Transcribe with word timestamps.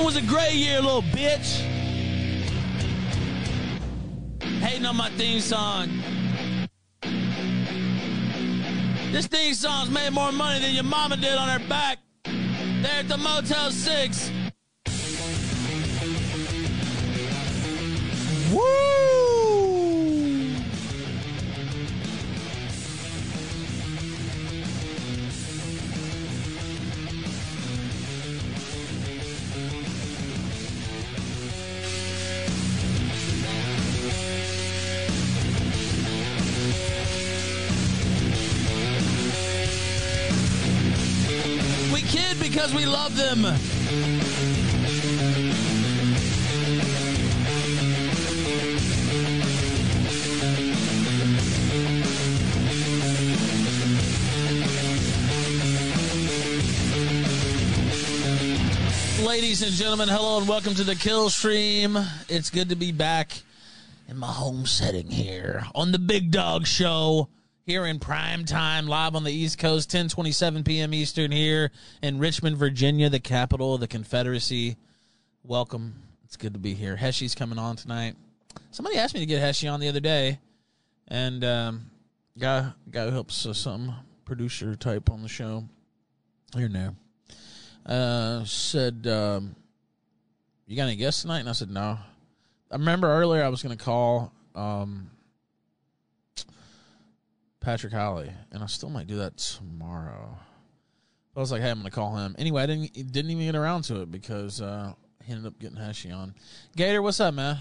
Was 0.00 0.16
a 0.16 0.22
great 0.22 0.54
year, 0.54 0.80
little 0.80 1.02
bitch. 1.02 1.60
Hating 4.40 4.86
on 4.86 4.96
my 4.96 5.10
theme 5.10 5.40
song. 5.40 5.90
This 9.12 9.26
theme 9.26 9.52
song's 9.52 9.90
made 9.90 10.14
more 10.14 10.32
money 10.32 10.60
than 10.60 10.74
your 10.74 10.84
mama 10.84 11.18
did 11.18 11.34
on 11.34 11.48
her 11.48 11.68
back 11.68 11.98
there 12.24 13.00
at 13.00 13.08
the 13.08 13.18
Motel 13.18 13.70
6. 13.70 14.30
Because 42.68 42.74
we 42.74 42.86
love 42.86 43.16
them. 43.16 43.42
Ladies 59.24 59.62
and 59.62 59.72
gentlemen, 59.72 60.08
hello 60.08 60.38
and 60.38 60.48
welcome 60.48 60.74
to 60.74 60.84
the 60.84 60.94
Kill 60.94 61.30
Stream. 61.30 61.98
It's 62.28 62.50
good 62.50 62.68
to 62.70 62.76
be 62.76 62.92
back 62.92 63.42
in 64.08 64.16
my 64.16 64.32
home 64.32 64.66
setting 64.66 65.10
here 65.10 65.64
on 65.74 65.92
the 65.92 65.98
Big 65.98 66.30
Dog 66.30 66.66
Show 66.66 67.28
here 67.68 67.84
in 67.84 67.98
prime 67.98 68.46
time, 68.46 68.86
live 68.86 69.14
on 69.14 69.24
the 69.24 69.30
East 69.30 69.58
Coast, 69.58 69.90
10:27 69.90 70.64
p.m. 70.64 70.94
Eastern 70.94 71.30
here 71.30 71.70
in 72.02 72.18
Richmond, 72.18 72.56
Virginia, 72.56 73.10
the 73.10 73.20
capital 73.20 73.74
of 73.74 73.80
the 73.80 73.86
Confederacy. 73.86 74.78
Welcome. 75.44 76.02
It's 76.24 76.38
good 76.38 76.54
to 76.54 76.58
be 76.58 76.72
here. 76.72 76.96
Heshy's 76.96 77.34
coming 77.34 77.58
on 77.58 77.76
tonight. 77.76 78.16
Somebody 78.70 78.96
asked 78.96 79.12
me 79.12 79.20
to 79.20 79.26
get 79.26 79.42
Heshy 79.42 79.68
on 79.68 79.80
the 79.80 79.88
other 79.88 80.00
day, 80.00 80.38
and 81.08 81.44
um, 81.44 81.90
guy 82.38 82.72
guy 82.90 83.04
who 83.04 83.10
helps 83.10 83.44
us 83.44 83.58
some 83.58 83.94
producer 84.24 84.74
type 84.74 85.10
on 85.10 85.20
the 85.20 85.28
show 85.28 85.64
here 86.56 86.68
there 86.68 86.94
uh, 87.84 88.44
said, 88.44 89.06
um, 89.06 89.54
"You 90.66 90.74
got 90.74 90.84
any 90.84 90.96
guests 90.96 91.20
tonight?" 91.20 91.40
And 91.40 91.50
I 91.50 91.52
said, 91.52 91.70
"No." 91.70 91.98
I 92.70 92.76
remember 92.76 93.08
earlier 93.08 93.44
I 93.44 93.48
was 93.50 93.62
going 93.62 93.76
to 93.76 93.84
call 93.84 94.32
um, 94.54 95.10
Patrick 97.60 97.92
Holly, 97.92 98.30
and 98.52 98.62
I 98.62 98.66
still 98.66 98.90
might 98.90 99.06
do 99.06 99.16
that 99.16 99.36
tomorrow. 99.36 100.38
I 101.36 101.40
was 101.40 101.52
like, 101.52 101.60
"Hey, 101.60 101.70
I'm 101.70 101.78
going 101.78 101.90
to 101.90 101.94
call 101.94 102.16
him." 102.16 102.34
Anyway, 102.38 102.62
I 102.62 102.66
didn't 102.66 102.92
didn't 103.12 103.30
even 103.30 103.44
get 103.44 103.54
around 103.54 103.82
to 103.84 104.02
it 104.02 104.10
because 104.10 104.60
uh, 104.60 104.92
he 105.24 105.32
ended 105.32 105.46
up 105.46 105.58
getting 105.58 105.76
Heshy 105.76 106.12
on. 106.12 106.34
Gator, 106.76 107.02
what's 107.02 107.20
up, 107.20 107.34
man? 107.34 107.58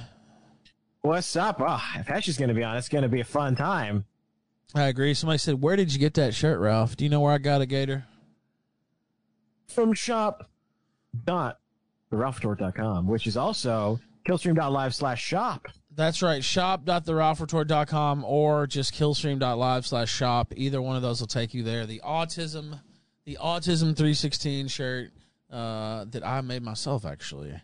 What's 1.02 1.36
up? 1.36 1.58
Oh, 1.60 1.82
if 1.96 2.08
Hesh 2.08 2.28
is 2.28 2.38
going 2.38 2.50
to 2.50 2.56
be 2.56 2.64
on, 2.64 2.76
it's 2.78 2.90
going 2.90 3.04
to 3.04 3.10
be 3.10 3.22
a 3.22 3.26
fun 3.26 3.56
time. 3.56 4.06
I 4.74 4.84
agree. 4.86 5.14
Somebody 5.14 5.38
said, 5.38 5.62
"Where 5.62 5.76
did 5.76 5.94
you 5.94 6.00
get 6.00 6.16
that 6.16 6.34
shirt, 6.34 6.60
Ralph?" 6.60 6.98
Do 6.98 7.06
you 7.06 7.10
know 7.10 7.22
where 7.22 7.34
I 7.34 7.38
got 7.38 7.62
it, 7.62 7.68
Gator? 7.68 8.06
From 9.68 9.94
shop 9.94 10.50
dot 11.26 11.60
com, 12.12 13.08
which 13.08 13.28
is 13.28 13.38
also 13.38 14.00
killstream.live 14.28 14.96
slash 14.96 15.24
shop. 15.24 15.68
That's 15.98 16.22
right. 16.22 16.44
Shop.theralphreport.com 16.44 18.24
or 18.24 18.68
just 18.68 18.94
killstream.live 18.94 19.88
slash 19.88 20.14
shop. 20.14 20.54
Either 20.56 20.80
one 20.80 20.96
of 20.96 21.02
those 21.02 21.20
will 21.20 21.28
take 21.28 21.56
you 21.56 21.64
there. 21.64 21.88
The 21.88 22.02
autism, 22.06 22.80
the 23.26 23.40
autism 23.42 23.98
316 23.98 24.68
shirt 24.68 25.10
uh, 25.52 26.06
that 26.12 26.24
I 26.24 26.42
made 26.42 26.62
myself, 26.62 27.04
actually. 27.04 27.60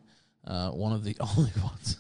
Uh, 0.46 0.72
one 0.72 0.94
of 0.94 1.04
the 1.04 1.16
only 1.38 1.52
ones 1.62 1.98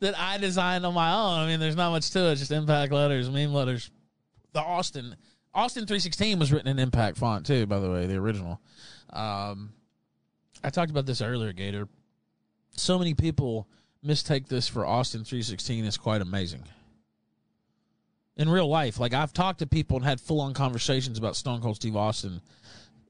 that 0.00 0.14
I 0.18 0.36
designed 0.38 0.84
on 0.84 0.94
my 0.94 1.12
own. 1.12 1.38
I 1.38 1.46
mean, 1.46 1.60
there's 1.60 1.76
not 1.76 1.92
much 1.92 2.10
to 2.10 2.32
it. 2.32 2.36
Just 2.36 2.50
impact 2.50 2.92
letters, 2.92 3.30
meme 3.30 3.54
letters. 3.54 3.88
The 4.52 4.60
Austin, 4.60 5.14
Austin 5.54 5.86
316 5.86 6.40
was 6.40 6.52
written 6.52 6.66
in 6.66 6.80
impact 6.80 7.18
font 7.18 7.46
too, 7.46 7.66
by 7.66 7.78
the 7.78 7.88
way, 7.88 8.06
the 8.06 8.16
original. 8.16 8.60
Um, 9.10 9.72
I 10.64 10.70
talked 10.70 10.90
about 10.90 11.06
this 11.06 11.22
earlier, 11.22 11.52
Gator 11.52 11.86
so 12.76 12.98
many 12.98 13.14
people 13.14 13.68
mistake 14.02 14.48
this 14.48 14.68
for 14.68 14.84
Austin 14.84 15.24
316 15.24 15.84
is 15.84 15.96
quite 15.96 16.20
amazing. 16.20 16.64
In 18.36 18.48
real 18.48 18.68
life, 18.68 18.98
like 18.98 19.12
I've 19.12 19.32
talked 19.32 19.58
to 19.60 19.66
people 19.66 19.96
and 19.96 20.06
had 20.06 20.20
full 20.20 20.40
on 20.40 20.54
conversations 20.54 21.18
about 21.18 21.36
Stone 21.36 21.60
Cold 21.60 21.76
Steve 21.76 21.96
Austin 21.96 22.40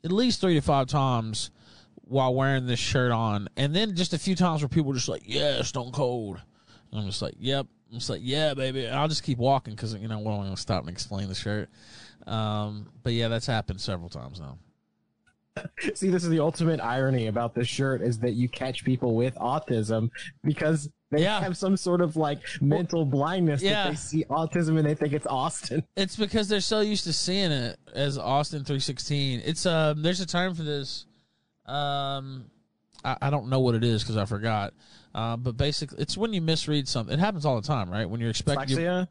at 0.04 0.12
least 0.12 0.40
three 0.40 0.54
to 0.54 0.60
five 0.60 0.86
times 0.86 1.50
while 1.96 2.34
wearing 2.34 2.66
this 2.66 2.80
shirt 2.80 3.12
on. 3.12 3.48
And 3.56 3.74
then 3.74 3.94
just 3.94 4.12
a 4.12 4.18
few 4.18 4.34
times 4.34 4.62
where 4.62 4.68
people 4.68 4.88
were 4.88 4.94
just 4.94 5.08
like, 5.08 5.22
yeah, 5.24 5.62
Stone 5.62 5.92
Cold. 5.92 6.40
And 6.90 7.00
I'm 7.00 7.06
just 7.06 7.22
like, 7.22 7.34
yep. 7.38 7.66
I'm 7.90 7.98
just 7.98 8.10
like, 8.10 8.20
yeah, 8.22 8.54
baby. 8.54 8.86
And 8.86 8.96
I'll 8.96 9.08
just 9.08 9.22
keep 9.22 9.38
walking 9.38 9.74
because, 9.74 9.94
you 9.94 10.08
know, 10.08 10.18
what 10.18 10.32
am 10.32 10.40
I 10.40 10.44
going 10.44 10.54
to 10.54 10.60
stop 10.60 10.80
and 10.80 10.90
explain 10.90 11.28
the 11.28 11.34
shirt? 11.34 11.68
Um, 12.26 12.90
but 13.02 13.12
yeah, 13.12 13.28
that's 13.28 13.46
happened 13.46 13.80
several 13.80 14.08
times 14.08 14.40
now. 14.40 14.58
See, 15.94 16.08
this 16.10 16.24
is 16.24 16.30
the 16.30 16.40
ultimate 16.40 16.80
irony 16.80 17.26
about 17.26 17.54
this 17.54 17.68
shirt 17.68 18.00
is 18.02 18.18
that 18.20 18.32
you 18.32 18.48
catch 18.48 18.84
people 18.84 19.14
with 19.14 19.34
autism 19.36 20.10
because 20.42 20.88
they 21.10 21.22
Yeah. 21.22 21.40
have 21.40 21.56
some 21.56 21.76
sort 21.76 22.00
of 22.00 22.16
like 22.16 22.40
mental 22.60 23.04
blindness 23.04 23.62
yeah. 23.62 23.84
that 23.84 23.90
they 23.90 23.96
see 23.96 24.24
autism 24.24 24.78
and 24.78 24.86
they 24.86 24.94
think 24.94 25.12
it's 25.12 25.26
Austin. 25.26 25.82
It's 25.96 26.16
because 26.16 26.48
they're 26.48 26.60
so 26.60 26.80
used 26.80 27.04
to 27.04 27.12
seeing 27.12 27.52
it 27.52 27.78
as 27.94 28.16
Austin 28.18 28.64
316. 28.64 29.42
It's 29.44 29.66
um 29.66 30.02
there's 30.02 30.20
a 30.20 30.26
term 30.26 30.54
for 30.54 30.62
this. 30.62 31.06
Um 31.66 32.46
I, 33.04 33.16
I 33.22 33.30
don't 33.30 33.48
know 33.48 33.60
what 33.60 33.74
it 33.74 33.84
is 33.84 34.02
because 34.02 34.16
I 34.16 34.24
forgot. 34.24 34.72
Uh, 35.14 35.36
but 35.36 35.58
basically 35.58 35.98
it's 36.00 36.16
when 36.16 36.32
you 36.32 36.40
misread 36.40 36.88
something. 36.88 37.12
It 37.12 37.20
happens 37.20 37.44
all 37.44 37.60
the 37.60 37.66
time, 37.66 37.90
right? 37.90 38.08
When 38.08 38.20
you're 38.20 38.30
expecting 38.30 38.78
Dyslexia? 38.78 39.08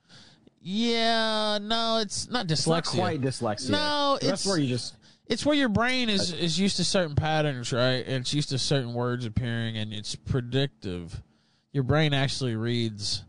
Yeah, 0.63 1.57
no, 1.61 1.97
it's 1.97 2.29
not 2.29 2.45
dyslexia. 2.47 2.51
It's 2.51 2.67
not 2.67 2.85
quite 2.85 3.21
dyslexia. 3.21 3.69
No, 3.71 4.13
that's 4.13 4.23
it's- 4.23 4.45
where 4.45 4.57
you 4.57 4.67
just 4.67 4.95
It's 5.27 5.45
where 5.45 5.56
your 5.56 5.69
brain 5.69 6.09
is 6.09 6.33
is 6.33 6.59
used 6.59 6.77
to 6.77 6.83
certain 6.83 7.15
patterns, 7.15 7.71
right? 7.71 8.06
And 8.06 8.18
it's 8.21 8.33
used 8.33 8.50
to 8.50 8.57
certain 8.57 8.94
words 8.94 9.25
appearing, 9.25 9.77
and 9.77 9.94
it's 9.94 10.15
predictive. 10.15 11.21
Your 11.71 11.83
brain 11.83 12.13
actually 12.13 12.56
reads 12.56 13.23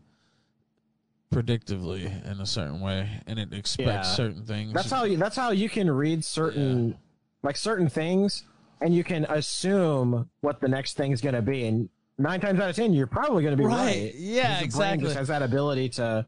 predictively 1.33 2.05
in 2.31 2.41
a 2.41 2.47
certain 2.47 2.81
way, 2.81 3.09
and 3.27 3.39
it 3.39 3.53
expects 3.55 3.89
Yeah. 3.89 4.03
certain 4.03 4.45
things. 4.45 4.73
that's 4.75 4.91
how 4.91 5.05
you 5.05 5.17
that's 5.17 5.37
how 5.37 5.51
you 5.51 5.69
can 5.69 5.91
read 5.91 6.25
certain 6.25 6.97
like 7.43 7.57
certain 7.57 7.89
things 7.89 8.45
and 8.81 8.95
you 8.95 9.03
can 9.05 9.25
assume 9.27 10.29
what 10.41 10.61
the 10.61 10.69
next 10.69 10.97
thing's 10.97 11.21
going 11.21 11.35
to 11.35 11.43
be 11.43 11.67
and 11.67 11.89
nine 12.19 12.41
times 12.41 12.61
out 12.61 12.69
of 12.69 12.77
ten 12.77 12.93
you're 12.93 13.07
probably 13.07 13.43
going 13.43 13.57
to 13.57 13.61
be 13.61 13.65
Right. 13.67 13.77
right. 13.77 14.15
Yeah, 14.15 14.49
the 14.49 14.55
brain 14.55 14.65
exactly. 14.65 15.05
just 15.07 15.17
has 15.17 15.29
that 15.29 15.43
ability 15.43 15.89
to 15.91 16.27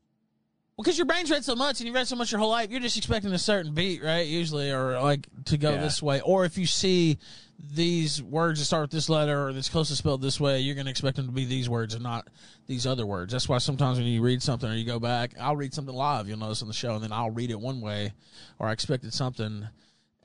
Well, 0.76 0.82
because 0.82 0.98
your 0.98 1.06
brain's 1.06 1.30
read 1.30 1.44
so 1.44 1.54
much 1.54 1.78
and 1.80 1.86
you 1.86 1.94
read 1.94 2.08
so 2.08 2.16
much 2.16 2.32
your 2.32 2.40
whole 2.40 2.50
life, 2.50 2.68
you're 2.70 2.80
just 2.80 2.96
expecting 2.96 3.32
a 3.32 3.38
certain 3.38 3.74
beat, 3.74 4.02
right? 4.02 4.26
Usually, 4.26 4.72
or 4.72 5.00
like 5.00 5.28
to 5.44 5.56
go 5.56 5.70
Yeah. 5.72 5.80
this 5.80 6.02
way. 6.02 6.20
Or 6.22 6.44
if 6.44 6.58
you 6.58 6.66
see 6.66 7.18
these 7.60 8.20
words 8.20 8.58
that 8.58 8.64
start 8.64 8.82
with 8.82 8.90
this 8.90 9.08
letter 9.08 9.46
or 9.46 9.52
that's 9.52 9.68
close 9.68 9.88
to 9.88 9.94
spelled 9.96 10.20
this 10.20 10.40
way, 10.40 10.58
you're 10.60 10.74
going 10.74 10.86
to 10.86 10.90
expect 10.90 11.16
them 11.16 11.26
to 11.26 11.32
be 11.32 11.44
these 11.44 11.68
words 11.68 11.94
and 11.94 12.02
not 12.02 12.26
these 12.66 12.88
other 12.88 13.06
words. 13.06 13.30
That's 13.32 13.48
why 13.48 13.58
sometimes 13.58 13.98
when 13.98 14.08
you 14.08 14.20
read 14.20 14.42
something 14.42 14.68
or 14.68 14.74
you 14.74 14.84
go 14.84 14.98
back, 14.98 15.34
I'll 15.38 15.54
read 15.54 15.72
something 15.72 15.94
live, 15.94 16.28
you'll 16.28 16.40
notice 16.40 16.60
on 16.62 16.66
the 16.68 16.74
show, 16.74 16.96
and 16.96 17.04
then 17.04 17.12
I'll 17.12 17.30
read 17.30 17.52
it 17.52 17.60
one 17.60 17.80
way, 17.80 18.12
or 18.58 18.66
I 18.66 18.72
expected 18.72 19.14
something. 19.14 19.68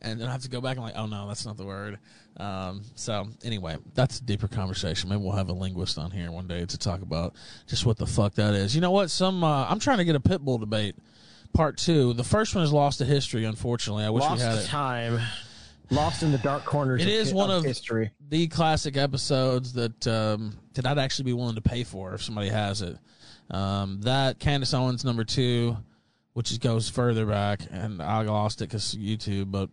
And 0.01 0.19
then 0.19 0.29
I 0.29 0.31
have 0.31 0.41
to 0.43 0.49
go 0.49 0.61
back 0.61 0.77
and 0.77 0.83
like, 0.85 0.95
oh 0.97 1.05
no, 1.05 1.27
that's 1.27 1.45
not 1.45 1.57
the 1.57 1.65
word. 1.65 1.99
Um, 2.39 2.83
so 2.95 3.27
anyway, 3.43 3.77
that's 3.93 4.19
a 4.19 4.23
deeper 4.23 4.47
conversation. 4.47 5.09
Maybe 5.09 5.21
we'll 5.21 5.33
have 5.33 5.49
a 5.49 5.53
linguist 5.53 5.97
on 5.97 6.11
here 6.11 6.31
one 6.31 6.47
day 6.47 6.65
to 6.65 6.77
talk 6.77 7.01
about 7.01 7.35
just 7.67 7.85
what 7.85 7.97
the 7.97 8.07
fuck 8.07 8.35
that 8.35 8.53
is. 8.53 8.73
You 8.73 8.81
know 8.81 8.91
what? 8.91 9.11
Some 9.11 9.43
uh, 9.43 9.67
I'm 9.67 9.79
trying 9.79 9.97
to 9.97 10.05
get 10.05 10.15
a 10.15 10.19
pit 10.19 10.41
bull 10.41 10.57
debate 10.57 10.95
part 11.53 11.77
two. 11.77 12.13
The 12.13 12.23
first 12.23 12.55
one 12.55 12.63
is 12.63 12.71
lost 12.71 12.99
to 12.99 13.05
history. 13.05 13.43
Unfortunately, 13.43 14.05
I 14.05 14.09
wish 14.09 14.23
lost 14.23 14.37
we 14.37 14.41
had 14.41 14.57
it. 14.59 14.65
time 14.67 15.19
lost 15.89 16.23
in 16.23 16.31
the 16.31 16.37
dark 16.37 16.63
corners 16.65 17.01
It 17.01 17.07
of, 17.07 17.13
is 17.13 17.33
one 17.33 17.51
of 17.51 17.63
history 17.63 18.11
the 18.29 18.47
classic 18.47 18.95
episodes 18.95 19.73
that 19.73 20.07
um, 20.07 20.57
that 20.75 20.85
I'd 20.85 20.97
actually 20.97 21.25
be 21.25 21.33
willing 21.33 21.55
to 21.55 21.61
pay 21.61 21.83
for 21.83 22.13
if 22.13 22.23
somebody 22.23 22.49
has 22.49 22.81
it. 22.81 22.97
Um, 23.51 24.01
that 24.01 24.39
Candace 24.39 24.73
Owens 24.73 25.03
number 25.03 25.23
two, 25.23 25.75
which 26.33 26.57
goes 26.59 26.87
further 26.87 27.25
back, 27.25 27.61
and 27.71 28.01
I 28.01 28.21
lost 28.21 28.61
it 28.61 28.69
because 28.69 28.95
YouTube. 28.95 29.51
But 29.51 29.69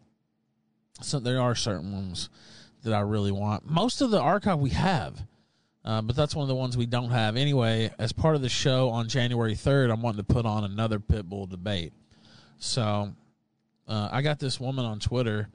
so 1.03 1.21
there 1.21 1.41
are 1.41 1.55
certain 1.55 1.93
ones 1.93 2.31
that 2.87 2.95
I 2.95 3.01
really 3.01 3.31
want. 3.33 3.69
Most 3.71 4.01
of 4.01 4.11
the 4.11 4.21
archive 4.21 4.59
we 4.59 4.71
have, 4.71 5.21
uh, 5.85 6.01
but 6.03 6.17
that's 6.17 6.35
one 6.35 6.43
of 6.43 6.49
the 6.49 6.55
ones 6.55 6.77
we 6.77 6.87
don't 6.87 7.11
have. 7.11 7.37
Anyway, 7.37 7.91
as 7.99 8.13
part 8.13 8.35
of 8.35 8.43
the 8.43 8.49
show 8.49 8.89
on 8.89 9.09
January 9.09 9.55
third, 9.55 9.91
I'm 9.91 10.03
wanting 10.03 10.25
to 10.25 10.33
put 10.35 10.47
on 10.47 10.65
another 10.65 10.99
Pitbull 10.99 11.49
debate. 11.49 11.93
So 12.59 13.13
Uh, 13.89 14.09
I 14.11 14.21
got 14.21 14.41
this 14.41 14.59
woman 14.59 14.85
on 14.85 14.99
Twitter. 14.99 15.49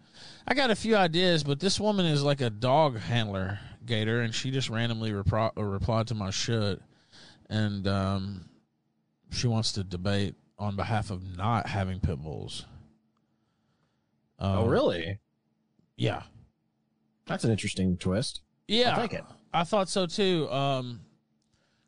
I 0.48 0.54
got 0.54 0.72
a 0.72 0.76
few 0.76 0.96
ideas, 0.96 1.44
but 1.44 1.60
this 1.60 1.82
woman 1.82 2.06
is 2.06 2.24
like 2.24 2.40
a 2.40 2.50
dog 2.50 2.98
handler, 2.98 3.60
Gator, 3.86 4.22
and 4.22 4.34
she 4.34 4.52
just 4.52 4.70
randomly 4.70 5.12
repro- 5.12 5.52
uh, 5.58 5.64
replied 5.64 6.08
to 6.08 6.16
my 6.16 6.30
shit, 6.30 6.80
and 7.50 7.86
um, 7.90 8.46
she 9.32 9.48
wants 9.48 9.74
to 9.74 9.84
debate 9.84 10.36
on 10.58 10.78
behalf 10.78 11.12
of 11.12 11.36
not 11.36 11.68
having 11.68 12.00
pit 12.00 12.20
bulls. 12.20 12.66
oh, 14.40 14.66
really? 14.66 15.20
Yeah, 15.98 16.24
That's 17.26 17.44
an 17.44 17.52
interesting 17.52 17.98
twist. 17.98 18.42
yeah. 18.68 18.96
I 18.96 18.98
like 18.98 19.14
it. 19.14 19.24
I 19.54 19.64
thought 19.64 19.90
so 19.90 20.06
too. 20.06 20.50
Um, 20.50 21.02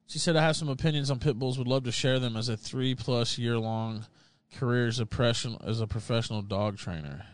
she 0.08 0.20
said 0.20 0.36
I 0.36 0.42
have 0.42 0.56
some 0.56 0.70
opinions 0.70 1.10
on 1.10 1.20
pit 1.20 1.40
bulls. 1.40 1.58
Would 1.58 1.68
love 1.68 1.84
to 1.86 1.92
share 1.92 2.20
them 2.20 2.36
as 2.36 2.50
a 2.50 2.58
three 2.58 2.94
plus 2.94 3.38
year 3.38 3.58
long 3.58 4.06
career 4.54 4.88
as 4.88 5.00
a 5.00 5.06
professional 5.06 5.62
as 5.66 5.82
a 5.82 5.88
professional 5.88 6.42
dog 6.42 6.78
trainer. 6.78 7.26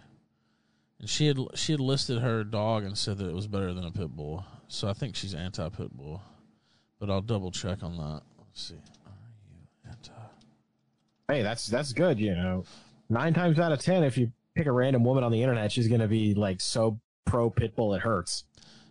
And 1.00 1.10
she 1.10 1.28
had 1.28 1.38
she 1.56 1.74
had 1.74 1.80
listed 1.80 2.20
her 2.20 2.44
dog 2.44 2.84
and 2.84 2.98
said 2.98 3.18
that 3.18 3.28
it 3.28 3.34
was 3.34 3.48
better 3.48 3.74
than 3.74 3.86
a 3.86 3.92
pit 3.92 4.10
bull. 4.10 4.46
So 4.68 4.88
I 4.88 4.94
think 4.94 5.16
she's 5.16 5.34
anti 5.34 5.68
pit 5.70 5.92
bull, 5.92 6.22
but 7.00 7.10
I'll 7.10 7.22
double 7.22 7.52
check 7.52 7.84
on 7.84 7.98
that. 7.98 8.22
Let's 8.38 8.62
see. 8.62 8.76
Are 8.76 9.12
you 9.52 9.90
anti? 9.90 10.12
Hey, 11.28 11.42
that's 11.42 11.68
that's 11.68 11.94
good. 11.94 12.20
You 12.20 12.36
know, 12.36 12.66
nine 13.10 13.34
times 13.34 13.60
out 13.60 13.72
of 13.72 13.80
ten, 13.80 14.04
if 14.04 14.18
you 14.18 14.32
pick 14.56 14.68
a 14.68 14.72
random 14.72 15.04
woman 15.04 15.24
on 15.24 15.32
the 15.32 15.42
internet, 15.42 15.72
she's 15.72 15.88
gonna 15.88 16.08
be 16.08 16.34
like 16.36 16.62
so 16.62 17.00
pro 17.30 17.50
pit 17.50 17.76
bull 17.76 17.94
it 17.94 18.02
hurts. 18.02 18.44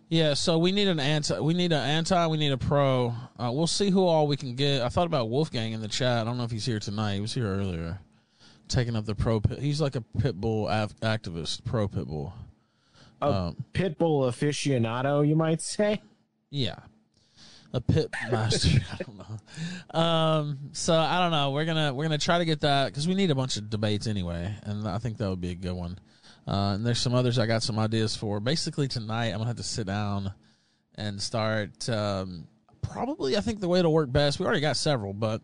Yeah, 0.07 0.33
so 0.33 0.57
we 0.57 0.71
need 0.71 0.87
an 0.87 0.99
anti. 0.99 1.39
We 1.39 1.53
need 1.53 1.71
an 1.71 1.83
anti. 1.87 2.25
We 2.27 2.37
need 2.37 2.51
a 2.51 2.57
pro. 2.57 3.13
Uh, 3.37 3.51
we'll 3.53 3.67
see 3.67 3.91
who 3.91 4.05
all 4.05 4.25
we 4.25 4.37
can 4.37 4.55
get. 4.55 4.81
I 4.81 4.89
thought 4.89 5.05
about 5.05 5.29
Wolfgang 5.29 5.73
in 5.73 5.81
the 5.81 5.87
chat. 5.87 6.17
I 6.19 6.23
don't 6.23 6.37
know 6.37 6.45
if 6.45 6.51
he's 6.51 6.65
here 6.65 6.79
tonight. 6.79 7.15
He 7.15 7.21
was 7.21 7.33
here 7.33 7.45
earlier, 7.47 7.99
taking 8.67 8.95
up 8.95 9.05
the 9.05 9.13
pro. 9.13 9.39
Pit. 9.39 9.59
He's 9.59 9.79
like 9.79 9.95
a 9.95 10.01
pit 10.01 10.39
bull 10.41 10.67
av- 10.67 10.95
activist, 11.01 11.63
pro 11.63 11.87
pit 11.87 12.07
bull. 12.07 12.33
A 13.21 13.25
Um, 13.25 13.55
pit 13.73 13.99
bull 13.99 14.21
aficionado, 14.23 15.27
you 15.27 15.35
might 15.35 15.61
say. 15.61 16.01
yeah, 16.49 16.77
a 17.73 17.81
pit 17.81 18.09
master. 18.31 18.79
I 18.91 18.95
don't 19.03 19.17
know. 19.17 19.99
Um, 19.99 20.57
so 20.71 20.95
I 20.97 21.19
don't 21.19 21.31
know. 21.31 21.51
We're 21.51 21.65
gonna 21.65 21.93
we're 21.93 22.05
gonna 22.05 22.17
try 22.17 22.39
to 22.39 22.45
get 22.45 22.61
that 22.61 22.87
because 22.87 23.07
we 23.07 23.13
need 23.13 23.29
a 23.29 23.35
bunch 23.35 23.57
of 23.57 23.69
debates 23.69 24.07
anyway, 24.07 24.55
and 24.63 24.87
I 24.87 24.97
think 24.97 25.17
that 25.17 25.29
would 25.29 25.41
be 25.41 25.51
a 25.51 25.55
good 25.55 25.73
one. 25.73 25.99
Uh, 26.49 26.73
and 26.73 26.85
there's 26.85 26.97
some 26.97 27.13
others 27.13 27.37
I 27.37 27.45
got 27.45 27.61
some 27.61 27.77
ideas 27.77 28.15
for. 28.15 28.39
Basically 28.39 28.87
tonight 28.87 29.27
I'm 29.27 29.37
gonna 29.37 29.45
have 29.45 29.57
to 29.57 29.63
sit 29.63 29.85
down 29.85 30.33
and 30.95 31.21
start. 31.21 31.87
Um, 31.87 32.47
probably 32.81 33.37
I 33.37 33.41
think 33.41 33.59
the 33.59 33.67
way 33.67 33.77
it'll 33.77 33.93
work 33.93 34.11
best. 34.11 34.39
We 34.39 34.47
already 34.47 34.59
got 34.59 34.75
several, 34.75 35.13
but 35.13 35.41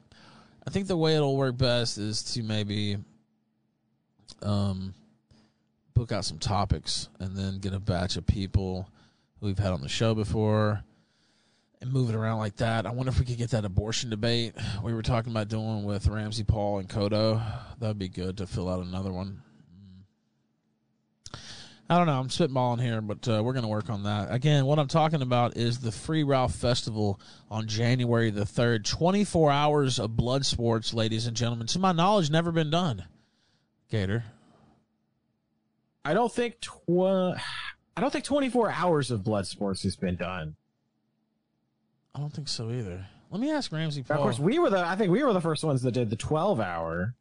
I 0.65 0.71
think 0.71 0.87
the 0.87 0.97
way 0.97 1.15
it'll 1.15 1.37
work 1.37 1.57
best 1.57 1.99
is 1.99 2.23
to 2.33 2.41
maybe 2.41 2.97
um, 4.41 4.95
book 5.93 6.11
out 6.11 6.25
some 6.25 6.39
topics 6.39 7.07
and 7.19 7.37
then 7.37 7.59
get 7.59 7.73
a 7.73 7.79
batch 7.79 8.17
of 8.17 8.25
people 8.25 8.89
who 9.39 9.45
we've 9.45 9.59
had 9.59 9.73
on 9.73 9.81
the 9.81 9.89
show 9.89 10.15
before 10.15 10.83
and 11.81 11.93
move 11.93 12.09
it 12.09 12.15
around 12.15 12.39
like 12.39 12.55
that. 12.55 12.87
I 12.87 12.89
wonder 12.89 13.11
if 13.11 13.19
we 13.19 13.25
could 13.25 13.37
get 13.37 13.51
that 13.51 13.63
abortion 13.63 14.09
debate 14.09 14.55
we 14.81 14.91
were 14.91 15.03
talking 15.03 15.31
about 15.31 15.49
doing 15.49 15.83
with 15.83 16.07
RamZPaul 16.07 16.79
and 16.79 16.89
Kodo. 16.89 17.43
That 17.79 17.89
would 17.89 17.99
be 17.99 18.09
good 18.09 18.37
to 18.37 18.47
fill 18.47 18.67
out 18.67 18.83
another 18.83 19.13
one. 19.13 19.43
I 21.87 21.97
don't 21.97 22.07
know. 22.07 22.19
I'm 22.19 22.29
spitballing 22.29 22.81
here, 22.81 22.99
but 22.99 23.27
uh, 23.27 23.43
we're 23.43 23.53
going 23.53 23.63
to 23.63 23.69
work 23.69 23.91
on 23.91 24.03
that. 24.03 24.33
Again, 24.33 24.65
what 24.65 24.79
I'm 24.79 24.87
talking 24.87 25.21
about 25.21 25.55
is 25.55 25.79
the 25.79 25.91
Free 25.91 26.23
Ralph 26.23 26.55
Festival 26.55 27.19
on 27.51 27.67
January 27.67 28.31
the 28.31 28.41
3rd. 28.41 28.85
24 28.85 29.51
hours 29.51 29.99
of 29.99 30.15
blood 30.15 30.47
sports, 30.47 30.95
ladies 30.95 31.27
and 31.27 31.37
gentlemen. 31.37 31.67
To 31.67 31.79
my 31.79 31.91
knowledge, 31.91 32.31
never 32.31 32.51
been 32.51 32.71
done. 32.71 33.05
Gator. 33.91 34.23
I 36.03 36.15
don't 36.15 36.31
think 36.31 36.59
tw- 36.59 37.37
I 37.97 38.01
don't 38.01 38.11
think 38.11 38.25
24 38.25 38.71
hours 38.71 39.11
of 39.11 39.23
blood 39.23 39.45
sports 39.45 39.83
has 39.83 39.95
been 39.95 40.15
done. 40.15 40.55
I 42.15 42.19
don't 42.19 42.33
think 42.33 42.47
so 42.47 42.71
either. 42.71 43.05
Let 43.31 43.41
me 43.41 43.51
ask 43.51 43.71
RamZPaul. 43.71 44.11
of 44.11 44.17
course, 44.17 44.39
we 44.39 44.57
were 44.59 44.69
the 44.69 44.79
I 44.79 44.95
think 44.95 45.11
we 45.11 45.23
were 45.23 45.33
the 45.33 45.41
first 45.41 45.63
ones 45.63 45.81
that 45.83 45.91
did 45.91 46.09
the 46.09 46.15
12 46.15 46.59
hour. 46.59 47.13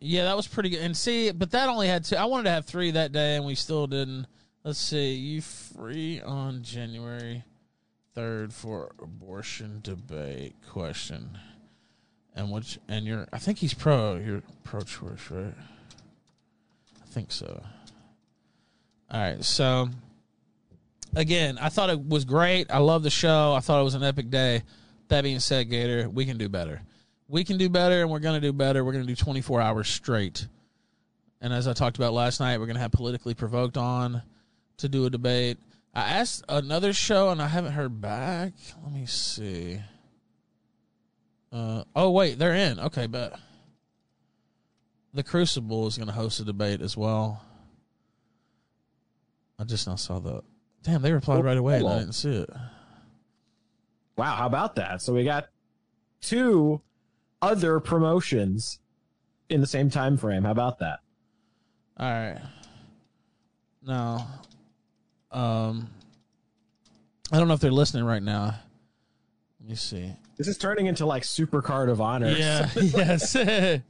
Yeah, 0.00 0.24
that 0.24 0.36
was 0.36 0.46
pretty 0.46 0.70
good. 0.70 0.80
And 0.80 0.96
see, 0.96 1.30
but 1.30 1.50
that 1.52 1.68
only 1.68 1.88
had 1.88 2.04
two. 2.04 2.16
I 2.16 2.26
wanted 2.26 2.44
to 2.44 2.50
have 2.50 2.66
three 2.66 2.90
that 2.92 3.12
day, 3.12 3.36
and 3.36 3.44
we 3.44 3.54
still 3.54 3.86
didn't. 3.86 4.26
Let's 4.64 4.78
see. 4.78 5.14
You 5.14 5.40
free 5.40 6.20
on 6.20 6.62
January 6.62 7.44
third 8.14 8.52
for 8.52 8.92
abortion 9.00 9.80
debate 9.82 10.54
question, 10.68 11.38
and 12.34 12.50
which 12.50 12.78
and 12.88 13.06
you're. 13.06 13.26
I 13.32 13.38
think 13.38 13.58
he's 13.58 13.74
pro. 13.74 14.16
You're 14.16 14.42
pro-choice, 14.64 15.30
right? 15.30 15.54
I 17.02 17.06
think 17.06 17.32
so. 17.32 17.62
All 19.08 19.20
right, 19.20 19.44
so 19.44 19.88
again, 21.14 21.58
I 21.60 21.68
thought 21.68 21.90
it 21.90 22.08
was 22.08 22.24
great. 22.24 22.70
I 22.70 22.78
love 22.78 23.02
the 23.02 23.10
show. 23.10 23.54
I 23.54 23.60
thought 23.60 23.80
it 23.80 23.84
was 23.84 23.94
an 23.94 24.02
epic 24.02 24.30
day. 24.30 24.62
That 25.08 25.22
being 25.22 25.38
said, 25.38 25.70
Gator, 25.70 26.08
we 26.08 26.26
can 26.26 26.36
do 26.36 26.48
better. 26.48 26.82
We 27.28 27.44
can 27.44 27.58
do 27.58 27.68
better, 27.68 28.02
and 28.02 28.10
we're 28.10 28.20
going 28.20 28.40
to 28.40 28.46
do 28.46 28.52
better. 28.52 28.84
We're 28.84 28.92
going 28.92 29.04
to 29.04 29.08
do 29.08 29.16
24 29.16 29.60
hours 29.60 29.88
straight. 29.88 30.46
And 31.40 31.52
as 31.52 31.66
I 31.66 31.72
talked 31.72 31.96
about 31.96 32.12
last 32.12 32.40
night, 32.40 32.58
we're 32.58 32.66
going 32.66 32.76
to 32.76 32.82
have 32.82 32.92
politically 32.92 33.34
provoked 33.34 33.76
on 33.76 34.22
to 34.78 34.88
do 34.88 35.06
a 35.06 35.10
debate. 35.10 35.58
I 35.94 36.02
asked 36.02 36.44
another 36.48 36.92
show, 36.92 37.30
and 37.30 37.42
I 37.42 37.48
haven't 37.48 37.72
heard 37.72 38.00
back. 38.00 38.52
Let 38.82 38.92
me 38.92 39.06
see. 39.06 39.80
Uh, 41.52 41.84
oh 41.94 42.10
wait, 42.10 42.38
they're 42.38 42.54
in. 42.54 42.78
Okay, 42.78 43.06
but 43.06 43.38
the 45.14 45.22
Crucible 45.22 45.86
is 45.86 45.96
going 45.96 46.08
to 46.08 46.12
host 46.12 46.40
a 46.40 46.44
debate 46.44 46.82
as 46.82 46.96
well. 46.96 47.42
I 49.58 49.64
just 49.64 49.86
now 49.86 49.96
saw 49.96 50.18
the. 50.18 50.42
Damn, 50.82 51.02
they 51.02 51.12
replied 51.12 51.44
right 51.44 51.56
away, 51.56 51.78
and 51.78 51.88
I 51.88 51.98
didn't 52.00 52.14
see 52.14 52.36
it. 52.36 52.50
Wow, 54.16 54.36
how 54.36 54.46
about 54.46 54.76
that? 54.76 55.02
So 55.02 55.12
we 55.14 55.24
got 55.24 55.48
two 56.20 56.80
other 57.42 57.80
promotions 57.80 58.78
in 59.48 59.60
the 59.60 59.66
same 59.66 59.90
time 59.90 60.16
frame. 60.16 60.44
How 60.44 60.50
about 60.50 60.78
that? 60.80 61.00
All 61.98 62.10
right. 62.10 62.40
Now, 63.82 64.26
um, 65.30 65.88
I 67.32 67.38
don't 67.38 67.48
know 67.48 67.54
if 67.54 67.60
they're 67.60 67.70
listening 67.70 68.04
right 68.04 68.22
now. 68.22 68.54
Let 69.60 69.70
me 69.70 69.76
see. 69.76 70.12
This 70.36 70.48
is 70.48 70.58
turning 70.58 70.86
into 70.86 71.06
like 71.06 71.24
Super 71.24 71.62
Card 71.62 71.88
of 71.88 72.00
Honor. 72.00 72.30
Yeah. 72.30 72.68
yes. 72.76 73.34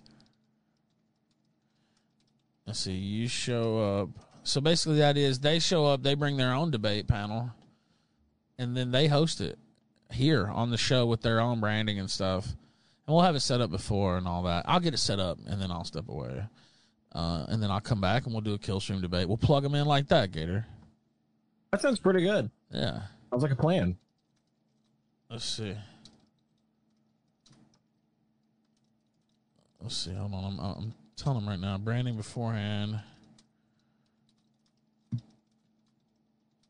Let's 2.66 2.80
see. 2.80 2.92
You 2.92 3.28
show 3.28 4.00
up. 4.00 4.10
So 4.42 4.60
basically, 4.60 4.96
the 4.96 5.04
idea 5.04 5.28
is 5.28 5.40
they 5.40 5.58
show 5.58 5.86
up, 5.86 6.02
they 6.02 6.14
bring 6.14 6.36
their 6.36 6.52
own 6.52 6.70
debate 6.70 7.08
panel, 7.08 7.50
and 8.58 8.76
then 8.76 8.92
they 8.92 9.08
host 9.08 9.40
it 9.40 9.58
here 10.12 10.46
on 10.46 10.70
the 10.70 10.76
show 10.76 11.04
with 11.04 11.22
their 11.22 11.40
own 11.40 11.58
branding 11.58 11.98
and 11.98 12.08
stuff. 12.10 12.54
And 13.06 13.14
we'll 13.14 13.24
have 13.24 13.36
it 13.36 13.40
set 13.40 13.60
up 13.60 13.70
before 13.70 14.16
and 14.16 14.26
all 14.26 14.42
that. 14.44 14.64
I'll 14.66 14.80
get 14.80 14.94
it 14.94 14.98
set 14.98 15.20
up, 15.20 15.38
and 15.46 15.60
then 15.60 15.70
I'll 15.70 15.84
step 15.84 16.08
away. 16.08 16.42
Uh, 17.12 17.46
and 17.48 17.62
then 17.62 17.70
I'll 17.70 17.80
come 17.80 18.00
back 18.00 18.24
and 18.24 18.34
we'll 18.34 18.42
do 18.42 18.54
a 18.54 18.58
kill 18.58 18.80
stream 18.80 19.00
debate. 19.00 19.26
We'll 19.26 19.38
plug 19.38 19.62
them 19.62 19.74
in 19.74 19.86
like 19.86 20.08
that, 20.08 20.32
Gator. 20.32 20.66
That 21.70 21.80
sounds 21.80 21.98
pretty 21.98 22.22
good. 22.22 22.50
Yeah. 22.70 23.02
Sounds 23.30 23.42
like 23.42 23.52
a 23.52 23.56
plan. 23.56 23.96
Let's 25.30 25.44
see. 25.44 25.74
Let's 29.80 29.96
see. 29.96 30.12
Hold 30.12 30.34
on. 30.34 30.44
I'm, 30.44 30.60
I'm 30.60 30.94
telling 31.16 31.40
them 31.40 31.48
right 31.48 31.58
now. 31.58 31.78
Branding 31.78 32.16
beforehand. 32.16 33.00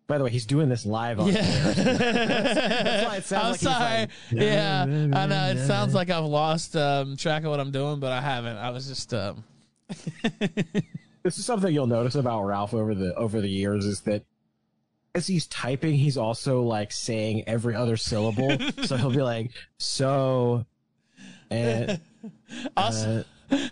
By 0.08 0.18
the 0.18 0.25
way, 0.25 0.30
he's 0.30 0.46
doing 0.46 0.68
this 0.68 0.86
live 0.86 1.18
on 1.18 1.28
Yeah. 1.28 1.42
That's 1.72 3.06
why 3.08 3.16
it 3.16 3.25
sounds 3.25 3.34
I'm 3.44 3.50
like 3.50 3.60
he's 3.60 3.68
sorry. 3.68 4.00
like, 4.00 4.10
yeah. 4.30 4.82
I 4.82 5.26
know. 5.26 5.46
It 5.50 5.66
sounds 5.66 5.94
like 5.94 6.10
I've 6.10 6.25
lost 6.25 6.76
um, 6.76 7.16
track 7.16 7.42
of 7.42 7.50
what 7.50 7.58
I'm 7.58 7.72
doing, 7.72 7.98
but 7.98 8.12
I 8.12 8.20
haven't. 8.20 8.56
I 8.56 8.70
was 8.70 8.86
just. 8.86 9.12
Um, 9.12 9.42
this 11.22 11.38
is 11.38 11.44
something 11.44 11.72
you'll 11.75 11.86
notice 11.88 12.14
about 12.14 12.44
Ralph 12.44 12.72
over 12.75 12.94
the 12.94 13.14
over 13.14 13.40
the 13.40 13.48
years 13.48 13.84
is 13.84 14.02
that 14.02 14.25
as 15.14 15.26
he's 15.26 15.46
typing, 15.46 15.94
he's 15.94 16.16
also 16.16 16.62
like 16.62 16.92
saying 16.92 17.44
every 17.48 17.75
other 17.75 17.96
syllable. 17.96 18.56
so 18.84 18.96
he'll 18.96 19.10
be 19.10 19.22
like, 19.22 19.50
"So," 19.78 20.66
and 21.50 22.00
also, 22.76 23.25
uh, 23.50 23.68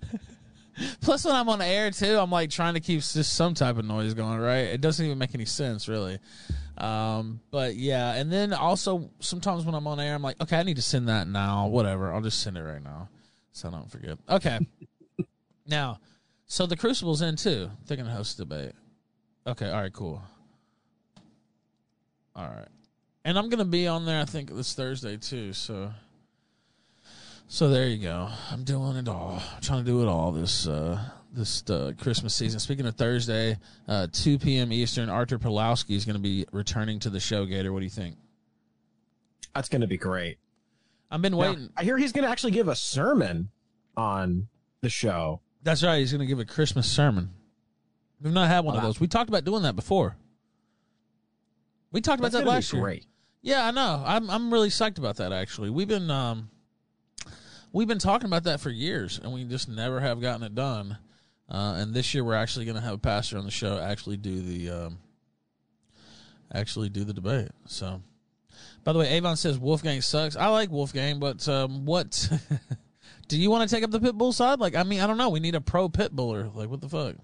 Plus, 1.01 1.25
when 1.25 1.35
I'm 1.35 1.49
on 1.49 1.63
air 1.63 1.91
too, 1.91 2.19
I'm 2.19 2.31
like 2.31 2.51
trying 2.51 2.75
to 2.75 2.81
keep 2.81 3.01
just 3.01 3.35
some 3.35 3.55
type 3.55 3.79
of 3.79 3.85
noise 3.85 4.15
going. 4.15 4.39
Right? 4.39 4.67
It 4.69 4.81
doesn't 4.81 5.05
even 5.05 5.19
make 5.19 5.35
any 5.35 5.45
sense, 5.45 5.89
really. 5.89 6.19
Um, 6.79 7.41
but 7.51 7.77
yeah, 7.77 8.15
and 8.15 8.33
then 8.33 8.53
also 8.53 9.11
sometimes 9.21 9.65
when 9.65 9.75
I'm 9.75 9.87
on 9.87 10.01
air, 10.01 10.15
I'm 10.15 10.23
like, 10.23 10.41
okay, 10.43 10.59
I 10.59 10.63
need 10.63 10.77
to 10.77 10.83
send 10.83 11.09
that 11.09 11.29
now. 11.29 11.69
Whatever, 11.69 12.13
I'll 12.13 12.21
just 12.21 12.41
send 12.41 12.57
it 12.57 12.63
right 12.63 12.83
now, 12.83 13.09
so 13.53 13.69
I 13.69 13.73
don't 13.73 13.91
forget. 13.91 14.19
Okay. 14.29 14.59
now, 15.67 16.01
so 16.47 16.67
the 16.67 16.77
Crucible's 16.77 17.23
in 17.23 17.37
too. 17.37 17.71
They're 17.87 17.97
gonna 17.97 18.11
host 18.11 18.39
a 18.41 18.45
debate. 18.45 18.73
Okay. 19.47 19.71
All 19.71 19.81
right. 19.81 19.93
Cool. 19.93 20.23
All 22.35 22.47
right. 22.47 22.69
And 23.25 23.39
I'm 23.39 23.49
gonna 23.49 23.65
be 23.65 23.87
on 23.87 24.05
there. 24.05 24.21
I 24.21 24.25
think 24.25 24.55
this 24.55 24.75
Thursday 24.75 25.17
too. 25.17 25.53
So 25.53 25.93
So 27.47 27.69
there 27.69 27.87
you 27.89 27.99
go. 27.99 28.29
I'm 28.51 28.65
doing 28.65 28.97
it 28.97 29.09
all. 29.09 29.41
I'm 29.55 29.61
trying 29.61 29.85
to 29.85 29.91
do 29.91 30.03
it 30.03 30.09
all 30.09 30.33
this 30.33 30.67
uh, 30.67 30.99
this 31.33 31.63
uh, 31.69 31.93
Christmas 31.99 32.35
season. 32.35 32.59
Speaking 32.59 32.87
of 32.87 32.97
Thursday, 32.97 33.59
uh, 33.87 34.07
2 34.13 34.39
p.m. 34.39 34.73
Eastern, 34.73 35.09
Arthur 35.09 35.39
Pawlowski 35.39 35.95
is 35.97 36.05
going 36.05 36.17
to 36.17 36.23
be 36.23 36.47
returning 36.53 36.99
to 37.01 37.11
the 37.11 37.21
show. 37.21 37.45
Gator, 37.45 37.73
what 37.73 37.81
do 37.81 37.85
you 37.85 37.91
think? 37.91 38.17
That's 39.55 39.69
going 39.69 39.83
to 39.83 39.87
be 39.87 39.99
great. 39.99 40.39
I've 41.11 41.23
been 41.23 41.33
Now, 41.33 41.39
waiting. 41.39 41.71
I 41.77 41.85
hear 41.85 41.97
he's 41.97 42.13
going 42.13 42.25
to 42.25 42.31
actually 42.31 42.53
give 42.53 42.67
a 42.67 42.75
sermon 42.75 43.51
on 43.97 44.49
the 44.81 44.89
show. 44.89 45.41
That's 45.63 45.83
right. 45.83 45.99
He's 45.99 46.13
going 46.13 46.21
to 46.21 46.27
give 46.27 46.41
a 46.41 46.45
Christmas 46.45 46.91
sermon. 46.91 47.31
We've 48.21 48.33
not 48.33 48.49
had 48.49 48.65
one 48.65 48.77
of 48.77 48.83
those. 48.83 48.99
We 49.01 49.07
talked 49.07 49.29
about 49.29 49.45
doing 49.45 49.63
that 49.63 49.77
before. 49.77 50.17
We 51.93 52.01
talked 52.01 52.19
about 52.19 52.33
That's 52.33 52.45
that 52.45 52.51
last 52.51 52.73
year. 52.73 52.83
great. 52.83 53.07
Yeah, 53.43 53.67
I 53.67 53.71
know. 53.71 54.03
I'm 54.05 54.31
I'm 54.31 54.53
really 54.53 54.71
psyched 54.71 54.99
about 54.99 55.17
that. 55.17 55.33
Actually, 55.33 55.71
we've 55.71 55.87
been 55.87 56.11
um, 56.11 56.49
we've 57.75 57.89
been 57.89 57.99
talking 57.99 58.27
about 58.27 58.45
that 58.45 58.61
for 58.61 58.71
years, 58.71 59.21
and 59.23 59.35
we 59.35 59.45
just 59.45 59.69
never 59.69 60.01
have 60.01 60.23
gotten 60.23 60.43
it 60.43 60.55
done. 60.55 60.97
Uh, 61.51 61.75
and 61.77 61.93
this 61.93 62.15
year, 62.15 62.25
we're 62.25 62.35
actually 62.35 62.65
going 62.65 62.77
to 62.77 62.81
have 62.81 62.95
a 62.95 62.99
pastor 62.99 63.37
on 63.37 63.45
the 63.45 63.51
show 63.51 63.79
actually 63.79 64.17
do 64.17 64.41
the 64.41 64.71
um, 64.71 64.99
actually 66.55 66.89
do 66.89 67.05
the 67.05 67.13
debate. 67.13 67.51
So, 67.67 68.01
by 68.83 68.95
the 68.95 69.01
way, 69.01 69.11
Avon 69.11 69.37
says 69.37 69.59
Wolfgang 69.59 70.01
sucks. 70.01 70.37
I 70.37 70.47
like 70.47 70.71
Wolfgang, 70.71 71.21
but 71.21 71.47
um, 71.47 71.85
what 71.85 72.31
do 73.29 73.39
you 73.39 73.51
want 73.51 73.69
to 73.69 73.75
take 73.75 73.85
up 73.85 73.91
the 73.91 74.01
pit 74.01 74.17
bull 74.17 74.33
side? 74.33 74.59
Like, 74.59 74.75
I 74.75 74.85
mean, 74.85 75.01
I 75.01 75.07
don't 75.07 75.19
know. 75.19 75.29
We 75.29 75.41
need 75.41 75.55
a 75.55 75.61
pro 75.61 75.91
pit 75.91 76.13
buller. 76.13 76.49
Like, 76.55 76.71
what 76.71 76.81
the 76.81 76.89
fuck? 76.89 77.17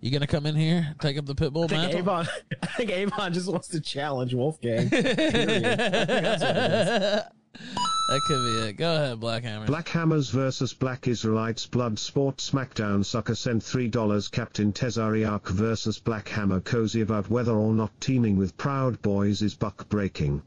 You 0.00 0.12
gonna 0.12 0.28
come 0.28 0.46
in 0.46 0.54
here, 0.54 0.94
take 1.00 1.18
up 1.18 1.26
the 1.26 1.34
pit 1.34 1.52
bull 1.52 1.64
I 1.64 1.68
think 1.68 1.82
mantle? 1.82 2.00
Avon. 2.00 2.28
I 2.62 2.66
think 2.66 2.90
Avon 2.90 3.32
just 3.32 3.50
wants 3.50 3.66
to 3.68 3.80
challenge 3.80 4.34
Wolfgang. 4.34 4.90
Period. 7.52 7.74
I 7.74 7.78
think 7.78 7.78
that's 7.78 7.88
what 7.88 7.88
it 7.88 7.88
is. 7.88 7.98
That 8.08 8.20
could 8.22 8.42
be 8.42 8.68
it. 8.68 8.76
Go 8.76 8.94
ahead, 8.94 9.20
Black 9.20 9.42
Hammer. 9.42 9.66
Black 9.66 9.88
Hammers 9.88 10.30
vs 10.30 10.72
Black 10.72 11.06
Israelites 11.08 11.66
Blood 11.66 11.98
Sport 11.98 12.38
SmackDown 12.38 13.04
Sucker 13.04 13.34
sent 13.34 13.62
$3 13.62 14.30
Captain 14.30 14.72
Tezariak 14.72 15.48
versus 15.48 15.98
Black 15.98 16.28
Hammer 16.28 16.60
cozy 16.60 17.02
about 17.02 17.28
whether 17.28 17.52
or 17.52 17.74
not 17.74 18.00
teaming 18.00 18.36
with 18.36 18.56
Proud 18.56 19.02
Boys 19.02 19.42
is 19.42 19.54
buck 19.54 19.88
breaking. 19.88 20.42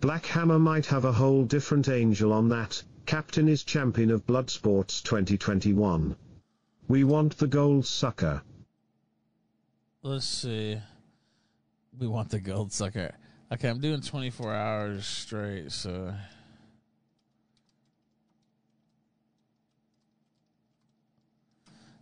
Black 0.00 0.26
Hammer 0.26 0.58
might 0.58 0.86
have 0.86 1.04
a 1.04 1.12
whole 1.12 1.44
different 1.44 1.88
angel 1.88 2.32
on 2.32 2.48
that, 2.50 2.82
Captain 3.06 3.48
is 3.48 3.64
champion 3.64 4.10
of 4.10 4.26
Blood 4.26 4.48
Sports 4.48 5.02
2021. 5.02 6.16
We 6.88 7.04
want 7.04 7.36
the 7.38 7.46
gold 7.46 7.86
sucker. 7.86 8.42
Let's 10.02 10.26
see. 10.26 10.78
We 11.98 12.06
want 12.06 12.30
the 12.30 12.40
gold 12.40 12.72
sucker. 12.72 13.14
Okay, 13.52 13.68
I'm 13.68 13.80
doing 13.80 14.00
24 14.00 14.54
hours 14.54 15.06
straight, 15.06 15.70
so. 15.70 16.14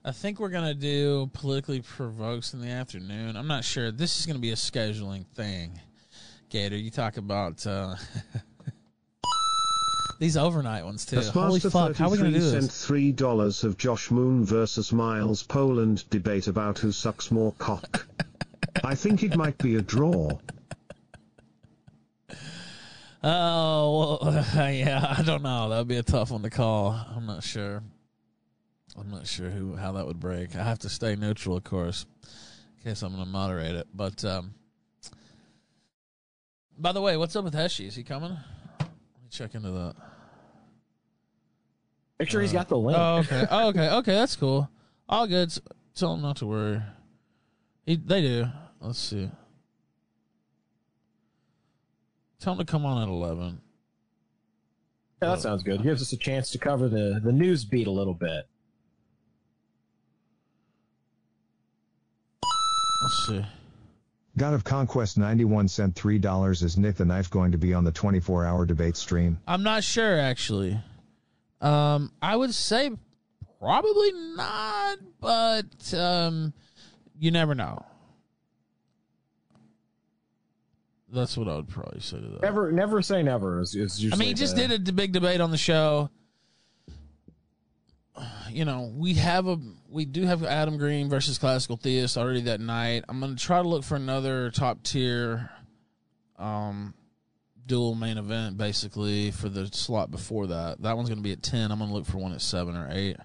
I 0.05 0.11
think 0.13 0.41
we're 0.41 0.49
going 0.49 0.67
to 0.67 0.75
do 0.75 1.31
politically 1.33 1.81
provokes 1.81 2.55
in 2.55 2.61
the 2.61 2.69
afternoon. 2.69 3.37
I'm 3.37 3.47
not 3.47 3.65
sure. 3.65 3.91
This 3.93 4.19
is 4.19 4.27
going 4.27 4.37
to 4.37 4.41
be 4.41 4.51
a 4.51 4.57
scheduling 4.57 5.27
thing. 5.35 5.79
Gator, 6.49 6.77
you 6.77 6.91
talk 6.91 7.17
about 7.17 7.65
uh, 7.67 7.95
these 10.19 10.37
overnight 10.37 10.85
ones, 10.85 11.07
too. 11.07 11.21
Holy 11.21 11.61
fuck, 11.61 11.97
how 11.97 12.07
are 12.07 12.11
we 12.11 12.19
going 12.19 12.33
to 12.33 12.41
33 12.41 12.61
do 12.61 12.61
this? 12.67 12.85
three 12.85 13.13
dollars 13.13 13.63
of 13.65 13.79
Josh 13.79 14.11
Moon 14.11 14.45
versus 14.45 14.93
Miles 14.93 15.43
Poland 15.43 16.09
debate 16.11 16.47
about 16.47 16.79
who 16.79 16.93
sucks 16.93 17.31
more 17.31 17.53
cock. 17.59 18.07
I 18.85 18.95
think 18.95 19.23
it 19.23 19.37
might 19.37 19.59
be 19.59 19.77
a 19.77 19.83
draw. 19.83 20.39
Oh, 23.25 24.19
well, 24.21 24.45
yeah, 24.73 25.15
I 25.17 25.23
don't 25.23 25.43
know. 25.43 25.69
That 25.69 25.79
would 25.79 25.89
be 25.89 25.97
a 25.97 26.03
tough 26.03 26.31
one 26.31 26.43
to 26.43 26.51
call. 26.51 26.91
I'm 27.15 27.27
not 27.27 27.45
sure. 27.45 27.83
I'm 28.99 29.11
not 29.11 29.27
sure 29.27 29.49
who 29.49 29.77
how 29.77 29.93
that 29.93 30.07
would 30.07 30.21
break. 30.21 30.57
I 30.57 30.65
have 30.65 30.81
to 30.81 30.89
stay 30.89 31.17
neutral, 31.17 31.57
of 31.57 31.65
course, 31.65 32.05
in 32.79 32.91
case 32.91 33.03
I'm 33.03 33.13
going 33.13 33.25
to 33.25 33.31
moderate 33.31 33.75
it. 33.75 33.87
But 33.95 34.25
um, 34.25 34.55
by 36.77 36.93
the 36.93 37.01
way, 37.01 37.17
what's 37.17 37.35
up 37.37 37.45
with 37.45 37.55
Heshy? 37.55 37.87
Is 37.87 37.95
he 37.95 38.03
coming? 38.03 38.37
Let 38.81 38.89
me 38.89 39.29
check 39.31 39.55
into 39.55 39.71
that. 39.71 39.95
Make 42.19 42.29
sure 42.29 42.41
he's 42.43 42.53
got 42.53 42.69
the 42.69 42.79
link. 42.79 42.99
Oh, 42.99 43.19
okay. 43.19 43.47
Oh, 43.51 43.69
okay. 43.69 43.89
Okay, 43.89 44.15
that's 44.15 44.37
cool. 44.37 44.69
All 45.09 45.27
good. 45.27 45.53
Tell 45.95 46.15
him 46.15 46.23
not 46.23 46.37
to 46.39 46.47
worry. 46.47 46.83
He, 47.87 47.97
they 47.97 48.21
do. 48.21 48.47
Let's 48.81 48.99
see. 48.99 49.31
Tell 52.43 52.55
him 52.55 52.59
to 52.59 52.65
come 52.65 52.85
on 52.85 53.01
at 53.01 53.09
eleven. 53.09 53.61
Yeah, 55.23 55.29
that 55.29 55.41
sounds 55.41 55.63
good. 55.63 55.81
Gives 55.85 56.03
us 56.03 56.13
a 56.13 56.17
chance 56.17 56.51
to 56.51 56.59
cover 56.59 56.89
the, 56.89 57.21
the 57.23 57.31
news 57.31 57.65
beat 57.65 57.87
a 57.87 57.91
little 57.91 58.15
bit. 58.15 58.49
Let's 62.43 63.27
see. 63.29 63.47
God 64.37 64.55
of 64.55 64.65
Conquest 64.65 65.19
91 65.19 65.69
sent 65.69 65.95
$3. 65.95 66.63
Is 66.65 66.77
Nick 66.77 66.97
the 66.97 67.05
Knife 67.05 67.31
going 67.31 67.53
to 67.53 67.59
be 67.59 67.75
on 67.75 67.85
the 67.85 67.93
24 67.93 68.45
hour 68.45 68.67
debate 68.67 68.97
stream? 68.97 69.39
I'm 69.47 69.63
not 69.63 69.85
sure 69.85 70.19
actually. 70.19 70.81
Um, 71.61 72.11
I 72.21 72.35
would 72.35 72.55
say 72.55 72.91
probably 73.61 74.13
not, 74.35 74.99
but 75.21 75.95
um, 75.95 76.53
you 77.21 77.31
never 77.31 77.55
know. 77.55 77.85
That's 81.13 81.37
what 81.37 81.47
I 81.47 81.57
would 81.57 81.69
probably 81.69 82.01
say 82.01 82.21
to 82.21 82.27
that. 82.27 82.43
Never, 82.43 82.73
never 82.73 83.03
say 83.03 83.23
never. 83.23 83.61
Is, 83.61 83.75
is 83.75 84.11
I 84.13 84.17
mean, 84.17 84.29
he 84.29 84.35
just 84.35 84.57
the- 84.57 84.67
did 84.67 84.89
a 84.89 84.93
big 84.93 85.13
debate 85.13 85.41
on 85.43 85.51
the 85.51 85.59
show. 85.59 86.11
You 88.51 88.65
know, 88.65 88.93
we 88.95 89.15
have 89.15 89.47
a 89.47 89.59
we 89.89 90.05
do 90.05 90.25
have 90.25 90.45
Adam 90.45 90.77
Green 90.77 91.09
versus 91.09 91.39
Classical 91.39 91.77
Theist 91.79 92.17
already 92.19 92.43
that 92.43 92.61
night. 92.61 93.05
I'm 93.09 93.21
gonna 93.21 93.37
try 93.37 93.61
to 93.63 93.69
look 93.69 93.85
for 93.85 93.97
another 93.97 94.51
top 94.51 94.83
tier, 94.83 95.51
um, 96.39 96.93
dual 97.67 97.95
main 97.95 98.19
event 98.19 98.59
basically 98.59 99.31
for 99.31 99.49
the 99.49 99.67
slot 99.69 100.11
before 100.11 100.49
that. 100.49 100.83
That 100.83 100.97
one's 100.97 101.09
gonna 101.09 101.23
be 101.23 101.33
at 101.33 101.43
ten. 101.43 101.71
I'm 101.73 101.79
gonna 101.79 101.93
look 101.93 102.05
for 102.07 102.19
one 102.19 102.33
at 102.33 102.43
seven 102.43 102.77
or 102.77 102.89
eight. 102.91 103.17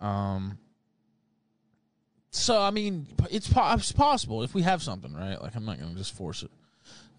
Um. 0.00 0.58
So 2.30 2.60
I 2.60 2.70
mean, 2.70 3.06
it's, 3.30 3.48
po- 3.48 3.74
it's 3.74 3.92
possible 3.92 4.42
if 4.44 4.54
we 4.54 4.62
have 4.62 4.80
something, 4.82 5.12
right? 5.12 5.40
Like 5.42 5.56
I'm 5.56 5.64
not 5.64 5.80
gonna 5.80 5.94
just 5.94 6.14
force 6.14 6.44
it. 6.44 6.50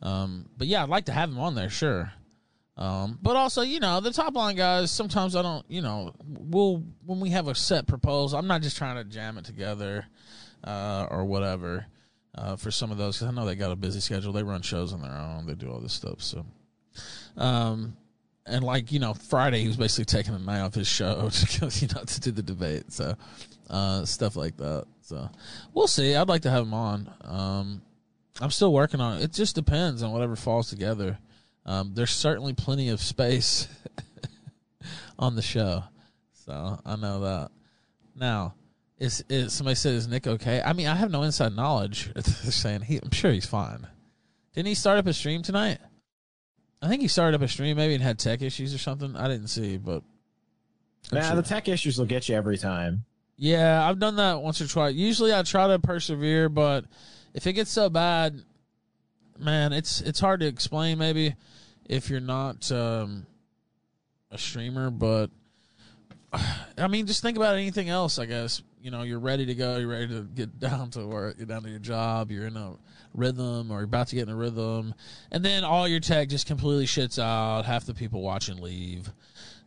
Um, 0.01 0.49
but 0.57 0.67
yeah, 0.67 0.83
I'd 0.83 0.89
like 0.89 1.05
to 1.05 1.11
have 1.11 1.29
him 1.29 1.39
on 1.39 1.55
there, 1.55 1.69
sure. 1.69 2.11
Um, 2.77 3.19
but 3.21 3.35
also, 3.35 3.61
you 3.61 3.81
know, 3.81 3.99
the 3.99 4.11
top 4.11 4.35
line 4.35 4.55
guys, 4.55 4.89
sometimes 4.89 5.35
I 5.35 5.41
don't, 5.41 5.65
you 5.69 5.81
know, 5.81 6.13
we'll, 6.25 6.83
when 7.05 7.19
we 7.19 7.31
have 7.31 7.49
a 7.49 7.55
set 7.55 7.87
proposal, 7.87 8.39
I'm 8.39 8.47
not 8.47 8.61
just 8.61 8.77
trying 8.77 8.95
to 8.95 9.03
jam 9.03 9.37
it 9.37 9.43
together, 9.43 10.05
uh, 10.63 11.07
or 11.11 11.25
whatever, 11.25 11.85
uh, 12.35 12.55
for 12.55 12.71
some 12.71 12.89
of 12.91 12.97
those, 12.97 13.19
cause 13.19 13.27
I 13.27 13.31
know 13.31 13.45
they 13.45 13.55
got 13.55 13.71
a 13.71 13.75
busy 13.75 13.99
schedule. 13.99 14.31
They 14.31 14.43
run 14.43 14.61
shows 14.61 14.93
on 14.93 15.01
their 15.01 15.11
own. 15.11 15.45
They 15.45 15.55
do 15.55 15.69
all 15.69 15.81
this 15.81 15.91
stuff. 15.91 16.21
So, 16.21 16.45
um, 17.35 17.97
and 18.45 18.63
like, 18.63 18.93
you 18.93 18.99
know, 18.99 19.13
Friday, 19.13 19.61
he 19.61 19.67
was 19.67 19.77
basically 19.77 20.05
taking 20.05 20.33
a 20.33 20.39
night 20.39 20.61
off 20.61 20.73
his 20.73 20.87
show 20.87 21.29
to, 21.33 21.65
you 21.81 21.87
know, 21.93 22.03
to 22.03 22.19
do 22.21 22.31
the 22.31 22.41
debate. 22.41 22.93
So, 22.93 23.15
uh, 23.69 24.05
stuff 24.05 24.35
like 24.35 24.55
that. 24.57 24.85
So 25.01 25.29
we'll 25.73 25.87
see. 25.87 26.15
I'd 26.15 26.29
like 26.29 26.43
to 26.43 26.49
have 26.49 26.63
him 26.63 26.73
on. 26.73 27.13
Um, 27.21 27.81
I'm 28.41 28.51
still 28.51 28.71
working 28.73 29.01
on 29.01 29.17
it. 29.17 29.23
It 29.23 29.33
just 29.33 29.55
depends 29.55 30.01
on 30.03 30.11
whatever 30.11 30.35
falls 30.35 30.69
together. 30.69 31.17
Um, 31.65 31.91
there's 31.93 32.11
certainly 32.11 32.53
plenty 32.53 32.89
of 32.89 33.01
space 33.01 33.67
on 35.19 35.35
the 35.35 35.41
show, 35.41 35.83
so 36.45 36.79
I 36.85 36.95
know 36.95 37.19
that. 37.21 37.51
Now, 38.15 38.55
is 38.97 39.23
is 39.29 39.53
somebody 39.53 39.75
said 39.75 39.93
is 39.93 40.07
Nick 40.07 40.25
okay? 40.27 40.61
I 40.63 40.73
mean, 40.73 40.87
I 40.87 40.95
have 40.95 41.11
no 41.11 41.23
inside 41.23 41.55
knowledge. 41.55 42.11
They're 42.15 42.23
saying 42.23 42.81
he, 42.81 42.97
I'm 43.03 43.11
sure 43.11 43.31
he's 43.31 43.45
fine. 43.45 43.87
Didn't 44.53 44.67
he 44.67 44.73
start 44.75 44.97
up 44.97 45.07
a 45.07 45.13
stream 45.13 45.41
tonight? 45.43 45.79
I 46.81 46.87
think 46.87 47.01
he 47.01 47.07
started 47.09 47.35
up 47.35 47.41
a 47.41 47.47
stream, 47.47 47.75
maybe 47.77 47.93
and 47.93 48.01
had 48.03 48.17
tech 48.19 48.41
issues 48.41 48.73
or 48.73 48.77
something. 48.77 49.15
I 49.15 49.27
didn't 49.27 49.49
see, 49.49 49.77
but 49.77 50.01
I'm 51.11 51.17
Nah, 51.19 51.27
sure. 51.27 51.35
the 51.35 51.43
tech 51.43 51.67
issues 51.67 51.97
will 51.97 52.05
get 52.05 52.29
you 52.29 52.35
every 52.35 52.57
time. 52.57 53.03
Yeah, 53.35 53.87
I've 53.87 53.99
done 53.99 54.15
that 54.17 54.41
once 54.41 54.59
or 54.61 54.67
twice. 54.67 54.95
Usually 54.95 55.33
I 55.33 55.43
try 55.43 55.67
to 55.67 55.79
persevere, 55.79 56.49
but 56.49 56.85
if 57.33 57.47
it 57.47 57.53
gets 57.53 57.71
so 57.71 57.89
bad, 57.89 58.43
man, 59.37 59.73
it's 59.73 60.01
it's 60.01 60.19
hard 60.19 60.39
to 60.41 60.47
explain 60.47 60.97
maybe 60.97 61.35
if 61.85 62.09
you're 62.09 62.19
not 62.19 62.71
um, 62.71 63.25
a 64.31 64.37
streamer, 64.37 64.89
but 64.89 65.29
I 66.77 66.87
mean, 66.87 67.07
just 67.07 67.21
think 67.21 67.37
about 67.37 67.55
anything 67.55 67.89
else, 67.89 68.19
I 68.19 68.25
guess. 68.25 68.61
You 68.81 68.91
know, 68.91 69.03
you're 69.03 69.19
ready 69.19 69.45
to 69.47 69.55
go, 69.55 69.77
you're 69.77 69.89
ready 69.89 70.07
to 70.07 70.21
get 70.21 70.59
down 70.59 70.91
to 70.91 71.05
work, 71.05 71.37
get 71.37 71.47
down 71.47 71.63
to 71.63 71.69
your 71.69 71.79
job, 71.79 72.31
you're 72.31 72.47
in 72.47 72.57
a 72.57 72.75
rhythm 73.13 73.71
or 73.71 73.77
you're 73.77 73.85
about 73.85 74.07
to 74.07 74.15
get 74.15 74.27
in 74.27 74.33
a 74.33 74.35
rhythm, 74.35 74.93
and 75.31 75.43
then 75.43 75.63
all 75.63 75.87
your 75.87 75.99
tech 75.99 76.29
just 76.29 76.47
completely 76.47 76.85
shits 76.85 77.21
out, 77.21 77.65
half 77.65 77.85
the 77.85 77.93
people 77.93 78.21
watching 78.21 78.61
leave. 78.61 79.11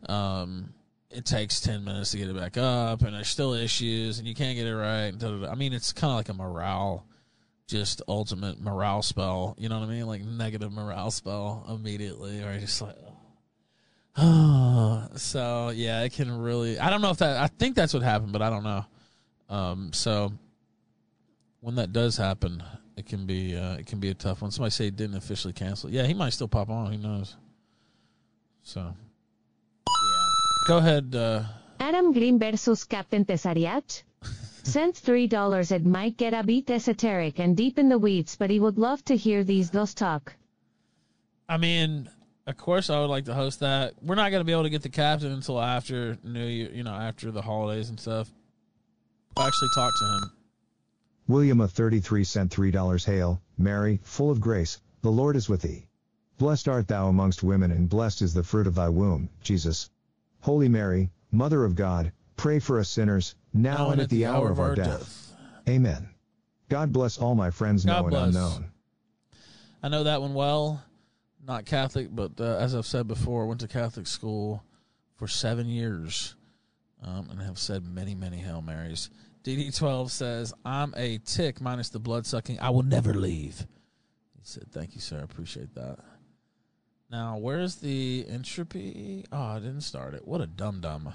Um 0.07 0.73
it 1.13 1.25
takes 1.25 1.59
10 1.61 1.83
minutes 1.83 2.09
to 2.11 2.17
get 2.17 2.27
it 2.27 2.35
back 2.35 2.57
up 2.57 3.03
and 3.03 3.13
there's 3.13 3.27
still 3.27 3.53
issues 3.53 4.17
and 4.17 4.27
you 4.27 4.33
can't 4.33 4.57
get 4.57 4.65
it 4.65 4.75
right. 4.75 5.13
I 5.23 5.53
mean, 5.53 5.71
it's 5.71 5.93
kind 5.93 6.09
of 6.09 6.17
like 6.17 6.29
a 6.29 6.33
morale, 6.33 7.05
just 7.67 8.01
ultimate 8.07 8.59
morale 8.61 9.01
spell. 9.01 9.55
You 9.57 9.69
know 9.69 9.79
what 9.79 9.89
I 9.89 9.91
mean? 9.91 10.05
Like 10.05 10.23
negative 10.23 10.71
morale 10.71 11.11
spell 11.11 11.65
immediately 11.69 12.41
or 12.43 12.57
just 12.59 12.81
like, 12.81 12.95
ugh. 14.17 15.09
so 15.17 15.69
yeah, 15.69 16.01
it 16.03 16.13
can 16.13 16.31
really. 16.37 16.79
I 16.79 16.89
don't 16.89 17.01
know 17.01 17.11
if 17.11 17.17
that. 17.17 17.37
I 17.37 17.47
think 17.47 17.75
that's 17.75 17.93
what 17.93 18.03
happened, 18.03 18.33
but 18.33 18.41
I 18.41 18.49
don't 18.49 18.63
know. 18.63 18.85
Um, 19.49 19.93
so 19.93 20.31
when 21.61 21.75
that 21.75 21.93
does 21.93 22.17
happen, 22.17 22.63
it 22.97 23.05
can 23.05 23.25
be 23.25 23.55
uh, 23.55 23.75
it 23.75 23.85
can 23.85 23.99
be 23.99 24.09
a 24.09 24.13
tough 24.13 24.41
one. 24.41 24.51
Somebody 24.51 24.71
say 24.71 24.89
didn't 24.89 25.15
officially 25.15 25.53
cancel. 25.53 25.89
Yeah, 25.89 26.03
he 26.05 26.13
might 26.13 26.33
still 26.33 26.47
pop 26.47 26.69
on. 26.69 26.91
Who 26.91 26.97
knows? 26.97 27.35
So 28.63 28.79
Yeah. 28.81 30.27
go 30.67 30.77
ahead. 30.77 31.15
Uh, 31.15 31.43
Adam 31.79 32.13
Green 32.13 32.39
versus 32.39 32.83
Captain 32.85 33.25
Tesariach? 33.25 34.03
Sent 34.63 34.95
$3 34.95 35.71
It 35.71 35.85
might 35.85 36.15
get 36.15 36.33
a 36.33 36.41
bit 36.41 36.71
esoteric 36.71 37.37
and 37.37 37.55
deep 37.55 37.77
in 37.77 37.89
the 37.89 37.97
weeds, 37.97 38.37
but 38.37 38.49
he 38.49 38.61
would 38.61 38.77
love 38.77 39.03
to 39.05 39.17
hear 39.17 39.43
these 39.43 39.69
dos 39.69 39.93
talk. 39.93 40.33
I 41.49 41.57
mean, 41.57 42.09
of 42.47 42.57
course, 42.57 42.89
I 42.89 42.99
would 42.99 43.09
like 43.09 43.25
to 43.25 43.33
host 43.33 43.59
that. 43.59 43.93
We're 44.01 44.15
not 44.15 44.31
going 44.31 44.39
to 44.39 44.45
be 44.45 44.53
able 44.53 44.63
to 44.63 44.69
get 44.69 44.81
the 44.81 44.89
captain 44.89 45.33
until 45.33 45.61
after 45.61 46.17
New 46.23 46.45
Year, 46.45 46.71
you 46.71 46.83
know, 46.83 46.93
after 46.93 47.29
the 47.29 47.41
holidays 47.41 47.89
and 47.89 47.99
stuff. 47.99 48.31
I'll 49.35 49.47
actually 49.47 49.69
talk 49.75 49.91
to 49.99 50.05
him. 50.05 50.31
William 51.27 51.59
a 51.59 51.67
33 51.67 52.23
cent 52.23 52.51
$3 52.51 53.05
Hail, 53.05 53.41
Mary, 53.57 53.99
full 54.03 54.31
of 54.31 54.39
grace, 54.39 54.79
the 55.01 55.11
Lord 55.11 55.35
is 55.35 55.49
with 55.49 55.61
thee. 55.61 55.87
Blessed 56.37 56.69
art 56.69 56.87
thou 56.87 57.09
amongst 57.09 57.43
women 57.43 57.71
and 57.71 57.89
blessed 57.89 58.21
is 58.21 58.33
the 58.33 58.43
fruit 58.43 58.67
of 58.67 58.75
thy 58.75 58.89
womb, 58.89 59.29
Jesus. 59.41 59.89
Holy 60.41 60.69
Mary, 60.69 61.11
Mother 61.31 61.65
of 61.65 61.75
God, 61.75 62.11
pray 62.35 62.59
for 62.59 62.79
us 62.79 62.89
sinners, 62.89 63.35
now, 63.53 63.89
and 63.91 64.01
at 64.01 64.09
the, 64.09 64.25
hour 64.25 64.49
of 64.49 64.59
our 64.59 64.75
death. 64.75 65.33
Amen. 65.67 66.09
God 66.69 66.91
bless 66.91 67.17
all 67.17 67.35
my 67.35 67.51
friends 67.51 67.85
God 67.85 68.01
known 68.01 68.09
bless. 68.09 68.23
and 68.23 68.35
unknown. 68.35 68.71
I 69.81 69.89
know 69.89 70.03
that 70.03 70.21
one 70.21 70.33
well. 70.33 70.83
Not 71.45 71.65
Catholic, 71.65 72.07
but 72.11 72.39
uh, 72.39 72.55
as 72.57 72.73
I've 72.73 72.85
said 72.85 73.07
before, 73.07 73.43
I 73.43 73.47
went 73.47 73.59
to 73.61 73.67
Catholic 73.67 74.07
school 74.07 74.63
for 75.17 75.27
seven 75.27 75.67
years, 75.67 76.35
um, 77.03 77.27
and 77.29 77.41
have 77.41 77.59
said 77.59 77.85
many, 77.85 78.15
many 78.15 78.37
Hail 78.37 78.61
Marys. 78.61 79.09
DD12 79.43 80.09
says, 80.09 80.53
"I'm 80.63 80.93
a 80.95 81.17
tick 81.17 81.59
minus 81.59 81.89
the 81.89 81.99
blood 81.99 82.25
sucking. 82.25 82.59
I 82.61 82.69
will 82.69 82.83
never 82.83 83.13
leave." 83.13 83.67
He 84.35 84.41
said, 84.43 84.71
"Thank 84.71 84.95
you, 84.95 85.01
sir. 85.01 85.19
I 85.19 85.23
appreciate 85.23 85.75
that." 85.75 85.99
Now, 87.11 87.37
where's 87.37 87.75
the 87.75 88.25
entropy? 88.27 89.25
Oh, 89.31 89.41
I 89.41 89.59
didn't 89.59 89.81
start 89.81 90.13
it. 90.13 90.25
What 90.25 90.41
a 90.41 90.47
dum 90.47 90.79
dum. 90.81 91.13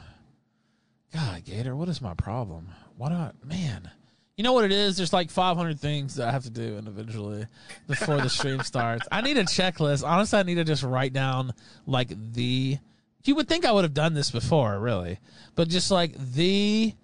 God, 1.12 1.44
Gator, 1.44 1.74
what 1.74 1.88
is 1.88 2.02
my 2.02 2.14
problem? 2.14 2.68
Why 2.96 3.08
not, 3.10 3.34
man? 3.44 3.90
You 4.36 4.44
know 4.44 4.52
what 4.52 4.64
it 4.64 4.72
is? 4.72 4.96
There's 4.96 5.12
like 5.12 5.30
500 5.30 5.80
things 5.80 6.14
that 6.14 6.28
I 6.28 6.30
have 6.30 6.44
to 6.44 6.50
do 6.50 6.76
individually 6.76 7.46
before 7.88 8.18
the 8.18 8.28
stream 8.28 8.60
starts. 8.60 9.08
I 9.10 9.20
need 9.20 9.36
a 9.36 9.44
checklist. 9.44 10.06
Honestly, 10.06 10.38
I 10.38 10.44
need 10.44 10.56
to 10.56 10.64
just 10.64 10.84
write 10.84 11.12
down 11.12 11.52
like 11.86 12.10
the. 12.34 12.78
You 13.24 13.34
would 13.34 13.48
think 13.48 13.64
I 13.64 13.72
would 13.72 13.84
have 13.84 13.94
done 13.94 14.14
this 14.14 14.30
before, 14.30 14.78
really, 14.78 15.18
but 15.54 15.68
just 15.68 15.90
like 15.90 16.14
the 16.16 16.94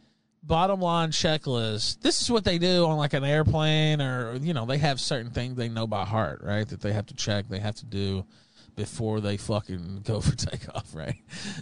bottom 0.44 0.80
line 0.80 1.10
checklist. 1.10 2.00
This 2.02 2.22
is 2.22 2.30
what 2.30 2.44
they 2.44 2.58
do 2.58 2.86
on 2.86 2.96
like 2.98 3.14
an 3.14 3.24
airplane, 3.24 4.00
or 4.00 4.36
you 4.36 4.54
know, 4.54 4.64
they 4.64 4.78
have 4.78 5.00
certain 5.00 5.32
things 5.32 5.56
they 5.56 5.68
know 5.68 5.86
by 5.86 6.04
heart, 6.04 6.40
right? 6.42 6.68
That 6.68 6.80
they 6.80 6.92
have 6.92 7.06
to 7.06 7.14
check, 7.14 7.48
they 7.48 7.58
have 7.58 7.76
to 7.76 7.84
do 7.84 8.24
before 8.76 9.20
they 9.20 9.36
fucking 9.36 10.02
go 10.04 10.20
for 10.20 10.34
takeoff, 10.36 10.94
right? 10.94 11.16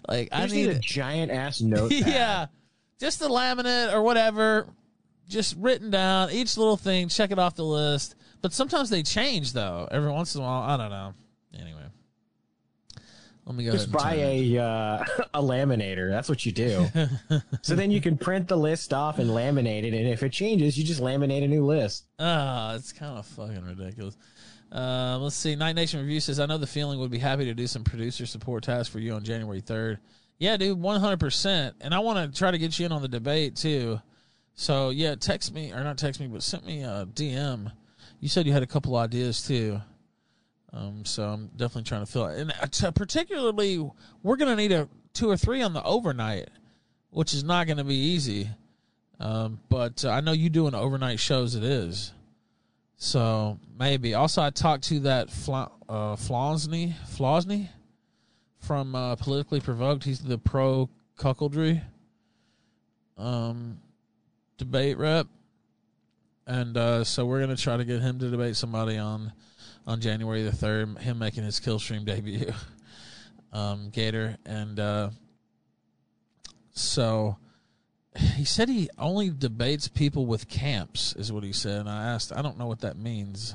Like 0.08 0.28
I 0.32 0.42
I 0.42 0.46
need 0.46 0.68
need 0.68 0.68
a 0.70 0.78
giant 0.78 1.30
ass 1.30 1.60
note. 1.62 1.92
yeah, 1.92 2.46
just 2.98 3.20
the 3.20 3.28
laminate 3.28 3.92
or 3.92 4.02
whatever, 4.02 4.66
just 5.28 5.56
written 5.58 5.90
down 5.90 6.30
each 6.30 6.56
little 6.56 6.76
thing. 6.76 7.08
Check 7.08 7.30
it 7.30 7.38
off 7.38 7.54
the 7.54 7.64
list. 7.64 8.14
But 8.40 8.52
sometimes 8.52 8.90
they 8.90 9.02
change 9.02 9.52
though. 9.52 9.88
Every 9.90 10.10
once 10.10 10.34
in 10.34 10.40
a 10.40 10.44
while, 10.44 10.62
I 10.62 10.76
don't 10.76 10.90
know. 10.90 11.14
Anyway, 11.54 11.84
let 13.46 13.54
me 13.54 13.64
go. 13.64 13.72
Just 13.72 13.92
buy 13.92 14.14
a 14.14 14.58
uh, 14.58 15.04
a 15.34 15.40
laminator. 15.40 16.10
That's 16.10 16.28
what 16.28 16.44
you 16.44 16.50
do. 16.50 16.88
so 17.62 17.76
then 17.76 17.90
you 17.92 18.00
can 18.00 18.18
print 18.18 18.48
the 18.48 18.56
list 18.56 18.92
off 18.92 19.18
and 19.20 19.30
laminate 19.30 19.84
it, 19.84 19.94
and 19.94 20.08
if 20.08 20.22
it 20.24 20.32
changes, 20.32 20.76
you 20.76 20.84
just 20.84 21.00
laminate 21.00 21.44
a 21.44 21.48
new 21.48 21.64
list. 21.64 22.06
Ah, 22.18 22.74
it's 22.74 22.92
kind 22.92 23.16
of 23.16 23.26
fucking 23.26 23.64
ridiculous. 23.64 24.16
Uh, 24.72 25.18
let's 25.20 25.36
see. 25.36 25.54
Night 25.54 25.74
Nation 25.74 26.00
Review 26.00 26.20
says, 26.20 26.40
"I 26.40 26.46
know 26.46 26.56
the 26.56 26.66
feeling 26.66 26.98
would 26.98 27.10
be 27.10 27.18
happy 27.18 27.44
to 27.44 27.54
do 27.54 27.66
some 27.66 27.84
producer 27.84 28.24
support 28.24 28.64
tasks 28.64 28.88
for 28.88 29.00
you 29.00 29.12
on 29.12 29.22
January 29.22 29.60
third. 29.60 29.98
Yeah, 30.38 30.56
dude, 30.56 30.80
one 30.80 31.00
hundred 31.00 31.20
percent. 31.20 31.76
And 31.82 31.94
I 31.94 31.98
want 31.98 32.32
to 32.32 32.38
try 32.38 32.50
to 32.50 32.58
get 32.58 32.78
you 32.78 32.86
in 32.86 32.92
on 32.92 33.02
the 33.02 33.08
debate 33.08 33.56
too. 33.56 34.00
So 34.54 34.90
yeah, 34.90 35.14
text 35.14 35.52
me 35.52 35.72
or 35.72 35.84
not 35.84 35.98
text 35.98 36.20
me, 36.20 36.26
but 36.26 36.42
send 36.42 36.64
me 36.64 36.82
a 36.82 37.06
DM. 37.12 37.70
You 38.20 38.28
said 38.28 38.46
you 38.46 38.52
had 38.52 38.62
a 38.62 38.66
couple 38.66 38.96
ideas 38.96 39.46
too. 39.46 39.80
Um, 40.72 41.04
so 41.04 41.24
I'm 41.24 41.48
definitely 41.48 41.82
trying 41.82 42.06
to 42.06 42.10
fill 42.10 42.26
it. 42.26 42.38
And 42.38 42.52
uh, 42.82 42.90
particularly, 42.92 43.90
we're 44.22 44.36
gonna 44.36 44.56
need 44.56 44.72
a 44.72 44.88
two 45.12 45.28
or 45.28 45.36
three 45.36 45.60
on 45.60 45.74
the 45.74 45.82
overnight, 45.82 46.48
which 47.10 47.34
is 47.34 47.44
not 47.44 47.66
gonna 47.66 47.84
be 47.84 47.94
easy. 47.94 48.48
Um, 49.20 49.60
but 49.68 50.04
uh, 50.04 50.10
I 50.10 50.20
know 50.22 50.32
you 50.32 50.48
doing 50.48 50.74
overnight 50.74 51.20
shows. 51.20 51.54
It 51.54 51.62
is. 51.62 52.12
So 53.02 53.58
maybe. 53.76 54.14
Also, 54.14 54.40
I 54.40 54.50
talked 54.50 54.84
to 54.84 55.00
that 55.00 55.28
Fla- 55.28 55.72
uh, 55.88 56.14
Flosney, 56.14 56.94
Flosney 57.04 57.68
from 58.60 58.94
uh, 58.94 59.16
Politically 59.16 59.58
Provoked. 59.58 60.04
He's 60.04 60.20
the 60.20 60.38
pro 60.38 60.88
cuckoldry 61.18 61.82
um, 63.18 63.80
debate 64.56 64.98
rep, 64.98 65.26
and 66.46 66.76
uh, 66.76 67.02
so 67.02 67.26
we're 67.26 67.40
gonna 67.40 67.56
try 67.56 67.76
to 67.76 67.84
get 67.84 68.00
him 68.00 68.20
to 68.20 68.30
debate 68.30 68.54
somebody 68.54 68.98
on 68.98 69.32
on 69.84 70.00
January 70.00 70.44
the 70.44 70.52
third. 70.52 70.96
Him 70.98 71.18
making 71.18 71.42
his 71.42 71.58
Killstream 71.58 72.04
debut, 72.06 72.52
um, 73.52 73.90
Gator, 73.90 74.36
and 74.46 74.78
uh, 74.78 75.10
so 76.70 77.36
he 78.16 78.44
said 78.44 78.68
he 78.68 78.90
only 78.98 79.30
debates 79.30 79.88
people 79.88 80.26
with 80.26 80.48
camps, 80.48 81.14
is 81.16 81.32
what 81.32 81.44
he 81.44 81.52
said. 81.52 81.80
And 81.80 81.88
I 81.88 82.04
asked, 82.04 82.32
I 82.34 82.42
don't 82.42 82.58
know 82.58 82.66
what 82.66 82.80
that 82.80 82.96
means. 82.96 83.54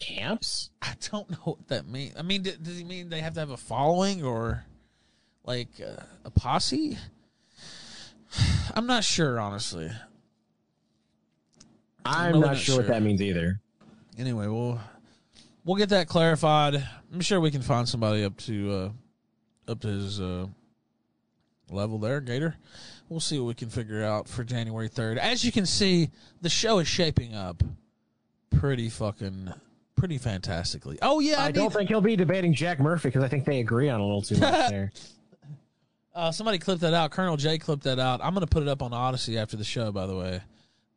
Camps? 0.00 0.70
I 0.82 0.94
don't 1.10 1.30
know 1.30 1.38
what 1.44 1.68
that 1.68 1.86
means. 1.86 2.14
I 2.18 2.22
mean, 2.22 2.42
d- 2.42 2.56
does 2.60 2.76
he 2.76 2.84
mean 2.84 3.08
they 3.08 3.20
have 3.20 3.34
to 3.34 3.40
have 3.40 3.50
a 3.50 3.56
following 3.56 4.24
or 4.24 4.64
like 5.44 5.68
uh, 5.80 6.02
a 6.24 6.30
posse? 6.30 6.98
I'm 8.74 8.86
not 8.86 9.04
sure, 9.04 9.38
honestly. 9.38 9.90
I'm 12.04 12.40
not 12.40 12.46
not 12.46 12.56
sure 12.58 12.78
what 12.78 12.88
that 12.88 13.02
means 13.02 13.22
either. 13.22 13.60
Anyway, 14.18 14.46
we'll 14.46 14.78
we'll 15.64 15.76
get 15.76 15.88
that 15.88 16.08
clarified. 16.08 16.86
I'm 17.12 17.20
sure 17.20 17.40
we 17.40 17.50
can 17.50 17.62
find 17.62 17.88
somebody 17.88 18.24
up 18.24 18.36
to 18.38 18.72
uh, 18.72 19.70
up 19.70 19.80
to 19.80 19.88
his 19.88 20.20
uh, 20.20 20.46
level 21.70 21.98
there, 21.98 22.20
Gator. 22.20 22.56
We'll 23.08 23.20
see 23.20 23.38
what 23.38 23.46
we 23.46 23.54
can 23.54 23.68
figure 23.68 24.02
out 24.02 24.28
for 24.28 24.44
January 24.44 24.88
3rd. 24.88 25.18
As 25.18 25.44
you 25.44 25.52
can 25.52 25.66
see, 25.66 26.10
the 26.40 26.48
show 26.48 26.78
is 26.78 26.88
shaping 26.88 27.34
up 27.34 27.62
pretty 28.50 28.88
fucking 28.88 29.52
pretty 29.96 30.18
fantastically. 30.18 30.98
Oh 31.02 31.20
yeah, 31.20 31.40
I, 31.40 31.46
I 31.46 31.50
don't 31.52 31.64
need- 31.64 31.72
think 31.72 31.88
he'll 31.88 32.00
be 32.00 32.16
debating 32.16 32.54
Jack 32.54 32.80
Murphy 32.80 33.08
because 33.08 33.22
I 33.22 33.28
think 33.28 33.44
they 33.44 33.60
agree 33.60 33.88
on 33.88 34.00
a 34.00 34.04
little 34.04 34.22
too 34.22 34.36
much 34.38 34.70
there. 34.70 34.92
Uh, 36.14 36.30
somebody 36.30 36.58
clipped 36.58 36.82
that 36.82 36.94
out. 36.94 37.10
Colonel 37.10 37.36
J 37.36 37.58
clipped 37.58 37.82
that 37.82 37.98
out. 37.98 38.20
I'm 38.22 38.34
going 38.34 38.46
to 38.46 38.50
put 38.50 38.62
it 38.62 38.68
up 38.68 38.82
on 38.82 38.92
Odysee 38.92 39.36
after 39.36 39.56
the 39.56 39.64
show, 39.64 39.90
by 39.90 40.06
the 40.06 40.16
way. 40.16 40.40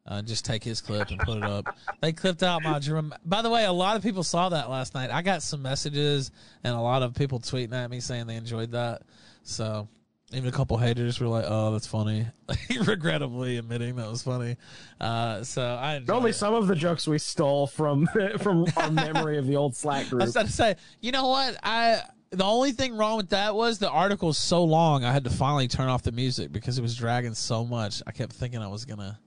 Uh, 0.06 0.22
just 0.22 0.46
take 0.46 0.64
his 0.64 0.80
clip 0.80 1.10
and 1.10 1.20
put 1.20 1.38
it 1.38 1.44
up. 1.44 1.76
They 2.02 2.14
clipped 2.14 2.44
out 2.44 2.62
my 2.62 2.78
drum. 2.78 3.12
By 3.26 3.42
the 3.42 3.50
way, 3.50 3.66
a 3.66 3.72
lot 3.72 3.96
of 3.98 4.04
people 4.04 4.24
saw 4.24 4.50
that 4.50 4.70
last 4.70 4.94
night. 4.94 5.10
I 5.10 5.24
got 5.24 5.42
some 5.42 5.64
messages 5.64 6.30
and 6.64 6.76
a 6.76 6.80
lot 6.80 7.02
of 7.02 7.16
people 7.16 7.40
tweeting 7.40 7.74
at 7.74 7.90
me 7.90 8.00
saying 8.00 8.28
they 8.28 8.36
enjoyed 8.36 8.74
that. 8.74 9.02
So 9.42 9.88
even 10.34 10.50
a 10.50 10.52
couple 10.52 10.78
haters 10.78 11.20
were 11.20 11.28
like, 11.28 11.46
"Oh, 11.48 11.72
that's 11.72 11.88
funny," 11.88 12.28
regrettably 12.86 13.58
admitting 13.58 13.96
that 13.96 14.10
was 14.10 14.24
funny. 14.24 14.58
Uh, 15.00 15.44
so 15.44 15.64
I 15.64 16.02
Only 16.10 16.32
it. 16.32 16.34
some 16.34 16.54
of 16.54 16.68
the 16.68 16.76
jokes 16.76 17.08
we 17.08 17.18
stole 17.18 17.68
from 17.68 18.08
from 18.40 18.66
our 18.76 18.92
memory 18.92 19.38
of 19.38 19.48
the 19.48 19.56
old 19.56 19.76
Slack 19.76 20.10
group. 20.10 20.22
I 20.22 20.26
was 20.26 20.36
about 20.36 20.48
to 20.48 20.52
say, 20.52 20.76
you 21.02 21.12
know 21.12 21.28
what? 21.30 21.58
I 21.64 22.02
the 22.32 22.44
only 22.44 22.74
thing 22.74 22.98
wrong 22.98 23.16
with 23.18 23.30
that 23.30 23.56
was 23.56 23.80
the 23.80 23.90
article 23.90 24.28
was 24.28 24.38
so 24.38 24.64
long. 24.66 25.06
I 25.06 25.14
had 25.14 25.24
to 25.24 25.30
finally 25.30 25.70
turn 25.70 25.88
off 25.88 26.04
the 26.04 26.12
music 26.12 26.52
because 26.52 26.78
it 26.78 26.82
was 26.82 26.96
dragging 26.96 27.34
so 27.34 27.64
much. 27.64 28.02
I 28.06 28.12
kept 28.12 28.34
thinking 28.34 28.62
I 28.62 28.68
was 28.68 28.84
gonna 28.84 29.18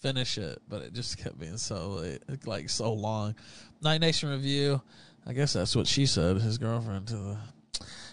finish 0.00 0.36
it, 0.36 0.60
but 0.68 0.82
it 0.82 0.92
just 0.92 1.16
kept 1.16 1.38
being 1.38 1.56
so 1.56 1.88
late, 2.02 2.22
like 2.46 2.68
so 2.68 2.92
long. 2.92 3.34
Night 3.80 4.00
Nation 4.02 4.28
review. 4.28 4.82
I 5.26 5.32
guess 5.32 5.54
that's 5.54 5.74
what 5.74 5.86
she 5.86 6.04
said. 6.06 6.36
His 6.38 6.58
girlfriend 6.58 7.06
to 7.08 7.16
the 7.16 7.38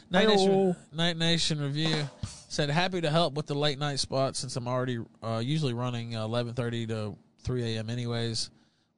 Night 0.09 0.27
Nation, 0.27 0.75
Night 0.93 1.17
Nation 1.17 1.61
review 1.61 2.09
said 2.47 2.69
happy 2.69 3.01
to 3.01 3.09
help 3.09 3.33
with 3.33 3.47
the 3.47 3.53
late 3.53 3.77
night 3.77 3.99
spot 3.99 4.35
since 4.35 4.55
I'm 4.55 4.67
already 4.67 4.99
uh, 5.21 5.41
usually 5.43 5.73
running 5.73 6.11
11:30 6.11 6.87
to 6.89 7.17
3 7.43 7.75
a.m. 7.75 7.89
anyways. 7.89 8.49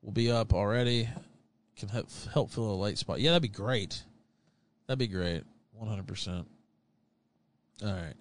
We'll 0.01 0.13
be 0.13 0.31
up 0.31 0.53
already. 0.53 1.09
Can 1.75 1.89
help 1.89 2.09
help 2.33 2.51
fill 2.51 2.71
a 2.71 2.75
late 2.75 2.97
spot. 2.97 3.19
Yeah, 3.19 3.31
that'd 3.31 3.41
be 3.41 3.47
great. 3.47 4.03
That'd 4.87 4.99
be 4.99 5.07
great. 5.07 5.43
100. 5.73 6.07
percent 6.07 6.47
All 7.83 7.93
right. 7.93 8.13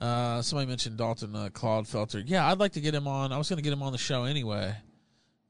Uh, 0.00 0.42
somebody 0.42 0.68
mentioned 0.68 0.96
Dalton 0.96 1.34
uh, 1.36 1.48
Clodfelter. 1.50 2.22
Yeah, 2.26 2.50
I'd 2.50 2.58
like 2.58 2.72
to 2.72 2.80
get 2.80 2.94
him 2.94 3.06
on. 3.06 3.32
I 3.32 3.38
was 3.38 3.48
going 3.48 3.58
to 3.58 3.62
get 3.62 3.72
him 3.72 3.82
on 3.82 3.92
the 3.92 3.98
show 3.98 4.24
anyway. 4.24 4.74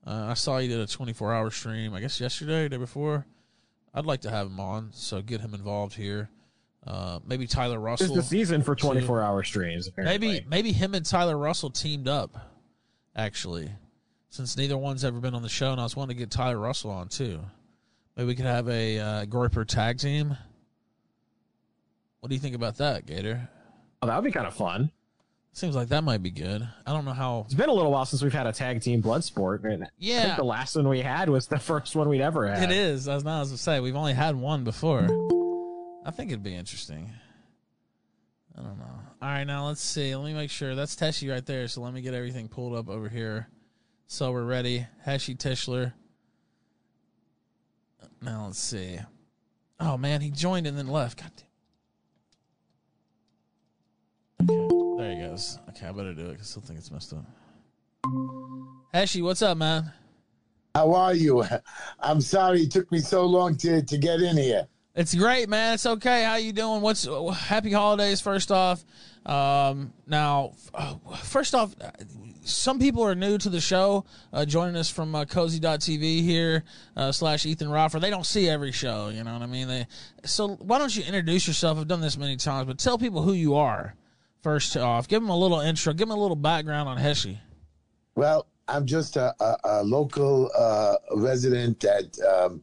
Uh, 0.07 0.27
I 0.29 0.35
saw 0.35 0.59
he 0.59 0.69
did 0.69 0.79
a 0.79 0.87
24 0.87 1.33
hour 1.33 1.51
stream. 1.51 1.95
I 1.95 2.01
guess 2.01 2.21
yesterday, 2.21 2.65
or 2.65 2.69
day 2.69 2.77
before. 2.77 3.27
I'd 3.95 4.05
like 4.05 4.23
to 4.23 4.31
have 4.31 4.47
him 4.47 4.61
on, 4.61 4.91
so 4.93 5.23
get 5.23 5.41
him 5.41 5.55
involved 5.55 5.95
here. 5.95 6.29
Uh, 6.87 7.21
maybe 7.27 7.47
Tyler 7.47 7.79
Russell. 7.79 8.07
It's 8.07 8.17
the 8.17 8.23
season 8.23 8.63
for 8.63 8.75
24 8.75 9.23
hour 9.23 9.43
streams. 9.45 9.87
Apparently. 9.87 10.19
Maybe 10.19 10.47
maybe 10.49 10.73
him 10.73 10.95
and 10.95 11.05
Tyler 11.07 11.37
Russell 11.39 11.71
teamed 11.71 12.09
up. 12.09 12.37
Actually, 13.15 13.71
since 14.31 14.57
neither 14.57 14.77
one's 14.79 15.05
ever 15.05 15.21
been 15.21 15.35
on 15.35 15.43
the 15.43 15.49
show, 15.49 15.71
and 15.73 15.81
I 15.81 15.85
was 15.85 15.95
wanting 15.95 16.17
to 16.17 16.19
get 16.19 16.31
Tyler 16.31 16.59
Russell 16.59 16.91
on 16.91 17.09
too. 17.09 17.41
Maybe 18.17 18.27
we 18.29 18.35
could 18.35 18.47
have 18.47 18.69
a 18.69 18.99
uh, 18.99 19.25
Groyper 19.27 19.67
tag 19.67 19.99
team. 19.99 20.37
What 22.21 22.29
do 22.29 22.35
you 22.35 22.41
think 22.41 22.55
about 22.55 22.77
that, 22.79 23.07
Gator? 23.07 23.49
Oh, 24.01 24.07
that 24.07 24.17
would 24.17 24.25
be 24.25 24.33
kind 24.33 24.47
of 24.47 24.55
fun. 24.55 24.91
Seems 25.55 25.77
like 25.77 25.89
that 25.89 26.03
might 26.03 26.23
be 26.23 26.31
good. 26.31 26.67
I 26.87 26.93
don't 26.93 27.05
know 27.05 27.13
how. 27.13 27.43
It's 27.45 27.55
been 27.55 27.69
a 27.69 27.73
little 27.75 27.91
while 27.93 28.07
since 28.07 28.23
we've 28.23 28.33
had 28.33 28.47
a 28.47 28.53
tag 28.53 28.81
team 28.81 29.01
blood 29.03 29.23
sport. 29.23 29.63
And 29.65 29.85
I 29.85 29.89
Yeah. 29.99 30.23
think 30.23 30.37
the 30.37 30.45
last 30.45 30.75
one 30.77 30.89
we 30.89 31.01
had 31.03 31.29
was 31.29 31.47
the 31.47 31.59
first 31.61 31.95
one 31.95 32.09
we'd 32.09 32.23
ever 32.23 32.49
had. 32.49 32.63
It 32.71 32.75
is. 32.75 33.07
As 33.07 33.09
I 33.09 33.15
was 33.17 33.25
not 33.25 33.47
to 33.49 33.59
say 33.59 33.79
we've 33.81 33.97
only 33.97 34.15
had 34.15 34.35
one 34.37 34.65
before. 34.65 35.07
I 36.05 36.11
think 36.11 36.31
it'd 36.31 36.43
be 36.43 36.55
interesting. 36.55 37.11
I 38.59 38.63
don't 38.63 38.79
know. 38.79 38.85
All 39.23 39.29
right, 39.29 39.45
now 39.45 39.67
let's 39.67 39.83
see. 39.83 40.15
Let 40.15 40.25
me 40.25 40.35
make 40.35 40.51
sure 40.51 40.75
that's 40.75 40.99
Heshy 40.99 41.31
right 41.31 41.47
there. 41.47 41.69
So 41.69 41.81
let 41.81 41.95
me 41.95 42.03
get 42.03 42.13
everything 42.13 42.49
pulled 42.49 42.75
up 42.75 42.89
over 42.89 43.09
here. 43.09 43.49
So 44.07 44.33
we're 44.33 44.45
ready. 44.45 44.87
Heshy 45.07 45.37
Tischler. 45.37 45.93
Now 48.21 48.47
let's 48.47 48.59
see. 48.59 48.99
Oh 49.81 49.97
man, 49.97 50.21
he 50.21 50.31
joined 50.31 50.67
and 50.67 50.77
then 50.77 50.89
left. 50.89 51.21
God 51.21 51.31
damn. 51.37 51.47
Okay, 54.51 54.97
there 54.99 55.15
he 55.15 55.21
goes. 55.23 55.59
Okay, 55.71 55.87
I 55.87 55.93
better 55.93 56.15
do 56.15 56.31
it 56.31 56.39
I 56.41 56.43
still 56.43 56.63
think 56.63 56.79
it's 56.79 56.91
messed 56.91 57.15
up. 57.15 57.25
Heshy, 58.93 59.23
what's 59.23 59.43
up, 59.43 59.57
man? 59.57 59.93
How 60.75 60.93
are 60.95 61.15
you? 61.15 61.45
I'm 62.01 62.21
sorry 62.21 62.63
it 62.63 62.71
took 62.71 62.91
me 62.93 62.99
so 62.99 63.25
long 63.25 63.57
to, 63.59 63.83
to 63.83 63.99
get 63.99 64.21
in 64.21 64.37
here. 64.37 64.67
It's 64.95 65.15
great, 65.15 65.49
man. 65.49 65.75
It's 65.75 65.87
okay. 65.87 66.25
How 66.25 66.37
you 66.37 66.53
doing? 66.53 66.83
What's 66.83 67.09
happy 67.35 67.73
holidays? 67.73 68.21
First 68.21 68.53
off, 68.53 68.85
um, 69.25 69.95
now, 70.07 70.53
first 71.23 71.55
off, 71.55 71.75
some 72.45 72.79
people 72.79 73.03
are 73.03 73.15
new 73.15 73.39
to 73.39 73.49
the 73.49 73.61
show, 73.61 74.05
uh, 74.35 74.45
joining 74.45 74.77
us 74.77 74.91
from 74.91 75.15
uh, 75.15 75.25
Cozy.tv 75.25 76.23
here 76.23 76.65
uh, 76.95 77.11
slash 77.11 77.47
Ethan 77.47 77.69
Roffer. 77.69 78.01
They 78.01 78.11
don't 78.11 78.27
see 78.27 78.51
every 78.51 78.73
show, 78.73 79.09
you 79.09 79.25
know 79.25 79.33
what 79.33 79.41
I 79.41 79.47
mean? 79.47 79.69
They 79.69 79.87
so 80.25 80.57
why 80.57 80.79
don't 80.79 80.95
you 80.95 81.05
introduce 81.05 81.47
yourself? 81.47 81.79
I've 81.79 81.89
done 81.89 82.03
this 82.03 82.19
many 82.19 82.37
times, 82.37 82.67
but 82.67 82.79
tell 82.79 82.99
people 82.99 83.23
who 83.23 83.33
you 83.33 83.55
are. 83.55 83.95
First 84.43 84.77
off, 84.77 85.09
give 85.09 85.23
them 85.23 85.31
a 85.31 85.39
little 85.39 85.61
intro. 85.61 85.93
Give 85.95 86.09
them 86.09 86.19
a 86.19 86.21
little 86.21 86.37
background 86.37 86.89
on 86.89 86.99
Heshy. 86.99 87.39
Well, 88.17 88.47
I'm 88.69 88.85
just 88.85 89.17
a, 89.17 89.35
a, 89.41 89.57
a 89.65 89.83
local 89.85 90.51
uh, 90.55 90.97
resident 91.15 91.81
that 91.81 92.19
um, 92.21 92.61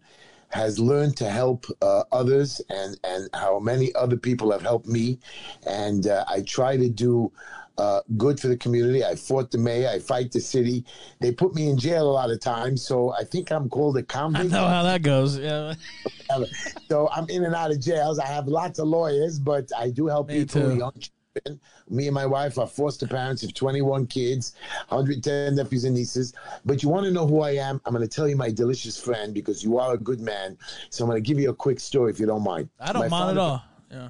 has 0.50 0.80
learned 0.80 1.16
to 1.18 1.30
help 1.30 1.66
uh, 1.82 2.04
others 2.12 2.62
and, 2.70 3.00
and 3.04 3.30
how 3.34 3.60
many 3.60 3.94
other 3.96 4.18
people 4.18 4.52
have 4.52 4.62
helped 4.62 4.88
me. 4.88 5.20
And 5.68 6.08
uh, 6.08 6.26
I 6.28 6.42
try 6.42 6.76
to 6.78 6.90
do 6.90 7.32
uh, 7.78 8.02
good 8.18 8.40
for 8.40 8.48
the 8.50 8.58
community. 8.58 9.06
I 9.06 9.16
fought 9.16 9.52
the 9.52 9.58
mayor, 9.58 9.90
I 9.90 10.00
fight 10.00 10.32
the 10.32 10.42
city. 10.42 10.84
They 11.22 11.32
put 11.32 11.56
me 11.56 11.70
in 11.70 11.78
jail 11.78 12.10
a 12.10 12.12
lot 12.12 12.30
of 12.30 12.40
times, 12.42 12.86
so 12.86 13.14
I 13.14 13.24
think 13.24 13.52
I'm 13.52 13.70
called 13.70 13.98
a 13.98 14.04
convict. 14.04 14.54
I 14.54 14.58
know 14.58 14.68
how 14.68 14.84
that 14.84 15.02
goes. 15.02 15.38
Yeah, 15.38 15.76
so 16.90 17.10
I'm 17.10 17.30
in 17.30 17.46
and 17.46 17.56
out 17.56 17.72
of 17.72 17.80
jails. 17.80 18.20
I 18.20 18.28
have 18.28 18.48
lots 18.48 18.80
of 18.80 18.88
lawyers, 18.88 19.40
but 19.40 19.70
I 19.78 19.92
do 19.92 20.08
help 20.08 20.28
Me 20.28 20.42
people, 20.46 20.62
too. 20.62 20.78
young. 20.78 20.94
Me 21.90 22.08
and 22.08 22.14
my 22.14 22.26
wife 22.26 22.58
are 22.58 22.68
foster 22.68 23.08
parents 23.08 23.44
of 23.44 23.54
21 23.54 24.08
kids, 24.08 24.56
110 24.90 25.56
nephews 25.56 25.84
and 25.84 25.96
nieces. 25.96 26.34
But 26.66 26.82
you 26.82 26.90
want 26.90 27.06
to 27.06 27.12
know 27.12 27.28
who 27.28 27.42
I 27.42 27.52
am? 27.52 27.80
I'm 27.86 27.94
going 27.94 28.08
to 28.08 28.14
tell 28.14 28.28
you 28.28 28.36
my 28.36 28.50
delicious 28.50 29.00
friend 29.00 29.34
because 29.34 29.64
you 29.64 29.78
are 29.78 29.94
a 29.94 29.98
good 29.98 30.22
man. 30.22 30.58
So 30.90 31.04
I'm 31.04 31.10
going 31.10 31.22
to 31.24 31.28
give 31.28 31.40
you 31.40 31.50
a 31.50 31.56
quick 31.56 31.80
story 31.80 32.12
if 32.12 32.20
you 32.20 32.26
don't 32.26 32.44
mind. 32.44 32.70
I 32.80 32.94
don't 32.94 33.04
My 33.04 33.08
mind 33.10 33.38
at 33.38 33.42
all. 33.42 33.64
Yeah. 33.92 34.10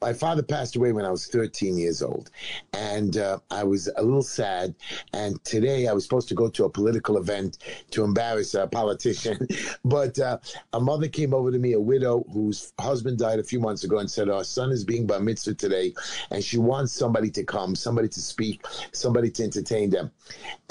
My 0.00 0.12
father 0.12 0.42
passed 0.42 0.76
away 0.76 0.92
when 0.92 1.04
I 1.04 1.10
was 1.10 1.26
13 1.26 1.76
years 1.76 2.02
old, 2.02 2.30
and 2.72 3.16
uh, 3.16 3.38
I 3.50 3.64
was 3.64 3.88
a 3.96 4.02
little 4.02 4.22
sad. 4.22 4.74
And 5.12 5.42
today 5.44 5.88
I 5.88 5.92
was 5.92 6.04
supposed 6.04 6.28
to 6.28 6.34
go 6.34 6.48
to 6.48 6.64
a 6.64 6.70
political 6.70 7.16
event 7.16 7.58
to 7.90 8.04
embarrass 8.04 8.54
a 8.54 8.66
politician, 8.66 9.46
but 9.84 10.18
uh, 10.18 10.38
a 10.72 10.80
mother 10.80 11.08
came 11.08 11.34
over 11.34 11.50
to 11.50 11.58
me, 11.58 11.72
a 11.72 11.80
widow 11.80 12.24
whose 12.32 12.72
husband 12.78 13.18
died 13.18 13.38
a 13.38 13.44
few 13.44 13.60
months 13.60 13.84
ago, 13.84 13.98
and 13.98 14.10
said, 14.10 14.28
"Our 14.28 14.44
son 14.44 14.70
is 14.70 14.84
being 14.84 15.06
bar 15.06 15.20
mitzvah 15.20 15.54
today, 15.54 15.94
and 16.30 16.42
she 16.44 16.58
wants 16.58 16.92
somebody 16.92 17.30
to 17.30 17.44
come, 17.44 17.74
somebody 17.74 18.08
to 18.08 18.20
speak, 18.20 18.64
somebody 18.92 19.30
to 19.32 19.42
entertain 19.42 19.90
them." 19.90 20.10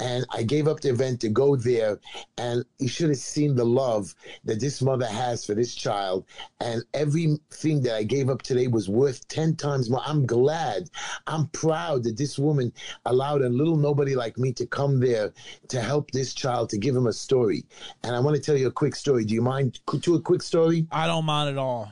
And 0.00 0.24
I 0.30 0.42
gave 0.42 0.68
up 0.68 0.80
the 0.80 0.90
event 0.90 1.20
to 1.20 1.28
go 1.28 1.56
there, 1.56 1.98
and 2.38 2.64
you 2.78 2.88
should 2.88 3.08
have 3.08 3.18
seen 3.18 3.54
the 3.54 3.66
love 3.66 4.14
that 4.44 4.60
this 4.60 4.80
mother 4.80 5.06
has 5.06 5.44
for 5.44 5.54
this 5.54 5.74
child, 5.74 6.24
and 6.60 6.82
everything 6.94 7.82
that 7.82 7.94
I 7.94 8.04
gave 8.04 8.30
up 8.30 8.42
today 8.42 8.68
was 8.68 8.88
worth 8.88 9.17
10 9.28 9.56
times 9.56 9.90
more. 9.90 10.02
I'm 10.04 10.26
glad, 10.26 10.90
I'm 11.26 11.46
proud 11.48 12.04
that 12.04 12.16
this 12.16 12.38
woman 12.38 12.72
allowed 13.06 13.42
a 13.42 13.48
little 13.48 13.76
nobody 13.76 14.14
like 14.14 14.38
me 14.38 14.52
to 14.54 14.66
come 14.66 15.00
there 15.00 15.32
to 15.68 15.80
help 15.80 16.10
this 16.10 16.34
child, 16.34 16.70
to 16.70 16.78
give 16.78 16.94
him 16.94 17.06
a 17.06 17.12
story. 17.12 17.64
And 18.02 18.14
I 18.14 18.20
want 18.20 18.36
to 18.36 18.42
tell 18.42 18.56
you 18.56 18.68
a 18.68 18.72
quick 18.72 18.94
story. 18.94 19.24
Do 19.24 19.34
you 19.34 19.42
mind 19.42 19.80
to 19.86 20.14
a 20.14 20.20
quick 20.20 20.42
story? 20.42 20.86
I 20.90 21.06
don't 21.06 21.24
mind 21.24 21.50
at 21.50 21.58
all. 21.58 21.90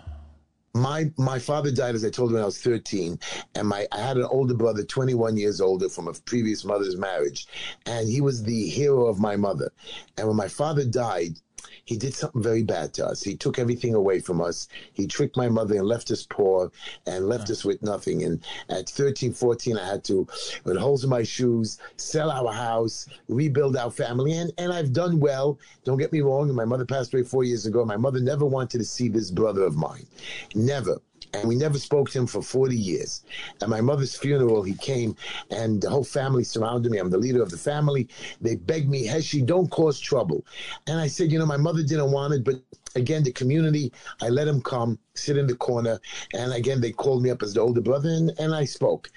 my 0.77 1.11
my 1.17 1.39
father 1.39 1.71
died 1.71 1.95
as 1.95 2.05
I 2.05 2.11
told 2.11 2.31
you 2.31 2.35
when 2.35 2.43
I 2.43 2.47
was 2.47 2.61
13 2.61 3.19
and 3.55 3.69
my 3.69 3.87
I 3.93 3.99
had 3.99 4.19
an 4.19 4.25
older 4.25 4.55
brother 4.55 4.85
21 4.85 5.37
years 5.37 5.61
older 5.61 5.89
from 5.89 6.07
a 6.07 6.13
previous 6.13 6.65
mother's 6.65 6.97
marriage 6.97 7.47
and 7.87 8.09
he 8.09 8.21
was 8.21 8.43
the 8.43 8.69
hero 8.69 9.07
of 9.07 9.19
my 9.19 9.37
mother 9.37 9.73
and 10.19 10.29
when 10.29 10.37
my 10.37 10.49
father 10.49 10.85
died 10.85 11.39
he 11.85 11.97
did 11.97 12.15
something 12.15 12.43
very 12.43 12.63
bad 12.63 12.93
to 12.95 13.07
us. 13.07 13.23
He 13.23 13.37
took 13.37 13.59
everything 13.59 13.95
away 13.95 14.21
from 14.21 14.41
us. 14.41 14.69
He 14.93 15.07
tricked 15.07 15.37
my 15.37 15.49
mother 15.49 15.77
and 15.77 15.87
left 15.87 16.11
us 16.11 16.27
poor 16.29 16.71
and 17.07 17.29
left 17.29 17.51
us 17.51 17.65
with 17.65 17.83
nothing. 17.83 18.23
And 18.25 18.45
at 18.69 18.89
13, 18.89 19.33
14, 19.33 19.79
I 19.79 19.87
had 19.87 20.05
to, 20.05 20.27
with 20.65 20.77
holes 20.77 21.05
in 21.05 21.11
my 21.11 21.23
shoes, 21.23 21.79
sell 21.97 22.31
our 22.31 22.53
house, 22.53 23.07
rebuild 23.29 23.77
our 23.77 23.91
family. 23.91 24.33
And, 24.33 24.53
and 24.59 24.73
I've 24.73 24.93
done 24.93 25.21
well. 25.21 25.59
Don't 25.85 25.99
get 25.99 26.13
me 26.13 26.21
wrong. 26.21 26.53
My 26.55 26.65
mother 26.65 26.85
passed 26.85 27.13
away 27.15 27.23
four 27.23 27.45
years 27.45 27.67
ago. 27.67 27.85
My 27.85 27.97
mother 27.97 28.21
never 28.21 28.45
wanted 28.45 28.79
to 28.79 28.85
see 28.85 29.09
this 29.09 29.31
brother 29.31 29.65
of 29.65 29.77
mine. 29.77 30.07
Never. 30.55 31.01
And 31.35 31.49
we 31.49 31.57
never 31.57 31.79
spoke 31.79 32.11
to 32.11 32.19
him 32.19 32.27
for 32.27 32.43
40 32.43 32.77
years. 32.77 33.25
At 33.61 33.69
my 33.69 33.81
mother's 33.81 34.17
funeral, 34.17 34.63
he 34.63 34.75
came 34.75 35.17
and 35.51 35.81
the 35.81 35.91
whole 35.91 36.05
family 36.05 36.45
surrounded 36.45 36.91
me. 36.91 36.99
I'm 36.99 37.11
the 37.11 37.19
leader 37.19 37.43
of 37.43 37.51
the 37.51 37.59
family. 37.59 38.09
They 38.41 38.57
begged 38.57 38.89
me, 38.89 39.05
Heshy, 39.07 39.43
don't 39.43 39.71
cause 39.71 39.99
trouble. 40.01 40.45
And 40.87 40.99
I 40.99 41.07
said, 41.07 41.31
you 41.33 41.39
know, 41.39 41.47
my 41.47 41.57
mother 41.57 41.83
didn't 41.83 42.13
want 42.13 42.35
it, 42.35 42.45
but 42.45 42.57
again, 42.95 43.23
the 43.23 43.33
community, 43.33 43.93
I 44.21 44.29
let 44.29 44.49
him 44.49 44.61
come, 44.61 44.99
sit 45.15 45.37
in 45.37 45.47
the 45.47 45.57
corner. 45.57 46.01
And 46.35 46.53
again, 46.53 46.81
they 46.81 46.93
called 46.93 47.23
me 47.23 47.31
up 47.31 47.43
as 47.43 47.55
the 47.55 47.61
older 47.61 47.81
brother 47.81 48.09
and, 48.09 48.33
and 48.39 48.55
I 48.55 48.65
spoke. 48.65 49.11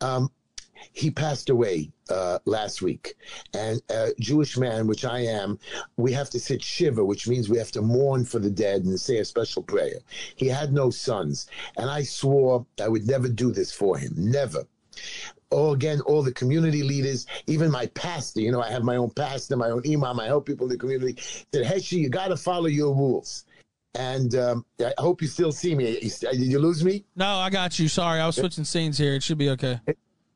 Um, 0.00 0.30
he 0.92 1.10
passed 1.10 1.50
away 1.50 1.90
uh, 2.10 2.38
last 2.44 2.82
week. 2.82 3.14
And 3.54 3.80
a 3.90 4.10
Jewish 4.20 4.56
man, 4.56 4.86
which 4.86 5.04
I 5.04 5.20
am, 5.20 5.58
we 5.96 6.12
have 6.12 6.30
to 6.30 6.40
sit 6.40 6.62
shiva, 6.62 7.04
which 7.04 7.28
means 7.28 7.48
we 7.48 7.58
have 7.58 7.72
to 7.72 7.82
mourn 7.82 8.24
for 8.24 8.38
the 8.38 8.50
dead 8.50 8.84
and 8.84 8.98
say 8.98 9.18
a 9.18 9.24
special 9.24 9.62
prayer. 9.62 10.00
He 10.36 10.48
had 10.48 10.72
no 10.72 10.90
sons. 10.90 11.46
And 11.76 11.88
I 11.88 12.02
swore 12.02 12.66
I 12.80 12.88
would 12.88 13.06
never 13.06 13.28
do 13.28 13.52
this 13.52 13.72
for 13.72 13.96
him. 13.96 14.12
Never. 14.16 14.64
All 15.50 15.72
again, 15.72 16.00
all 16.02 16.22
the 16.22 16.32
community 16.32 16.82
leaders, 16.82 17.26
even 17.46 17.70
my 17.70 17.86
pastor, 17.88 18.40
you 18.40 18.50
know, 18.50 18.62
I 18.62 18.70
have 18.70 18.84
my 18.84 18.96
own 18.96 19.10
pastor, 19.10 19.56
my 19.56 19.70
own 19.70 19.82
imam, 19.86 20.18
I 20.18 20.26
help 20.26 20.46
people 20.46 20.66
in 20.66 20.72
the 20.72 20.78
community, 20.78 21.20
said, 21.52 21.66
Heshy, 21.66 21.98
you 21.98 22.08
got 22.08 22.28
to 22.28 22.36
follow 22.36 22.66
your 22.66 22.94
rules. 22.94 23.44
And 23.94 24.34
um, 24.34 24.64
I 24.80 24.94
hope 24.96 25.20
you 25.20 25.28
still 25.28 25.52
see 25.52 25.74
me. 25.74 26.00
Did 26.00 26.40
you 26.40 26.58
lose 26.58 26.82
me? 26.82 27.04
No, 27.14 27.26
I 27.26 27.50
got 27.50 27.78
you. 27.78 27.88
Sorry, 27.88 28.20
I 28.20 28.26
was 28.26 28.36
switching 28.36 28.64
scenes 28.64 28.96
here. 28.96 29.14
It 29.14 29.22
should 29.22 29.36
be 29.36 29.50
okay. 29.50 29.80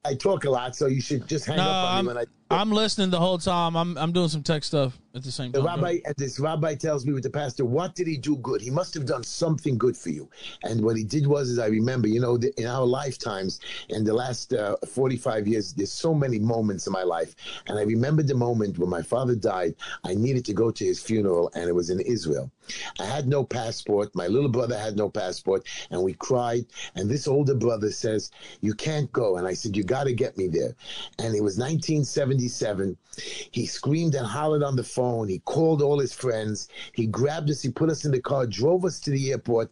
I 0.06 0.14
talk 0.14 0.44
a 0.44 0.50
lot, 0.50 0.76
so 0.76 0.86
you 0.86 1.00
should 1.00 1.26
just 1.26 1.46
hang 1.46 1.56
No, 1.56 1.64
up 1.64 1.88
on 1.88 1.98
I'm, 1.98 2.04
me 2.04 2.08
when 2.08 2.18
I. 2.18 2.45
I'm 2.50 2.70
listening 2.70 3.10
the 3.10 3.18
whole 3.18 3.38
time. 3.38 3.76
I'm 3.76 3.98
I'm 3.98 4.12
doing 4.12 4.28
some 4.28 4.42
tech 4.42 4.62
stuff 4.62 4.98
at 5.16 5.24
the 5.24 5.32
same 5.32 5.50
time. 5.50 5.62
The 5.62 5.66
rabbi, 5.66 5.98
and 6.04 6.14
this 6.16 6.38
rabbi 6.38 6.74
tells 6.74 7.06
me 7.06 7.12
with 7.12 7.22
the 7.22 7.30
pastor, 7.30 7.64
what 7.64 7.94
did 7.94 8.06
he 8.06 8.16
do 8.16 8.36
good? 8.36 8.60
He 8.60 8.70
must 8.70 8.94
have 8.94 9.06
done 9.06 9.24
something 9.24 9.78
good 9.78 9.96
for 9.96 10.10
you. 10.10 10.28
And 10.62 10.82
what 10.82 10.96
he 10.96 11.02
did 11.02 11.26
was, 11.26 11.48
is 11.48 11.58
I 11.58 11.66
remember, 11.66 12.06
you 12.06 12.20
know, 12.20 12.36
the, 12.36 12.52
in 12.60 12.66
our 12.66 12.84
lifetimes, 12.84 13.60
in 13.88 14.04
the 14.04 14.12
last 14.12 14.52
uh, 14.52 14.76
45 14.86 15.48
years, 15.48 15.72
there's 15.72 15.92
so 15.92 16.14
many 16.14 16.38
moments 16.38 16.86
in 16.86 16.92
my 16.92 17.02
life. 17.02 17.34
And 17.66 17.78
I 17.78 17.82
remember 17.82 18.22
the 18.22 18.34
moment 18.34 18.78
when 18.78 18.90
my 18.90 19.02
father 19.02 19.34
died, 19.34 19.74
I 20.04 20.14
needed 20.14 20.44
to 20.44 20.52
go 20.52 20.70
to 20.70 20.84
his 20.84 21.00
funeral, 21.00 21.50
and 21.54 21.68
it 21.68 21.74
was 21.74 21.90
in 21.90 22.00
Israel. 22.00 22.50
I 23.00 23.04
had 23.04 23.26
no 23.26 23.42
passport. 23.42 24.14
My 24.14 24.26
little 24.26 24.50
brother 24.50 24.78
had 24.78 24.96
no 24.96 25.08
passport, 25.08 25.66
and 25.90 26.02
we 26.02 26.12
cried. 26.14 26.66
And 26.94 27.08
this 27.08 27.26
older 27.26 27.54
brother 27.54 27.90
says, 27.90 28.30
You 28.60 28.74
can't 28.74 29.10
go. 29.12 29.38
And 29.38 29.46
I 29.46 29.54
said, 29.54 29.76
You 29.76 29.82
got 29.82 30.04
to 30.04 30.12
get 30.12 30.36
me 30.36 30.48
there. 30.48 30.74
And 31.18 31.34
it 31.34 31.42
was 31.42 31.56
1977. 32.36 32.96
He 33.50 33.66
screamed 33.66 34.14
and 34.14 34.26
hollered 34.26 34.62
on 34.62 34.76
the 34.76 34.84
phone. 34.84 35.28
He 35.28 35.38
called 35.40 35.82
all 35.82 35.98
his 35.98 36.12
friends. 36.12 36.68
He 36.92 37.06
grabbed 37.06 37.50
us. 37.50 37.62
He 37.62 37.70
put 37.70 37.90
us 37.90 38.04
in 38.04 38.12
the 38.12 38.20
car, 38.20 38.46
drove 38.46 38.84
us 38.84 39.00
to 39.00 39.10
the 39.10 39.30
airport. 39.30 39.70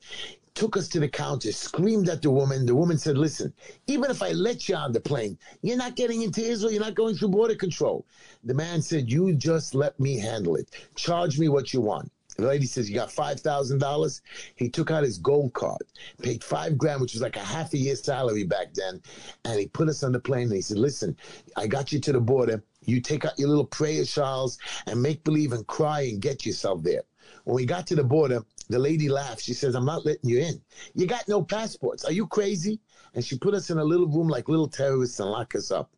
Took 0.54 0.76
us 0.76 0.86
to 0.90 1.00
the 1.00 1.08
counter, 1.08 1.50
screamed 1.50 2.08
at 2.08 2.22
the 2.22 2.30
woman. 2.30 2.64
The 2.64 2.76
woman 2.76 2.96
said, 2.96 3.18
Listen, 3.18 3.52
even 3.88 4.08
if 4.08 4.22
I 4.22 4.30
let 4.30 4.68
you 4.68 4.76
on 4.76 4.92
the 4.92 5.00
plane, 5.00 5.36
you're 5.62 5.76
not 5.76 5.96
getting 5.96 6.22
into 6.22 6.42
Israel. 6.42 6.72
You're 6.72 6.80
not 6.80 6.94
going 6.94 7.16
through 7.16 7.30
border 7.30 7.56
control. 7.56 8.06
The 8.44 8.54
man 8.54 8.80
said, 8.80 9.10
You 9.10 9.34
just 9.34 9.74
let 9.74 9.98
me 9.98 10.16
handle 10.16 10.54
it. 10.54 10.70
Charge 10.94 11.40
me 11.40 11.48
what 11.48 11.74
you 11.74 11.80
want. 11.80 12.10
The 12.36 12.46
lady 12.46 12.66
says, 12.66 12.88
You 12.88 12.96
got 12.96 13.10
$5,000? 13.10 14.20
He 14.56 14.68
took 14.68 14.90
out 14.90 15.04
his 15.04 15.18
gold 15.18 15.52
card, 15.52 15.82
paid 16.22 16.42
five 16.42 16.76
grand, 16.76 17.00
which 17.00 17.14
was 17.14 17.22
like 17.22 17.36
a 17.36 17.40
half 17.40 17.72
a 17.72 17.78
year's 17.78 18.02
salary 18.02 18.44
back 18.44 18.74
then. 18.74 19.00
And 19.44 19.58
he 19.58 19.66
put 19.68 19.88
us 19.88 20.02
on 20.02 20.12
the 20.12 20.20
plane 20.20 20.44
and 20.44 20.54
he 20.54 20.62
said, 20.62 20.78
Listen, 20.78 21.16
I 21.56 21.66
got 21.66 21.92
you 21.92 22.00
to 22.00 22.12
the 22.12 22.20
border. 22.20 22.62
You 22.82 23.00
take 23.00 23.24
out 23.24 23.38
your 23.38 23.48
little 23.48 23.64
prayer 23.64 24.04
shawls 24.04 24.58
and 24.86 25.00
make 25.00 25.24
believe 25.24 25.52
and 25.52 25.66
cry 25.66 26.02
and 26.02 26.20
get 26.20 26.44
yourself 26.44 26.82
there. 26.82 27.02
When 27.44 27.56
we 27.56 27.64
got 27.64 27.86
to 27.88 27.94
the 27.94 28.04
border, 28.04 28.44
the 28.68 28.78
lady 28.78 29.08
laughed. 29.08 29.42
She 29.42 29.54
says, 29.54 29.74
I'm 29.74 29.84
not 29.84 30.04
letting 30.04 30.28
you 30.28 30.40
in. 30.40 30.60
You 30.94 31.06
got 31.06 31.28
no 31.28 31.42
passports. 31.42 32.04
Are 32.04 32.12
you 32.12 32.26
crazy? 32.26 32.80
And 33.14 33.24
she 33.24 33.38
put 33.38 33.54
us 33.54 33.70
in 33.70 33.78
a 33.78 33.84
little 33.84 34.08
room 34.08 34.28
like 34.28 34.48
little 34.48 34.68
terrorists 34.68 35.20
and 35.20 35.30
locked 35.30 35.54
us 35.54 35.70
up. 35.70 35.90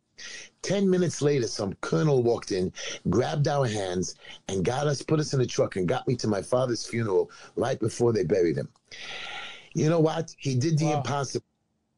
Ten 0.67 0.91
minutes 0.91 1.23
later, 1.23 1.47
some 1.47 1.75
colonel 1.81 2.25
walked 2.25 2.51
in, 2.51 2.73
grabbed 3.09 3.47
our 3.47 3.69
hands, 3.69 4.17
and 4.49 4.65
got 4.65 4.89
us, 4.89 5.01
put 5.01 5.21
us 5.21 5.33
in 5.33 5.41
a 5.41 5.47
truck, 5.47 5.77
and 5.77 5.87
got 5.87 6.09
me 6.09 6.17
to 6.17 6.27
my 6.27 6.43
father's 6.43 6.85
funeral 6.85 7.31
right 7.55 7.79
before 7.79 8.13
they 8.13 8.25
buried 8.25 8.57
him. 8.57 8.69
You 9.75 9.89
know 9.89 10.01
what? 10.01 10.35
He 10.39 10.57
did 10.57 10.77
the 10.77 10.87
Wow. 10.87 10.97
impossible. 10.97 11.47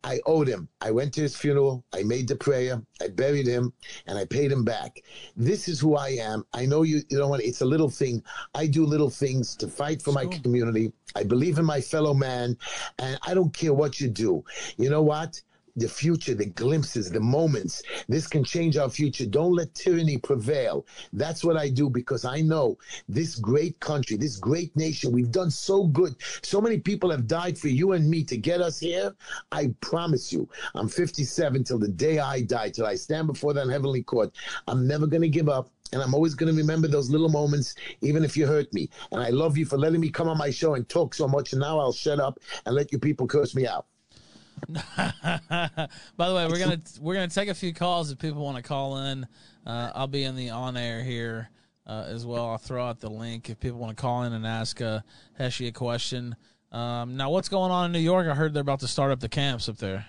I 0.04 0.20
owed 0.26 0.48
him. 0.48 0.68
I 0.82 0.90
went 0.90 1.14
to 1.14 1.22
his 1.22 1.34
funeral. 1.34 1.82
I 1.94 2.02
made 2.02 2.28
the 2.28 2.36
prayer. 2.36 2.82
I 3.00 3.08
buried 3.08 3.46
him, 3.46 3.72
and 4.06 4.18
I 4.18 4.26
paid 4.26 4.52
him 4.52 4.64
back. 4.64 5.02
This 5.34 5.66
is 5.66 5.80
who 5.80 5.96
I 5.96 6.10
am. 6.10 6.44
I 6.52 6.66
know 6.66 6.82
you. 6.82 7.00
You 7.08 7.18
know 7.18 7.28
what? 7.28 7.42
It's 7.42 7.62
a 7.62 7.64
little 7.64 7.88
thing. 7.88 8.22
I 8.54 8.66
do 8.66 8.84
little 8.84 9.10
things 9.10 9.56
to 9.56 9.66
fight 9.66 10.02
for 10.02 10.12
my 10.12 10.26
community. 10.26 10.92
I 11.16 11.24
believe 11.24 11.58
in 11.58 11.64
my 11.64 11.80
fellow 11.80 12.12
man, 12.12 12.58
and 12.98 13.18
I 13.26 13.32
don't 13.32 13.52
care 13.54 13.72
what 13.72 13.98
you 13.98 14.08
do. 14.08 14.44
You 14.76 14.90
know 14.90 15.02
what? 15.02 15.40
The 15.78 15.88
future, 15.88 16.34
the 16.34 16.46
glimpses, 16.46 17.10
the 17.10 17.20
moments. 17.20 17.82
This 18.08 18.26
can 18.26 18.44
change 18.44 18.76
our 18.76 18.90
future. 18.90 19.26
Don't 19.26 19.54
let 19.54 19.74
tyranny 19.74 20.18
prevail. 20.18 20.86
That's 21.12 21.44
what 21.44 21.56
I 21.56 21.68
do 21.68 21.88
because 21.88 22.24
I 22.24 22.40
know 22.40 22.76
this 23.08 23.36
great 23.36 23.78
country, 23.80 24.16
this 24.16 24.36
great 24.36 24.74
nation, 24.76 25.12
we've 25.12 25.30
done 25.30 25.50
so 25.50 25.84
good. 25.84 26.16
So 26.42 26.60
many 26.60 26.78
people 26.78 27.10
have 27.10 27.26
died 27.26 27.58
for 27.58 27.68
you 27.68 27.92
and 27.92 28.08
me 28.10 28.24
to 28.24 28.36
get 28.36 28.60
us 28.60 28.78
here. 28.80 29.14
I 29.52 29.74
promise 29.80 30.32
you, 30.32 30.48
I'm 30.74 30.88
57 30.88 31.64
till 31.64 31.78
the 31.78 31.88
day 31.88 32.18
I 32.18 32.42
die, 32.42 32.70
till 32.70 32.86
I 32.86 32.96
stand 32.96 33.28
before 33.28 33.54
that 33.54 33.68
heavenly 33.68 34.02
court. 34.02 34.34
I'm 34.66 34.86
never 34.86 35.06
going 35.06 35.22
to 35.22 35.28
give 35.28 35.48
up. 35.48 35.70
And 35.92 36.02
I'm 36.02 36.14
always 36.14 36.34
going 36.34 36.52
to 36.52 36.60
remember 36.60 36.86
those 36.86 37.08
little 37.08 37.30
moments, 37.30 37.74
even 38.02 38.22
if 38.22 38.36
you 38.36 38.46
hurt 38.46 38.72
me. 38.74 38.90
And 39.10 39.22
I 39.22 39.30
love 39.30 39.56
you 39.56 39.64
for 39.64 39.78
letting 39.78 40.00
me 40.00 40.10
come 40.10 40.28
on 40.28 40.36
my 40.36 40.50
show 40.50 40.74
and 40.74 40.86
talk 40.86 41.14
so 41.14 41.26
much. 41.26 41.52
And 41.52 41.60
now 41.60 41.78
I'll 41.78 41.92
shut 41.92 42.20
up 42.20 42.38
and 42.66 42.74
let 42.74 42.92
you 42.92 42.98
people 42.98 43.26
curse 43.26 43.54
me 43.54 43.66
out. 43.66 43.86
By 46.16 46.28
the 46.28 46.34
way, 46.34 46.46
we're 46.46 46.58
gonna 46.58 46.80
we're 47.00 47.14
gonna 47.14 47.28
take 47.28 47.48
a 47.48 47.54
few 47.54 47.72
calls 47.72 48.10
if 48.10 48.18
people 48.18 48.44
want 48.44 48.56
to 48.56 48.62
call 48.62 48.98
in. 48.98 49.26
Uh, 49.66 49.92
I'll 49.94 50.06
be 50.06 50.24
in 50.24 50.36
the 50.36 50.50
on 50.50 50.76
air 50.76 51.02
here 51.02 51.50
uh, 51.86 52.04
as 52.08 52.26
well. 52.26 52.50
I'll 52.50 52.58
throw 52.58 52.86
out 52.86 53.00
the 53.00 53.10
link 53.10 53.50
if 53.50 53.58
people 53.60 53.78
want 53.78 53.96
to 53.96 54.00
call 54.00 54.24
in 54.24 54.32
and 54.32 54.46
ask 54.46 54.80
uh, 54.80 55.00
Heshy 55.38 55.68
a 55.68 55.72
question. 55.72 56.36
Um, 56.70 57.16
now, 57.16 57.30
what's 57.30 57.48
going 57.48 57.70
on 57.70 57.86
in 57.86 57.92
New 57.92 57.98
York? 57.98 58.28
I 58.28 58.34
heard 58.34 58.52
they're 58.52 58.60
about 58.60 58.80
to 58.80 58.88
start 58.88 59.10
up 59.10 59.20
the 59.20 59.28
camps 59.28 59.68
up 59.68 59.78
there. 59.78 60.06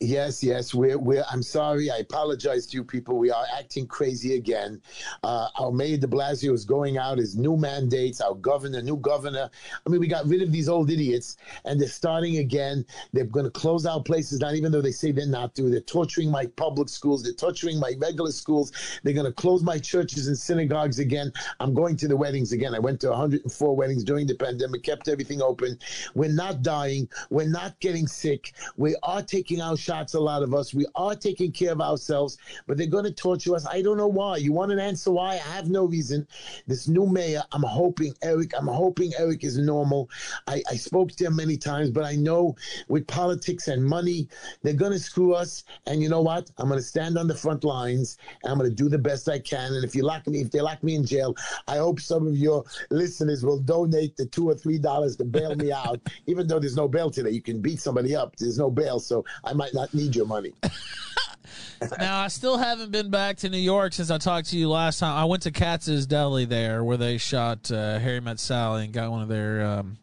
Yes, 0.00 0.44
yes. 0.44 0.72
We're, 0.72 0.96
we're, 0.96 1.24
I'm 1.28 1.42
sorry. 1.42 1.90
I 1.90 1.96
apologize 1.96 2.66
to 2.66 2.76
you 2.76 2.84
people. 2.84 3.18
We 3.18 3.32
are 3.32 3.44
acting 3.58 3.88
crazy 3.88 4.36
again. 4.36 4.80
Uh, 5.24 5.48
our 5.58 5.72
mayor 5.72 5.96
de 5.96 6.06
Blasio 6.06 6.52
is 6.52 6.64
going 6.64 6.98
out 6.98 7.18
his 7.18 7.36
new 7.36 7.56
mandates, 7.56 8.20
our 8.20 8.36
governor, 8.36 8.80
new 8.80 8.96
governor. 8.98 9.50
I 9.84 9.90
mean, 9.90 9.98
we 9.98 10.06
got 10.06 10.24
rid 10.26 10.40
of 10.40 10.52
these 10.52 10.68
old 10.68 10.88
idiots 10.88 11.36
and 11.64 11.80
they're 11.80 11.88
starting 11.88 12.36
again. 12.36 12.86
They're 13.12 13.24
going 13.24 13.46
to 13.46 13.50
close 13.50 13.86
our 13.86 14.00
places 14.00 14.38
down, 14.38 14.54
even 14.54 14.70
though 14.70 14.80
they 14.80 14.92
say 14.92 15.10
they're 15.10 15.26
not 15.26 15.56
to. 15.56 15.62
They're 15.68 15.80
torturing 15.80 16.30
my 16.30 16.46
public 16.46 16.88
schools. 16.88 17.24
They're 17.24 17.32
torturing 17.32 17.80
my 17.80 17.94
regular 17.98 18.30
schools. 18.30 18.70
They're 19.02 19.14
going 19.14 19.26
to 19.26 19.32
close 19.32 19.64
my 19.64 19.80
churches 19.80 20.28
and 20.28 20.38
synagogues 20.38 21.00
again. 21.00 21.32
I'm 21.58 21.74
going 21.74 21.96
to 21.96 22.06
the 22.06 22.16
weddings 22.16 22.52
again. 22.52 22.72
I 22.72 22.78
went 22.78 23.00
to 23.00 23.08
104 23.08 23.74
weddings 23.74 24.04
during 24.04 24.28
the 24.28 24.36
pandemic, 24.36 24.84
kept 24.84 25.08
everything 25.08 25.42
open. 25.42 25.76
We're 26.14 26.30
not 26.30 26.62
dying. 26.62 27.08
We're 27.30 27.48
not 27.48 27.80
getting 27.80 28.06
sick. 28.06 28.52
We 28.76 28.94
are 29.02 29.22
taking 29.22 29.60
our 29.60 29.76
shots, 29.88 30.12
a 30.12 30.20
lot 30.20 30.42
of 30.42 30.52
us. 30.52 30.74
We 30.74 30.84
are 30.96 31.14
taking 31.14 31.50
care 31.50 31.72
of 31.72 31.80
ourselves, 31.80 32.36
but 32.66 32.76
they're 32.76 32.86
going 32.86 33.04
to 33.04 33.10
torture 33.10 33.54
us. 33.54 33.66
I 33.66 33.80
don't 33.80 33.96
know 33.96 34.06
why. 34.06 34.36
You 34.36 34.52
want 34.52 34.70
an 34.70 34.78
answer 34.78 35.10
why? 35.10 35.32
I 35.32 35.54
have 35.56 35.70
no 35.70 35.86
reason. 35.86 36.28
This 36.66 36.88
new 36.88 37.06
mayor, 37.06 37.42
I'm 37.52 37.62
hoping 37.62 38.12
Eric, 38.22 38.52
I'm 38.54 38.66
hoping 38.66 39.12
Eric 39.18 39.44
is 39.44 39.56
normal. 39.56 40.10
I, 40.46 40.62
I 40.70 40.76
spoke 40.76 41.12
to 41.12 41.24
him 41.24 41.36
many 41.36 41.56
times, 41.56 41.90
but 41.90 42.04
I 42.04 42.16
know 42.16 42.54
with 42.88 43.06
politics 43.06 43.68
and 43.68 43.82
money, 43.82 44.28
they're 44.62 44.74
going 44.74 44.92
to 44.92 44.98
screw 44.98 45.32
us. 45.32 45.64
And 45.86 46.02
you 46.02 46.10
know 46.10 46.20
what? 46.20 46.50
I'm 46.58 46.68
going 46.68 46.78
to 46.78 46.86
stand 46.86 47.16
on 47.16 47.26
the 47.26 47.34
front 47.34 47.64
lines 47.64 48.18
and 48.42 48.52
I'm 48.52 48.58
going 48.58 48.68
to 48.68 48.76
do 48.76 48.90
the 48.90 48.98
best 48.98 49.26
I 49.26 49.38
can. 49.38 49.72
And 49.72 49.84
if 49.84 49.94
you 49.94 50.02
lock 50.02 50.26
me, 50.26 50.42
if 50.42 50.50
they 50.50 50.60
lock 50.60 50.82
me 50.82 50.96
in 50.96 51.06
jail, 51.06 51.34
I 51.66 51.78
hope 51.78 51.98
some 51.98 52.26
of 52.26 52.36
your 52.36 52.62
listeners 52.90 53.42
will 53.42 53.58
donate 53.58 54.18
the 54.18 54.26
two 54.26 54.50
or 54.50 54.54
three 54.54 54.78
dollars 54.78 55.16
to 55.16 55.24
bail 55.24 55.54
me 55.54 55.72
out. 55.72 55.98
Even 56.26 56.46
though 56.46 56.58
there's 56.58 56.76
no 56.76 56.88
bail 56.88 57.10
today, 57.10 57.30
you 57.30 57.40
can 57.40 57.62
beat 57.62 57.80
somebody 57.80 58.14
up. 58.14 58.36
There's 58.36 58.58
no 58.58 58.70
bail, 58.70 59.00
so 59.00 59.24
I 59.44 59.54
might 59.54 59.72
not 59.78 59.94
need 59.94 60.16
your 60.16 60.26
money. 60.26 60.52
now, 61.98 62.20
I 62.20 62.28
still 62.28 62.58
haven't 62.58 62.90
been 62.90 63.10
back 63.10 63.36
to 63.38 63.48
New 63.48 63.58
York 63.58 63.92
since 63.92 64.10
I 64.10 64.18
talked 64.18 64.48
to 64.48 64.58
you 64.58 64.68
last 64.68 64.98
time. 64.98 65.16
I 65.16 65.24
went 65.24 65.44
to 65.44 65.52
Katz's 65.52 66.06
Deli 66.06 66.44
there 66.44 66.82
where 66.82 66.96
they 66.96 67.18
shot 67.18 67.70
uh, 67.70 67.98
Harry 67.98 68.20
Met 68.20 68.40
Sally 68.40 68.84
and 68.84 68.92
got 68.92 69.10
one 69.10 69.22
of 69.22 69.28
their 69.28 69.64
um, 69.64 69.98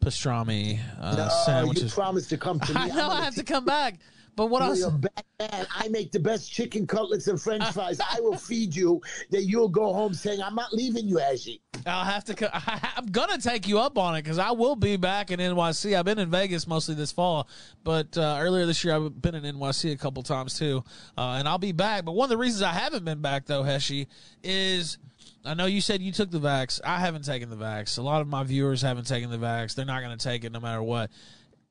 pastrami 0.00 0.80
uh, 0.98 1.30
no, 1.46 1.72
you 1.72 1.88
promised 1.90 2.30
to 2.30 2.38
come 2.38 2.58
to 2.60 2.74
me. 2.74 2.80
I 2.80 2.88
I'm 2.88 2.96
know 2.96 3.10
I 3.10 3.22
have 3.22 3.34
to 3.34 3.44
come 3.44 3.66
back, 3.66 3.98
but 4.36 4.46
what 4.46 4.62
else? 4.62 4.78
you're 4.78 4.90
bad 4.90 5.24
man. 5.38 5.66
I 5.74 5.88
make 5.88 6.12
the 6.12 6.20
best 6.20 6.50
chicken 6.50 6.86
cutlets 6.86 7.26
and 7.28 7.40
French 7.40 7.64
fries. 7.72 8.00
I 8.00 8.20
will 8.20 8.36
feed 8.36 8.74
you. 8.74 9.00
That 9.30 9.44
you'll 9.44 9.68
go 9.68 9.92
home 9.92 10.14
saying, 10.14 10.42
"I'm 10.42 10.54
not 10.54 10.72
leaving 10.72 11.08
you, 11.08 11.16
Heshy." 11.16 11.60
I'll 11.86 12.04
have 12.04 12.24
to. 12.24 12.34
co- 12.34 12.50
I, 12.52 12.92
I'm 12.96 13.06
gonna 13.06 13.38
take 13.38 13.66
you 13.66 13.78
up 13.78 13.98
on 13.98 14.14
it 14.16 14.22
because 14.22 14.38
I 14.38 14.50
will 14.50 14.76
be 14.76 14.96
back 14.96 15.30
in 15.30 15.40
NYC. 15.40 15.98
I've 15.98 16.04
been 16.04 16.18
in 16.18 16.30
Vegas 16.30 16.66
mostly 16.66 16.94
this 16.94 17.12
fall, 17.12 17.48
but 17.84 18.16
uh, 18.16 18.38
earlier 18.40 18.66
this 18.66 18.84
year 18.84 18.94
I've 18.94 19.20
been 19.20 19.34
in 19.34 19.56
NYC 19.56 19.92
a 19.92 19.96
couple 19.96 20.22
times 20.22 20.58
too, 20.58 20.84
uh, 21.16 21.36
and 21.38 21.48
I'll 21.48 21.58
be 21.58 21.72
back. 21.72 22.04
But 22.04 22.12
one 22.12 22.26
of 22.26 22.30
the 22.30 22.38
reasons 22.38 22.62
I 22.62 22.72
haven't 22.72 23.04
been 23.04 23.20
back 23.20 23.46
though, 23.46 23.62
Heshy, 23.62 24.08
is 24.42 24.98
I 25.44 25.54
know 25.54 25.66
you 25.66 25.80
said 25.80 26.02
you 26.02 26.12
took 26.12 26.30
the 26.30 26.40
vax. 26.40 26.80
I 26.84 26.98
haven't 26.98 27.24
taken 27.24 27.48
the 27.48 27.56
vax. 27.56 27.98
A 27.98 28.02
lot 28.02 28.20
of 28.20 28.28
my 28.28 28.44
viewers 28.44 28.82
haven't 28.82 29.06
taken 29.06 29.30
the 29.30 29.38
vax. 29.38 29.74
They're 29.74 29.86
not 29.86 30.02
going 30.02 30.16
to 30.16 30.22
take 30.22 30.44
it 30.44 30.52
no 30.52 30.60
matter 30.60 30.82
what. 30.82 31.10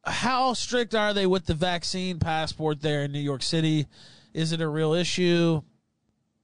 How 0.05 0.53
strict 0.53 0.95
are 0.95 1.13
they 1.13 1.25
with 1.25 1.45
the 1.45 1.53
vaccine 1.53 2.19
passport 2.19 2.81
there 2.81 3.03
in 3.03 3.11
New 3.11 3.19
York 3.19 3.43
City? 3.43 3.87
Is 4.33 4.51
it 4.51 4.61
a 4.61 4.67
real 4.67 4.93
issue? 4.93 5.61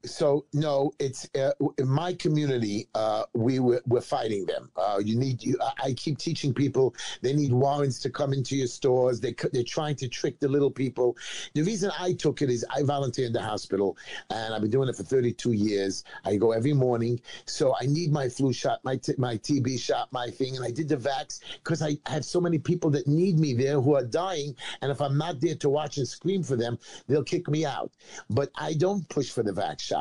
So 0.05 0.45
no, 0.53 0.91
it's 0.99 1.27
uh, 1.35 1.51
in 1.77 1.87
my 1.87 2.13
community. 2.13 2.87
Uh, 2.95 3.23
we 3.33 3.59
were, 3.59 3.81
we're 3.87 4.01
fighting 4.01 4.45
them. 4.45 4.71
Uh, 4.75 5.01
you 5.03 5.17
need 5.17 5.43
you. 5.43 5.57
I- 5.61 5.73
I 5.85 5.93
keep 5.93 6.17
teaching 6.17 6.53
people 6.53 6.95
they 7.21 7.33
need 7.33 7.51
warrants 7.53 7.99
to 8.01 8.09
come 8.09 8.33
into 8.33 8.55
your 8.55 8.67
stores. 8.67 9.19
They 9.19 9.35
they're 9.53 9.63
trying 9.63 9.95
to 9.97 10.07
trick 10.07 10.39
the 10.39 10.47
little 10.47 10.71
people. 10.71 11.15
The 11.53 11.61
reason 11.63 11.91
I 11.99 12.13
took 12.13 12.41
it 12.41 12.49
is 12.49 12.65
I 12.75 12.83
volunteer 12.83 13.25
in 13.27 13.33
the 13.33 13.41
hospital, 13.41 13.97
and 14.29 14.53
I've 14.53 14.61
been 14.61 14.71
doing 14.71 14.89
it 14.89 14.95
for 14.95 15.03
32 15.03 15.51
years. 15.53 16.03
I 16.23 16.35
go 16.37 16.51
every 16.51 16.73
morning, 16.73 17.19
so 17.45 17.75
I 17.79 17.85
need 17.85 18.11
my 18.11 18.29
flu 18.29 18.53
shot, 18.53 18.79
my 18.83 18.97
t- 18.97 19.13
my 19.17 19.37
TB 19.37 19.79
shot, 19.79 20.11
my 20.11 20.29
thing, 20.29 20.55
and 20.55 20.65
I 20.65 20.71
did 20.71 20.89
the 20.89 20.97
vax 20.97 21.39
because 21.63 21.81
I 21.81 21.97
have 22.07 22.25
so 22.25 22.41
many 22.41 22.57
people 22.59 22.89
that 22.91 23.07
need 23.07 23.39
me 23.39 23.53
there 23.53 23.79
who 23.81 23.95
are 23.95 24.03
dying, 24.03 24.55
and 24.81 24.91
if 24.91 25.01
I'm 25.01 25.17
not 25.17 25.39
there 25.39 25.55
to 25.55 25.69
watch 25.69 25.97
and 25.97 26.07
scream 26.07 26.43
for 26.43 26.55
them, 26.55 26.77
they'll 27.07 27.23
kick 27.23 27.47
me 27.49 27.65
out. 27.65 27.91
But 28.29 28.51
I 28.55 28.73
don't 28.73 29.07
push 29.09 29.29
for 29.29 29.43
the 29.43 29.51
vax 29.51 29.81
shot. 29.81 29.94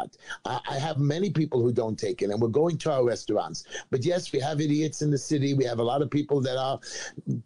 I, 0.44 0.60
I 0.68 0.78
have 0.78 0.98
many 0.98 1.30
people 1.30 1.62
who 1.62 1.72
don't 1.72 1.98
take 1.98 2.22
it, 2.22 2.30
and 2.30 2.40
we're 2.40 2.48
going 2.48 2.78
to 2.78 2.92
our 2.92 3.04
restaurants. 3.04 3.64
But 3.90 4.04
yes, 4.04 4.32
we 4.32 4.40
have 4.40 4.60
idiots 4.60 5.02
in 5.02 5.10
the 5.10 5.18
city. 5.18 5.54
We 5.54 5.64
have 5.64 5.78
a 5.78 5.82
lot 5.82 6.02
of 6.02 6.10
people 6.10 6.40
that 6.42 6.56
are 6.56 6.78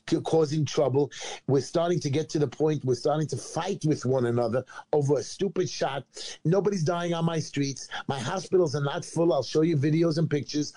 c- 0.08 0.20
causing 0.22 0.64
trouble. 0.64 1.11
We're 1.46 1.61
starting 1.61 2.00
to 2.00 2.11
get 2.11 2.28
to 2.30 2.38
the 2.38 2.48
point. 2.48 2.84
We're 2.84 2.94
starting 2.94 3.28
to 3.28 3.37
fight 3.37 3.84
with 3.84 4.04
one 4.04 4.26
another 4.26 4.64
over 4.92 5.18
a 5.18 5.22
stupid 5.22 5.68
shot. 5.68 6.04
Nobody's 6.44 6.84
dying 6.84 7.14
on 7.14 7.24
my 7.24 7.38
streets. 7.38 7.88
My 8.08 8.18
hospitals 8.18 8.74
are 8.74 8.84
not 8.84 9.04
full. 9.04 9.32
I'll 9.32 9.42
show 9.42 9.62
you 9.62 9.76
videos 9.76 10.18
and 10.18 10.28
pictures. 10.28 10.74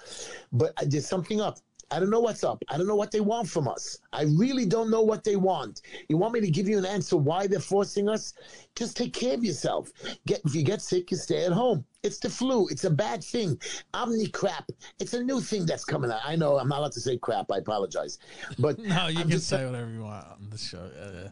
But 0.51 0.73
uh, 0.77 0.85
there's 0.87 1.07
something 1.07 1.41
up. 1.41 1.59
I 1.91 1.99
don't 1.99 2.09
know 2.09 2.21
what's 2.21 2.43
up. 2.43 2.63
I 2.69 2.77
don't 2.77 2.87
know 2.87 2.95
what 2.95 3.11
they 3.11 3.19
want 3.19 3.49
from 3.49 3.67
us. 3.67 3.99
I 4.13 4.23
really 4.23 4.65
don't 4.65 4.89
know 4.89 5.01
what 5.01 5.23
they 5.23 5.35
want. 5.35 5.81
You 6.07 6.17
want 6.17 6.33
me 6.33 6.39
to 6.39 6.49
give 6.49 6.67
you 6.67 6.77
an 6.77 6.85
answer 6.85 7.17
why 7.17 7.47
they're 7.47 7.59
forcing 7.59 8.07
us? 8.07 8.33
Just 8.75 8.95
take 8.95 9.13
care 9.13 9.33
of 9.33 9.43
yourself. 9.43 9.91
Get 10.25 10.41
if 10.45 10.55
you 10.55 10.63
get 10.63 10.81
sick, 10.81 11.11
you 11.11 11.17
stay 11.17 11.45
at 11.45 11.51
home. 11.51 11.83
It's 12.03 12.17
the 12.19 12.29
flu. 12.29 12.67
It's 12.69 12.85
a 12.85 12.89
bad 12.89 13.23
thing. 13.23 13.59
Omni 13.93 14.27
crap. 14.27 14.69
It's 14.99 15.13
a 15.13 15.23
new 15.23 15.41
thing 15.41 15.65
that's 15.65 15.83
coming 15.85 16.11
out. 16.11 16.21
I 16.23 16.35
know 16.35 16.57
I'm 16.57 16.69
not 16.69 16.79
allowed 16.79 16.93
to 16.93 17.01
say 17.01 17.17
crap. 17.17 17.51
I 17.51 17.57
apologize. 17.57 18.17
But 18.57 18.79
No, 18.91 19.07
you 19.07 19.19
I'm 19.19 19.23
can 19.23 19.31
just 19.31 19.47
say 19.47 19.65
whatever 19.65 19.91
you 19.91 20.03
want 20.03 20.25
on 20.25 20.49
the 20.49 20.57
show. 20.57 20.89
Uh, 20.99 21.29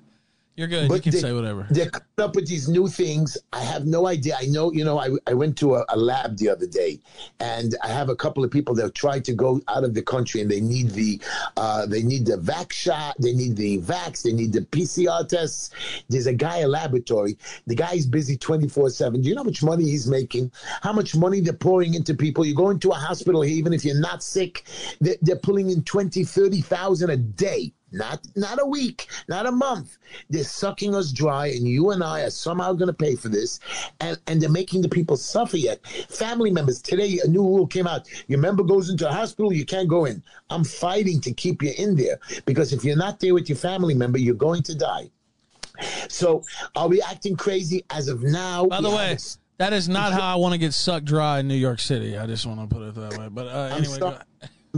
You're 0.60 0.68
good. 0.68 0.84
you 0.84 0.90
But 0.90 1.04
can 1.04 1.14
they- 1.14 1.20
say 1.20 1.32
whatever. 1.32 1.66
They're 1.70 1.90
coming 1.90 2.06
up 2.18 2.36
with 2.36 2.46
these 2.46 2.68
new 2.68 2.90
things. 2.90 3.38
I 3.54 3.62
have 3.62 3.86
no 3.86 4.08
idea. 4.08 4.36
I 4.38 4.48
know, 4.48 4.74
you 4.74 4.84
know, 4.84 5.00
I, 5.00 5.08
I 5.26 5.34
went 5.34 5.58
to 5.60 5.76
a, 5.76 5.86
a 5.88 5.96
lab 5.96 6.36
the 6.36 6.50
other 6.50 6.68
day, 6.68 7.00
and 7.40 7.76
I 7.82 7.88
have 7.88 8.10
a 8.10 8.16
couple 8.16 8.44
of 8.44 8.52
people 8.52 8.76
that 8.76 8.82
have 8.82 8.94
tried 8.94 9.24
to 9.26 9.34
go 9.34 9.62
out 9.70 9.86
of 9.86 9.94
the 9.94 10.02
country, 10.02 10.42
and 10.42 10.52
they 10.52 10.60
need 10.60 10.90
the 10.90 11.22
uh, 11.56 11.86
they 11.86 12.04
need 12.04 12.26
the 12.26 12.36
vax 12.36 12.74
shot, 12.74 13.16
they 13.22 13.32
need 13.32 13.56
the 13.56 13.80
vax, 13.80 14.22
they 14.22 14.34
need 14.34 14.52
the 14.52 14.60
PCR 14.64 15.26
tests. 15.26 15.70
There's 16.10 16.28
a 16.28 16.34
guy 16.34 16.60
at 16.60 16.70
laboratory. 16.70 17.38
The 17.66 17.76
guy's 17.76 18.06
busy 18.06 18.36
24 18.36 18.90
seven. 18.90 19.22
Do 19.22 19.30
you 19.30 19.36
know 19.36 19.44
how 19.44 19.46
much 19.46 19.64
money 19.64 19.86
he's 19.86 20.08
making? 20.10 20.52
How 20.82 20.92
much 20.92 21.16
money 21.16 21.40
they're 21.40 21.54
pouring 21.54 21.94
into 21.94 22.14
people? 22.14 22.46
You 22.46 22.54
go 22.54 22.70
into 22.70 22.90
a 22.90 22.96
hospital 22.96 23.44
here, 23.44 23.56
even 23.56 23.72
if 23.72 23.86
you're 23.86 23.98
not 23.98 24.22
sick, 24.22 24.66
they're, 25.00 25.16
they're 25.22 25.38
pulling 25.38 25.70
in 25.70 25.84
20, 25.84 26.26
30,000 26.26 27.10
a 27.12 27.16
day 27.16 27.72
not 27.92 28.20
not 28.36 28.62
a 28.62 28.66
week, 28.66 29.08
not 29.28 29.46
a 29.46 29.52
month. 29.52 29.98
They're 30.30 30.44
sucking 30.44 30.96
us 30.96 31.12
dry, 31.12 31.48
and 31.48 31.68
you 31.68 31.92
and 31.92 32.04
I 32.04 32.22
are 32.22 32.30
somehow 32.30 32.74
going 32.74 32.88
to 32.88 32.94
pay 32.94 33.16
for 33.16 33.30
this, 33.30 33.60
and 34.00 34.18
and 34.28 34.42
they're 34.42 34.50
making 34.50 34.82
the 34.82 34.90
people 34.90 35.18
suffer. 35.18 35.58
Yet, 35.58 35.86
family 36.10 36.52
members 36.52 36.82
today, 36.82 37.20
a 37.24 37.28
new 37.28 37.44
rule 37.44 37.68
came 37.68 37.88
out. 37.88 38.08
Your 38.28 38.40
member 38.40 38.64
goes 38.64 38.90
into 38.90 39.08
a 39.08 39.12
hospital, 39.12 39.54
you 39.54 39.66
can't 39.66 39.88
go 39.88 40.06
in. 40.06 40.24
I'm 40.50 40.64
fighting 40.64 41.22
to 41.22 41.34
keep 41.34 41.62
you 41.62 41.74
in 41.78 41.96
there 41.96 42.20
because 42.46 42.74
if 42.74 42.84
you're 42.84 42.98
not 42.98 43.20
there 43.20 43.34
with 43.34 43.50
your 43.50 43.58
family 43.58 43.94
member, 43.94 44.18
you're 44.18 44.36
going 44.36 44.64
to 44.64 44.76
die. 44.76 45.10
So, 46.10 46.44
are 46.76 46.88
we 46.88 47.02
acting 47.02 47.36
crazy 47.36 47.86
as 47.90 48.08
of 48.08 48.24
now? 48.24 48.66
By 48.66 48.82
the 48.82 48.90
way, 48.90 49.18
that 49.58 49.74
is 49.74 49.88
not 49.88 50.14
how 50.14 50.34
I 50.34 50.36
want 50.36 50.54
to 50.54 50.58
get 50.58 50.74
sucked 50.74 51.06
dry 51.06 51.40
in 51.40 51.48
New 51.48 51.56
York 51.56 51.80
City. 51.80 52.18
I 52.18 52.26
just 52.26 52.46
want 52.46 52.70
to 52.70 52.76
put 52.76 52.88
it 52.88 52.96
that 52.96 53.18
way. 53.18 53.28
But 53.30 53.48
uh, 53.48 53.76
anyway, 53.76 54.18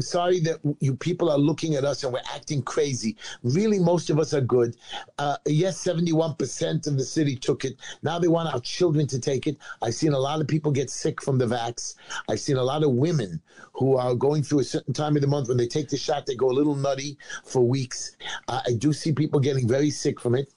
I'm 0.01 0.05
sorry 0.05 0.39
that 0.39 0.59
you 0.79 0.95
people 0.95 1.29
are 1.29 1.37
looking 1.37 1.75
at 1.75 1.85
us 1.85 2.03
and 2.03 2.11
we're 2.11 2.23
acting 2.33 2.63
crazy. 2.63 3.15
Really, 3.43 3.77
most 3.77 4.09
of 4.09 4.17
us 4.17 4.33
are 4.33 4.41
good. 4.41 4.75
Uh, 5.19 5.37
yes, 5.45 5.83
71% 5.83 6.87
of 6.87 6.97
the 6.97 7.03
city 7.03 7.35
took 7.35 7.65
it. 7.65 7.75
Now 8.01 8.17
they 8.17 8.27
want 8.27 8.51
our 8.51 8.59
children 8.61 9.05
to 9.05 9.19
take 9.19 9.45
it. 9.45 9.57
I've 9.83 9.93
seen 9.93 10.13
a 10.13 10.19
lot 10.19 10.41
of 10.41 10.47
people 10.47 10.71
get 10.71 10.89
sick 10.89 11.21
from 11.21 11.37
the 11.37 11.45
vax. 11.45 11.93
I've 12.27 12.39
seen 12.39 12.57
a 12.57 12.63
lot 12.63 12.83
of 12.83 12.93
women 12.93 13.39
who 13.73 13.95
are 13.95 14.15
going 14.15 14.41
through 14.41 14.61
a 14.61 14.63
certain 14.63 14.95
time 14.95 15.15
of 15.15 15.21
the 15.21 15.27
month 15.27 15.49
when 15.49 15.57
they 15.57 15.67
take 15.67 15.87
the 15.87 15.97
shot, 15.97 16.25
they 16.25 16.33
go 16.33 16.49
a 16.49 16.57
little 16.59 16.75
nutty 16.75 17.15
for 17.45 17.61
weeks. 17.61 18.17
Uh, 18.47 18.61
I 18.65 18.73
do 18.73 18.93
see 18.93 19.11
people 19.11 19.39
getting 19.39 19.67
very 19.67 19.91
sick 19.91 20.19
from 20.19 20.33
it. 20.33 20.51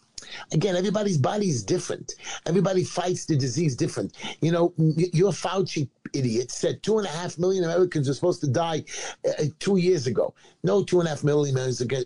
Again, 0.52 0.76
everybody's 0.76 1.18
body 1.18 1.48
is 1.48 1.62
different. 1.62 2.14
Everybody 2.46 2.84
fights 2.84 3.26
the 3.26 3.36
disease 3.36 3.76
different. 3.76 4.14
You 4.40 4.52
know, 4.52 4.74
your 4.78 5.32
Fauci 5.32 5.88
idiot 6.12 6.50
said 6.50 6.82
two 6.82 6.98
and 6.98 7.06
a 7.06 7.10
half 7.10 7.38
million 7.38 7.64
Americans 7.64 8.08
are 8.08 8.14
supposed 8.14 8.40
to 8.42 8.48
die 8.48 8.84
uh, 9.28 9.44
two 9.58 9.76
years 9.78 10.06
ago. 10.06 10.34
No, 10.62 10.82
two 10.84 11.00
and 11.00 11.06
a 11.06 11.10
half 11.10 11.24
million 11.24 11.56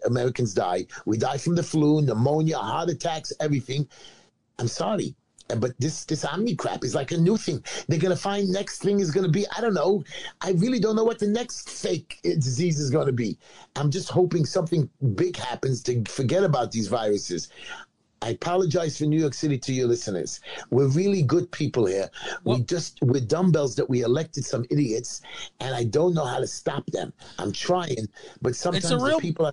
Americans- 0.07 0.55
die. 0.55 0.87
We 1.07 1.19
die 1.19 1.39
from 1.39 1.55
the 1.57 1.63
flu, 1.63 2.01
pneumonia, 2.03 2.59
heart 2.59 2.89
attacks, 2.91 3.33
everything. 3.41 3.89
I'm 4.59 4.69
sorry. 4.69 5.15
uh, 5.51 5.57
But 5.57 5.73
this 5.79 6.05
this 6.05 6.25
Omni 6.25 6.55
crap 6.57 6.85
is 6.85 6.95
like 6.95 7.13
a 7.13 7.17
new 7.17 7.37
thing. 7.37 7.63
They're 7.87 7.99
gonna 7.99 8.17
find 8.17 8.49
next 8.51 8.79
thing 8.83 9.01
is 9.01 9.11
gonna 9.11 9.29
be 9.29 9.47
I 9.57 9.61
don't 9.61 9.75
know. 9.75 10.05
I 10.41 10.51
really 10.53 10.81
don't 10.81 10.97
know 10.97 11.05
what 11.05 11.19
the 11.19 11.29
next 11.29 11.71
fake 11.71 12.19
uh, 12.25 12.31
disease 12.35 12.79
is 12.81 12.91
gonna 12.91 13.13
be. 13.13 13.39
I'm 13.77 13.91
just 13.91 14.09
hoping 14.09 14.45
something 14.45 14.89
big 15.15 15.37
happens 15.37 15.83
to 15.85 16.03
forget 16.05 16.45
about 16.45 16.73
these 16.73 16.89
viruses. 16.89 17.49
I 18.23 18.31
apologize 18.31 18.99
for 18.99 19.05
New 19.05 19.21
York 19.21 19.35
City 19.35 19.59
to 19.59 19.73
your 19.73 19.87
listeners. 19.87 20.41
We're 20.71 20.89
really 20.89 21.23
good 21.23 21.51
people 21.53 21.87
here. 21.87 22.11
we 22.45 22.63
just 22.63 22.99
we're 23.03 23.21
dumbbells 23.21 23.77
that 23.77 23.89
we 23.89 24.03
elected 24.03 24.45
some 24.45 24.65
idiots, 24.71 25.21
and 25.61 25.75
I 25.75 25.85
don't 25.85 26.15
know 26.15 26.25
how 26.25 26.41
to 26.41 26.47
stop 26.47 26.85
them. 26.87 27.13
I'm 27.39 27.53
trying, 27.53 28.09
but 28.43 28.57
sometimes 28.57 28.91
real- 28.93 29.17
the 29.17 29.23
people 29.23 29.47
are. 29.47 29.53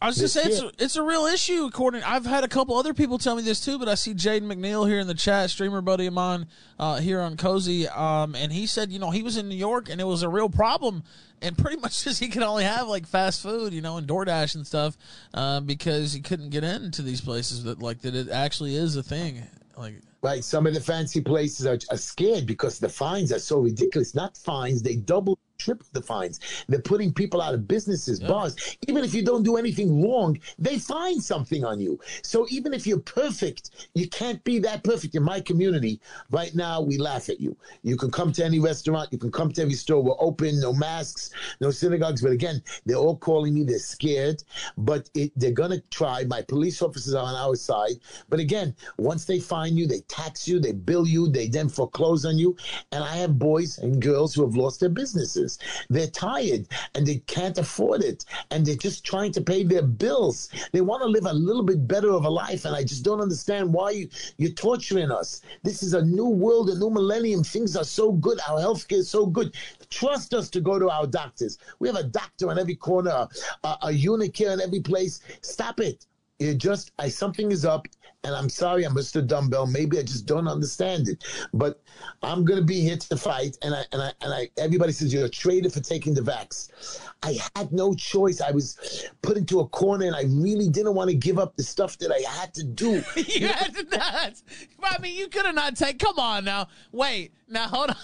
I 0.00 0.06
was 0.06 0.16
just 0.16 0.34
saying 0.34 0.48
it's 0.48 0.60
a, 0.60 0.70
it's 0.78 0.96
a 0.96 1.02
real 1.02 1.26
issue. 1.26 1.64
According, 1.64 2.04
I've 2.04 2.24
had 2.24 2.44
a 2.44 2.48
couple 2.48 2.76
other 2.76 2.94
people 2.94 3.18
tell 3.18 3.34
me 3.34 3.42
this 3.42 3.60
too, 3.64 3.78
but 3.78 3.88
I 3.88 3.96
see 3.96 4.14
Jaden 4.14 4.42
McNeil 4.42 4.88
here 4.88 5.00
in 5.00 5.08
the 5.08 5.14
chat, 5.14 5.50
streamer 5.50 5.80
buddy 5.80 6.06
of 6.06 6.14
mine 6.14 6.46
uh, 6.78 6.98
here 6.98 7.20
on 7.20 7.36
Cozy, 7.36 7.88
um, 7.88 8.36
and 8.36 8.52
he 8.52 8.66
said, 8.66 8.92
you 8.92 8.98
know, 8.98 9.10
he 9.10 9.22
was 9.22 9.36
in 9.36 9.48
New 9.48 9.56
York 9.56 9.88
and 9.88 10.00
it 10.00 10.04
was 10.04 10.22
a 10.22 10.28
real 10.28 10.48
problem, 10.48 11.02
and 11.42 11.58
pretty 11.58 11.78
much 11.78 12.04
just 12.04 12.20
he 12.20 12.28
could 12.28 12.42
only 12.42 12.64
have 12.64 12.86
like 12.86 13.06
fast 13.06 13.42
food, 13.42 13.72
you 13.72 13.80
know, 13.80 13.96
and 13.96 14.06
DoorDash 14.06 14.54
and 14.54 14.66
stuff, 14.66 14.96
uh, 15.34 15.60
because 15.60 16.12
he 16.12 16.20
couldn't 16.20 16.50
get 16.50 16.62
into 16.62 17.02
these 17.02 17.20
places 17.20 17.64
that 17.64 17.80
like 17.80 18.02
that 18.02 18.14
it 18.14 18.28
actually 18.28 18.76
is 18.76 18.94
a 18.96 19.02
thing. 19.02 19.42
Like, 19.76 19.96
Right. 20.22 20.42
Some 20.42 20.66
of 20.66 20.74
the 20.74 20.80
fancy 20.80 21.20
places 21.20 21.66
are, 21.66 21.78
are 21.90 21.96
scared 21.96 22.46
because 22.46 22.80
the 22.80 22.88
fines 22.88 23.30
are 23.32 23.38
so 23.38 23.60
ridiculous. 23.60 24.12
Not 24.12 24.36
fines, 24.36 24.82
they 24.82 24.96
double, 24.96 25.38
triple 25.58 25.86
the 25.92 26.02
fines. 26.02 26.40
They're 26.68 26.80
putting 26.80 27.12
people 27.12 27.40
out 27.40 27.54
of 27.54 27.68
businesses, 27.68 28.20
bars. 28.20 28.56
Even 28.88 29.04
if 29.04 29.14
you 29.14 29.24
don't 29.24 29.42
do 29.42 29.56
anything 29.56 30.02
wrong, 30.02 30.38
they 30.58 30.78
find 30.78 31.22
something 31.22 31.64
on 31.64 31.80
you. 31.80 31.98
So 32.22 32.46
even 32.50 32.74
if 32.74 32.86
you're 32.86 33.00
perfect, 33.00 33.88
you 33.94 34.08
can't 34.08 34.42
be 34.44 34.58
that 34.60 34.84
perfect. 34.84 35.14
In 35.14 35.22
my 35.22 35.40
community, 35.40 36.00
right 36.30 36.54
now, 36.54 36.80
we 36.80 36.98
laugh 36.98 37.28
at 37.28 37.40
you. 37.40 37.56
You 37.82 37.96
can 37.96 38.10
come 38.10 38.32
to 38.32 38.44
any 38.44 38.58
restaurant, 38.60 39.12
you 39.12 39.18
can 39.18 39.32
come 39.32 39.52
to 39.52 39.62
every 39.62 39.74
store. 39.74 40.02
We're 40.02 40.14
open, 40.18 40.60
no 40.60 40.72
masks, 40.72 41.30
no 41.60 41.70
synagogues. 41.70 42.22
But 42.22 42.32
again, 42.32 42.62
they're 42.84 42.96
all 42.96 43.16
calling 43.16 43.54
me. 43.54 43.64
They're 43.64 43.78
scared, 43.78 44.42
but 44.76 45.08
it, 45.14 45.32
they're 45.36 45.52
going 45.52 45.70
to 45.70 45.82
try. 45.90 46.24
My 46.24 46.42
police 46.42 46.82
officers 46.82 47.14
are 47.14 47.24
on 47.24 47.34
our 47.34 47.56
side. 47.56 47.96
But 48.28 48.40
again, 48.40 48.74
once 48.98 49.24
they 49.24 49.40
find 49.40 49.78
you, 49.78 49.86
they 49.86 50.00
tax 50.08 50.46
you, 50.48 50.58
they 50.58 50.72
bill 50.72 51.06
you, 51.06 51.28
they 51.28 51.48
then 51.48 51.68
foreclose 51.68 52.24
on 52.24 52.38
you. 52.38 52.56
And 52.92 53.02
I 53.02 53.16
have 53.16 53.38
boys 53.38 53.78
and 53.78 54.00
girls 54.00 54.34
who 54.34 54.42
have 54.42 54.56
lost 54.56 54.80
their 54.80 54.88
businesses. 54.88 55.45
They're 55.88 56.06
tired 56.06 56.66
and 56.94 57.06
they 57.06 57.18
can't 57.26 57.58
afford 57.58 58.02
it. 58.02 58.24
And 58.50 58.64
they're 58.64 58.76
just 58.76 59.04
trying 59.04 59.32
to 59.32 59.40
pay 59.40 59.64
their 59.64 59.82
bills. 59.82 60.50
They 60.72 60.80
want 60.80 61.02
to 61.02 61.08
live 61.08 61.26
a 61.26 61.32
little 61.32 61.62
bit 61.62 61.86
better 61.86 62.10
of 62.10 62.24
a 62.24 62.30
life. 62.30 62.64
And 62.64 62.74
I 62.74 62.82
just 62.82 63.04
don't 63.04 63.20
understand 63.20 63.72
why 63.72 63.90
you, 63.90 64.08
you're 64.38 64.52
torturing 64.52 65.10
us. 65.10 65.42
This 65.62 65.82
is 65.82 65.94
a 65.94 66.02
new 66.02 66.28
world, 66.28 66.70
a 66.70 66.78
new 66.78 66.90
millennium. 66.90 67.42
Things 67.44 67.76
are 67.76 67.84
so 67.84 68.12
good. 68.12 68.38
Our 68.48 68.58
healthcare 68.60 68.98
is 68.98 69.10
so 69.10 69.26
good. 69.26 69.54
Trust 69.90 70.34
us 70.34 70.50
to 70.50 70.60
go 70.60 70.78
to 70.78 70.90
our 70.90 71.06
doctors. 71.06 71.58
We 71.78 71.88
have 71.88 71.96
a 71.96 72.04
doctor 72.04 72.50
on 72.50 72.58
every 72.58 72.76
corner, 72.76 73.10
a, 73.10 73.28
a, 73.64 73.78
a 73.82 73.88
unicare 73.88 74.52
in 74.52 74.60
every 74.60 74.80
place. 74.80 75.20
Stop 75.42 75.80
it. 75.80 76.06
You 76.38 76.54
just, 76.54 76.92
I 76.98 77.08
something 77.08 77.50
is 77.50 77.64
up, 77.64 77.86
and 78.26 78.34
I'm 78.34 78.48
sorry, 78.48 78.84
I'm 78.84 78.94
Mr. 78.94 79.24
Dumbbell. 79.24 79.68
Maybe 79.68 79.98
I 79.98 80.02
just 80.02 80.26
don't 80.26 80.48
understand 80.48 81.08
it, 81.08 81.24
but 81.54 81.80
I'm 82.24 82.44
gonna 82.44 82.62
be 82.62 82.80
here 82.80 82.96
to 82.96 83.16
fight. 83.16 83.56
And 83.62 83.72
I 83.72 83.84
and 83.92 84.02
I 84.02 84.12
and 84.20 84.34
I. 84.34 84.50
Everybody 84.58 84.90
says 84.92 85.14
you're 85.14 85.26
a 85.26 85.28
traitor 85.28 85.70
for 85.70 85.78
taking 85.78 86.12
the 86.12 86.22
vax. 86.22 87.00
I 87.22 87.38
had 87.54 87.72
no 87.72 87.94
choice. 87.94 88.40
I 88.40 88.50
was 88.50 89.08
put 89.22 89.36
into 89.36 89.60
a 89.60 89.68
corner, 89.68 90.06
and 90.06 90.16
I 90.16 90.24
really 90.24 90.68
didn't 90.68 90.94
want 90.94 91.08
to 91.10 91.16
give 91.16 91.38
up 91.38 91.56
the 91.56 91.62
stuff 91.62 91.98
that 91.98 92.10
I 92.10 92.28
had 92.28 92.52
to 92.54 92.64
do. 92.64 93.04
you 93.16 93.46
had 93.46 93.72
to 93.76 93.84
not. 93.96 94.42
I 94.82 94.98
mean, 94.98 95.16
you 95.16 95.28
could 95.28 95.46
have 95.46 95.54
not 95.54 95.76
taken. 95.76 95.98
Come 95.98 96.18
on 96.18 96.44
now. 96.44 96.66
Wait. 96.90 97.32
Now 97.48 97.68
hold 97.68 97.90
on. 97.90 97.96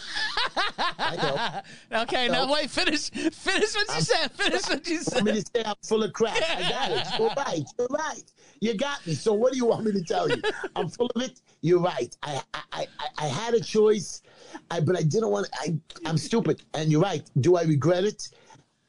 I 0.98 1.62
know. 1.90 2.02
okay. 2.02 2.28
Now 2.28 2.52
wait. 2.52 2.70
Finish. 2.70 3.10
Finish 3.10 3.74
what 3.74 3.94
you 3.94 4.00
said. 4.00 4.30
Finish 4.32 4.68
what 4.68 4.86
you 4.86 5.00
want 5.12 5.24
me 5.24 5.32
said. 5.32 5.44
to 5.44 5.50
say 5.56 5.64
I'm 5.64 5.74
full 5.82 6.02
of 6.04 6.12
crap. 6.12 6.36
I 6.36 6.68
got 6.68 6.90
it. 6.90 7.06
You're 7.18 7.28
right. 7.36 7.64
You're 7.78 7.88
right. 7.88 8.32
You 8.60 8.74
got 8.74 9.04
me. 9.06 9.14
So 9.14 9.32
what 9.32 9.52
do 9.52 9.58
you 9.58 9.66
want 9.66 9.84
me 9.84 9.92
to 9.92 10.02
tell 10.02 10.28
you? 10.28 10.40
I'm 10.76 10.88
full 10.88 11.10
of 11.16 11.22
it. 11.22 11.40
You're 11.60 11.80
right. 11.80 12.16
I 12.22 12.42
I, 12.54 12.60
I, 12.72 12.86
I 13.18 13.26
had 13.26 13.54
a 13.54 13.60
choice, 13.60 14.22
I, 14.70 14.80
but 14.80 14.96
I 14.96 15.02
didn't 15.02 15.30
want. 15.30 15.48
I 15.54 15.76
I'm 16.06 16.18
stupid. 16.18 16.62
And 16.74 16.90
you're 16.92 17.02
right. 17.02 17.28
Do 17.40 17.56
I 17.56 17.62
regret 17.62 18.04
it? 18.04 18.28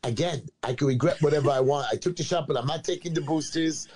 Again, 0.06 0.42
I 0.64 0.74
can 0.74 0.88
regret 0.88 1.22
whatever 1.22 1.50
I 1.50 1.62
want. 1.62 1.88
I 1.92 1.96
took 1.96 2.18
the 2.18 2.24
shot, 2.24 2.46
but 2.46 2.58
I'm 2.58 2.68
not 2.68 2.84
taking 2.84 3.14
the 3.14 3.22
boosters. 3.22 3.88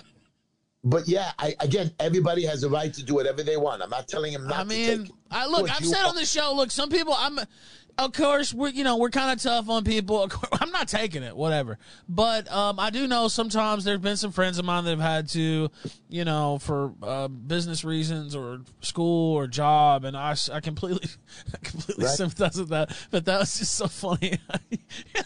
But 0.89 1.07
yeah, 1.07 1.31
I 1.37 1.53
again, 1.59 1.91
everybody 1.99 2.45
has 2.45 2.63
a 2.63 2.69
right 2.69 2.93
to 2.93 3.03
do 3.03 3.13
whatever 3.13 3.43
they 3.43 3.57
want. 3.57 3.81
I'm 3.81 3.89
not 3.89 4.07
telling 4.07 4.31
them 4.31 4.47
not 4.47 4.59
I 4.59 4.63
to 4.63 4.69
mean. 4.69 5.11
I 5.29 5.45
look. 5.45 5.69
I've 5.69 5.85
said 5.85 6.05
on 6.05 6.15
the 6.15 6.25
show. 6.25 6.53
Look, 6.55 6.71
some 6.71 6.89
people. 6.89 7.13
I'm. 7.17 7.39
Of 7.99 8.13
course, 8.13 8.53
we're 8.53 8.69
you 8.69 8.83
know 8.83 8.97
we're 8.97 9.09
kind 9.09 9.31
of 9.31 9.41
tough 9.41 9.69
on 9.69 9.83
people. 9.83 10.27
Course, 10.29 10.49
I'm 10.61 10.71
not 10.71 10.87
taking 10.87 11.23
it, 11.23 11.35
whatever. 11.35 11.79
But 12.07 12.51
um, 12.51 12.79
I 12.79 12.91
do 12.91 13.07
know 13.07 13.27
sometimes 13.27 13.83
there's 13.85 13.97
been 13.99 14.17
some 14.17 14.31
friends 14.31 14.59
of 14.59 14.65
mine 14.65 14.83
that 14.83 14.91
have 14.91 14.99
had 14.99 15.29
to, 15.29 15.71
you 16.07 16.23
know, 16.23 16.59
for 16.59 16.93
uh, 17.01 17.27
business 17.27 17.83
reasons 17.83 18.35
or 18.35 18.61
school 18.81 19.33
or 19.35 19.47
job, 19.47 20.03
and 20.05 20.15
I, 20.15 20.35
I 20.53 20.59
completely, 20.59 21.09
I 21.53 21.57
completely 21.57 22.05
Right. 22.05 22.13
sympathize 22.15 22.57
with 22.59 22.69
that. 22.69 22.95
But 23.09 23.25
that 23.25 23.39
was 23.39 23.57
just 23.57 23.73
so 23.73 23.87
funny. 23.87 24.37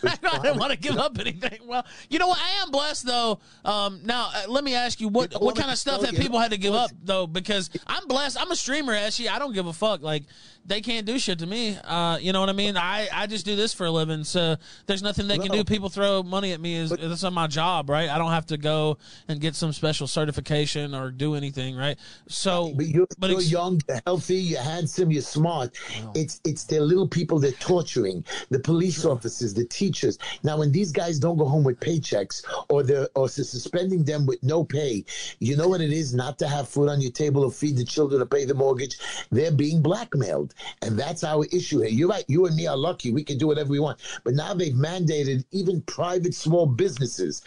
I 0.04 0.18
didn't 0.42 0.58
want 0.60 0.72
to 0.72 0.78
give 0.78 0.98
up 0.98 1.20
anything. 1.20 1.60
Well, 1.66 1.86
you 2.10 2.20
know 2.20 2.28
what? 2.30 2.40
I 2.40 2.64
am 2.64 2.72
blessed 2.72 3.06
though. 3.06 3.40
Um, 3.66 4.00
now 4.06 4.30
uh, 4.34 4.44
let 4.48 4.64
me 4.64 4.76
ask 4.76 5.02
you 5.02 5.10
what 5.10 5.34
what 5.42 5.58
kind 5.58 5.72
of 5.72 5.78
stuff 5.78 6.04
have 6.06 6.16
people 6.16 6.40
had 6.40 6.52
to 6.52 6.58
give 6.58 6.74
up 6.74 6.92
though? 7.04 7.28
Because 7.28 7.70
I'm 7.86 8.08
blessed. 8.08 8.38
I'm 8.40 8.52
a 8.52 8.56
streamer. 8.56 8.94
Actually, 8.94 9.28
I 9.30 9.40
don't 9.40 9.54
give 9.54 9.68
a 9.68 9.74
fuck. 9.74 10.02
Like 10.02 10.24
they 10.66 10.82
can't 10.82 11.06
do 11.06 11.18
shit 11.20 11.40
to 11.40 11.48
me. 11.48 11.78
Uh, 11.84 12.18
you 12.22 12.34
know 12.34 12.40
what 12.40 12.50
I 12.50 12.54
mean? 12.54 12.78
I, 12.78 13.08
I 13.12 13.28
just 13.28 13.46
do 13.46 13.56
this 13.56 13.74
for 13.74 13.86
a 13.86 13.92
living, 13.92 14.24
so 14.24 14.56
there's 14.86 15.02
nothing 15.02 15.28
they 15.28 15.38
can 15.38 15.52
do. 15.52 15.64
People 15.64 15.90
throw 15.90 16.24
money 16.24 16.54
at 16.54 16.62
me. 16.62 16.76
Is 16.76 16.92
that's 16.92 17.24
on 17.24 17.34
my 17.34 17.48
job, 17.48 17.90
right? 17.90 18.10
I 18.10 18.18
don't 18.18 18.32
have 18.32 18.46
to 18.48 18.58
go 18.58 18.98
and 19.28 19.40
get 19.40 19.56
some 19.56 19.74
special 19.74 20.08
certification 20.08 20.94
or 20.94 21.12
do 21.12 21.36
anything, 21.36 21.76
right? 21.76 21.98
So, 22.28 22.74
But 22.76 22.88
you're, 22.88 23.08
but 23.20 23.32
you're 23.32 23.42
young, 23.42 23.82
you're 23.88 24.02
healthy, 24.06 24.38
you're 24.38 24.62
handsome, 24.62 25.12
you're 25.12 25.22
smart. 25.22 25.78
It's 26.16 26.40
it's 26.46 26.64
the 26.66 26.80
little 26.80 27.08
people 27.08 27.40
they're 27.40 27.52
torturing, 27.54 28.24
the 28.50 28.60
police 28.60 29.06
officers, 29.06 29.54
the 29.54 29.66
teachers. 29.66 30.18
Now, 30.44 30.58
when 30.58 30.72
these 30.72 30.92
guys 30.92 31.20
don't 31.20 31.38
go 31.38 31.46
home 31.46 31.64
with 31.64 31.80
paychecks 31.80 32.44
or 32.70 32.84
they're 32.84 33.08
or 33.16 33.28
they're 33.28 33.46
suspending 33.46 34.04
them 34.04 34.26
with 34.26 34.42
no 34.44 34.64
pay, 34.64 35.04
you 35.40 35.58
know 35.58 35.68
what 35.68 35.82
it 35.82 35.92
is 35.92 36.14
not 36.14 36.38
to 36.40 36.48
have 36.48 36.70
food 36.70 36.90
on 36.90 37.02
your 37.02 37.12
table 37.12 37.44
or 37.44 37.52
feed 37.52 37.78
the 37.78 37.86
children 37.86 38.22
or 38.22 38.26
pay 38.26 38.46
the 38.46 38.54
mortgage. 38.54 38.98
They're 39.32 39.52
being 39.52 39.82
blackmailed, 39.82 40.51
and 40.82 40.98
that's 40.98 41.24
our 41.24 41.46
issue 41.52 41.80
here. 41.82 41.90
You're 41.90 42.10
right. 42.10 42.26
You 42.28 42.46
and 42.46 42.56
me 42.56 42.68
are 42.68 42.78
lucky. 42.78 43.12
We 43.12 43.24
can 43.24 43.38
do 43.38 43.48
whatever 43.48 43.70
we 43.70 43.80
want. 43.80 44.00
But 44.24 44.34
now 44.34 44.54
they've 44.54 44.74
mandated 44.74 45.44
even 45.52 45.82
private 45.82 46.34
small 46.34 46.66
businesses 46.66 47.42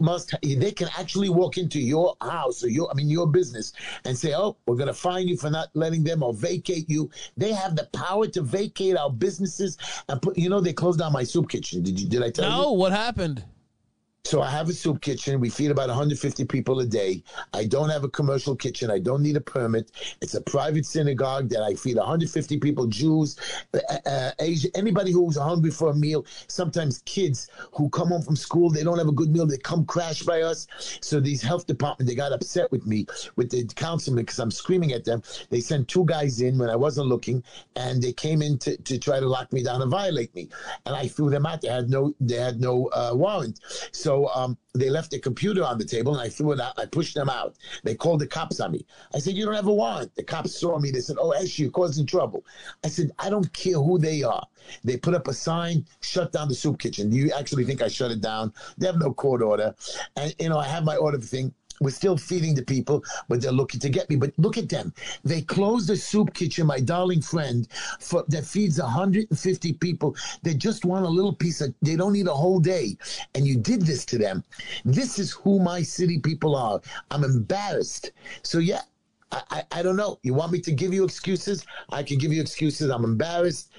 must 0.00 0.34
they 0.42 0.72
can 0.72 0.88
actually 0.98 1.28
walk 1.28 1.58
into 1.58 1.80
your 1.80 2.16
house 2.20 2.64
or 2.64 2.68
your 2.68 2.90
I 2.90 2.94
mean 2.94 3.08
your 3.08 3.26
business 3.26 3.72
and 4.04 4.16
say, 4.16 4.34
"Oh, 4.34 4.56
we're 4.66 4.76
going 4.76 4.88
to 4.88 4.94
fine 4.94 5.28
you 5.28 5.36
for 5.36 5.50
not 5.50 5.68
letting 5.74 6.04
them 6.04 6.22
or 6.22 6.32
vacate 6.32 6.88
you." 6.88 7.10
They 7.36 7.52
have 7.52 7.76
the 7.76 7.84
power 7.86 8.26
to 8.28 8.42
vacate 8.42 8.96
our 8.96 9.10
businesses 9.10 9.76
and 10.08 10.20
put. 10.20 10.38
You 10.38 10.48
know, 10.48 10.60
they 10.60 10.72
closed 10.72 10.98
down 10.98 11.12
my 11.12 11.24
soup 11.24 11.48
kitchen. 11.48 11.82
Did 11.82 12.00
you? 12.00 12.08
Did 12.08 12.22
I 12.22 12.30
tell 12.30 12.44
you? 12.44 12.50
no, 12.50 12.72
what 12.72 12.92
happened? 12.92 13.44
So 14.26 14.40
I 14.40 14.50
have 14.50 14.70
a 14.70 14.72
soup 14.72 15.02
kitchen. 15.02 15.38
We 15.38 15.50
feed 15.50 15.70
about 15.70 15.88
150 15.88 16.46
people 16.46 16.80
a 16.80 16.86
day. 16.86 17.22
I 17.52 17.66
don't 17.66 17.90
have 17.90 18.04
a 18.04 18.08
commercial 18.08 18.56
kitchen. 18.56 18.90
I 18.90 18.98
don't 18.98 19.22
need 19.22 19.36
a 19.36 19.40
permit. 19.40 19.90
It's 20.22 20.32
a 20.32 20.40
private 20.40 20.86
synagogue 20.86 21.50
that 21.50 21.62
I 21.62 21.74
feed 21.74 21.98
150 21.98 22.58
people, 22.58 22.86
Jews, 22.86 23.36
uh, 23.74 23.98
uh, 24.06 24.30
Asian, 24.38 24.70
anybody 24.76 25.12
who's 25.12 25.36
hungry 25.36 25.70
for 25.70 25.90
a 25.90 25.94
meal. 25.94 26.24
Sometimes 26.48 27.02
kids 27.04 27.50
who 27.72 27.90
come 27.90 28.08
home 28.08 28.22
from 28.22 28.34
school, 28.34 28.70
they 28.70 28.82
don't 28.82 28.96
have 28.96 29.08
a 29.08 29.12
good 29.12 29.30
meal. 29.30 29.44
They 29.44 29.58
come 29.58 29.84
crash 29.84 30.22
by 30.22 30.40
us. 30.40 30.68
So 31.02 31.20
these 31.20 31.42
health 31.42 31.66
department, 31.66 32.08
they 32.08 32.14
got 32.14 32.32
upset 32.32 32.72
with 32.72 32.86
me, 32.86 33.06
with 33.36 33.50
the 33.50 33.66
councilman, 33.76 34.24
because 34.24 34.38
I'm 34.38 34.50
screaming 34.50 34.92
at 34.92 35.04
them. 35.04 35.22
They 35.50 35.60
sent 35.60 35.86
two 35.86 36.06
guys 36.06 36.40
in 36.40 36.56
when 36.56 36.70
I 36.70 36.76
wasn't 36.76 37.08
looking, 37.08 37.44
and 37.76 38.02
they 38.02 38.14
came 38.14 38.40
in 38.40 38.56
to, 38.60 38.78
to 38.78 38.98
try 38.98 39.20
to 39.20 39.28
lock 39.28 39.52
me 39.52 39.62
down 39.62 39.82
and 39.82 39.90
violate 39.90 40.34
me. 40.34 40.48
And 40.86 40.96
I 40.96 41.08
threw 41.08 41.28
them 41.28 41.44
out. 41.44 41.60
They 41.60 41.68
had 41.68 41.90
no, 41.90 42.14
they 42.20 42.36
had 42.36 42.58
no 42.58 42.86
uh, 42.86 43.10
warrant. 43.12 43.60
So 43.92 44.13
um, 44.34 44.56
they 44.74 44.90
left 44.90 45.10
the 45.10 45.18
computer 45.18 45.64
on 45.64 45.78
the 45.78 45.84
table, 45.84 46.12
and 46.14 46.22
I 46.22 46.28
threw 46.28 46.52
it 46.52 46.60
out. 46.60 46.78
I 46.78 46.86
pushed 46.86 47.14
them 47.14 47.28
out. 47.28 47.54
They 47.84 47.94
called 47.94 48.20
the 48.20 48.26
cops 48.26 48.60
on 48.60 48.72
me. 48.72 48.86
I 49.14 49.18
said, 49.18 49.34
"You 49.34 49.44
don't 49.44 49.54
have 49.54 49.66
a 49.66 49.72
warrant." 49.72 50.14
The 50.14 50.22
cops 50.22 50.58
saw 50.60 50.78
me. 50.78 50.90
They 50.90 51.00
said, 51.00 51.16
"Oh, 51.18 51.34
Ash, 51.34 51.58
you're 51.58 51.70
causing 51.70 52.06
trouble." 52.06 52.44
I 52.84 52.88
said, 52.88 53.10
"I 53.18 53.30
don't 53.30 53.52
care 53.52 53.78
who 53.86 53.98
they 53.98 54.22
are." 54.22 54.46
They 54.82 54.96
put 54.96 55.14
up 55.14 55.28
a 55.28 55.34
sign, 55.34 55.86
shut 56.00 56.32
down 56.32 56.48
the 56.48 56.54
soup 56.54 56.78
kitchen. 56.78 57.10
Do 57.10 57.16
you 57.16 57.32
actually 57.32 57.64
think 57.64 57.82
I 57.82 57.88
shut 57.88 58.10
it 58.10 58.20
down? 58.20 58.52
They 58.78 58.86
have 58.86 58.98
no 58.98 59.12
court 59.12 59.42
order, 59.42 59.74
and 60.16 60.34
you 60.38 60.48
know 60.48 60.58
I 60.58 60.66
have 60.66 60.84
my 60.84 60.96
order 60.96 61.18
thing. 61.18 61.54
We're 61.80 61.90
still 61.90 62.16
feeding 62.16 62.54
the 62.54 62.62
people, 62.62 63.04
but 63.28 63.40
they're 63.40 63.52
looking 63.52 63.80
to 63.80 63.88
get 63.88 64.08
me. 64.08 64.16
But 64.16 64.32
look 64.36 64.56
at 64.56 64.68
them. 64.68 64.92
They 65.24 65.42
closed 65.42 65.88
the 65.88 65.96
soup 65.96 66.34
kitchen, 66.34 66.66
my 66.66 66.80
darling 66.80 67.20
friend, 67.20 67.66
for, 68.00 68.24
that 68.28 68.44
feeds 68.44 68.80
150 68.80 69.72
people. 69.74 70.16
They 70.42 70.54
just 70.54 70.84
want 70.84 71.04
a 71.04 71.08
little 71.08 71.34
piece 71.34 71.60
of, 71.60 71.74
they 71.82 71.96
don't 71.96 72.12
need 72.12 72.28
a 72.28 72.34
whole 72.34 72.60
day. 72.60 72.96
And 73.34 73.46
you 73.46 73.56
did 73.56 73.82
this 73.82 74.04
to 74.06 74.18
them. 74.18 74.44
This 74.84 75.18
is 75.18 75.32
who 75.32 75.58
my 75.58 75.82
city 75.82 76.18
people 76.18 76.54
are. 76.54 76.80
I'm 77.10 77.24
embarrassed. 77.24 78.12
So, 78.42 78.58
yeah, 78.58 78.82
I, 79.32 79.42
I, 79.50 79.62
I 79.72 79.82
don't 79.82 79.96
know. 79.96 80.18
You 80.22 80.34
want 80.34 80.52
me 80.52 80.60
to 80.60 80.72
give 80.72 80.94
you 80.94 81.04
excuses? 81.04 81.66
I 81.90 82.02
can 82.02 82.18
give 82.18 82.32
you 82.32 82.40
excuses. 82.40 82.90
I'm 82.90 83.04
embarrassed. 83.04 83.72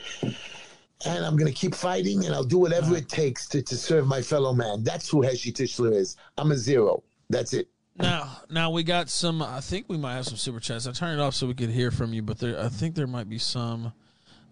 And 1.05 1.25
I'm 1.25 1.35
going 1.35 1.51
to 1.51 1.57
keep 1.57 1.75
fighting 1.75 2.25
and 2.25 2.33
I'll 2.33 2.43
do 2.43 2.57
whatever 2.57 2.87
uh-huh. 2.87 2.95
it 2.95 3.09
takes 3.09 3.47
to, 3.49 3.61
to 3.61 3.75
serve 3.75 4.07
my 4.07 4.21
fellow 4.21 4.53
man. 4.53 4.83
That's 4.83 5.09
who 5.09 5.21
Heshy 5.21 5.51
Tischler 5.51 5.93
is. 5.93 6.17
I'm 6.37 6.51
a 6.51 6.57
zero. 6.57 7.03
That's 7.29 7.53
it. 7.53 7.69
Now, 7.97 8.41
now 8.49 8.71
we 8.71 8.83
got 8.83 9.09
some. 9.09 9.41
I 9.41 9.61
think 9.61 9.85
we 9.87 9.97
might 9.97 10.15
have 10.15 10.25
some 10.25 10.37
super 10.37 10.59
chats. 10.59 10.87
I 10.87 10.91
turned 10.91 11.19
it 11.19 11.23
off 11.23 11.33
so 11.33 11.47
we 11.47 11.53
could 11.53 11.69
hear 11.69 11.91
from 11.91 12.13
you, 12.13 12.21
but 12.21 12.39
there, 12.39 12.59
I 12.59 12.69
think 12.69 12.95
there 12.95 13.07
might 13.07 13.29
be 13.29 13.37
some. 13.37 13.93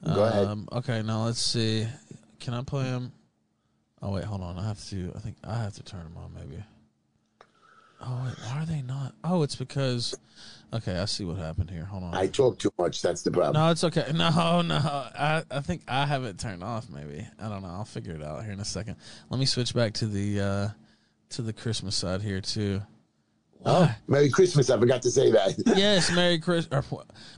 Go 0.06 0.24
ahead. 0.24 0.46
Um, 0.46 0.68
okay, 0.72 1.02
now 1.02 1.26
let's 1.26 1.42
see. 1.42 1.88
Can 2.40 2.54
I 2.54 2.62
play 2.62 2.84
them? 2.84 3.12
Oh 4.02 4.12
wait, 4.12 4.24
hold 4.26 4.42
on. 4.42 4.58
I 4.58 4.68
have 4.68 4.84
to. 4.90 5.12
I 5.16 5.20
think 5.20 5.38
I 5.44 5.56
have 5.56 5.74
to 5.76 5.84
turn 5.84 6.04
them 6.04 6.18
on. 6.18 6.34
Maybe. 6.34 6.62
Oh 8.02 8.22
wait, 8.26 8.36
why 8.46 8.62
are 8.62 8.66
they 8.66 8.82
not? 8.82 9.14
Oh, 9.24 9.44
it's 9.44 9.56
because. 9.56 10.16
Okay, 10.74 10.98
I 10.98 11.06
see 11.06 11.24
what 11.24 11.38
happened 11.38 11.70
here. 11.70 11.86
Hold 11.86 12.04
on. 12.04 12.16
I 12.16 12.28
talk 12.28 12.58
too 12.58 12.74
much. 12.80 13.02
That's 13.02 13.22
the 13.22 13.32
problem. 13.32 13.54
No, 13.54 13.72
it's 13.72 13.84
okay. 13.84 14.06
No, 14.14 14.62
no. 14.62 14.76
I, 14.76 15.44
I 15.52 15.60
think 15.62 15.84
I 15.88 16.06
have 16.06 16.24
it 16.24 16.40
turned 16.40 16.64
off. 16.64 16.90
Maybe 16.90 17.28
I 17.40 17.48
don't 17.48 17.62
know. 17.62 17.70
I'll 17.70 17.86
figure 17.86 18.14
it 18.16 18.24
out 18.24 18.44
here 18.44 18.54
in 18.54 18.60
a 18.60 18.66
second. 18.66 18.96
Let 19.30 19.40
me 19.40 19.46
switch 19.46 19.74
back 19.74 19.94
to 19.96 20.08
the 20.08 20.40
uh, 20.40 20.68
to 21.32 21.42
the 21.42 21.54
Christmas 21.54 21.96
side 21.96 22.22
here 22.22 22.42
too. 22.42 22.82
Oh, 23.66 23.94
Merry 24.08 24.30
Christmas. 24.30 24.70
I 24.70 24.78
forgot 24.78 25.02
to 25.04 25.12
say 25.12 25.32
that. 25.32 25.56
yes, 25.76 26.12
Merry 26.12 26.38
Chris 26.40 26.68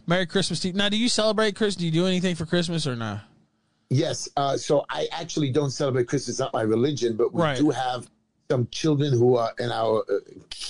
Merry 0.08 0.26
Christmas 0.26 0.60
to 0.62 0.70
you. 0.70 0.74
Now, 0.74 0.90
do 0.90 0.98
you 0.98 1.10
celebrate 1.10 1.56
Christmas? 1.56 1.76
Do 1.76 1.86
you 1.86 1.92
do 1.92 2.08
anything 2.08 2.36
for 2.36 2.46
Christmas 2.46 2.88
or 2.88 2.96
not? 2.96 3.22
Yes. 3.90 4.28
Uh, 4.36 4.58
so 4.58 4.86
I 4.90 5.08
actually 5.12 5.52
don't 5.52 5.70
celebrate 5.72 6.08
Christmas. 6.08 6.30
It's 6.30 6.40
not 6.40 6.54
my 6.54 6.64
religion, 6.64 7.16
but 7.16 7.34
we 7.34 7.42
Right. 7.42 7.58
do 7.58 7.70
have 7.70 8.10
some 8.50 8.68
children 8.72 9.12
who 9.14 9.36
are 9.38 9.52
in 9.60 9.72
our 9.72 10.04
uh, 10.10 10.20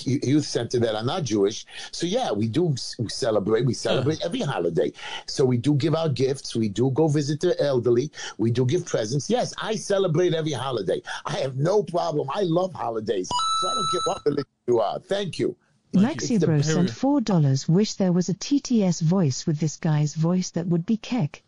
youth 0.04 0.44
center 0.44 0.78
that 0.80 0.94
are 0.94 1.04
not 1.04 1.24
Jewish. 1.24 1.66
So 1.92 2.06
yeah, 2.06 2.32
we 2.32 2.48
do 2.48 2.74
we 2.98 3.08
celebrate. 3.08 3.66
We 3.66 3.74
celebrate 3.74 4.24
every 4.24 4.40
holiday. 4.40 4.92
So 5.26 5.44
we 5.44 5.58
do 5.58 5.74
give 5.74 5.94
out 5.94 6.14
gifts. 6.14 6.56
We 6.56 6.68
do 6.68 6.90
go 6.92 7.08
visit 7.08 7.40
the 7.40 7.60
elderly. 7.62 8.10
We 8.38 8.50
do 8.50 8.64
give 8.64 8.86
presents. 8.86 9.28
Yes, 9.28 9.52
I 9.60 9.76
celebrate 9.76 10.34
every 10.34 10.52
holiday. 10.52 11.02
I 11.26 11.34
have 11.38 11.56
no 11.56 11.82
problem. 11.82 12.28
I 12.34 12.42
love 12.42 12.72
holidays. 12.72 13.28
So 13.28 13.68
I 13.68 13.74
don't 13.74 13.88
care 13.92 14.00
what 14.06 14.22
religion 14.26 14.46
you 14.66 14.80
are. 14.80 14.98
Thank 14.98 15.38
you. 15.38 15.56
Lexi 15.92 16.38
the- 16.38 16.46
Bro 16.46 16.62
sent 16.62 16.90
four 16.90 17.20
dollars. 17.20 17.68
Wish 17.68 17.94
there 17.94 18.12
was 18.12 18.28
a 18.28 18.34
TTS 18.34 19.00
voice 19.02 19.46
with 19.46 19.58
this 19.60 19.76
guy's 19.76 20.14
voice 20.14 20.50
that 20.50 20.66
would 20.66 20.86
be 20.86 20.96
keck. 20.96 21.42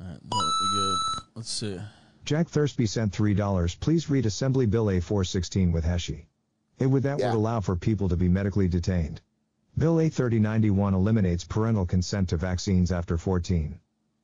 All 0.00 0.06
right, 0.06 0.14
that 0.14 0.22
would 0.22 0.52
be 0.60 0.68
good. 0.74 0.96
Let's 1.36 1.50
see. 1.52 1.80
Jack 2.24 2.48
Thursby 2.48 2.86
sent 2.86 3.12
$3. 3.12 3.80
Please 3.80 4.08
read 4.08 4.26
Assembly 4.26 4.66
Bill 4.66 4.86
A416 4.86 5.72
with 5.72 5.84
Heshy. 5.84 6.26
It 6.78 6.86
would 6.86 7.02
that 7.02 7.18
Yeah. 7.18 7.30
would 7.30 7.36
allow 7.36 7.60
for 7.60 7.76
people 7.76 8.08
to 8.08 8.16
be 8.16 8.28
medically 8.28 8.68
detained. 8.68 9.20
Bill 9.76 9.96
A3091 10.00 10.94
eliminates 10.94 11.44
parental 11.44 11.86
consent 11.86 12.28
to 12.28 12.36
vaccines 12.36 12.92
after 12.92 13.16
14. 13.16 13.78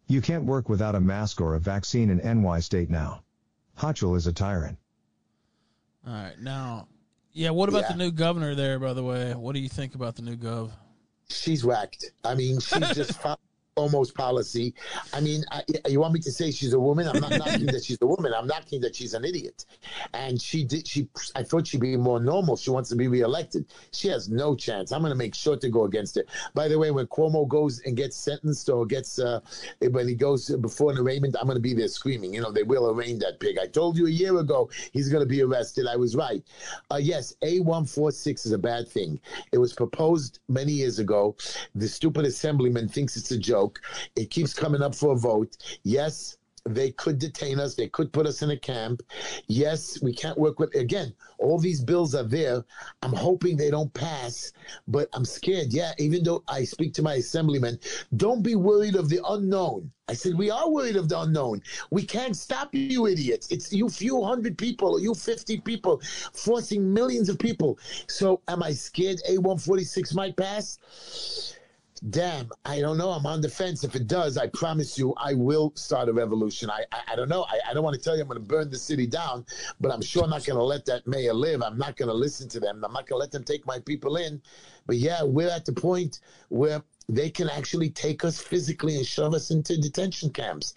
You 0.07 0.21
can't 0.21 0.45
work 0.45 0.69
without 0.69 0.95
a 0.95 1.01
mask 1.01 1.41
or 1.41 1.55
a 1.55 1.61
vaccine 1.61 2.11
in 2.11 2.21
NY 2.21 2.61
state 2.61 2.91
now. 2.91 3.23
Hochul 3.79 4.17
is 4.17 4.27
a 4.27 4.33
tyrant. 4.33 4.79
All 6.07 6.13
right, 6.13 6.39
now, 6.41 6.89
yeah. 7.33 7.51
What 7.51 7.69
about 7.69 7.83
Yeah. 7.83 7.93
the 7.93 7.99
new 7.99 8.11
governor 8.11 8.55
there? 8.55 8.79
By 8.79 8.93
the 8.95 9.03
way, 9.03 9.35
what 9.35 9.53
do 9.55 9.61
you 9.61 9.69
think 9.69 9.95
about 9.95 10.17
the 10.17 10.23
new 10.23 10.37
gov? 10.37 10.71
She's 11.29 11.65
whacked. 11.65 12.05
I 12.25 12.35
mean, 12.35 12.59
she's 12.61 12.91
just 12.95 13.13
fo- 13.21 13.37
almost 13.79 14.15
policy. 14.15 14.75
I 15.13 15.21
mean, 15.21 15.45
I, 15.51 15.63
you 15.89 16.01
want 16.01 16.13
me 16.15 16.21
to 16.21 16.33
say 16.33 16.51
she's 16.51 16.73
a 16.73 16.81
woman? 16.81 17.09
I'm 17.09 17.21
not 17.21 17.31
knocking 17.39 17.67
that 17.67 17.85
she's 17.85 17.99
a 18.03 18.07
woman. 18.07 18.35
I'm 18.37 18.47
knocking 18.47 18.81
that 18.83 18.95
she's 18.97 19.15
an 19.15 19.25
idiot. 19.25 19.65
And 20.15 20.41
she 20.41 20.65
did. 20.65 20.87
She. 20.87 21.09
I 21.35 21.43
thought 21.43 21.67
she'd 21.67 21.81
be 21.81 21.97
more 21.97 22.21
normal. 22.21 22.57
She 22.57 22.71
wants 22.71 22.89
to 22.91 22.97
be 22.97 23.09
reelected. 23.09 23.67
She 23.93 24.09
has 24.09 24.29
no 24.29 24.55
chance. 24.55 24.93
I'm 24.93 25.01
going 25.01 25.13
to 25.13 25.19
make 25.19 25.35
sure 25.35 25.57
to 25.57 25.69
go 25.69 25.85
against 25.85 26.17
it. 26.17 26.29
By 26.55 26.69
the 26.69 26.79
way, 26.79 26.91
when 26.91 27.07
Cuomo 27.07 27.47
goes 27.47 27.81
and 27.81 27.97
gets 27.97 28.17
sentenced 28.17 28.69
or 28.69 28.85
gets 28.87 29.19
uh, 29.19 29.41
when 29.91 30.09
he 30.09 30.15
goes 30.15 30.51
before 30.57 30.91
an 30.93 30.99
arraignment, 30.99 31.37
I'm 31.39 31.47
going 31.47 31.57
to 31.57 31.69
be 31.71 31.75
there 31.75 31.89
screaming. 31.89 32.35
You 32.35 32.43
know, 32.43 32.51
they 32.51 32.65
will 32.65 32.91
arraign 32.91 33.19
that 33.21 33.41
pig. 33.41 33.59
I 33.63 33.67
told 33.67 33.97
you 33.97 34.07
a 34.07 34.11
year 34.11 34.37
ago 34.39 34.69
he's 34.93 35.09
going 35.09 35.23
to 35.23 35.29
be 35.29 35.43
arrested. 35.43 35.87
I 35.87 35.97
was 35.97 36.17
right. 36.17 36.43
Uh, 36.91 37.01
yes, 37.01 37.35
A146 37.43 38.47
is 38.47 38.53
a 38.53 38.59
bad 38.59 38.89
thing. 38.89 39.21
It 39.53 39.59
was 39.59 39.73
proposed 39.73 40.41
many 40.49 40.73
years 40.73 40.99
ago. 40.99 41.37
The 41.75 41.89
stupid 41.89 42.25
assemblyman 42.25 42.89
thinks 42.89 43.17
it's 43.17 43.31
a 43.31 43.39
joke. 43.39 43.68
It 44.17 44.31
keeps 44.31 44.55
coming 44.55 44.83
up 44.83 44.95
for 44.95 45.13
a 45.13 45.17
vote. 45.17 45.57
Yes, 45.83 46.39
they 46.69 46.91
could 46.93 47.19
detain 47.19 47.59
us. 47.59 47.75
They 47.75 47.89
could 47.89 48.13
put 48.13 48.27
us 48.27 48.43
in 48.43 48.51
a 48.51 48.57
camp. 48.57 49.03
Yes, 49.47 50.01
we 50.03 50.13
can't 50.13 50.39
work 50.39 50.59
with, 50.59 50.75
again, 50.75 51.15
all 51.39 51.59
these 51.59 51.83
bills 51.83 52.15
are 52.15 52.25
there. 52.25 52.65
I'm 53.03 53.13
hoping 53.13 53.57
they 53.57 53.71
don't 53.71 53.93
pass, 53.95 54.53
but 54.87 55.09
I'm 55.13 55.25
scared. 55.25 55.73
Yeah, 55.73 55.93
even 55.99 56.23
though 56.23 56.43
I 56.49 56.65
speak 56.65 56.93
to 56.95 57.03
my 57.03 57.15
assemblyman, 57.15 57.79
don't 58.17 58.43
be 58.43 58.55
worried 58.55 58.97
of 58.97 59.09
the 59.09 59.21
unknown. 59.29 59.91
I 60.09 60.15
said, 60.15 60.37
we 60.37 60.51
are 60.51 60.71
worried 60.71 60.97
of 60.97 61.09
the 61.09 61.21
unknown. 61.21 61.63
We 61.91 62.03
can't 62.03 62.37
stop 62.37 62.75
you 62.75 63.07
idiots. 63.07 63.49
It's 63.51 63.73
you 63.73 63.89
few 63.89 64.23
hundred 64.23 64.57
people, 64.57 64.99
you 64.99 65.15
50 65.15 65.61
people, 65.61 66.01
forcing 66.33 66.93
millions 66.93 67.29
of 67.29 67.39
people. 67.39 67.79
So 68.09 68.41
am 68.49 68.63
I 68.63 68.73
scared 68.73 69.21
A146 69.29 70.15
might 70.15 70.37
pass? 70.37 71.58
Damn, 72.11 72.49
I 72.65 72.81
don't 72.81 72.97
know. 72.97 73.11
I'm 73.11 73.27
on 73.27 73.41
the 73.41 73.49
fence. 73.49 73.83
If 73.83 73.97
it 73.97 74.07
does, 74.07 74.39
I 74.39 74.47
promise 74.49 74.97
you, 74.97 75.15
I 75.17 75.35
will 75.35 75.73
start 75.75 76.09
a 76.09 76.13
revolution. 76.13 76.71
I, 76.71 76.85
I, 76.93 77.13
I 77.13 77.17
don't 77.17 77.29
know. 77.29 77.45
I, 77.49 77.59
I 77.69 77.75
don't 77.75 77.83
want 77.83 77.97
to 77.97 78.01
tell 78.01 78.15
you 78.15 78.23
I'm 78.23 78.29
going 78.29 78.41
to 78.41 78.47
burn 78.47 78.71
the 78.71 78.79
city 78.79 79.07
down, 79.07 79.45
but 79.81 79.91
I'm 79.91 80.01
sure 80.01 80.23
I'm 80.23 80.31
not 80.31 80.47
going 80.47 80.59
to 80.59 80.65
let 80.65 80.87
that 80.87 81.07
mayor 81.09 81.35
live. 81.35 81.61
I'm 81.63 81.77
not 81.77 81.97
going 81.97 82.09
to 82.09 82.15
listen 82.15 82.49
to 82.51 82.61
them. 82.61 82.85
I'm 82.85 82.93
not 82.93 83.09
going 83.09 83.19
to 83.19 83.23
let 83.23 83.33
them 83.33 83.43
take 83.43 83.67
my 83.67 83.81
people 83.81 84.17
in. 84.17 84.41
But 84.87 84.97
yeah, 84.97 85.23
we're 85.25 85.51
at 85.51 85.65
the 85.65 85.73
point 85.73 86.21
where 86.51 86.83
they 87.09 87.31
can 87.31 87.49
actually 87.51 87.91
take 87.91 88.25
us 88.25 88.39
physically 88.41 88.97
and 88.97 89.07
shove 89.07 89.35
us 89.35 89.51
into 89.51 89.77
detention 89.77 90.31
camps. 90.31 90.75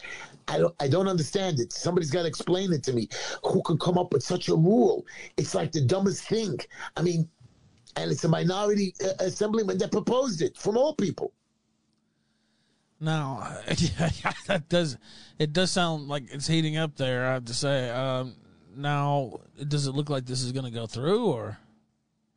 I 0.48 0.58
don't, 0.58 0.76
I 0.80 0.88
don't 0.88 1.08
understand 1.08 1.60
it. 1.60 1.72
Somebody's 1.72 2.10
got 2.10 2.24
to 2.24 2.28
explain 2.28 2.74
it 2.74 2.84
to 2.84 2.94
me. 2.94 3.10
Who 3.46 3.62
can 3.62 3.78
come 3.78 3.98
up 3.98 4.12
with 4.12 4.24
such 4.24 4.50
a 4.50 4.56
rule? 4.56 5.06
It's 5.38 5.54
like 5.54 5.72
the 5.72 5.82
dumbest 5.82 6.28
thing. 6.28 6.58
I 6.98 7.04
mean, 7.04 7.30
and 7.96 8.12
it's 8.12 8.24
a 8.24 8.30
minority 8.30 8.94
uh, 9.04 9.10
assemblyman 9.20 9.78
that 9.80 9.92
proposed 9.92 10.42
it 10.42 10.58
from 10.58 10.78
all 10.78 10.96
people. 10.96 11.34
Now, 13.00 13.58
that 14.48 14.66
does 14.70 14.98
it 15.40 15.54
does 15.54 15.72
sound 15.72 16.08
like 16.08 16.32
it's 16.32 16.48
heating 16.48 16.78
up 16.78 16.96
there. 16.96 17.28
I 17.28 17.34
have 17.34 17.46
to 17.46 17.54
say. 17.54 17.90
Um, 17.90 18.36
now, 18.76 19.40
does 19.68 19.88
it 19.88 19.92
look 19.92 20.10
like 20.10 20.26
this 20.26 20.44
is 20.44 20.52
going 20.52 20.66
to 20.66 20.72
go 20.72 20.86
through, 20.86 21.26
or? 21.26 21.58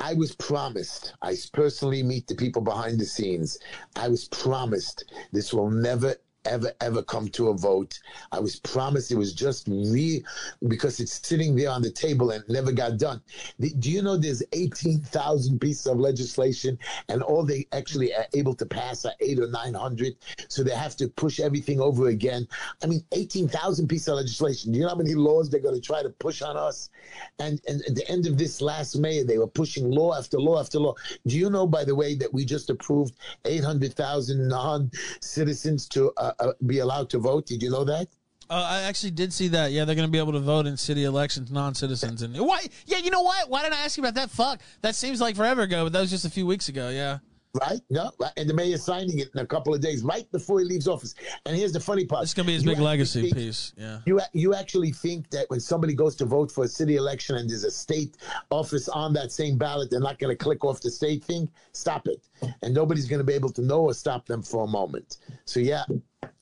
I 0.00 0.14
was 0.14 0.34
promised. 0.34 1.14
I 1.22 1.36
personally 1.52 2.02
meet 2.02 2.26
the 2.26 2.34
people 2.34 2.60
behind 2.60 2.98
the 2.98 3.06
scenes. 3.06 3.58
I 3.96 4.08
was 4.08 4.26
promised 4.26 5.04
this 5.32 5.54
will 5.54 5.70
never, 5.70 6.16
ever, 6.44 6.72
ever 6.80 7.02
come 7.02 7.28
to 7.28 7.48
a 7.48 7.54
vote. 7.56 7.98
I 8.32 8.40
was 8.40 8.60
promised 8.60 9.10
it 9.10 9.16
was 9.16 9.32
just 9.32 9.68
me 9.68 10.22
because 10.68 11.00
it's 11.00 11.26
sitting 11.26 11.56
there 11.56 11.70
on 11.70 11.82
the 11.82 11.90
table 11.90 12.30
and 12.30 12.44
never 12.48 12.72
got 12.72 12.98
done. 12.98 13.20
Do 13.60 13.90
you 13.90 14.02
know 14.02 14.16
there's 14.16 14.42
18,000 14.52 15.60
pieces 15.60 15.86
of 15.86 15.98
legislation 15.98 16.78
and 17.08 17.22
all 17.22 17.44
they 17.44 17.66
actually 17.72 18.14
are 18.14 18.26
able 18.34 18.54
to 18.54 18.66
pass 18.66 19.04
are 19.04 19.12
eight 19.20 19.38
or 19.38 19.48
900? 19.48 20.16
So 20.48 20.62
they 20.62 20.74
have 20.74 20.96
to 20.96 21.08
push 21.08 21.40
everything 21.40 21.80
over 21.80 22.08
again. 22.08 22.46
I 22.82 22.86
mean, 22.86 23.04
18,000 23.12 23.88
pieces 23.88 24.08
of 24.08 24.16
legislation. 24.16 24.72
Do 24.72 24.78
you 24.78 24.84
know 24.84 24.90
how 24.90 24.96
many 24.96 25.14
laws 25.14 25.50
they're 25.50 25.60
going 25.60 25.74
to 25.74 25.80
try 25.80 26.02
to 26.02 26.10
push 26.10 26.42
on 26.42 26.56
us? 26.56 26.90
And, 27.38 27.60
and 27.68 27.82
at 27.88 27.94
the 27.94 28.08
end 28.10 28.26
of 28.26 28.38
this 28.38 28.60
last 28.60 28.96
May, 28.96 29.22
they 29.22 29.38
were 29.38 29.46
pushing 29.46 29.90
law 29.90 30.16
after 30.16 30.38
law 30.38 30.60
after 30.60 30.78
law. 30.78 30.94
Do 31.26 31.36
you 31.36 31.50
know, 31.50 31.66
by 31.66 31.84
the 31.84 31.94
way, 31.94 32.14
that 32.16 32.32
we 32.32 32.44
just 32.44 32.70
approved 32.70 33.14
800,000 33.44 34.48
non 34.48 34.90
citizens 35.20 35.88
to 35.88 36.12
uh, 36.16 36.32
uh, 36.40 36.52
be 36.66 36.78
allowed 36.80 37.10
to 37.10 37.18
vote? 37.18 37.46
Did 37.46 37.62
you 37.62 37.70
know 37.70 37.84
that? 37.84 38.08
Uh, 38.50 38.54
I 38.68 38.82
actually 38.82 39.12
did 39.12 39.32
see 39.32 39.48
that. 39.48 39.72
Yeah, 39.72 39.84
they're 39.86 39.94
going 39.94 40.06
to 40.06 40.12
be 40.12 40.18
able 40.18 40.32
to 40.32 40.40
vote 40.40 40.66
in 40.66 40.76
city 40.76 41.04
elections, 41.04 41.50
non-citizens, 41.50 42.20
and 42.22 42.36
why? 42.38 42.66
Yeah, 42.86 42.98
you 42.98 43.10
know 43.10 43.22
what? 43.22 43.48
Why 43.48 43.62
didn't 43.62 43.74
I 43.74 43.84
ask 43.84 43.96
you 43.96 44.02
about 44.02 44.14
that? 44.16 44.30
Fuck, 44.30 44.60
that 44.82 44.94
seems 44.94 45.20
like 45.20 45.34
forever 45.34 45.62
ago, 45.62 45.84
but 45.84 45.92
that 45.94 46.00
was 46.00 46.10
just 46.10 46.26
a 46.26 46.30
few 46.30 46.46
weeks 46.46 46.68
ago. 46.68 46.90
Yeah. 46.90 47.18
Right? 47.60 47.78
No, 47.88 48.10
and 48.36 48.50
the 48.50 48.52
mayor's 48.52 48.82
signing 48.82 49.20
it 49.20 49.28
in 49.32 49.40
a 49.40 49.46
couple 49.46 49.72
of 49.72 49.80
days, 49.80 50.02
right 50.02 50.28
before 50.32 50.58
he 50.58 50.64
leaves 50.66 50.88
office. 50.88 51.14
And 51.46 51.56
here's 51.56 51.70
the 51.70 51.78
funny 51.78 52.04
part: 52.04 52.24
it's 52.24 52.34
going 52.34 52.46
to 52.46 52.48
be 52.48 52.54
his 52.54 52.64
You 52.64 52.70
big 52.70 52.80
legacy 52.80 53.22
think- 53.22 53.36
piece. 53.36 53.72
Yeah. 53.78 54.00
You 54.06 54.20
you 54.32 54.54
actually 54.54 54.90
think 54.90 55.30
that 55.30 55.48
when 55.50 55.60
somebody 55.60 55.94
goes 55.94 56.16
to 56.16 56.24
vote 56.24 56.50
for 56.50 56.64
a 56.64 56.68
city 56.68 56.96
election 56.96 57.36
and 57.36 57.48
there's 57.48 57.62
a 57.62 57.70
state 57.70 58.16
office 58.50 58.88
on 58.88 59.12
that 59.12 59.30
same 59.30 59.56
ballot, 59.56 59.88
they're 59.88 60.00
not 60.00 60.18
going 60.18 60.36
to 60.36 60.44
click 60.44 60.64
off 60.64 60.80
the 60.80 60.90
state 60.90 61.22
thing? 61.24 61.48
Stop 61.72 62.08
it, 62.08 62.26
and 62.62 62.74
nobody's 62.74 63.06
going 63.06 63.20
to 63.20 63.24
be 63.24 63.34
able 63.34 63.50
to 63.50 63.62
know 63.62 63.82
or 63.82 63.94
stop 63.94 64.26
them 64.26 64.42
for 64.42 64.64
a 64.64 64.68
moment. 64.68 65.18
So 65.44 65.60
yeah, 65.60 65.84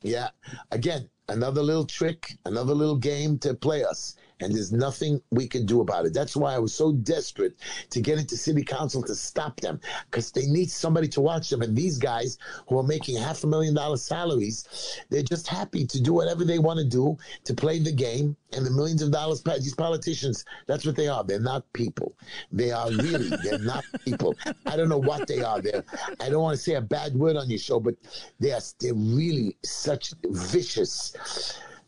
yeah. 0.02 0.28
Again, 0.70 1.08
another 1.28 1.62
little 1.62 1.86
trick, 1.86 2.36
another 2.46 2.74
little 2.74 2.96
game 2.96 3.38
to 3.38 3.54
play 3.54 3.84
us. 3.84 4.16
And 4.42 4.54
there's 4.54 4.72
nothing 4.72 5.22
we 5.30 5.46
can 5.46 5.66
do 5.66 5.80
about 5.80 6.06
it. 6.06 6.14
That's 6.14 6.36
why 6.36 6.54
I 6.54 6.58
was 6.58 6.74
so 6.74 6.92
desperate 6.92 7.54
to 7.90 8.00
get 8.00 8.18
into 8.18 8.36
city 8.36 8.64
council 8.64 9.02
to 9.02 9.14
stop 9.14 9.60
them 9.60 9.80
because 10.10 10.32
they 10.32 10.46
need 10.46 10.70
somebody 10.70 11.08
to 11.08 11.20
watch 11.20 11.48
them. 11.48 11.62
And 11.62 11.76
these 11.76 11.98
guys 11.98 12.38
who 12.68 12.78
are 12.78 12.82
making 12.82 13.16
half 13.16 13.44
a 13.44 13.46
million 13.46 13.74
dollar 13.74 13.96
salaries, 13.96 15.00
they're 15.10 15.22
just 15.22 15.46
happy 15.46 15.86
to 15.86 16.00
do 16.00 16.12
whatever 16.12 16.44
they 16.44 16.58
want 16.58 16.78
to 16.78 16.84
do 16.84 17.16
to 17.44 17.54
play 17.54 17.78
the 17.78 17.92
game. 17.92 18.36
And 18.54 18.66
the 18.66 18.70
millions 18.70 19.00
of 19.00 19.10
dollars, 19.10 19.42
these 19.42 19.74
politicians, 19.74 20.44
that's 20.66 20.84
what 20.84 20.96
they 20.96 21.08
are. 21.08 21.24
They're 21.24 21.40
not 21.40 21.70
people. 21.72 22.14
They 22.50 22.70
are 22.70 22.90
really, 22.90 23.30
they're 23.42 23.58
not 23.58 23.84
people. 24.04 24.34
I 24.66 24.76
don't 24.76 24.90
know 24.90 24.98
what 24.98 25.26
they 25.26 25.42
are. 25.42 25.60
They're, 25.60 25.84
I 26.20 26.28
don't 26.28 26.42
want 26.42 26.56
to 26.56 26.62
say 26.62 26.74
a 26.74 26.80
bad 26.80 27.14
word 27.14 27.36
on 27.36 27.48
your 27.48 27.58
show, 27.58 27.80
but 27.80 27.94
they 28.40 28.52
are, 28.52 28.60
they're 28.78 28.94
really 28.94 29.56
such 29.64 30.12
vicious 30.24 31.14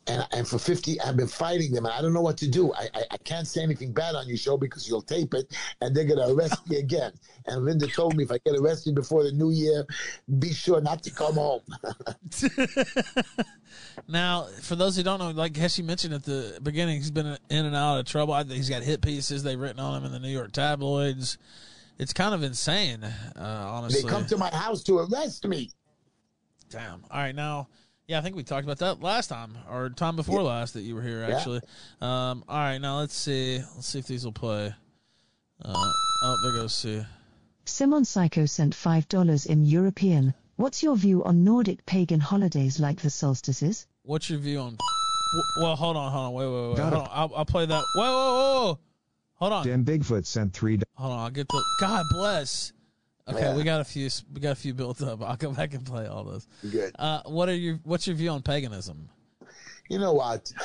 and 0.07 0.27
and 0.33 0.47
for 0.47 0.59
50 0.59 1.01
i've 1.01 1.17
been 1.17 1.27
fighting 1.27 1.73
them 1.73 1.87
and 1.87 1.95
i 1.95 2.03
don't 2.03 2.13
know 2.13 2.21
what 2.21 2.37
to 2.39 2.49
do 2.49 2.73
I, 2.75 2.89
I 2.95 3.05
i 3.13 3.17
can't 3.19 3.47
say 3.47 3.63
anything 3.63 3.93
bad 3.93 4.15
on 4.15 4.29
your 4.29 4.37
show 4.37 4.57
because 4.57 4.89
you'll 4.89 5.03
tape 5.03 5.35
it 5.35 5.55
and 5.81 5.95
they're 5.95 6.05
gonna 6.05 6.33
arrest 6.33 6.69
me 6.69 6.77
again 6.77 7.13
and 7.47 7.65
linda 7.65 7.87
told 7.87 8.17
me 8.17 8.25
if 8.25 8.31
i 8.31 8.39
get 8.45 8.57
arrested 8.57 8.95
before 8.95 9.25
the 9.25 9.33
new 9.33 9.51
year 9.51 9.87
be 10.39 10.53
sure 10.53 10.81
not 10.81 11.03
to 11.03 11.11
come 11.11 11.35
home 11.35 11.61
Now, 14.09 14.49
for 14.61 14.77
those 14.77 14.97
who 14.97 15.03
don't 15.03 15.19
know, 15.19 15.31
like 15.31 15.55
Heshy 15.55 15.83
mentioned 15.83 16.15
at 16.15 16.25
the 16.25 16.59
beginning, 16.63 16.97
he's 16.97 17.11
been 17.11 17.39
in 17.49 17.65
and 17.67 17.77
out 17.77 17.99
of 17.99 18.07
trouble. 18.07 18.35
I 18.35 18.43
He's 18.43 18.69
got 18.69 18.83
hit 18.83 19.01
pieces 19.01 19.43
they've 19.43 19.59
written 19.59 19.81
on 19.81 19.99
him 19.99 20.05
in 20.05 20.13
the 20.13 20.19
New 20.19 20.31
York 20.31 20.53
tabloids. 20.53 21.39
It's 21.99 22.13
kind 22.13 22.35
of 22.35 22.43
insane, 22.43 23.05
uh, 23.05 23.13
they 23.37 23.43
honestly. 23.45 24.11
come 24.11 24.27
to 24.27 24.37
my 24.37 24.51
house 24.51 24.83
to 24.85 24.99
arrest 24.99 25.47
me 25.47 25.71
Damn. 26.75 27.05
All 27.09 27.21
right, 27.21 27.35
now, 27.35 27.69
yeah, 28.07 28.19
I 28.19 28.21
think 28.23 28.37
we 28.37 28.43
talked 28.43 28.65
about 28.65 28.79
that 28.79 29.03
last 29.03 29.29
time 29.29 29.57
or 29.71 29.89
time 29.91 30.17
before 30.17 30.43
last 30.43 30.75
that 30.75 30.83
you 30.83 30.95
were 30.95 31.03
here. 31.03 31.27
Yeah. 31.27 31.37
Actually. 31.37 31.61
Um, 32.01 32.45
all 32.49 32.59
right, 32.59 32.79
now 32.79 32.99
let's 32.99 33.15
see. 33.17 33.59
Let's 33.59 33.89
see 33.89 33.99
if 33.99 34.07
these 34.07 34.25
will 34.25 34.33
play. 34.33 34.75
Uh, 35.65 35.73
oh, 36.23 36.37
there 36.43 36.53
goes 36.53 36.75
see. 36.75 37.03
Simon 37.65 38.05
Psycho 38.05 38.45
sent 38.45 38.75
$5 38.75 39.47
in 39.47 39.65
European. 39.65 40.35
What's 40.57 40.83
your 40.83 40.97
view 40.97 41.25
on 41.25 41.45
Nordic 41.45 41.87
pagan 41.87 42.21
holidays 42.21 42.79
like 42.79 43.01
the 43.01 43.11
solstices? 43.11 43.87
What's 44.03 44.29
your 44.29 44.39
view 44.39 44.61
on? 44.61 44.77
Well, 45.61 45.75
hold 45.75 45.97
on, 45.97 46.13
hold 46.13 46.27
on, 46.27 46.33
wait, 46.35 46.47
wait, 46.47 46.69
wait, 46.69 46.77
Got 46.77 46.93
hold 46.93 47.07
it. 47.07 47.11
on. 47.11 47.11
I'll, 47.13 47.33
I'll 47.39 47.45
play 47.45 47.67
that. 47.67 47.85
Whoa, 47.97 48.03
whoa, 48.03 48.35
whoa, 48.35 48.65
whoa. 48.65 48.79
Hold 49.37 49.53
on. 49.53 49.67
Dan 49.67 49.85
Bigfoot 49.85 50.27
sent 50.27 50.53
three 50.53 50.79
Hold 50.95 51.13
on, 51.13 51.19
I'll 51.21 51.31
get 51.31 51.49
the. 51.49 51.65
God 51.81 52.05
bless. 52.13 52.73
Okay, 53.29 53.41
Yeah. 53.41 53.57
we 53.57 53.63
got 53.65 53.81
a 53.81 53.85
few. 53.85 54.09
We 54.33 54.41
got 54.41 54.53
a 54.53 54.57
few 54.57 54.75
built 54.75 55.03
up. 55.03 55.23
I'll 55.23 55.37
go 55.37 55.53
back 55.53 55.73
and 55.75 55.85
play 55.85 56.07
all 56.07 56.25
those. 56.25 56.47
good 56.71 56.95
Uh, 56.99 57.23
what 57.25 57.49
are 57.49 57.55
your 57.55 57.81
What's 57.85 58.07
your 58.07 58.17
view 58.17 58.31
on 58.31 58.43
paganism? 58.43 59.09
you 59.91 59.99
know 59.99 60.15
what? 60.15 60.51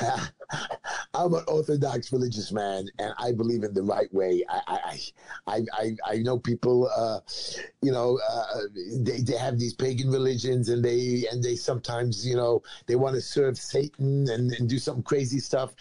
I'm 1.14 1.34
an 1.34 1.44
Orthodox 1.46 2.10
religious 2.12 2.52
man, 2.52 2.86
and 2.98 3.12
I 3.18 3.32
believe 3.32 3.64
in 3.64 3.74
the 3.74 3.82
right 3.82 4.12
way. 4.14 4.42
I, 4.48 4.60
I, 4.66 5.00
I, 5.46 5.64
I, 5.74 5.96
I 6.06 6.16
know 6.18 6.38
people, 6.38 6.88
uh, 6.96 7.20
you 7.82 7.92
know, 7.92 8.18
uh, 8.30 8.60
they 8.96 9.20
they 9.20 9.36
have 9.36 9.58
these 9.58 9.74
pagan 9.74 10.10
religions, 10.10 10.68
and 10.70 10.82
they 10.84 11.26
and 11.30 11.42
they 11.42 11.56
sometimes, 11.56 12.26
you 12.26 12.36
know, 12.36 12.62
they 12.86 12.96
want 12.96 13.14
to 13.14 13.20
serve 13.20 13.58
Satan 13.58 14.28
and, 14.30 14.52
and 14.52 14.68
do 14.68 14.78
some 14.78 15.02
crazy 15.02 15.38
stuff. 15.40 15.74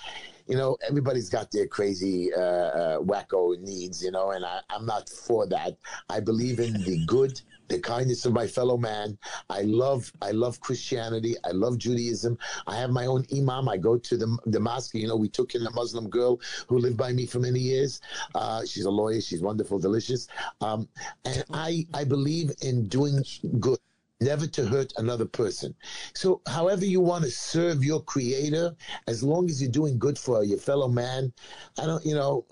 You 0.50 0.58
know, 0.58 0.78
everybody's 0.88 1.30
got 1.30 1.52
their 1.52 1.68
crazy 1.68 2.34
uh, 2.34 2.40
uh, 2.40 3.00
wacko 3.02 3.60
needs, 3.60 4.04
you 4.04 4.10
know, 4.10 4.32
and 4.32 4.44
I, 4.44 4.62
I'm 4.72 4.84
not 4.84 5.08
for 5.08 5.46
that. 5.48 5.78
I 6.10 6.20
believe 6.20 6.60
in 6.60 6.74
the 6.74 7.06
good, 7.06 7.40
the 7.68 7.78
kindness 7.80 8.26
of 8.26 8.34
my 8.34 8.48
fellow 8.48 8.76
man. 8.76 9.16
I 9.52 9.62
love, 9.62 10.12
I 10.24 10.32
love 10.32 10.60
Christianity. 10.60 11.36
I 11.46 11.52
love 11.52 11.78
Judaism. 11.78 12.36
I 12.66 12.78
have 12.78 12.90
my 12.90 13.06
own 13.06 13.26
imam. 13.32 13.70
I 13.70 13.78
go 13.78 13.96
to 14.00 14.18
the, 14.18 14.38
the 14.48 14.60
mosque. 14.60 14.96
You 14.96 15.08
know, 15.08 15.16
we 15.18 15.30
took 15.30 15.54
in 15.54 15.68
a 15.68 15.72
Muslim 15.72 16.10
girl 16.10 16.40
who 16.68 16.80
lived 16.80 16.98
by 16.98 17.14
me 17.14 17.28
for 17.28 17.40
many 17.40 17.60
years. 17.60 18.02
Uh, 18.34 18.66
she's 18.66 18.86
a 18.86 18.92
lawyer. 18.92 19.22
She's 19.22 19.44
wonderful, 19.44 19.78
delicious. 19.78 20.28
Um, 20.62 20.90
and 21.26 21.44
I, 21.54 21.86
I 21.94 22.06
believe 22.06 22.52
in 22.64 22.88
doing 22.88 23.24
good. 23.60 23.78
Never 24.22 24.48
to 24.48 24.66
hurt 24.66 24.92
another 24.98 25.26
person. 25.26 25.74
So, 26.14 26.42
however 26.48 26.84
you 26.84 27.00
want 27.00 27.24
to 27.24 27.32
serve 27.32 27.86
your 27.86 28.02
creator, 28.02 28.76
as 29.08 29.24
long 29.24 29.50
as 29.50 29.62
you're 29.62 29.72
doing 29.72 29.98
good 29.98 30.18
for 30.18 30.44
your 30.44 30.58
fellow 30.58 30.90
man, 30.90 31.32
I 31.78 31.86
don't, 31.86 32.06
you 32.06 32.16
know, 32.16 32.46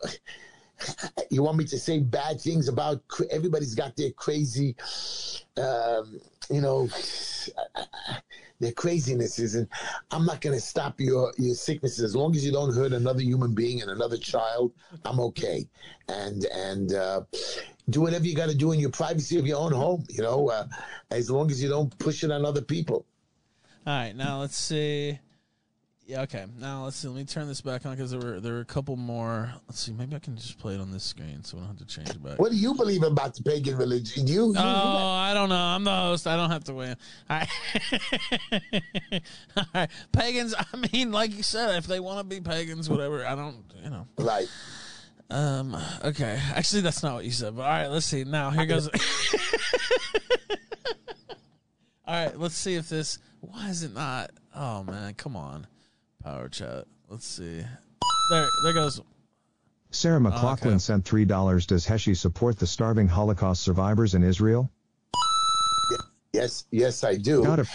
you 1.30 1.44
want 1.44 1.58
me 1.58 1.66
to 1.66 1.78
say 1.78 2.00
bad 2.00 2.40
things 2.40 2.68
about 2.70 3.02
everybody's 3.32 3.76
got 3.76 3.98
their 3.98 4.12
crazy 4.12 4.76
um, 5.58 6.22
you 6.50 6.62
know 6.62 6.88
their 8.60 8.72
crazinesses 8.72 9.56
and 9.56 9.68
i'm 10.12 10.26
not 10.26 10.42
going 10.42 10.56
to 10.56 10.62
stop 10.62 11.00
your 11.00 11.34
your 11.38 11.56
sicknesses. 11.56 12.04
As 12.04 12.16
long 12.16 12.36
as 12.36 12.46
you 12.46 12.52
don't 12.52 12.74
hurt 12.74 12.94
another 12.94 13.22
human 13.22 13.54
being 13.54 13.82
and 13.82 13.92
another 13.92 14.18
child 14.18 14.72
i'm 15.06 15.20
okay. 15.20 15.68
And 16.10 16.46
and 16.46 16.94
uh, 16.94 17.22
do 17.90 18.02
whatever 18.02 18.26
you 18.26 18.36
got 18.36 18.50
to 18.50 18.56
do 18.56 18.72
in 18.72 18.80
your 18.80 18.90
privacy 18.92 19.38
of 19.38 19.46
your 19.46 19.60
own 19.60 19.72
home 19.72 20.06
you 20.10 20.24
know 20.24 20.50
uh, 20.50 20.68
as 21.12 21.30
long 21.30 21.52
as 21.52 21.62
you 21.62 21.70
don't 21.70 21.98
push 22.00 22.24
it 22.24 22.32
on 22.32 22.46
other 22.46 22.62
people. 22.62 23.06
All 23.86 23.94
right, 23.94 24.16
now 24.16 24.42
let's 24.42 24.58
see. 24.58 25.20
Yeah, 26.08 26.22
okay. 26.22 26.46
Now 26.58 26.86
let's 26.86 26.96
see. 26.96 27.10
Let 27.10 27.18
me 27.18 27.26
turn 27.26 27.50
this 27.50 27.60
back 27.60 27.86
on 27.86 27.92
because 27.94 28.12
there 28.12 28.20
were 28.22 28.40
there 28.40 28.54
were 28.54 28.62
a 28.62 28.66
couple 28.66 28.96
more. 28.96 29.54
Let's 29.68 29.82
see. 29.82 29.92
Maybe 29.92 30.16
I 30.16 30.20
can 30.20 30.38
just 30.38 30.58
play 30.58 30.74
it 30.74 30.80
on 30.80 30.90
this 30.90 31.04
screen 31.04 31.44
so 31.44 31.58
we 31.58 31.64
don't 31.64 31.78
have 31.78 31.86
to 31.86 31.86
change 31.86 32.10
it 32.12 32.24
back. 32.24 32.40
what 32.40 32.50
do 32.50 32.58
you 32.58 32.74
believe 32.74 33.04
about 33.04 33.36
the 33.36 33.44
pagan 33.44 33.76
religion 33.76 34.26
you, 34.26 34.34
you, 34.34 34.48
you 34.48 34.56
Oh, 34.58 34.62
I 34.62 35.34
don't 35.34 35.50
know. 35.50 35.56
I'm 35.56 35.84
the 35.84 35.94
host. 35.94 36.26
I 36.26 36.38
don't 36.38 36.50
have 36.50 36.64
to 36.64 36.74
win. 36.74 36.96
All 37.30 37.40
right. 37.40 37.50
All 39.58 39.66
right. 39.76 39.90
Pagans, 40.14 40.56
I 40.58 40.88
mean, 40.94 41.12
like 41.12 41.36
you 41.36 41.44
said, 41.44 41.76
if 41.76 41.88
they 41.88 42.00
want 42.00 42.20
to 42.20 42.24
be 42.24 42.40
pagans, 42.40 42.90
whatever, 42.90 43.26
I 43.26 43.36
don't, 43.36 43.66
you 43.84 43.90
know. 43.90 44.08
right 44.18 44.48
Um, 45.30 45.78
okay. 46.06 46.40
Actually, 46.56 46.84
that's 46.84 47.04
not 47.04 47.16
what 47.16 47.26
you 47.26 47.32
said, 47.32 47.54
but 47.54 47.64
all 47.64 47.68
right, 47.68 47.88
let's 47.88 48.06
see. 48.06 48.24
Now, 48.24 48.50
here 48.52 48.66
goes. 48.66 48.88
all 52.08 52.14
right, 52.14 52.40
let's 52.40 52.56
see 52.56 52.76
if 52.76 52.88
this. 52.88 53.20
Why 53.42 53.68
is 53.68 53.84
it 53.84 53.94
not? 53.94 54.32
Oh, 54.56 54.86
man. 54.86 55.14
Come 55.16 55.36
on. 55.36 55.68
Power 56.24 56.50
chat. 56.50 56.86
Let's 57.10 57.26
see. 57.26 57.64
There, 58.30 58.50
there 58.64 58.74
goes. 58.74 59.02
Sarah 59.92 60.18
uh, 60.18 60.22
McLaughlin 60.22 60.74
okay. 60.74 60.80
sent 60.80 61.06
$3. 61.06 61.68
Does 61.68 61.86
Heshy 61.86 62.16
support 62.16 62.60
the 62.60 62.68
starving 62.68 63.08
Holocaust 63.08 63.64
survivors 63.64 64.16
in 64.16 64.24
Israel? 64.24 64.70
Yes, 66.34 66.66
yes, 66.72 67.04
I 67.04 67.16
do. 67.16 67.44
God 67.44 67.60
of 67.60 67.70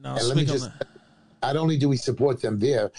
No, 0.00 0.16
And 0.16 0.28
let 0.28 0.36
me 0.36 0.46
speak 0.46 0.54
on 0.54 0.58
just 0.58 0.78
that. 0.78 0.88
Not 1.42 1.56
only 1.56 1.76
do 1.76 1.88
we 1.88 1.96
support 1.96 2.40
them 2.40 2.58
there, 2.58 2.90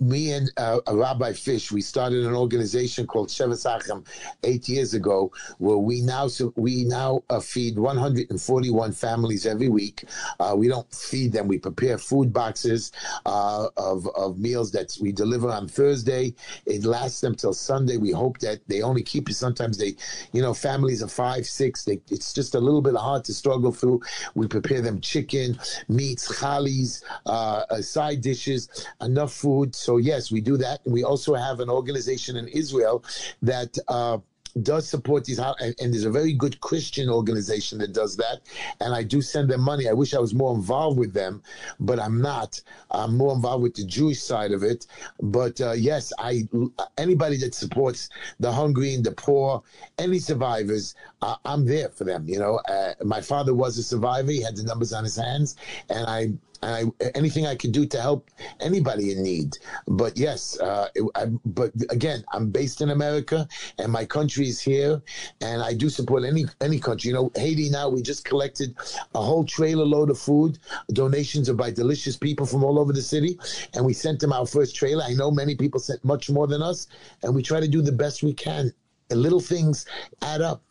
me 0.00 0.32
and 0.32 0.50
uh, 0.56 0.80
Rabbi 0.90 1.32
Fish, 1.32 1.70
we 1.70 1.80
started 1.80 2.24
an 2.24 2.34
organization 2.34 3.06
called 3.06 3.28
Shevet 3.28 3.58
Sachem 3.58 4.04
eight 4.44 4.68
years 4.68 4.94
ago, 4.94 5.32
where 5.58 5.78
we 5.78 6.00
now 6.02 6.28
we 6.56 6.84
now 6.84 7.22
uh, 7.30 7.40
feed 7.40 7.78
141 7.78 8.92
families 8.92 9.46
every 9.46 9.68
week. 9.68 10.04
Uh, 10.40 10.54
we 10.56 10.68
don't 10.68 10.92
feed 10.92 11.32
them; 11.32 11.48
we 11.48 11.58
prepare 11.58 11.98
food 11.98 12.32
boxes 12.32 12.92
uh, 13.24 13.68
of 13.76 14.06
of 14.16 14.38
meals 14.38 14.70
that 14.72 14.96
we 15.00 15.12
deliver 15.12 15.50
on 15.50 15.68
Thursday. 15.68 16.34
It 16.66 16.84
lasts 16.84 17.20
them 17.20 17.34
till 17.34 17.52
Sunday. 17.52 17.96
We 17.96 18.12
hope 18.12 18.38
that 18.38 18.60
they 18.68 18.82
only 18.82 19.02
keep 19.02 19.28
it. 19.28 19.34
Sometimes 19.34 19.78
they, 19.78 19.96
you 20.32 20.42
know, 20.42 20.54
families 20.54 21.02
of 21.02 21.12
five, 21.12 21.46
six. 21.46 21.84
They, 21.84 22.00
it's 22.10 22.32
just 22.32 22.54
a 22.54 22.60
little 22.60 22.82
bit 22.82 22.94
hard 22.94 23.24
to 23.24 23.34
struggle 23.34 23.72
through. 23.72 24.00
We 24.34 24.46
prepare 24.48 24.80
them 24.80 25.00
chicken, 25.00 25.58
meats, 25.88 26.40
chalis, 26.40 27.02
uh, 27.26 27.64
uh, 27.76 27.82
side 27.82 28.20
dishes, 28.20 28.86
enough 29.00 29.32
food. 29.32 29.74
So 29.74 29.98
yes, 29.98 30.30
we 30.30 30.40
do 30.40 30.56
that. 30.58 30.80
And 30.84 30.92
we 30.92 31.04
also 31.04 31.34
have 31.34 31.60
an 31.60 31.70
organization 31.70 32.36
in 32.36 32.48
Israel 32.48 33.04
that. 33.42 33.76
Uh, 33.88 34.18
does 34.62 34.88
support 34.88 35.24
these 35.24 35.38
and, 35.38 35.74
and 35.80 35.92
there's 35.92 36.04
a 36.04 36.10
very 36.10 36.32
good 36.32 36.60
Christian 36.60 37.08
organization 37.08 37.78
that 37.78 37.92
does 37.92 38.16
that, 38.16 38.40
and 38.80 38.94
I 38.94 39.02
do 39.02 39.20
send 39.20 39.50
them 39.50 39.60
money. 39.60 39.88
I 39.88 39.92
wish 39.92 40.14
I 40.14 40.18
was 40.18 40.34
more 40.34 40.54
involved 40.54 40.98
with 40.98 41.12
them, 41.12 41.42
but 41.78 42.00
I'm 42.00 42.20
not. 42.20 42.60
I'm 42.90 43.16
more 43.16 43.34
involved 43.34 43.62
with 43.62 43.74
the 43.74 43.84
Jewish 43.84 44.22
side 44.22 44.52
of 44.52 44.62
it. 44.62 44.86
But 45.20 45.60
uh, 45.60 45.72
yes, 45.72 46.12
I 46.18 46.48
anybody 46.96 47.36
that 47.38 47.54
supports 47.54 48.08
the 48.40 48.50
hungry 48.50 48.94
and 48.94 49.04
the 49.04 49.12
poor, 49.12 49.62
any 49.98 50.18
survivors, 50.18 50.94
uh, 51.22 51.36
I'm 51.44 51.66
there 51.66 51.90
for 51.90 52.04
them. 52.04 52.26
You 52.26 52.38
know, 52.38 52.60
uh, 52.68 52.94
my 53.04 53.20
father 53.20 53.54
was 53.54 53.76
a 53.78 53.82
survivor. 53.82 54.30
He 54.30 54.42
had 54.42 54.56
the 54.56 54.64
numbers 54.64 54.92
on 54.92 55.04
his 55.04 55.16
hands, 55.16 55.56
and 55.90 56.06
I 56.06 56.32
and 56.62 56.92
I, 57.00 57.08
anything 57.14 57.46
I 57.46 57.54
could 57.54 57.72
do 57.72 57.86
to 57.86 58.00
help 58.00 58.30
anybody 58.60 59.12
in 59.12 59.22
need. 59.22 59.56
But 59.86 60.16
yes, 60.16 60.58
uh, 60.60 60.88
it, 60.94 61.04
I, 61.14 61.26
but 61.44 61.72
again, 61.90 62.24
I'm 62.32 62.50
based 62.50 62.80
in 62.80 62.90
America, 62.90 63.48
and 63.78 63.92
my 63.92 64.04
country 64.04 64.48
is 64.48 64.60
here, 64.60 65.02
and 65.40 65.62
I 65.62 65.74
do 65.74 65.88
support 65.88 66.24
any 66.24 66.44
any 66.60 66.78
country. 66.78 67.08
You 67.08 67.14
know, 67.14 67.30
Haiti 67.34 67.70
now 67.70 67.88
we 67.88 68.02
just 68.02 68.24
collected 68.24 68.74
a 69.14 69.20
whole 69.20 69.44
trailer 69.44 69.84
load 69.84 70.10
of 70.10 70.18
food. 70.18 70.58
Donations 70.92 71.48
are 71.48 71.54
by 71.54 71.70
delicious 71.70 72.16
people 72.16 72.46
from 72.46 72.64
all 72.64 72.78
over 72.78 72.92
the 72.92 73.02
city, 73.02 73.38
and 73.74 73.84
we 73.84 73.92
sent 73.92 74.20
them 74.20 74.32
our 74.32 74.46
first 74.46 74.76
trailer. 74.76 75.04
I 75.04 75.14
know 75.14 75.30
many 75.30 75.54
people 75.54 75.80
sent 75.80 76.04
much 76.04 76.30
more 76.30 76.46
than 76.46 76.62
us, 76.62 76.86
and 77.22 77.34
we 77.34 77.42
try 77.42 77.60
to 77.60 77.68
do 77.68 77.82
the 77.82 77.92
best 77.92 78.22
we 78.22 78.32
can. 78.32 78.72
And 79.10 79.22
little 79.22 79.40
things 79.40 79.86
add 80.22 80.40
up. 80.40 80.62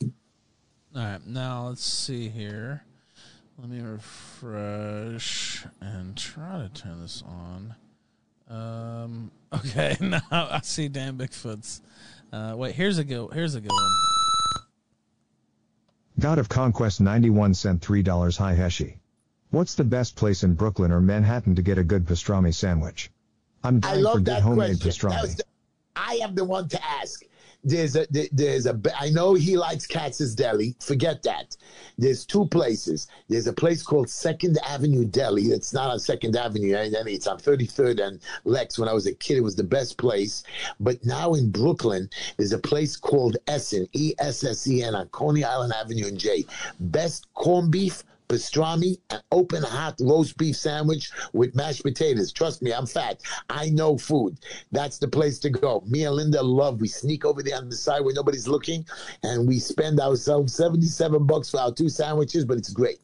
All 0.96 1.02
right, 1.02 1.26
now 1.28 1.68
let's 1.68 1.84
see 1.84 2.30
here. 2.30 2.85
Let 3.58 3.70
me 3.70 3.80
refresh 3.82 5.66
and 5.80 6.18
try 6.18 6.58
to 6.60 6.70
turn 6.70 7.02
this 7.02 7.24
on. 7.26 7.76
Um, 8.50 9.32
okay, 9.54 9.96
now 10.02 10.22
I 10.32 10.60
see 10.64 10.88
Dan 10.88 11.18
Bigfoot's. 11.18 11.82
Uh, 12.34 12.54
wait, 12.58 12.76
here's 12.76 12.98
a 12.98 13.04
good. 13.04 13.32
Here's 13.34 13.56
a 13.56 13.62
good 13.62 13.72
one. 13.72 13.92
God 16.20 16.40
of 16.40 16.48
Conquest 16.48 17.02
91 17.02 17.54
cent 17.54 17.82
$3 17.82 18.38
Hi 18.38 18.56
Heshy. 18.56 18.96
What's 19.52 19.76
the 19.76 19.84
best 19.84 20.16
place 20.16 20.44
in 20.44 20.54
Brooklyn 20.54 20.92
or 20.92 21.02
Manhattan 21.02 21.56
to 21.56 21.62
get 21.62 21.78
a 21.78 21.84
good 21.84 22.06
pastrami 22.06 22.54
sandwich? 22.54 23.12
I'm 23.64 23.78
I 23.78 23.80
dying 23.80 24.04
for 24.06 24.14
good 24.16 24.26
that 24.26 24.42
homemade 24.42 24.82
question. 24.82 25.10
Pastrami. 25.10 25.38
the- 25.38 25.44
I 25.96 26.20
am 26.22 26.36
the 26.36 26.44
one 26.44 26.68
to 26.70 26.84
ask. 26.84 27.22
There's 27.68 27.96
a 27.96 28.06
there's 28.32 28.68
a 28.68 28.80
I 28.96 29.10
know 29.10 29.34
he 29.34 29.58
likes 29.58 29.88
Katz's 29.88 30.36
Deli. 30.36 30.76
Forget 30.80 31.24
that. 31.24 31.58
There's 31.98 32.24
two 32.24 32.46
places. 32.46 33.08
There's 33.28 33.48
a 33.48 33.54
place 33.54 33.82
called 33.82 34.08
Second 34.08 34.60
Avenue 34.68 35.04
Deli. 35.04 35.46
It's 35.46 35.74
not 35.74 35.90
on 35.90 36.00
Second 36.00 36.36
Avenue. 36.36 36.76
and 36.76 36.94
It's 37.08 37.26
on 37.26 37.40
33rd 37.40 38.06
and 38.06 38.20
Lex. 38.44 38.78
When 38.78 38.88
I 38.88 38.94
was 38.94 39.08
a 39.08 39.14
kid, 39.14 39.38
it 39.38 39.42
was 39.42 39.56
the 39.56 39.64
best 39.64 39.98
place. 39.98 40.44
But 40.80 41.04
now 41.04 41.34
in 41.34 41.50
Brooklyn, 41.50 42.08
there's 42.38 42.52
a 42.52 42.60
place 42.60 42.96
called 42.96 43.38
Essen, 43.48 43.88
E 43.94 44.14
S 44.20 44.44
S 44.44 44.68
E 44.68 44.84
N, 44.84 44.94
on 44.94 45.08
Coney 45.10 45.44
Island 45.44 45.74
Avenue 45.74 46.06
in 46.06 46.18
J. 46.18 46.46
Best 46.80 47.34
corned 47.34 47.72
beef 47.72 48.04
pastrami, 48.28 48.98
an 49.10 49.22
open 49.32 49.64
hot 49.64 49.96
roast 50.02 50.38
beef 50.38 50.56
sandwich 50.56 51.12
with 51.34 51.56
mashed 51.56 51.84
potatoes. 51.84 52.32
Trust 52.32 52.62
me, 52.62 52.74
I'm 52.74 52.86
fat. 52.86 53.22
I 53.50 53.70
know 53.70 53.98
food. 53.98 54.38
That's 54.72 54.98
the 54.98 55.08
place 55.08 55.40
to 55.40 55.50
go. 55.50 55.84
Me 55.88 56.06
and 56.06 56.16
Linda 56.16 56.42
love. 56.42 56.82
We 56.82 56.88
sneak 56.88 57.26
over 57.26 57.44
there 57.44 57.58
on 57.58 57.70
the 57.70 57.76
side 57.76 58.02
where 58.02 58.14
nobody's 58.14 58.48
looking, 58.48 58.86
and 59.24 59.48
we 59.48 59.60
spend 59.60 60.00
ourselves 60.00 60.54
77 60.56 61.26
bucks 61.26 61.52
for 61.52 61.60
our 61.60 61.72
two 61.72 61.90
sandwiches, 61.90 62.46
but 62.46 62.58
it's 62.58 62.70
great. 62.70 63.00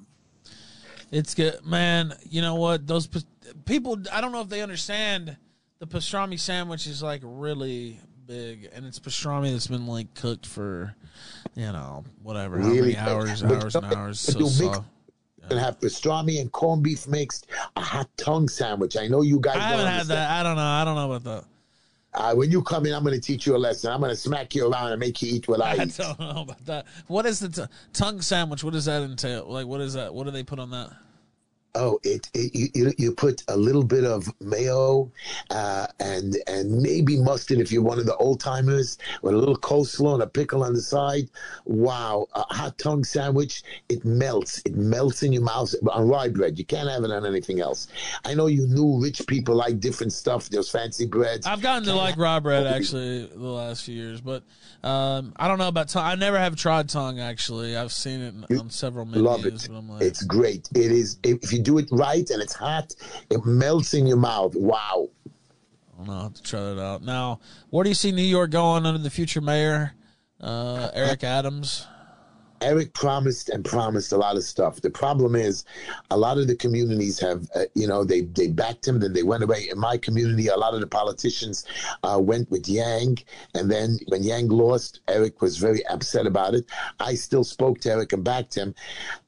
It's 1.12 1.36
good, 1.36 1.66
man. 1.66 2.14
You 2.30 2.42
know 2.42 2.56
what? 2.56 2.88
Those 2.88 3.10
people. 3.66 4.02
I 4.12 4.22
don't 4.22 4.32
know 4.32 4.42
if 4.42 4.50
they 4.50 4.62
understand. 4.62 5.36
The 5.80 5.88
pastrami 5.88 6.40
sandwich 6.40 6.88
is 6.88 7.04
like 7.04 7.22
really 7.24 8.00
big, 8.26 8.70
and 8.74 8.86
it's 8.86 9.00
pastrami 9.00 9.52
that's 9.52 9.68
been 9.68 9.88
like 9.88 10.14
cooked 10.14 10.46
for, 10.46 10.96
you 11.56 11.72
know, 11.72 12.06
whatever, 12.24 12.62
how 12.62 12.70
many 12.70 12.96
hours, 12.96 13.44
hours 13.44 13.76
and 13.76 13.86
hours. 13.94 14.20
So 14.20 14.48
soft. 14.48 14.86
And 15.50 15.60
have 15.60 15.80
pastrami 15.80 16.40
and 16.40 16.52
corned 16.52 16.84
beef 16.84 17.08
mixed, 17.08 17.48
a 17.76 17.82
hot 17.82 18.10
tongue 18.18 18.48
sandwich. 18.48 18.96
I 18.98 19.08
know 19.08 19.22
you 19.22 19.40
guys. 19.40 19.58
I 19.58 19.72
don't 19.72 19.80
haven't 19.80 19.88
had 19.88 20.06
that. 20.08 20.30
I 20.40 20.44
don't 20.44 20.56
know. 20.56 20.62
I 20.62 20.86
don't 20.86 20.96
know 20.96 21.12
about 21.12 21.24
that. 21.26 21.46
Uh, 22.14 22.36
when 22.36 22.52
you 22.52 22.62
come 22.62 22.86
in, 22.86 22.94
I'm 22.94 23.04
going 23.04 23.16
to 23.16 23.22
teach 23.22 23.46
you 23.48 23.56
a 23.56 23.58
lesson. 23.58 23.92
I'm 23.92 24.00
going 24.02 24.12
to 24.12 24.16
smack 24.18 24.54
you 24.54 24.70
around 24.70 24.92
and 24.92 25.00
make 25.00 25.22
you 25.22 25.34
eat 25.34 25.48
what 25.48 25.62
I 25.66 25.72
I 25.72 25.84
eat. 25.86 25.98
don't 25.98 26.20
know 26.20 26.42
about 26.42 26.66
that. 26.66 26.86
What 27.08 27.26
is 27.26 27.40
the 27.40 27.50
t- 27.50 27.74
tongue 27.94 28.22
sandwich? 28.22 28.64
What 28.64 28.74
does 28.74 28.86
that 28.86 29.02
entail? 29.02 29.46
Like, 29.48 29.66
what 29.66 29.80
is 29.82 29.94
that? 29.94 30.14
What 30.14 30.26
do 30.26 30.32
they 30.32 30.44
put 30.44 30.60
on 30.60 30.72
that? 30.72 30.92
Oh, 31.76 32.00
it, 32.04 32.30
it 32.34 32.54
you- 32.76 32.94
you 32.98 33.12
put 33.14 33.44
a 33.48 33.56
little 33.56 33.84
bit 33.84 34.04
of 34.04 34.30
mayo 34.42 35.10
uh, 35.50 35.88
and 36.00 36.36
and 36.48 36.82
maybe 36.82 37.18
mustard 37.18 37.60
if 37.60 37.72
you're 37.72 37.82
one 37.82 37.98
of 38.00 38.06
the 38.06 38.16
old 38.18 38.40
timers 38.42 38.98
with 39.22 39.34
a 39.34 39.38
little 39.38 39.56
coleslaw 39.58 40.16
and 40.16 40.24
a 40.24 40.28
pickle 40.28 40.64
on 40.64 40.74
the 40.74 40.82
side. 40.82 41.30
Wow, 41.66 42.28
a 42.34 42.42
hot 42.54 42.78
tongue 42.78 43.04
sandwich. 43.04 43.64
It 43.90 44.04
melts. 44.04 44.62
It 44.66 44.76
melts 44.76 45.24
in 45.24 45.32
your 45.32 45.44
mouth 45.44 45.74
on 45.92 46.08
rye 46.08 46.28
bread. 46.28 46.60
You 46.60 46.66
can't 46.66 46.90
have 46.90 47.04
it 47.04 47.12
on 47.12 47.26
anything 47.26 47.62
else. 47.62 47.88
I 48.26 48.34
know 48.34 48.48
you 48.48 48.68
new 48.68 49.02
rich 49.02 49.26
people 49.28 49.56
like 49.56 49.80
different 49.80 50.14
stuff. 50.14 50.50
There's 50.50 50.70
fancy 50.70 51.06
breads. 51.06 51.48
I've 51.48 51.62
gotten 51.62 51.84
to 51.86 51.96
like 51.96 52.18
rye 52.18 52.40
bread 52.40 52.68
actually 52.68 53.28
the 53.28 53.40
last 53.40 53.86
few 53.86 53.96
years, 53.96 54.20
but 54.20 54.44
um, 54.84 55.34
I 55.38 55.48
don't 55.48 55.58
know 55.58 55.68
about 55.70 55.88
tongue. 55.90 56.06
I 56.06 56.16
never 56.16 56.38
have 56.38 56.56
tried 56.56 56.90
tongue 56.90 57.20
actually. 57.20 57.78
I've 57.78 57.94
seen 57.94 58.22
it 58.22 58.60
on 58.60 58.70
several 58.70 59.06
menus. 59.06 59.22
Love 59.22 59.46
it. 59.46 59.68
But 59.70 59.78
I'm 59.78 59.90
like, 59.90 60.02
It's 60.02 60.24
great. 60.24 60.68
It 60.76 60.92
is 60.92 61.18
if 61.24 61.54
you 61.54 61.61
do 61.62 61.78
it 61.78 61.88
right 61.92 62.30
and 62.30 62.42
it's 62.42 62.54
hot, 62.54 62.94
it 63.30 63.46
melts 63.46 63.94
in 63.94 64.08
your 64.08 64.18
mouth. 64.18 64.56
Wow. 64.56 65.10
I 65.94 65.98
don't 65.98 66.08
know. 66.08 66.14
I'll 66.14 66.24
have 66.24 66.34
to 66.34 66.44
try 66.44 66.60
that 66.62 66.82
out. 66.82 67.04
Now, 67.04 67.40
where 67.70 67.84
do 67.84 67.90
you 67.90 67.96
see 67.96 68.12
New 68.12 68.22
York 68.22 68.52
going 68.52 68.86
under 68.86 69.02
the 69.02 69.10
future 69.10 69.42
mayor, 69.42 69.94
uh, 70.40 70.90
Eric 70.94 71.24
Adams? 71.24 71.88
Eric 72.62 72.94
promised 72.94 73.50
and 73.50 73.66
promised 73.66 74.12
a 74.12 74.18
lot 74.18 74.38
of 74.38 74.44
stuff. 74.44 74.82
The 74.82 74.90
problem 74.92 75.36
is, 75.36 75.66
a 76.12 76.18
lot 76.18 76.38
of 76.38 76.48
the 76.48 76.56
communities 76.56 77.20
have, 77.20 77.50
uh, 77.56 77.64
you 77.74 77.88
know, 77.88 78.04
they 78.04 78.22
they 78.22 78.48
backed 78.50 78.88
him, 78.88 79.00
then 79.00 79.14
they 79.14 79.24
went 79.24 79.44
away. 79.44 79.68
In 79.70 79.80
my 79.80 79.98
community, 79.98 80.48
a 80.48 80.56
lot 80.56 80.76
of 80.76 80.80
the 80.80 80.88
politicians 80.88 81.66
uh, 82.04 82.20
went 82.22 82.52
with 82.52 82.70
Yang, 82.70 83.24
and 83.56 83.70
then 83.72 83.98
when 84.10 84.24
Yang 84.24 84.50
lost, 84.50 85.00
Eric 85.08 85.42
was 85.42 85.58
very 85.58 85.86
upset 85.88 86.28
about 86.28 86.54
it. 86.54 86.66
I 87.00 87.16
still 87.16 87.44
spoke 87.44 87.80
to 87.82 87.92
Eric 87.92 88.14
and 88.14 88.24
backed 88.24 88.54
him, 88.54 88.76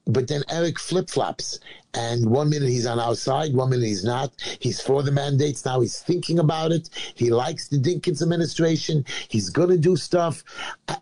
but 0.05 0.27
then 0.27 0.43
Eric 0.49 0.79
flip 0.79 1.09
flops. 1.09 1.59
And 1.95 2.27
one 2.27 2.49
minute 2.49 2.69
he's 2.69 2.87
on 2.87 2.99
our 2.99 3.13
side, 3.13 3.53
one 3.53 3.69
minute 3.69 3.85
he's 3.85 4.03
not. 4.03 4.33
He's 4.59 4.81
for 4.81 5.03
the 5.03 5.11
mandates. 5.11 5.63
Now 5.63 5.79
he's 5.81 5.99
thinking 5.99 6.39
about 6.39 6.71
it. 6.71 6.89
He 7.13 7.29
likes 7.29 7.67
the 7.67 7.77
Dinkins 7.77 8.23
administration. 8.23 9.05
He's 9.27 9.51
going 9.51 9.69
to 9.69 9.77
do 9.77 9.95
stuff. 9.95 10.43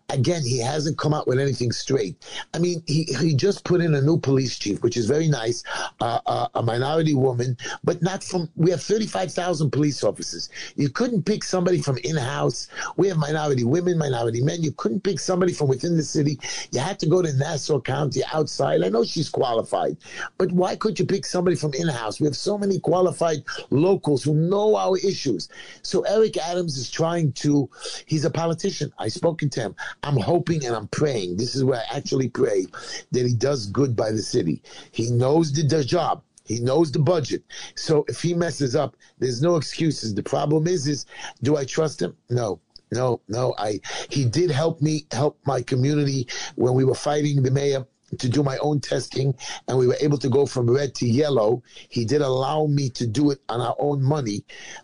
Again, 0.10 0.44
he 0.44 0.60
hasn't 0.60 0.98
come 0.98 1.14
out 1.14 1.28
with 1.28 1.40
anything 1.40 1.72
straight. 1.72 2.18
I 2.54 2.60
mean, 2.60 2.84
he, 2.88 3.04
he 3.22 3.34
just 3.34 3.64
put 3.64 3.80
in 3.80 3.96
a 3.96 4.02
new 4.02 4.18
police 4.18 4.60
chief, 4.60 4.84
which 4.84 4.98
is 4.98 5.06
very 5.06 5.30
nice, 5.30 5.64
uh, 6.02 6.20
uh, 6.26 6.48
a 6.56 6.62
minority 6.62 7.16
woman, 7.16 7.56
but 7.86 8.02
not 8.02 8.22
from, 8.22 8.50
we 8.58 8.70
have 8.72 8.84
35,000 8.84 9.72
police 9.72 10.04
officers. 10.04 10.50
You 10.76 10.90
couldn't 10.90 11.24
pick 11.24 11.46
somebody 11.46 11.82
from 11.82 12.00
in 12.00 12.18
house. 12.18 12.68
We 12.98 13.08
have 13.08 13.18
minority 13.18 13.64
women, 13.64 13.98
minority 13.98 14.42
men. 14.42 14.62
You 14.62 14.74
couldn't 14.74 15.06
pick 15.06 15.22
somebody 15.22 15.54
from 15.54 15.70
within 15.70 15.96
the 15.96 16.04
city. 16.04 16.38
You 16.72 16.82
had 16.82 17.00
to 17.00 17.08
go 17.08 17.22
to 17.22 17.32
Nassau 17.32 17.80
County 17.80 18.22
outside. 18.34 18.82
Know 18.92 19.04
she's 19.04 19.30
qualified, 19.30 19.98
but 20.38 20.52
why 20.52 20.76
could 20.76 21.00
you 21.00 21.06
pick 21.06 21.26
somebody 21.26 21.56
from 21.56 21.74
in 21.74 21.88
house? 21.88 22.20
We 22.20 22.26
have 22.26 22.36
so 22.36 22.58
many 22.58 22.80
qualified 22.80 23.44
locals 23.70 24.24
who 24.24 24.34
know 24.34 24.76
our 24.76 24.98
issues. 24.98 25.50
So 25.82 26.02
Eric 26.02 26.38
Adams 26.38 26.78
is 26.78 26.90
trying 26.90 27.34
to, 27.34 27.70
he's 28.06 28.26
a 28.26 28.30
politician. 28.30 28.92
I've 29.00 29.14
spoken 29.14 29.50
to 29.52 29.62
him. 29.62 29.76
I'm 30.04 30.18
hoping 30.18 30.66
and 30.66 30.76
I'm 30.76 30.88
praying. 30.88 31.38
This 31.38 31.56
is 31.56 31.64
where 31.64 31.80
I 31.80 31.98
actually 31.98 32.30
pray 32.30 32.66
that 33.12 33.26
he 33.26 33.34
does 33.34 33.68
good 33.68 33.96
by 33.96 34.12
the 34.12 34.22
city. 34.22 34.62
He 34.92 35.10
knows 35.10 35.52
the, 35.52 35.64
the 35.64 35.84
job. 35.84 36.24
He 36.46 36.60
knows 36.60 36.92
the 36.92 37.00
budget. 37.00 37.44
So 37.76 38.04
if 38.08 38.22
he 38.22 38.34
messes 38.34 38.76
up, 38.76 38.98
there's 39.20 39.42
no 39.42 39.56
excuses. 39.56 40.14
The 40.14 40.24
problem 40.24 40.68
is, 40.68 40.88
is 40.88 41.06
do 41.44 41.56
I 41.56 41.66
trust 41.66 42.02
him? 42.02 42.16
No. 42.30 42.60
No, 42.92 43.22
no. 43.30 43.56
I 43.58 43.80
he 44.10 44.26
did 44.26 44.52
help 44.52 44.82
me 44.82 45.06
help 45.12 45.40
my 45.46 45.62
community 45.62 46.28
when 46.56 46.74
we 46.74 46.84
were 46.84 46.96
fighting 46.96 47.42
the 47.42 47.52
mayor. 47.52 47.86
To 48.20 48.30
do 48.30 48.44
my 48.44 48.58
own 48.58 48.80
testing, 48.82 49.34
and 49.68 49.78
we 49.78 49.88
were 49.88 49.98
able 50.02 50.18
to 50.18 50.30
go 50.30 50.46
from 50.46 50.70
red 50.70 50.94
to 50.96 51.06
yellow. 51.06 51.64
He 51.90 52.06
did 52.06 52.22
allow 52.22 52.68
me 52.68 52.90
to 52.92 53.08
do 53.08 53.32
it 53.32 53.40
on 53.48 53.62
our 53.62 53.76
own 53.80 54.04
money, 54.04 54.44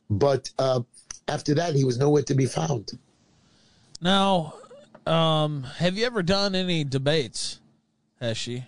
but 0.09 0.49
uh, 0.59 0.81
after 1.27 1.53
that, 1.55 1.75
he 1.75 1.83
was 1.83 1.97
nowhere 1.97 2.23
to 2.23 2.33
be 2.33 2.45
found. 2.45 2.97
Now, 4.01 4.53
um, 5.05 5.63
have 5.63 5.97
you 5.97 6.05
ever 6.05 6.23
done 6.23 6.55
any 6.55 6.83
debates, 6.83 7.59
Heshy? 8.21 8.65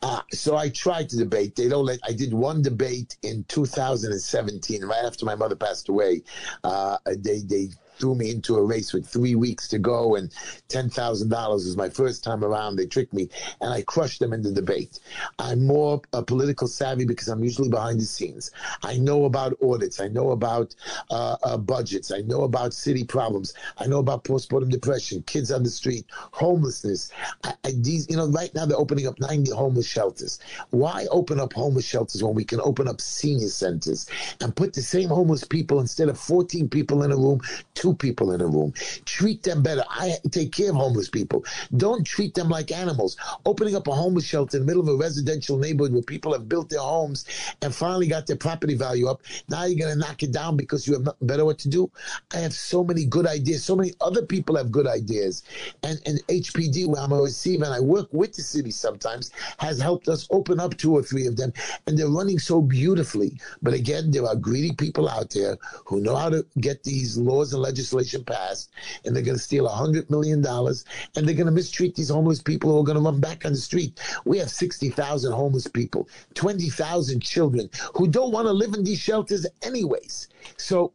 Uh, 0.00 0.20
so 0.32 0.56
I 0.56 0.68
tried 0.68 1.08
to 1.10 1.16
debate. 1.16 1.56
They 1.56 1.68
don't 1.68 1.84
let. 1.84 1.98
I 2.04 2.12
did 2.12 2.32
one 2.32 2.62
debate 2.62 3.16
in 3.22 3.44
2017, 3.48 4.84
right 4.84 5.04
after 5.04 5.26
my 5.26 5.34
mother 5.34 5.56
passed 5.56 5.88
away. 5.88 6.22
Uh, 6.62 6.98
they 7.04 7.40
they 7.40 7.68
threw 7.98 8.14
me 8.14 8.30
into 8.30 8.56
a 8.56 8.62
race 8.62 8.92
with 8.92 9.06
three 9.06 9.34
weeks 9.34 9.68
to 9.68 9.78
go 9.78 10.16
and 10.16 10.30
$10,000 10.68 11.52
was 11.52 11.76
my 11.76 11.88
first 11.88 12.22
time 12.22 12.44
around. 12.44 12.76
They 12.76 12.86
tricked 12.86 13.12
me 13.12 13.28
and 13.60 13.72
I 13.72 13.82
crushed 13.82 14.20
them 14.20 14.32
in 14.32 14.42
the 14.42 14.52
debate. 14.52 15.00
I'm 15.38 15.66
more 15.66 16.00
a 16.12 16.22
political 16.22 16.68
savvy 16.68 17.04
because 17.04 17.28
I'm 17.28 17.42
usually 17.42 17.68
behind 17.68 18.00
the 18.00 18.04
scenes. 18.04 18.50
I 18.82 18.96
know 18.96 19.24
about 19.24 19.56
audits. 19.62 20.00
I 20.00 20.08
know 20.08 20.30
about 20.30 20.74
uh, 21.10 21.36
uh, 21.42 21.56
budgets. 21.56 22.12
I 22.12 22.20
know 22.22 22.42
about 22.42 22.72
city 22.74 23.04
problems. 23.04 23.54
I 23.78 23.86
know 23.86 23.98
about 23.98 24.24
postpartum 24.24 24.70
depression, 24.70 25.22
kids 25.22 25.50
on 25.50 25.62
the 25.62 25.70
street, 25.70 26.06
homelessness. 26.10 27.10
I, 27.44 27.54
I, 27.64 27.72
these, 27.76 28.08
you 28.08 28.16
know, 28.16 28.28
right 28.28 28.54
now 28.54 28.66
they're 28.66 28.78
opening 28.78 29.06
up 29.06 29.18
90 29.20 29.50
homeless 29.52 29.86
shelters. 29.86 30.38
Why 30.70 31.06
open 31.10 31.40
up 31.40 31.52
homeless 31.52 31.84
shelters 31.84 32.22
when 32.22 32.34
we 32.34 32.44
can 32.44 32.60
open 32.60 32.88
up 32.88 33.00
senior 33.00 33.48
centers 33.48 34.08
and 34.40 34.54
put 34.54 34.72
the 34.72 34.82
same 34.82 35.08
homeless 35.08 35.44
people 35.44 35.80
instead 35.80 36.08
of 36.08 36.18
14 36.18 36.68
people 36.68 37.02
in 37.02 37.12
a 37.12 37.16
room, 37.16 37.40
two 37.74 37.87
two 37.88 37.94
people 37.94 38.32
in 38.32 38.40
a 38.40 38.46
room. 38.46 38.72
Treat 39.04 39.42
them 39.42 39.62
better. 39.62 39.84
I 39.88 40.14
take 40.30 40.52
care 40.52 40.70
of 40.70 40.76
homeless 40.76 41.08
people. 41.08 41.44
Don't 41.76 42.04
treat 42.06 42.34
them 42.34 42.48
like 42.48 42.70
animals. 42.70 43.16
Opening 43.46 43.76
up 43.76 43.86
a 43.86 43.92
homeless 43.92 44.24
shelter 44.24 44.58
in 44.58 44.64
the 44.64 44.66
middle 44.66 44.82
of 44.82 44.88
a 44.88 44.96
residential 44.96 45.56
neighborhood 45.56 45.92
where 45.92 46.02
people 46.02 46.32
have 46.32 46.48
built 46.48 46.68
their 46.68 46.80
homes 46.80 47.24
and 47.62 47.74
finally 47.74 48.06
got 48.06 48.26
their 48.26 48.36
property 48.36 48.74
value 48.74 49.08
up. 49.08 49.22
Now 49.48 49.64
you're 49.64 49.78
going 49.78 49.92
to 49.92 49.98
knock 49.98 50.22
it 50.22 50.32
down 50.32 50.56
because 50.56 50.86
you 50.86 50.94
have 50.94 51.02
nothing 51.02 51.26
better 51.26 51.44
what 51.44 51.58
to 51.60 51.68
do. 51.68 51.90
I 52.34 52.38
have 52.38 52.52
so 52.52 52.84
many 52.84 53.06
good 53.06 53.26
ideas. 53.26 53.64
So 53.64 53.74
many 53.74 53.94
other 54.00 54.22
people 54.22 54.56
have 54.56 54.70
good 54.70 54.86
ideas. 54.86 55.44
And, 55.82 55.98
and 56.04 56.18
HPD, 56.28 56.88
where 56.88 57.02
I'm 57.02 57.12
a 57.12 57.22
receiver 57.22 57.64
and 57.64 57.72
I 57.72 57.80
work 57.80 58.08
with 58.12 58.34
the 58.34 58.42
city 58.42 58.70
sometimes, 58.70 59.30
has 59.58 59.80
helped 59.80 60.08
us 60.08 60.28
open 60.30 60.60
up 60.60 60.76
two 60.76 60.92
or 60.92 61.02
three 61.02 61.26
of 61.26 61.36
them. 61.36 61.52
And 61.86 61.96
they're 61.96 62.10
running 62.10 62.38
so 62.38 62.60
beautifully. 62.60 63.40
But 63.62 63.72
again, 63.72 64.10
there 64.10 64.26
are 64.26 64.36
greedy 64.36 64.72
people 64.72 65.08
out 65.08 65.30
there 65.30 65.56
who 65.86 66.00
know 66.00 66.16
how 66.16 66.28
to 66.28 66.44
get 66.60 66.82
these 66.84 67.16
laws 67.16 67.54
and 67.54 67.62
legislation 67.62 67.77
legislation 67.78 68.24
passed, 68.24 68.70
and 69.04 69.14
they're 69.14 69.22
going 69.22 69.36
to 69.36 69.42
steal 69.42 69.68
$100 69.68 70.10
million, 70.10 70.44
and 70.44 71.26
they're 71.26 71.34
going 71.34 71.46
to 71.46 71.52
mistreat 71.52 71.94
these 71.94 72.08
homeless 72.08 72.42
people 72.42 72.72
who 72.72 72.80
are 72.80 72.84
going 72.84 72.98
to 72.98 73.04
run 73.04 73.20
back 73.20 73.44
on 73.46 73.52
the 73.52 73.58
street. 73.58 74.00
We 74.24 74.38
have 74.38 74.50
60,000 74.50 75.32
homeless 75.32 75.68
people, 75.68 76.08
20,000 76.34 77.20
children 77.20 77.70
who 77.94 78.08
don't 78.08 78.32
want 78.32 78.46
to 78.46 78.52
live 78.52 78.74
in 78.74 78.82
these 78.82 78.98
shelters 78.98 79.46
anyways. 79.62 80.28
So 80.56 80.92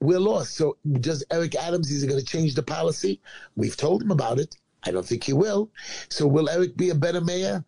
we're 0.00 0.20
lost. 0.20 0.54
So 0.54 0.76
does 1.00 1.24
Eric 1.32 1.56
Adams, 1.56 1.90
is 1.90 2.04
going 2.04 2.20
to 2.20 2.26
change 2.26 2.54
the 2.54 2.62
policy? 2.62 3.20
We've 3.56 3.76
told 3.76 4.02
him 4.02 4.12
about 4.12 4.38
it. 4.38 4.56
I 4.86 4.92
don't 4.92 5.06
think 5.06 5.24
he 5.24 5.32
will. 5.32 5.70
So 6.10 6.26
will 6.26 6.48
Eric 6.48 6.76
be 6.76 6.90
a 6.90 6.94
better 6.94 7.20
mayor? 7.20 7.64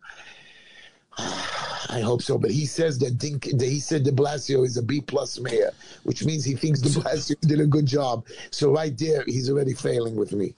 I 1.17 2.01
hope 2.01 2.21
so, 2.21 2.37
but 2.37 2.51
he 2.51 2.65
says 2.65 2.99
that, 2.99 3.17
Dink, 3.17 3.45
he 3.45 3.79
said 3.79 4.03
De 4.03 4.11
Blasio 4.11 4.65
is 4.65 4.77
a 4.77 4.83
B 4.83 5.01
plus 5.01 5.39
mayor, 5.39 5.71
which 6.03 6.23
means 6.25 6.43
he 6.43 6.53
thinks 6.53 6.81
De 6.81 6.89
Blasio 6.89 7.39
did 7.41 7.59
a 7.59 7.65
good 7.65 7.85
job. 7.85 8.25
So 8.51 8.71
right 8.71 8.95
there, 8.97 9.23
he's 9.25 9.49
already 9.49 9.73
failing 9.73 10.15
with 10.15 10.33
me. 10.33 10.53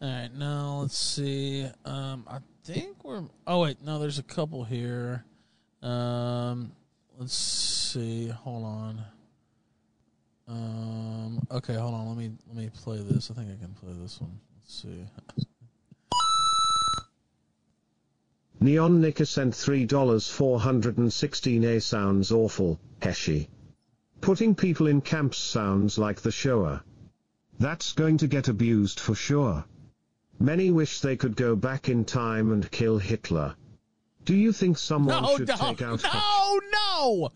All 0.00 0.08
right, 0.08 0.34
now 0.34 0.78
let's 0.80 0.98
see. 0.98 1.66
Um, 1.84 2.24
I 2.28 2.38
think 2.64 3.04
we're. 3.04 3.22
Oh 3.46 3.60
wait, 3.60 3.82
no, 3.84 3.98
there's 3.98 4.18
a 4.18 4.22
couple 4.22 4.64
here. 4.64 5.24
Um, 5.82 6.72
let's 7.18 7.34
see. 7.34 8.28
Hold 8.28 8.64
on. 8.64 9.04
Um, 10.48 11.46
okay, 11.50 11.74
hold 11.74 11.94
on. 11.94 12.08
Let 12.08 12.16
me 12.16 12.32
let 12.48 12.56
me 12.56 12.70
play 12.82 12.98
this. 13.00 13.30
I 13.30 13.34
think 13.34 13.50
I 13.50 13.62
can 13.62 13.74
play 13.74 13.92
this 14.00 14.20
one. 14.20 14.38
Let's 14.56 14.82
see. 14.82 15.06
Neon 18.62 19.00
Nicker 19.00 19.24
sent 19.24 19.54
$3.416a 19.54 21.82
sounds 21.82 22.30
awful, 22.30 22.78
Heshy. 23.00 23.48
Putting 24.20 24.54
people 24.54 24.86
in 24.86 25.00
camps 25.00 25.38
sounds 25.38 25.98
like 25.98 26.20
the 26.20 26.30
Shoah. 26.30 26.84
That's 27.58 27.92
going 27.92 28.18
to 28.18 28.28
get 28.28 28.46
abused 28.46 29.00
for 29.00 29.16
sure. 29.16 29.64
Many 30.38 30.70
wish 30.70 31.00
they 31.00 31.16
could 31.16 31.34
go 31.34 31.56
back 31.56 31.88
in 31.88 32.04
time 32.04 32.52
and 32.52 32.70
kill 32.70 32.98
Hitler. 32.98 33.56
Do 34.24 34.36
you 34.36 34.52
think 34.52 34.78
someone 34.78 35.24
no, 35.24 35.36
should 35.36 35.48
no, 35.48 35.56
take 35.56 35.82
out... 35.82 36.04
No, 36.04 36.60
no! 36.72 37.30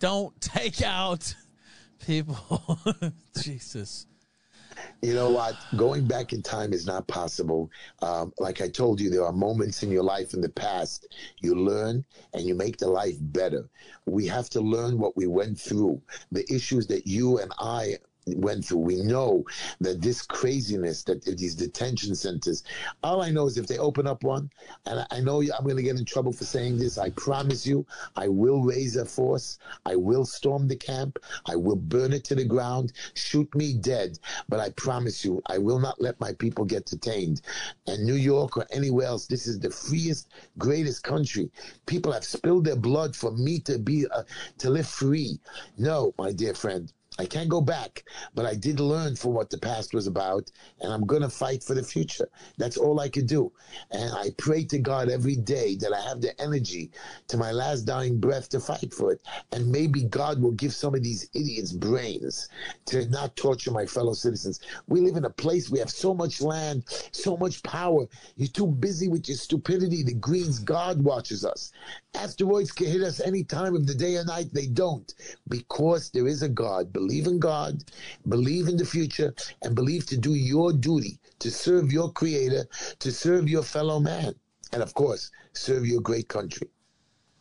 Don't 0.00 0.38
take 0.38 0.82
out 0.82 1.34
people. 2.06 2.78
Jesus 3.40 4.06
you 5.02 5.14
know 5.14 5.30
what? 5.30 5.56
Going 5.76 6.06
back 6.06 6.32
in 6.32 6.42
time 6.42 6.72
is 6.72 6.86
not 6.86 7.06
possible. 7.06 7.70
Um, 8.00 8.32
like 8.38 8.60
I 8.60 8.68
told 8.68 9.00
you, 9.00 9.10
there 9.10 9.24
are 9.24 9.32
moments 9.32 9.82
in 9.82 9.90
your 9.90 10.02
life 10.02 10.34
in 10.34 10.40
the 10.40 10.48
past 10.48 11.14
you 11.40 11.54
learn 11.54 12.04
and 12.34 12.44
you 12.44 12.54
make 12.54 12.78
the 12.78 12.88
life 12.88 13.16
better. 13.20 13.68
We 14.06 14.26
have 14.26 14.48
to 14.50 14.60
learn 14.60 14.98
what 14.98 15.16
we 15.16 15.26
went 15.26 15.58
through, 15.58 16.00
the 16.30 16.50
issues 16.52 16.86
that 16.88 17.06
you 17.06 17.38
and 17.38 17.52
I 17.58 17.96
went 18.26 18.64
through. 18.64 18.78
We 18.78 19.02
know 19.02 19.44
that 19.80 20.00
this 20.00 20.22
craziness, 20.22 21.02
that 21.04 21.24
these 21.24 21.54
detention 21.54 22.14
centers, 22.14 22.62
all 23.02 23.22
I 23.22 23.30
know 23.30 23.46
is 23.46 23.58
if 23.58 23.66
they 23.66 23.78
open 23.78 24.06
up 24.06 24.22
one, 24.22 24.50
and 24.86 25.06
I 25.10 25.20
know 25.20 25.40
I'm 25.40 25.64
going 25.64 25.76
to 25.76 25.82
get 25.82 25.98
in 25.98 26.04
trouble 26.04 26.32
for 26.32 26.44
saying 26.44 26.78
this, 26.78 26.98
I 26.98 27.10
promise 27.10 27.66
you, 27.66 27.86
I 28.16 28.28
will 28.28 28.62
raise 28.62 28.96
a 28.96 29.04
force. 29.04 29.58
I 29.86 29.96
will 29.96 30.24
storm 30.24 30.68
the 30.68 30.76
camp. 30.76 31.18
I 31.46 31.56
will 31.56 31.76
burn 31.76 32.12
it 32.12 32.24
to 32.24 32.34
the 32.34 32.44
ground. 32.44 32.92
Shoot 33.14 33.52
me 33.54 33.74
dead. 33.74 34.18
But 34.48 34.60
I 34.60 34.70
promise 34.70 35.24
you, 35.24 35.42
I 35.46 35.58
will 35.58 35.78
not 35.78 36.00
let 36.00 36.20
my 36.20 36.32
people 36.34 36.64
get 36.64 36.86
detained. 36.86 37.42
And 37.86 38.04
New 38.04 38.14
York 38.14 38.56
or 38.56 38.66
anywhere 38.72 39.06
else, 39.06 39.26
this 39.26 39.46
is 39.46 39.58
the 39.58 39.70
freest, 39.70 40.28
greatest 40.58 41.02
country. 41.02 41.50
People 41.86 42.12
have 42.12 42.24
spilled 42.24 42.64
their 42.64 42.76
blood 42.76 43.16
for 43.16 43.32
me 43.32 43.58
to 43.60 43.78
be, 43.78 44.06
uh, 44.06 44.22
to 44.58 44.70
live 44.70 44.86
free. 44.86 45.38
No, 45.78 46.14
my 46.18 46.32
dear 46.32 46.54
friend. 46.54 46.92
I 47.18 47.26
can't 47.26 47.48
go 47.48 47.60
back, 47.60 48.04
but 48.34 48.46
I 48.46 48.54
did 48.54 48.80
learn 48.80 49.16
for 49.16 49.32
what 49.32 49.50
the 49.50 49.58
past 49.58 49.92
was 49.92 50.06
about, 50.06 50.50
and 50.80 50.92
I'm 50.92 51.06
going 51.06 51.22
to 51.22 51.28
fight 51.28 51.62
for 51.62 51.74
the 51.74 51.82
future. 51.82 52.28
That's 52.56 52.78
all 52.78 53.00
I 53.00 53.08
could 53.08 53.26
do. 53.26 53.52
And 53.90 54.12
I 54.14 54.30
pray 54.38 54.64
to 54.64 54.78
God 54.78 55.10
every 55.10 55.36
day 55.36 55.76
that 55.76 55.92
I 55.92 56.00
have 56.00 56.20
the 56.22 56.40
energy 56.40 56.90
to 57.28 57.36
my 57.36 57.52
last 57.52 57.82
dying 57.82 58.18
breath 58.18 58.48
to 58.50 58.60
fight 58.60 58.94
for 58.94 59.12
it. 59.12 59.20
And 59.52 59.70
maybe 59.70 60.04
God 60.04 60.40
will 60.40 60.52
give 60.52 60.72
some 60.72 60.94
of 60.94 61.02
these 61.02 61.28
idiots 61.34 61.72
brains 61.72 62.48
to 62.86 63.06
not 63.08 63.36
torture 63.36 63.70
my 63.70 63.84
fellow 63.84 64.14
citizens. 64.14 64.60
We 64.88 65.00
live 65.00 65.16
in 65.16 65.26
a 65.26 65.30
place, 65.30 65.70
we 65.70 65.78
have 65.80 65.90
so 65.90 66.14
much 66.14 66.40
land, 66.40 66.84
so 67.12 67.36
much 67.36 67.62
power. 67.62 68.06
You're 68.36 68.48
too 68.48 68.66
busy 68.66 69.08
with 69.08 69.28
your 69.28 69.36
stupidity. 69.36 70.02
The 70.02 70.14
Greens, 70.14 70.58
God 70.58 71.02
watches 71.02 71.44
us. 71.44 71.72
Asteroids 72.14 72.72
can 72.72 72.86
hit 72.86 73.02
us 73.02 73.20
any 73.20 73.44
time 73.44 73.74
of 73.74 73.86
the 73.86 73.94
day 73.94 74.16
or 74.16 74.24
night. 74.24 74.52
They 74.52 74.66
don't 74.66 75.12
because 75.48 76.10
there 76.10 76.26
is 76.26 76.42
a 76.42 76.48
God 76.48 76.92
believe 77.02 77.26
in 77.26 77.40
God, 77.40 77.82
believe 78.28 78.68
in 78.68 78.76
the 78.76 78.84
future, 78.84 79.34
and 79.62 79.74
believe 79.74 80.06
to 80.06 80.16
do 80.16 80.34
your 80.34 80.72
duty 80.72 81.18
to 81.40 81.50
serve 81.50 81.92
your 81.92 82.12
creator, 82.12 82.64
to 83.00 83.10
serve 83.10 83.48
your 83.48 83.64
fellow 83.64 83.98
man, 83.98 84.32
and 84.72 84.82
of 84.82 84.94
course, 84.94 85.32
serve 85.52 85.84
your 85.84 86.00
great 86.00 86.28
country. 86.28 86.68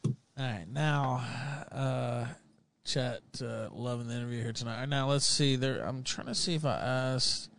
All 0.05 0.13
right, 0.39 0.65
now, 0.67 1.23
uh, 1.71 2.25
chat, 2.83 3.21
uh, 3.41 3.69
loving 3.71 4.07
the 4.07 4.15
interview 4.15 4.41
here 4.41 4.53
tonight. 4.53 4.83
Now, 4.87 5.09
let's 5.09 5.27
see. 5.27 5.55
There, 5.55 5.81
I'm 5.87 6.03
trying 6.03 6.27
to 6.27 6.35
see 6.35 6.55
if 6.55 6.65
I 6.65 6.77
asked. 6.77 7.51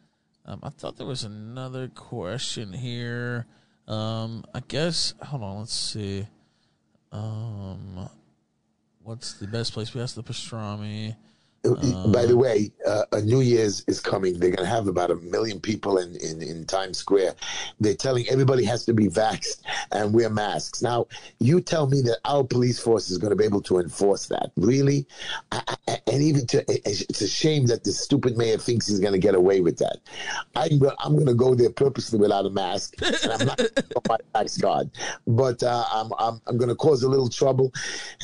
Um, 0.44 0.59
I 0.64 0.70
thought 0.70 0.96
there 0.96 1.07
was 1.07 1.22
another 1.22 1.86
question 1.86 2.72
here. 2.72 3.46
Um, 3.86 4.44
I 4.53 4.61
guess. 4.66 5.14
Hold 5.22 5.42
on. 5.44 5.59
Let's 5.61 5.72
see. 5.72 6.26
Um, 7.12 8.09
what's 9.05 9.34
the 9.34 9.46
best 9.46 9.72
place? 9.72 9.94
We 9.94 10.00
asked 10.00 10.16
the 10.16 10.24
pastrami. 10.24 11.14
Uh, 11.65 12.09
By 12.09 12.27
the 12.27 12.37
way, 12.37 12.73
uh, 12.87 13.05
a 13.13 13.21
New 13.21 13.41
Year's 13.41 13.85
is 13.87 14.01
coming. 14.01 14.39
They're 14.39 14.51
going 14.51 14.65
to 14.65 14.67
have 14.67 14.89
about 14.89 15.13
a 15.13 15.17
million 15.17 15.61
people 15.61 15.99
in, 15.99 16.17
in, 16.17 16.43
in 16.43 16.65
Times 16.67 16.99
Square. 16.99 17.37
They're 17.79 17.95
telling 17.95 18.29
everybody 18.29 18.65
has 18.65 18.85
to 18.87 18.93
be 18.93 19.07
vaxxed 19.07 19.63
and 19.93 20.13
wear 20.13 20.29
masks. 20.29 20.83
Now, 20.83 21.07
you 21.39 21.61
tell 21.61 21.87
me 21.87 22.01
that 22.03 22.19
our 22.25 22.43
police 22.43 22.81
force 22.81 23.11
is 23.11 23.19
going 23.19 23.31
to 23.31 23.37
be 23.37 23.45
able 23.45 23.63
to 23.63 23.79
enforce 23.79 24.27
that. 24.27 24.51
Really? 24.57 25.07
I, 25.53 25.77
I, 25.87 25.99
and 26.09 26.23
even 26.23 26.47
to 26.49 26.65
it's 26.69 27.21
a 27.21 27.29
shame 27.29 27.67
that 27.67 27.85
the 27.85 27.93
stupid 27.93 28.37
mayor 28.37 28.59
thinks 28.59 28.89
he's 28.89 28.99
going 28.99 29.13
to 29.13 29.19
get 29.19 29.35
away 29.35 29.61
with 29.61 29.79
that. 29.79 29.99
I'm 30.57 30.81
I'm 30.99 31.15
going 31.15 31.27
to 31.27 31.35
go 31.35 31.55
there 31.55 31.71
purposely 31.71 32.19
without 32.19 32.45
a 32.45 32.51
mask, 32.51 32.95
and 33.03 33.33
I'm 33.33 33.47
not 33.47 33.59
going 33.59 33.71
to 33.71 34.01
my 34.09 34.19
tax 34.35 34.61
card, 34.61 34.91
but 35.27 35.63
uh, 35.63 35.85
I'm 35.93 36.11
I'm 36.19 36.41
I'm 36.47 36.57
going 36.57 36.71
to 36.71 36.75
cause 36.75 37.03
a 37.05 37.09
little 37.09 37.29
trouble. 37.29 37.73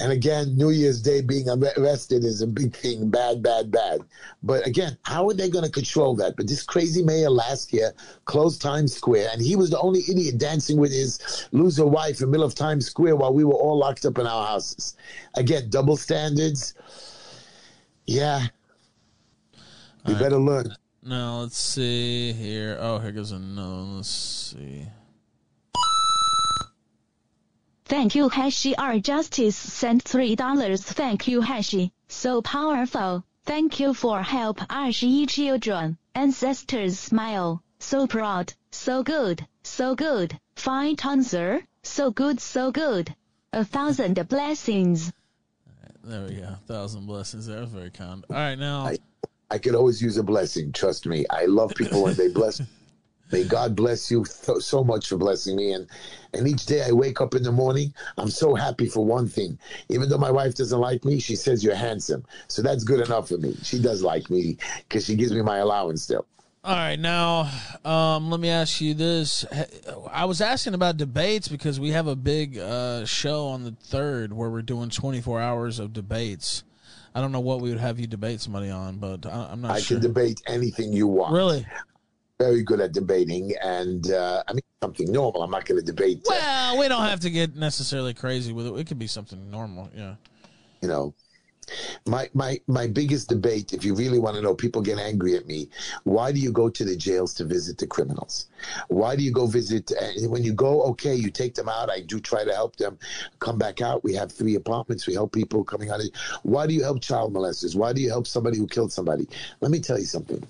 And 0.00 0.10
again, 0.12 0.56
New 0.56 0.70
Year's 0.70 1.00
Day 1.00 1.20
being 1.20 1.48
arrested 1.48 2.24
is 2.24 2.42
a 2.42 2.46
big 2.46 2.74
thing, 2.74 3.10
bad, 3.10 3.27
bad, 3.34 3.42
bad. 3.42 3.70
Bad. 3.70 4.00
But 4.42 4.66
again, 4.66 4.96
how 5.02 5.28
are 5.28 5.34
they 5.34 5.48
going 5.48 5.64
to 5.64 5.70
control 5.70 6.14
that? 6.16 6.36
But 6.36 6.48
this 6.48 6.62
crazy 6.62 7.02
mayor 7.02 7.30
last 7.30 7.72
year 7.72 7.92
closed 8.24 8.60
Times 8.60 8.94
Square, 8.94 9.30
and 9.32 9.42
he 9.42 9.56
was 9.56 9.70
the 9.70 9.80
only 9.80 10.00
idiot 10.08 10.38
dancing 10.38 10.78
with 10.78 10.92
his 10.92 11.48
loser 11.52 11.86
wife 11.86 12.20
in 12.20 12.26
the 12.26 12.30
middle 12.30 12.46
of 12.46 12.54
Times 12.54 12.86
Square 12.86 13.16
while 13.16 13.32
we 13.32 13.44
were 13.44 13.54
all 13.54 13.78
locked 13.78 14.04
up 14.04 14.18
in 14.18 14.26
our 14.26 14.46
houses. 14.46 14.96
Again, 15.34 15.70
double 15.70 15.96
standards. 15.96 16.74
Yeah. 18.06 18.46
We 19.52 19.58
All 20.06 20.12
right. 20.14 20.22
better 20.22 20.38
learn. 20.38 20.74
Now 21.02 21.40
let's 21.40 21.58
see 21.58 22.32
here. 22.32 22.76
Oh, 22.80 22.98
here 22.98 23.12
goes 23.12 23.32
another 23.32 23.70
one. 23.70 23.96
Let's 23.96 24.08
see. 24.08 24.86
Thank 27.84 28.14
you, 28.14 28.28
Hashi. 28.28 28.76
Our 28.76 28.98
justice 28.98 29.56
sent 29.56 30.02
three 30.02 30.36
dollars. 30.36 30.82
Thank 30.82 31.26
you, 31.26 31.40
Hashi. 31.40 31.92
So 32.08 32.42
powerful. 32.42 33.24
Thank 33.44 33.80
you 33.80 33.94
for 33.94 34.22
help. 34.22 34.58
21 34.68 35.26
children. 35.26 35.98
Ancestors 36.14 36.98
smile. 36.98 37.62
So 37.78 38.06
proud. 38.06 38.52
So 38.70 39.02
good. 39.02 39.46
So 39.62 39.94
good. 39.94 40.38
Fine 40.56 40.96
tonsor. 40.96 41.62
So 41.82 42.10
good. 42.10 42.40
So 42.40 42.72
good. 42.72 43.14
A 43.52 43.64
thousand 43.64 44.14
blessings. 44.28 45.12
There 46.04 46.24
we 46.26 46.36
go. 46.36 46.54
Thousand 46.66 47.06
blessings. 47.06 47.46
That 47.46 47.60
was 47.60 47.70
very 47.70 47.90
kind. 47.90 48.24
All 48.30 48.36
right, 48.36 48.58
now. 48.58 48.86
I- 48.86 48.98
I 49.50 49.56
could 49.56 49.74
always 49.74 50.02
use 50.02 50.18
a 50.18 50.22
blessing. 50.22 50.72
Trust 50.72 51.06
me. 51.06 51.24
I 51.30 51.46
love 51.46 51.74
people 51.74 52.02
when 52.02 52.14
they 52.16 52.28
bless. 52.28 52.60
May 53.30 53.44
God 53.44 53.76
bless 53.76 54.10
you 54.10 54.24
th- 54.24 54.62
so 54.62 54.82
much 54.82 55.08
for 55.08 55.16
blessing 55.16 55.56
me. 55.56 55.72
And 55.72 55.86
and 56.34 56.46
each 56.46 56.66
day 56.66 56.82
I 56.82 56.92
wake 56.92 57.20
up 57.20 57.34
in 57.34 57.42
the 57.42 57.52
morning, 57.52 57.92
I'm 58.16 58.30
so 58.30 58.54
happy 58.54 58.86
for 58.86 59.04
one 59.04 59.28
thing. 59.28 59.58
Even 59.88 60.08
though 60.08 60.18
my 60.18 60.30
wife 60.30 60.54
doesn't 60.54 60.78
like 60.78 61.04
me, 61.04 61.18
she 61.18 61.36
says 61.36 61.64
you're 61.64 61.74
handsome. 61.74 62.24
So 62.48 62.62
that's 62.62 62.84
good 62.84 63.00
enough 63.00 63.28
for 63.28 63.38
me. 63.38 63.56
She 63.62 63.80
does 63.80 64.02
like 64.02 64.28
me 64.30 64.58
because 64.88 65.04
she 65.06 65.14
gives 65.14 65.32
me 65.32 65.42
my 65.42 65.58
allowance 65.58 66.02
still. 66.02 66.26
All 66.64 66.74
right, 66.74 66.98
now 66.98 67.50
um, 67.84 68.30
let 68.30 68.40
me 68.40 68.50
ask 68.50 68.80
you 68.80 68.92
this. 68.92 69.44
I 70.10 70.24
was 70.26 70.40
asking 70.40 70.74
about 70.74 70.96
debates 70.96 71.48
because 71.48 71.78
we 71.80 71.92
have 71.92 72.08
a 72.08 72.16
big 72.16 72.58
uh, 72.58 73.06
show 73.06 73.46
on 73.46 73.64
the 73.64 73.74
third 73.84 74.32
where 74.32 74.50
we're 74.50 74.62
doing 74.62 74.90
24 74.90 75.40
hours 75.40 75.78
of 75.78 75.92
debates. 75.92 76.64
I 77.14 77.20
don't 77.20 77.32
know 77.32 77.40
what 77.40 77.60
we 77.60 77.70
would 77.70 77.78
have 77.78 77.98
you 77.98 78.06
debate 78.06 78.40
somebody 78.40 78.70
on, 78.70 78.98
but 78.98 79.24
I, 79.24 79.48
I'm 79.50 79.62
not 79.62 79.70
I 79.70 79.80
sure. 79.80 79.96
can 79.96 80.06
debate 80.06 80.42
anything 80.46 80.92
you 80.92 81.06
want. 81.06 81.32
really? 81.32 81.66
Very 82.38 82.62
good 82.62 82.80
at 82.80 82.92
debating. 82.92 83.52
And 83.62 84.10
uh, 84.10 84.42
I 84.46 84.52
mean, 84.52 84.62
something 84.82 85.10
normal. 85.10 85.42
I'm 85.42 85.50
not 85.50 85.64
going 85.64 85.80
to 85.80 85.84
debate, 85.84 86.18
uh, 86.18 86.30
Well, 86.30 86.78
we 86.78 86.88
don't 86.88 87.02
have 87.02 87.20
to 87.20 87.30
get 87.30 87.56
necessarily 87.56 88.14
crazy 88.14 88.52
with 88.52 88.66
it. 88.66 88.74
It 88.74 88.86
could 88.86 88.98
be 88.98 89.08
something 89.08 89.50
normal. 89.50 89.90
Yeah. 89.94 90.14
you 90.80 90.88
know. 90.88 91.14
My, 92.06 92.30
my 92.32 92.58
my 92.66 92.86
biggest 92.86 93.28
debate, 93.28 93.74
if 93.74 93.84
you 93.84 93.94
really 93.94 94.18
want 94.18 94.36
to 94.36 94.40
know, 94.40 94.54
people 94.54 94.80
get 94.80 94.98
angry 94.98 95.36
at 95.36 95.46
me. 95.46 95.68
Why 96.04 96.32
do 96.32 96.40
you 96.40 96.50
go 96.50 96.70
to 96.70 96.82
the 96.82 96.96
jails 96.96 97.34
to 97.34 97.44
visit 97.44 97.76
the 97.76 97.86
criminals? 97.86 98.46
Why 98.88 99.14
do 99.16 99.22
you 99.22 99.30
go 99.30 99.46
visit? 99.46 99.90
And 99.90 100.30
when 100.30 100.42
you 100.42 100.54
go, 100.54 100.82
okay, 100.84 101.14
you 101.14 101.30
take 101.30 101.54
them 101.54 101.68
out. 101.68 101.90
I 101.90 102.00
do 102.00 102.20
try 102.20 102.42
to 102.42 102.54
help 102.54 102.76
them 102.76 102.98
come 103.38 103.58
back 103.58 103.82
out. 103.82 104.02
We 104.02 104.14
have 104.14 104.32
three 104.32 104.54
apartments. 104.54 105.06
We 105.06 105.12
help 105.12 105.32
people 105.32 105.62
coming 105.62 105.90
out. 105.90 106.00
Of, 106.00 106.08
why 106.42 106.66
do 106.66 106.72
you 106.72 106.82
help 106.82 107.02
child 107.02 107.34
molesters? 107.34 107.76
Why 107.76 107.92
do 107.92 108.00
you 108.00 108.08
help 108.08 108.26
somebody 108.26 108.56
who 108.56 108.66
killed 108.66 108.90
somebody? 108.90 109.28
Let 109.60 109.70
me 109.70 109.80
tell 109.80 109.98
you 109.98 110.06
something. 110.06 110.42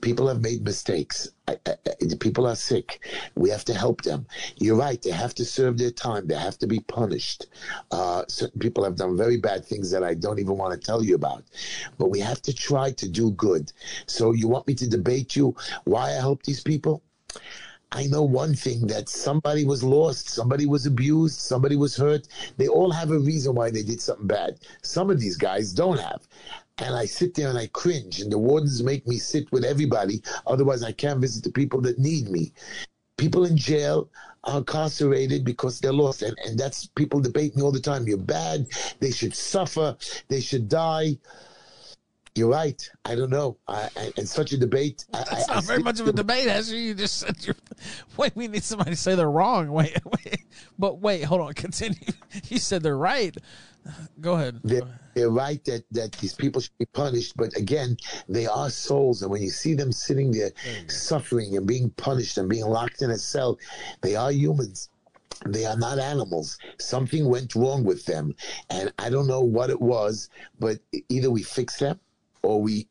People 0.00 0.28
have 0.28 0.40
made 0.40 0.64
mistakes. 0.64 1.28
I, 1.48 1.58
I, 1.66 1.76
people 2.20 2.46
are 2.46 2.56
sick. 2.56 3.04
We 3.34 3.50
have 3.50 3.64
to 3.66 3.74
help 3.74 4.02
them. 4.02 4.26
You're 4.56 4.76
right. 4.76 5.00
They 5.00 5.10
have 5.10 5.34
to 5.36 5.44
serve 5.44 5.78
their 5.78 5.90
time. 5.90 6.26
They 6.26 6.34
have 6.34 6.58
to 6.58 6.66
be 6.66 6.80
punished. 6.80 7.46
Uh, 7.90 8.24
certain 8.28 8.60
people 8.60 8.84
have 8.84 8.96
done 8.96 9.16
very 9.16 9.36
bad 9.36 9.64
things 9.64 9.90
that 9.90 10.02
I 10.02 10.14
don't 10.14 10.38
even 10.38 10.56
want 10.56 10.72
to 10.74 10.86
tell 10.86 11.02
you 11.04 11.14
about. 11.14 11.44
But 11.98 12.10
we 12.10 12.20
have 12.20 12.42
to 12.42 12.54
try 12.54 12.92
to 12.92 13.08
do 13.08 13.30
good. 13.32 13.72
So 14.06 14.32
you 14.32 14.48
want 14.48 14.66
me 14.66 14.74
to 14.74 14.88
debate 14.88 15.36
you 15.36 15.54
why 15.84 16.10
I 16.10 16.20
help 16.20 16.42
these 16.42 16.60
people? 16.60 17.02
I 17.92 18.06
know 18.08 18.22
one 18.24 18.54
thing 18.54 18.88
that 18.88 19.08
somebody 19.08 19.64
was 19.64 19.84
lost, 19.84 20.28
somebody 20.28 20.66
was 20.66 20.86
abused, 20.86 21.38
somebody 21.38 21.76
was 21.76 21.96
hurt. 21.96 22.26
They 22.56 22.66
all 22.66 22.90
have 22.90 23.12
a 23.12 23.18
reason 23.18 23.54
why 23.54 23.70
they 23.70 23.82
did 23.82 24.00
something 24.00 24.26
bad. 24.26 24.58
Some 24.82 25.08
of 25.08 25.20
these 25.20 25.36
guys 25.36 25.72
don't 25.72 26.00
have. 26.00 26.26
And 26.78 26.94
I 26.94 27.06
sit 27.06 27.34
there 27.34 27.48
and 27.48 27.58
I 27.58 27.68
cringe, 27.68 28.20
and 28.20 28.30
the 28.30 28.38
wardens 28.38 28.82
make 28.82 29.06
me 29.06 29.16
sit 29.16 29.50
with 29.50 29.64
everybody. 29.64 30.22
Otherwise, 30.46 30.82
I 30.82 30.92
can't 30.92 31.20
visit 31.20 31.42
the 31.42 31.50
people 31.50 31.80
that 31.82 31.98
need 31.98 32.28
me. 32.28 32.52
People 33.16 33.46
in 33.46 33.56
jail 33.56 34.10
are 34.44 34.58
incarcerated 34.58 35.42
because 35.42 35.80
they're 35.80 35.92
lost. 35.92 36.20
And, 36.22 36.36
and 36.44 36.58
that's 36.58 36.86
people 36.88 37.20
debate 37.20 37.56
me 37.56 37.62
all 37.62 37.72
the 37.72 37.80
time. 37.80 38.06
You're 38.06 38.18
bad. 38.18 38.66
They 39.00 39.10
should 39.10 39.34
suffer. 39.34 39.96
They 40.28 40.40
should 40.40 40.68
die. 40.68 41.16
You're 42.34 42.50
right. 42.50 42.86
I 43.06 43.14
don't 43.14 43.30
know. 43.30 43.56
I, 43.66 43.88
I, 43.96 44.22
such 44.24 44.52
a 44.52 44.58
debate, 44.58 45.06
I, 45.14 45.24
That's 45.24 45.48
I- 45.48 45.54
not 45.54 45.64
very 45.64 45.82
much 45.82 46.00
of 46.00 46.08
a 46.08 46.12
debate, 46.12 46.46
Ashley. 46.46 46.80
You 46.80 46.94
just 46.94 47.16
said 47.16 47.36
you're. 47.40 47.56
Wait, 48.18 48.36
we 48.36 48.46
need 48.48 48.62
somebody 48.62 48.90
to 48.90 48.96
say 48.96 49.14
they're 49.14 49.30
wrong. 49.30 49.72
Wait, 49.72 49.96
wait. 50.04 50.40
But 50.78 50.98
wait, 51.00 51.22
hold 51.22 51.40
on. 51.40 51.52
Continue. 51.54 51.96
You 52.48 52.58
said 52.58 52.82
they're 52.82 52.98
right. 52.98 53.34
Go 54.20 54.34
ahead. 54.34 54.60
they're, 54.64 54.82
they're 55.14 55.30
right 55.30 55.64
that, 55.64 55.84
that 55.92 56.12
these 56.12 56.34
people 56.34 56.60
should 56.60 56.78
be 56.78 56.86
punished, 56.86 57.36
but 57.36 57.56
again, 57.56 57.96
they 58.28 58.46
are 58.46 58.70
souls, 58.70 59.22
and 59.22 59.30
when 59.30 59.42
you 59.42 59.50
see 59.50 59.74
them 59.74 59.92
sitting 59.92 60.30
there 60.30 60.50
suffering 60.88 61.56
and 61.56 61.66
being 61.66 61.90
punished 61.90 62.38
and 62.38 62.48
being 62.48 62.66
locked 62.66 63.02
in 63.02 63.10
a 63.10 63.18
cell, 63.18 63.58
they 64.02 64.16
are 64.16 64.32
humans. 64.32 64.90
They 65.44 65.66
are 65.66 65.76
not 65.76 65.98
animals. 65.98 66.58
Something 66.78 67.28
went 67.28 67.54
wrong 67.54 67.84
with 67.84 68.04
them, 68.06 68.34
and 68.70 68.92
I 68.98 69.10
don't 69.10 69.26
know 69.26 69.42
what 69.42 69.70
it 69.70 69.80
was, 69.80 70.30
but 70.58 70.78
either 71.08 71.30
we 71.30 71.42
fix 71.42 71.78
them 71.78 72.00
or 72.42 72.62
we 72.62 72.88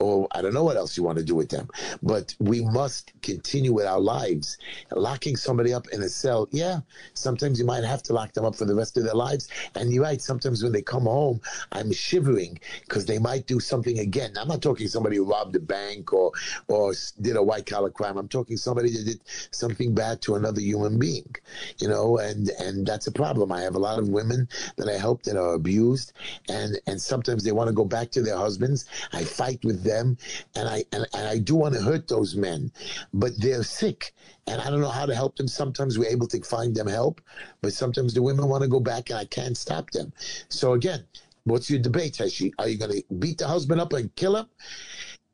or 0.00 0.28
I 0.30 0.42
don't 0.42 0.54
know 0.54 0.62
what 0.62 0.76
else 0.76 0.96
you 0.96 1.02
want 1.02 1.18
to 1.18 1.24
do 1.24 1.34
with 1.34 1.48
them. 1.48 1.68
But 2.02 2.34
we 2.38 2.64
must 2.64 3.12
continue 3.22 3.72
with 3.72 3.86
our 3.86 3.98
lives. 3.98 4.56
Locking 4.92 5.36
somebody 5.36 5.72
up 5.72 5.88
in 5.88 6.02
a 6.02 6.08
cell, 6.08 6.48
yeah, 6.52 6.80
sometimes 7.14 7.58
you 7.58 7.66
might 7.66 7.82
have 7.82 8.02
to 8.04 8.12
lock 8.12 8.32
them 8.32 8.44
up 8.44 8.54
for 8.54 8.64
the 8.64 8.76
rest 8.76 8.96
of 8.96 9.02
their 9.02 9.14
lives. 9.14 9.48
And 9.74 9.92
you're 9.92 10.04
right, 10.04 10.20
sometimes 10.20 10.62
when 10.62 10.70
they 10.70 10.82
come 10.82 11.02
home, 11.02 11.40
I'm 11.72 11.92
shivering 11.92 12.60
because 12.82 13.06
they 13.06 13.18
might 13.18 13.48
do 13.48 13.58
something 13.58 13.98
again. 13.98 14.34
I'm 14.40 14.46
not 14.46 14.62
talking 14.62 14.86
somebody 14.86 15.16
who 15.16 15.24
robbed 15.24 15.56
a 15.56 15.60
bank 15.60 16.12
or 16.12 16.30
or 16.68 16.94
did 17.20 17.36
a 17.36 17.42
white 17.42 17.66
collar 17.66 17.90
crime. 17.90 18.18
I'm 18.18 18.28
talking 18.28 18.56
somebody 18.56 18.90
that 18.90 19.04
did 19.04 19.20
something 19.50 19.94
bad 19.94 20.22
to 20.22 20.36
another 20.36 20.60
human 20.60 20.98
being. 21.00 21.34
You 21.78 21.88
know, 21.88 22.18
and 22.18 22.50
and 22.60 22.86
that's 22.86 23.08
a 23.08 23.12
problem. 23.12 23.50
I 23.50 23.62
have 23.62 23.74
a 23.74 23.80
lot 23.80 23.98
of 23.98 24.08
women 24.08 24.48
that 24.76 24.88
I 24.88 24.96
help 24.96 25.24
that 25.24 25.36
are 25.36 25.54
abused 25.54 26.12
and 26.48 26.78
and 26.86 27.00
sometimes 27.00 27.42
they 27.42 27.52
want 27.52 27.66
to 27.66 27.74
go 27.74 27.84
back 27.84 28.12
to 28.12 28.22
their 28.22 28.36
husbands. 28.36 28.84
I 29.12 29.24
fight 29.24 29.64
with 29.64 29.82
and 29.90 30.68
I 30.68 30.84
and, 30.92 31.06
and 31.14 31.28
I 31.28 31.38
do 31.38 31.54
want 31.54 31.74
to 31.74 31.80
hurt 31.80 32.08
those 32.08 32.34
men, 32.34 32.70
but 33.12 33.32
they're 33.38 33.62
sick 33.62 34.14
and 34.46 34.60
I 34.60 34.70
don't 34.70 34.80
know 34.80 34.88
how 34.88 35.06
to 35.06 35.14
help 35.14 35.36
them. 35.36 35.48
Sometimes 35.48 35.98
we're 35.98 36.08
able 36.08 36.26
to 36.28 36.42
find 36.42 36.74
them 36.74 36.86
help, 36.86 37.20
but 37.60 37.72
sometimes 37.72 38.14
the 38.14 38.22
women 38.22 38.48
want 38.48 38.62
to 38.62 38.68
go 38.68 38.80
back 38.80 39.10
and 39.10 39.18
I 39.18 39.26
can't 39.26 39.56
stop 39.56 39.90
them. 39.90 40.12
So 40.48 40.72
again, 40.72 41.04
what's 41.44 41.68
your 41.68 41.80
debate, 41.80 42.16
Heshy? 42.16 42.52
Are 42.58 42.68
you 42.68 42.78
going 42.78 42.92
to 42.92 43.14
beat 43.18 43.38
the 43.38 43.46
husband 43.46 43.80
up 43.80 43.92
and 43.92 44.14
kill 44.16 44.36
him? 44.36 44.46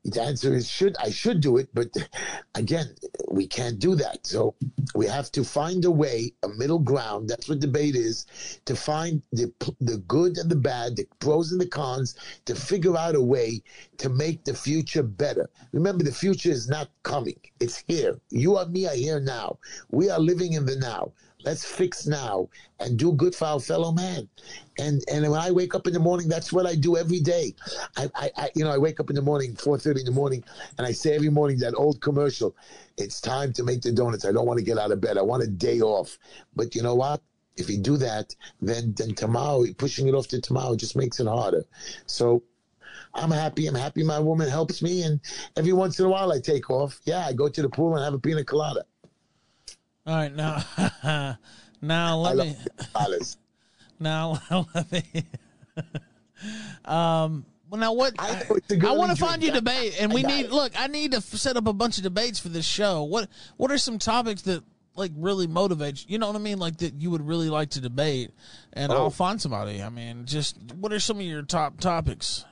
The 0.05 0.21
answer 0.21 0.53
is 0.53 0.69
should 0.69 0.95
I 0.97 1.09
should 1.09 1.41
do 1.41 1.57
it, 1.57 1.69
but 1.73 1.89
again, 2.55 2.95
we 3.31 3.47
can't 3.47 3.79
do 3.79 3.95
that. 3.95 4.27
So 4.27 4.53
we 4.93 5.07
have 5.07 5.31
to 5.31 5.43
find 5.43 5.83
a 5.83 5.89
way, 5.89 6.31
a 6.43 6.47
middle 6.47 6.77
ground. 6.77 7.27
That's 7.27 7.49
what 7.49 7.59
debate 7.59 7.95
is, 7.95 8.27
to 8.65 8.75
find 8.75 9.23
the 9.31 9.51
the 9.81 9.97
good 10.07 10.37
and 10.37 10.49
the 10.49 10.55
bad, 10.55 10.95
the 10.95 11.07
pros 11.19 11.51
and 11.51 11.59
the 11.59 11.65
cons, 11.65 12.13
to 12.45 12.53
figure 12.53 12.95
out 12.95 13.15
a 13.15 13.21
way 13.21 13.63
to 13.97 14.09
make 14.09 14.45
the 14.45 14.53
future 14.53 15.01
better. 15.01 15.49
Remember, 15.71 16.03
the 16.03 16.11
future 16.11 16.51
is 16.51 16.69
not 16.69 16.91
coming; 17.01 17.39
it's 17.59 17.83
here. 17.87 18.19
You 18.29 18.57
and 18.59 18.71
me 18.71 18.87
are 18.87 18.95
here 18.95 19.19
now. 19.19 19.57
We 19.89 20.11
are 20.11 20.19
living 20.19 20.53
in 20.53 20.67
the 20.67 20.75
now. 20.75 21.13
Let's 21.45 21.63
fix 21.63 22.07
now 22.07 22.49
and 22.79 22.97
do 22.97 23.13
good 23.13 23.35
for 23.35 23.45
our 23.45 23.59
fellow 23.59 23.91
man. 23.91 24.27
And 24.79 25.03
and 25.11 25.29
when 25.29 25.39
I 25.39 25.51
wake 25.51 25.75
up 25.75 25.85
in 25.85 25.93
the 25.93 25.99
morning, 25.99 26.27
that's 26.27 26.51
what 26.51 26.65
I 26.65 26.73
do 26.75 26.97
every 26.97 27.19
day. 27.19 27.53
I, 27.95 28.09
I, 28.15 28.31
I 28.35 28.49
you 28.55 28.63
know 28.63 28.71
I 28.71 28.79
wake 28.79 28.99
up 28.99 29.11
in 29.11 29.15
the 29.15 29.21
morning, 29.21 29.55
four 29.55 29.77
thirty 29.77 29.99
in 29.99 30.05
the 30.07 30.11
morning, 30.11 30.43
and 30.77 30.87
I 30.87 30.91
say 30.91 31.15
every 31.15 31.29
morning 31.29 31.59
that 31.59 31.75
old 31.75 32.01
commercial. 32.01 32.55
It's 32.97 33.21
time 33.21 33.53
to 33.53 33.63
make 33.63 33.81
the 33.81 33.91
donuts. 33.91 34.25
I 34.25 34.31
don't 34.31 34.47
want 34.47 34.57
to 34.57 34.65
get 34.65 34.79
out 34.79 34.91
of 34.91 35.01
bed. 35.01 35.17
I 35.17 35.21
want 35.21 35.43
a 35.43 35.47
day 35.47 35.81
off. 35.81 36.17
But 36.55 36.73
you 36.75 36.81
know 36.81 36.95
what? 36.95 37.21
If 37.57 37.69
you 37.69 37.77
do 37.77 37.95
that, 37.97 38.35
then 38.59 38.95
then 38.97 39.13
tomorrow 39.13 39.65
pushing 39.77 40.07
it 40.07 40.15
off 40.15 40.27
to 40.29 40.41
tomorrow 40.41 40.75
just 40.75 40.95
makes 40.95 41.19
it 41.19 41.27
harder. 41.27 41.63
So 42.07 42.41
I'm 43.13 43.31
happy. 43.31 43.67
I'm 43.67 43.75
happy 43.75 44.03
my 44.03 44.19
woman 44.19 44.49
helps 44.49 44.81
me, 44.81 45.03
and 45.03 45.19
every 45.55 45.73
once 45.73 45.99
in 45.99 46.05
a 46.05 46.09
while 46.09 46.31
I 46.31 46.39
take 46.39 46.69
off. 46.69 46.99
Yeah, 47.05 47.25
I 47.25 47.33
go 47.33 47.47
to 47.49 47.61
the 47.61 47.69
pool 47.69 47.95
and 47.95 48.03
have 48.03 48.13
a 48.13 48.19
pina 48.19 48.43
colada. 48.43 48.83
All 50.07 50.15
right, 50.15 50.33
now, 50.35 50.63
now 51.81 52.17
let 52.17 52.37
me. 52.37 52.55
coladas. 52.93 53.37
Now 53.99 54.39
let 54.75 54.91
me. 54.91 55.03
um, 56.83 57.45
Well, 57.69 57.79
now 57.79 57.93
what? 57.93 58.13
I 58.19 58.29
I, 58.29 58.33
know 58.49 58.55
it's 58.55 58.71
a 58.71 58.75
girly 58.75 58.97
want 58.97 59.11
to 59.11 59.17
find 59.17 59.41
you 59.41 59.51
I- 59.51 59.55
debate, 59.55 59.95
and 60.01 60.13
we 60.13 60.21
need 60.21 60.45
it. 60.47 60.51
look. 60.51 60.73
I 60.79 60.87
need 60.87 61.11
to 61.11 61.17
f- 61.17 61.23
set 61.23 61.55
up 61.57 61.65
a 61.67 61.73
bunch 61.73 61.97
of 61.97 62.03
debates 62.03 62.37
for 62.39 62.49
this 62.49 62.65
show. 62.65 63.03
What 63.03 63.29
What 63.57 63.71
are 63.71 63.77
some 63.77 63.97
topics 63.97 64.41
that 64.43 64.63
like 64.95 65.11
really 65.15 65.47
motivate 65.47 66.01
you? 66.01 66.13
You 66.13 66.17
know 66.19 66.27
what 66.27 66.35
I 66.35 66.39
mean? 66.39 66.59
Like 66.59 66.77
that 66.79 66.95
you 66.95 67.09
would 67.11 67.25
really 67.25 67.49
like 67.49 67.69
to 67.71 67.81
debate, 67.81 68.31
and 68.73 68.91
Oh. 68.91 68.95
I'll 68.97 69.09
find 69.09 69.41
somebody. 69.41 69.81
I 69.81 69.87
mean, 69.89 70.25
just 70.25 70.57
what 70.75 70.91
are 70.91 70.99
some 70.99 71.17
of 71.17 71.25
your 71.25 71.41
top 71.43 71.79
topics? 71.79 72.43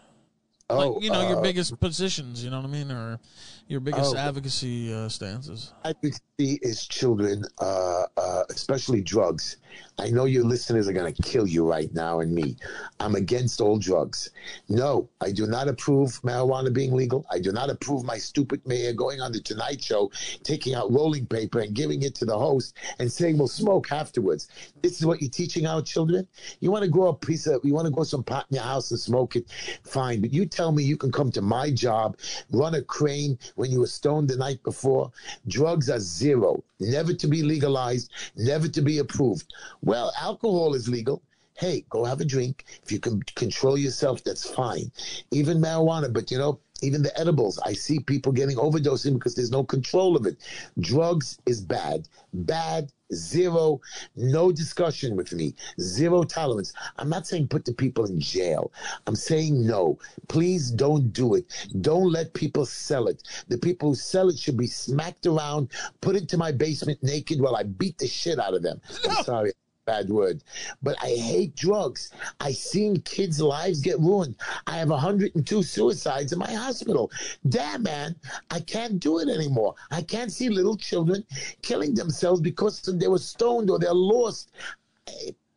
Oh, 0.70 0.92
like 0.94 1.04
you 1.04 1.12
know 1.12 1.28
your 1.28 1.40
uh, 1.40 1.42
biggest 1.42 1.78
positions. 1.80 2.44
You 2.44 2.50
know 2.50 2.58
what 2.62 2.66
I 2.70 2.72
mean, 2.72 2.92
or 2.92 3.20
your 3.68 3.80
biggest 3.80 4.16
Oh. 4.16 4.18
advocacy 4.18 4.94
uh, 4.94 5.10
stances. 5.10 5.74
advocacy 5.84 6.22
is 6.62 6.86
children, 6.88 7.44
uh, 7.60 8.04
uh, 8.18 8.44
especially 8.50 9.02
drugs. 9.02 9.58
I 9.98 10.10
know 10.10 10.26
your 10.26 10.44
listeners 10.44 10.88
are 10.88 10.94
going 10.94 11.12
to 11.14 11.22
kill 11.22 11.48
you 11.48 11.68
right 11.68 11.92
now 11.94 12.20
and 12.20 12.34
me. 12.34 12.58
I'm 13.00 13.16
against 13.16 13.60
all 13.62 13.78
drugs. 13.78 14.30
No, 14.70 15.10
I 15.22 15.32
do 15.32 15.48
not 15.48 15.68
approve 15.68 16.22
marijuana 16.22 16.72
being 16.72 16.94
legal. 16.94 17.26
I 17.32 17.40
do 17.40 17.52
not 17.52 17.70
approve 17.70 18.04
my 18.04 18.18
stupid 18.18 18.62
mayor 18.68 18.94
going 18.94 19.22
on 19.22 19.32
the 19.32 19.40
Tonight 19.42 19.84
Show, 19.84 20.12
taking 20.44 20.76
out 20.76 20.92
rolling 20.92 21.26
paper 21.26 21.60
and 21.60 21.74
giving 21.74 22.04
it 22.04 22.14
to 22.16 22.26
the 22.26 22.38
host 22.38 22.76
and 23.00 23.12
saying, 23.12 23.38
we'll 23.38 23.48
smoke 23.48 23.92
afterwards. 23.92 24.48
This 24.82 25.00
is 25.00 25.06
what 25.06 25.22
you're 25.22 25.30
teaching 25.32 25.66
our 25.66 25.82
children? 25.82 26.28
You 26.60 26.72
want 26.72 26.84
to 26.84 26.90
grow 26.90 27.08
a 27.08 27.14
piece 27.14 27.48
of, 27.48 27.62
you 27.64 27.74
want 27.74 27.86
to 27.86 27.92
grow 27.92 28.04
some 28.04 28.24
pot 28.24 28.46
in 28.52 28.56
your 28.56 28.64
house 28.66 28.92
and 28.92 29.00
smoke 29.00 29.36
it? 29.36 29.50
Fine. 29.84 30.22
But 30.22 30.34
you 30.34 30.46
tell 30.54 30.72
me 30.72 30.84
you 30.84 30.98
can 30.98 31.12
come 31.12 31.32
to 31.32 31.42
my 31.42 31.72
job, 31.72 32.18
run 32.52 32.76
a 32.76 32.82
crane 32.82 33.38
when 33.56 33.72
you 33.72 33.80
were 33.80 33.88
stoned 33.88 34.30
the 34.30 34.38
night 34.38 34.62
before. 34.64 35.12
Drugs 35.48 35.90
are 35.90 36.00
zero, 36.00 36.64
never 36.80 37.14
to 37.14 37.28
be 37.28 37.42
legalized, 37.42 38.12
never 38.36 38.68
to 38.68 38.82
be 38.82 39.00
approved. 39.00 39.54
Well, 39.82 40.12
alcohol 40.20 40.74
is 40.74 40.88
legal. 40.88 41.22
Hey, 41.56 41.86
go 41.90 42.04
have 42.04 42.22
a 42.22 42.26
drink. 42.26 42.66
If 42.84 42.92
you 42.92 43.00
can 43.00 43.22
control 43.36 43.78
yourself, 43.78 44.24
that's 44.24 44.50
fine. 44.50 44.92
Even 45.32 45.60
marijuana, 45.60 46.12
but 46.12 46.32
you 46.32 46.38
know, 46.38 46.60
even 46.82 47.02
the 47.02 47.18
edibles, 47.18 47.60
I 47.60 47.74
see 47.74 48.00
people 48.00 48.32
getting 48.32 48.58
overdosing 48.58 49.14
because 49.14 49.36
there's 49.36 49.52
no 49.52 49.64
control 49.64 50.18
of 50.18 50.26
it. 50.26 50.38
Drugs 50.80 51.40
is 51.46 51.62
bad. 51.62 52.08
Bad, 52.34 52.92
zero, 53.14 53.82
no 54.16 54.52
discussion 54.52 55.16
with 55.16 55.34
me, 55.34 55.54
zero 55.80 56.24
tolerance. 56.24 56.74
I'm 56.98 57.10
not 57.10 57.28
saying 57.28 57.48
put 57.48 57.66
the 57.66 57.74
people 57.74 58.06
in 58.06 58.20
jail. 58.20 58.72
I'm 59.08 59.16
saying 59.16 59.66
no. 59.66 60.00
Please 60.28 60.72
don't 60.72 61.12
do 61.14 61.36
it. 61.36 61.46
Don't 61.82 62.12
let 62.12 62.34
people 62.34 62.66
sell 62.66 63.08
it. 63.08 63.24
The 63.48 63.58
people 63.58 63.90
who 63.90 63.96
sell 63.96 64.30
it 64.30 64.38
should 64.38 64.58
be 64.58 64.68
smacked 64.68 65.26
around, 65.26 65.70
put 66.02 66.16
into 66.16 66.38
my 66.38 66.52
basement 66.52 67.02
naked 67.04 67.42
while 67.42 67.56
I 67.56 67.64
beat 67.64 67.98
the 67.98 68.08
shit 68.08 68.40
out 68.40 68.54
of 68.54 68.64
them. 68.64 68.82
I'm 69.10 69.24
sorry. 69.24 69.54
Bad 69.86 70.10
word, 70.10 70.44
but 70.82 70.96
I 71.04 71.10
hate 71.10 71.58
drugs. 71.58 72.12
I 72.40 72.54
seen 72.54 73.02
kids' 73.02 73.42
lives 73.42 73.82
get 73.82 74.00
ruined. 74.00 74.36
I 74.66 74.78
have 74.78 74.90
102 74.90 75.62
suicides 75.62 76.32
in 76.32 76.40
my 76.40 76.54
hospital. 76.54 77.12
Damn, 77.50 77.84
man, 77.84 78.16
I 78.50 78.62
can't 78.62 78.98
do 78.98 79.20
it 79.20 79.28
anymore. 79.28 79.76
I 79.92 80.02
can't 80.02 80.32
see 80.32 80.48
little 80.48 80.78
children 80.78 81.26
killing 81.64 81.94
themselves 81.94 82.40
because 82.40 82.82
they 82.82 83.10
were 83.10 83.20
stoned 83.20 83.70
or 83.70 83.78
they're 83.78 83.94
lost. 83.94 84.52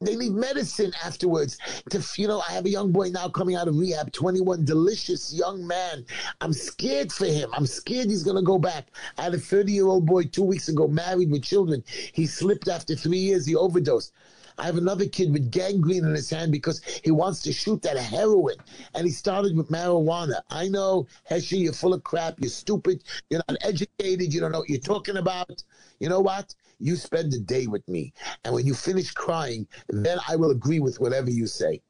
They 0.03 0.15
need 0.15 0.33
medicine 0.33 0.93
afterwards. 1.03 1.57
To 1.89 2.05
you 2.19 2.29
know, 2.29 2.43
I 2.47 2.53
have 2.53 2.67
a 2.67 2.71
young 2.71 2.93
boy 2.93 3.09
now 3.09 3.31
coming 3.31 3.57
out 3.57 3.67
of 3.67 3.79
rehab, 3.79 4.13
21, 4.13 4.67
delicious 4.67 5.33
young 5.33 5.67
man. 5.67 6.05
I'm 6.43 6.53
scared 6.53 7.11
for 7.11 7.25
him. 7.25 7.49
I'm 7.55 7.65
scared 7.67 8.11
he's 8.11 8.23
gonna 8.23 8.43
go 8.43 8.59
back. 8.59 8.89
I 9.17 9.23
had 9.23 9.33
a 9.33 9.39
30 9.39 9.73
year 9.73 9.87
old 9.87 10.05
boy 10.05 10.25
two 10.25 10.43
weeks 10.43 10.69
ago, 10.69 10.87
married 10.87 11.31
with 11.31 11.45
children. 11.45 11.83
He 12.13 12.27
slipped 12.27 12.69
after 12.69 12.95
three 12.95 13.17
years. 13.17 13.47
He 13.47 13.57
overdosed. 13.57 14.13
I 14.59 14.67
have 14.67 14.77
another 14.77 15.07
kid 15.07 15.33
with 15.33 15.51
gangrene 15.51 16.05
in 16.05 16.15
his 16.15 16.29
hand 16.29 16.53
because 16.53 16.83
he 17.03 17.11
wants 17.11 17.41
to 17.43 17.53
shoot 17.53 17.81
that 17.81 17.97
heroin. 17.97 18.57
And 18.95 19.07
he 19.07 19.13
started 19.13 19.57
with 19.57 19.71
marijuana. 19.71 20.43
I 20.51 20.69
know, 20.69 21.07
Heshy, 21.25 21.57
you're 21.57 21.73
full 21.73 21.95
of 21.95 22.05
crap. 22.05 22.39
You're 22.39 22.51
stupid. 22.51 23.03
You're 23.31 23.43
not 23.49 23.57
educated. 23.63 24.35
You 24.35 24.41
don't 24.41 24.53
know 24.53 24.59
what 24.59 24.69
you're 24.69 24.79
talking 24.79 25.17
about. 25.17 25.63
You 26.01 26.11
know 26.11 26.21
what? 26.21 26.55
You 26.79 26.97
spend 26.97 27.33
the 27.33 27.39
day 27.41 27.67
with 27.67 27.87
me. 27.89 28.13
And 28.45 28.55
when 28.55 28.67
you 28.67 28.75
finish 28.75 29.11
crying, 29.13 29.67
then 29.89 30.19
I 30.29 30.37
will 30.37 30.51
agree 30.51 30.81
with 30.81 31.01
whatever 31.01 31.31
you 31.31 31.47
say. 31.47 31.81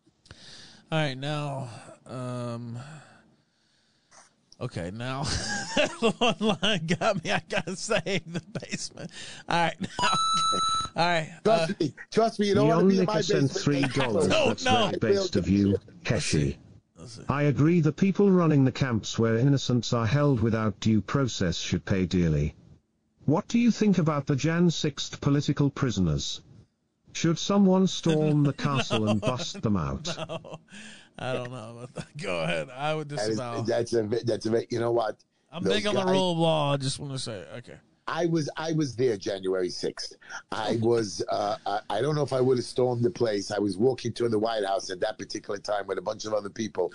All 0.92 0.98
right, 0.98 1.18
now, 1.18 1.68
um, 2.06 2.78
okay, 4.60 4.92
now 4.92 5.24
one 6.18 6.36
line 6.62 6.86
got 6.86 7.24
me. 7.24 7.32
I 7.32 7.42
gotta 7.48 7.74
say 7.74 8.20
the 8.24 8.42
basement. 8.60 9.10
All 9.48 9.56
right, 9.56 9.80
now, 9.80 9.88
all 10.96 11.06
right. 11.06 11.32
Uh, 11.44 11.66
Trust 11.66 11.80
me. 11.80 11.94
Trust 12.12 12.38
me. 12.40 12.46
You 12.46 12.54
don't 12.54 12.68
want 12.68 12.80
to 12.82 12.86
be 12.86 13.00
in 13.00 13.04
my 13.06 13.20
sent 13.20 13.52
basement. 13.52 13.64
three 13.64 14.00
dollars. 14.00 14.28
No, 14.28 14.46
That's 14.48 14.64
no. 14.64 14.86
very 14.86 14.98
based 15.14 15.34
of 15.34 15.48
you, 15.48 15.76
Heshy. 16.04 16.56
I 17.28 17.42
agree 17.44 17.80
the 17.80 17.92
people 17.92 18.30
running 18.30 18.64
the 18.64 18.72
camps 18.72 19.18
where 19.18 19.36
innocents 19.36 19.92
are 19.92 20.06
held 20.06 20.40
without 20.40 20.78
due 20.80 21.00
process 21.00 21.56
should 21.56 21.84
pay 21.84 22.06
dearly. 22.06 22.54
What 23.26 23.48
do 23.48 23.58
you 23.58 23.70
think 23.70 23.98
about 23.98 24.26
the 24.26 24.36
Jan 24.36 24.68
6th 24.68 25.20
political 25.20 25.68
prisoners? 25.68 26.40
Should 27.12 27.38
someone 27.38 27.86
storm 27.86 28.42
the 28.44 28.52
castle 28.66 29.08
and 29.08 29.20
bust 29.20 29.62
them 29.62 29.76
out? 29.76 30.08
I 31.18 31.32
don't 31.32 31.50
know. 31.50 31.70
About 31.78 31.94
that. 31.94 32.16
Go 32.16 32.40
ahead. 32.40 32.68
I 32.70 32.94
would 32.94 33.08
That 33.08 33.20
is, 33.20 33.28
disavow. 33.30 33.62
that's 33.62 33.92
a 33.94 34.02
that's 34.02 34.46
a 34.46 34.50
ve- 34.50 34.66
you 34.70 34.78
know 34.78 34.92
what 34.92 35.16
I'm 35.50 35.64
Those 35.64 35.74
big 35.74 35.86
on 35.86 35.94
the 35.94 36.04
rule 36.04 36.32
of 36.32 36.38
law. 36.38 36.72
I 36.74 36.76
just 36.76 36.98
want 37.00 37.12
to 37.12 37.18
say, 37.18 37.44
okay. 37.56 37.78
I 38.08 38.26
was 38.26 38.48
I 38.56 38.72
was 38.72 38.94
there 38.94 39.16
January 39.16 39.68
sixth. 39.68 40.14
I 40.52 40.78
was 40.80 41.24
uh, 41.30 41.56
I, 41.66 41.80
I 41.90 42.00
don't 42.00 42.14
know 42.14 42.22
if 42.22 42.32
I 42.32 42.40
would 42.40 42.58
have 42.58 42.64
stormed 42.64 43.04
the 43.04 43.10
place. 43.10 43.50
I 43.50 43.58
was 43.58 43.76
walking 43.76 44.12
to 44.14 44.28
the 44.28 44.38
White 44.38 44.64
House 44.64 44.90
at 44.90 45.00
that 45.00 45.18
particular 45.18 45.58
time 45.58 45.86
with 45.86 45.98
a 45.98 46.02
bunch 46.02 46.24
of 46.24 46.32
other 46.32 46.50
people, 46.50 46.92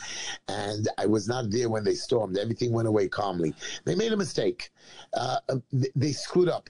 and 0.47 0.88
I 0.97 1.05
was 1.05 1.28
not 1.28 1.51
there 1.51 1.70
when 1.70 1.84
they 1.84 1.95
stormed. 1.95 2.38
Everything 2.38 2.72
went 2.72 2.88
away 2.88 3.07
calmly. 3.07 3.53
They 3.84 3.95
made 3.95 4.14
a 4.14 4.18
mistake. 4.18 4.72
Uh, 5.14 5.38
they, 5.72 5.89
they 5.95 6.12
screwed 6.12 6.49
up. 6.49 6.70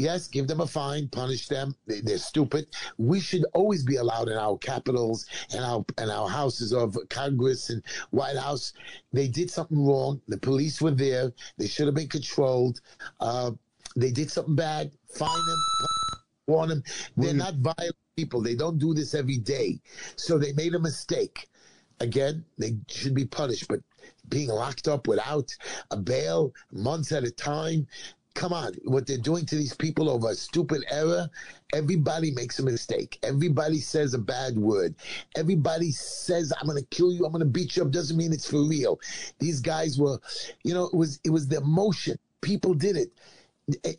Yes, 0.00 0.28
give 0.28 0.46
them 0.46 0.60
a 0.60 0.66
fine, 0.66 1.08
punish 1.08 1.48
them. 1.48 1.74
They, 1.88 2.00
they're 2.00 2.18
stupid. 2.18 2.68
We 2.98 3.18
should 3.18 3.44
always 3.52 3.82
be 3.82 3.96
allowed 3.96 4.28
in 4.28 4.38
our 4.38 4.56
capitals 4.58 5.26
and 5.52 5.64
our 5.64 5.84
and 5.98 6.10
our 6.10 6.28
houses 6.28 6.72
of 6.72 6.96
Congress 7.10 7.70
and 7.70 7.82
White 8.10 8.36
House. 8.36 8.72
They 9.12 9.26
did 9.26 9.50
something 9.50 9.84
wrong. 9.84 10.20
The 10.28 10.38
police 10.38 10.80
were 10.80 10.92
there. 10.92 11.32
They 11.58 11.66
should 11.66 11.86
have 11.86 11.96
been 11.96 12.08
controlled. 12.08 12.80
Uh, 13.18 13.52
they 14.00 14.10
did 14.10 14.30
something 14.30 14.54
bad. 14.54 14.92
Fine 15.14 15.46
them, 15.46 15.58
warn 16.46 16.68
them. 16.68 16.82
They're 17.16 17.34
not 17.34 17.54
violent 17.56 17.96
people. 18.16 18.40
They 18.40 18.54
don't 18.54 18.78
do 18.78 18.94
this 18.94 19.14
every 19.14 19.38
day. 19.38 19.80
So 20.16 20.38
they 20.38 20.52
made 20.52 20.74
a 20.74 20.78
mistake. 20.78 21.48
Again, 22.00 22.44
they 22.58 22.76
should 22.88 23.14
be 23.14 23.24
punished. 23.24 23.68
But 23.68 23.80
being 24.28 24.48
locked 24.48 24.88
up 24.88 25.08
without 25.08 25.50
a 25.90 25.96
bail, 25.96 26.52
months 26.72 27.12
at 27.12 27.24
a 27.24 27.30
time, 27.30 27.86
come 28.34 28.52
on, 28.52 28.72
what 28.84 29.04
they're 29.04 29.18
doing 29.18 29.44
to 29.46 29.56
these 29.56 29.74
people 29.74 30.08
over 30.08 30.30
a 30.30 30.34
stupid 30.34 30.84
error, 30.90 31.28
everybody 31.74 32.30
makes 32.30 32.60
a 32.60 32.62
mistake. 32.62 33.18
Everybody 33.24 33.80
says 33.80 34.14
a 34.14 34.18
bad 34.18 34.56
word. 34.56 34.94
Everybody 35.36 35.90
says, 35.90 36.52
I'm 36.60 36.68
gonna 36.68 36.82
kill 36.82 37.12
you, 37.12 37.26
I'm 37.26 37.32
gonna 37.32 37.44
beat 37.44 37.76
you 37.76 37.82
up, 37.82 37.90
doesn't 37.90 38.16
mean 38.16 38.32
it's 38.32 38.48
for 38.48 38.62
real. 38.62 39.00
These 39.40 39.60
guys 39.60 39.98
were, 39.98 40.18
you 40.62 40.72
know, 40.72 40.84
it 40.84 40.94
was 40.94 41.18
it 41.24 41.30
was 41.30 41.48
the 41.48 41.56
emotion. 41.56 42.16
People 42.40 42.74
did 42.74 42.96
it. 42.96 43.12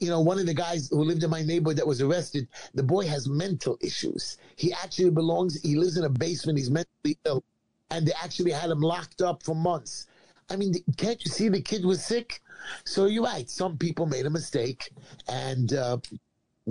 You 0.02 0.10
know, 0.10 0.20
one 0.20 0.40
of 0.40 0.46
the 0.48 0.54
guys 0.54 0.90
who 0.90 1.04
lived 1.04 1.24
in 1.24 1.30
my 1.30 1.44
neighborhood 1.44 1.78
that 1.78 1.86
was 1.86 2.02
arrested, 2.02 2.48
the 2.74 2.82
boy 2.84 3.06
has 3.08 3.28
mental 3.28 3.78
issues. 3.82 4.38
He 4.56 4.74
actually 4.74 5.12
belongs, 5.12 5.62
he 5.62 5.76
lives 5.76 5.98
in 5.98 6.06
a 6.06 6.10
basement, 6.10 6.58
he's 6.58 6.72
mentally 6.72 7.18
ill, 7.26 7.44
and 7.92 8.08
they 8.08 8.14
actually 8.24 8.52
had 8.52 8.72
him 8.72 8.82
locked 8.82 9.22
up 9.22 9.44
for 9.44 9.56
months. 9.56 10.08
I 10.50 10.56
mean, 10.56 10.74
can't 10.98 11.24
you 11.24 11.30
see 11.30 11.50
the 11.50 11.62
kid 11.62 11.86
was 11.86 12.04
sick? 12.04 12.42
So 12.84 13.06
you're 13.06 13.24
right. 13.24 13.48
Some 13.48 13.78
people 13.78 14.08
made 14.08 14.26
a 14.26 14.30
mistake, 14.32 14.90
and 15.28 15.72
uh, 15.74 15.98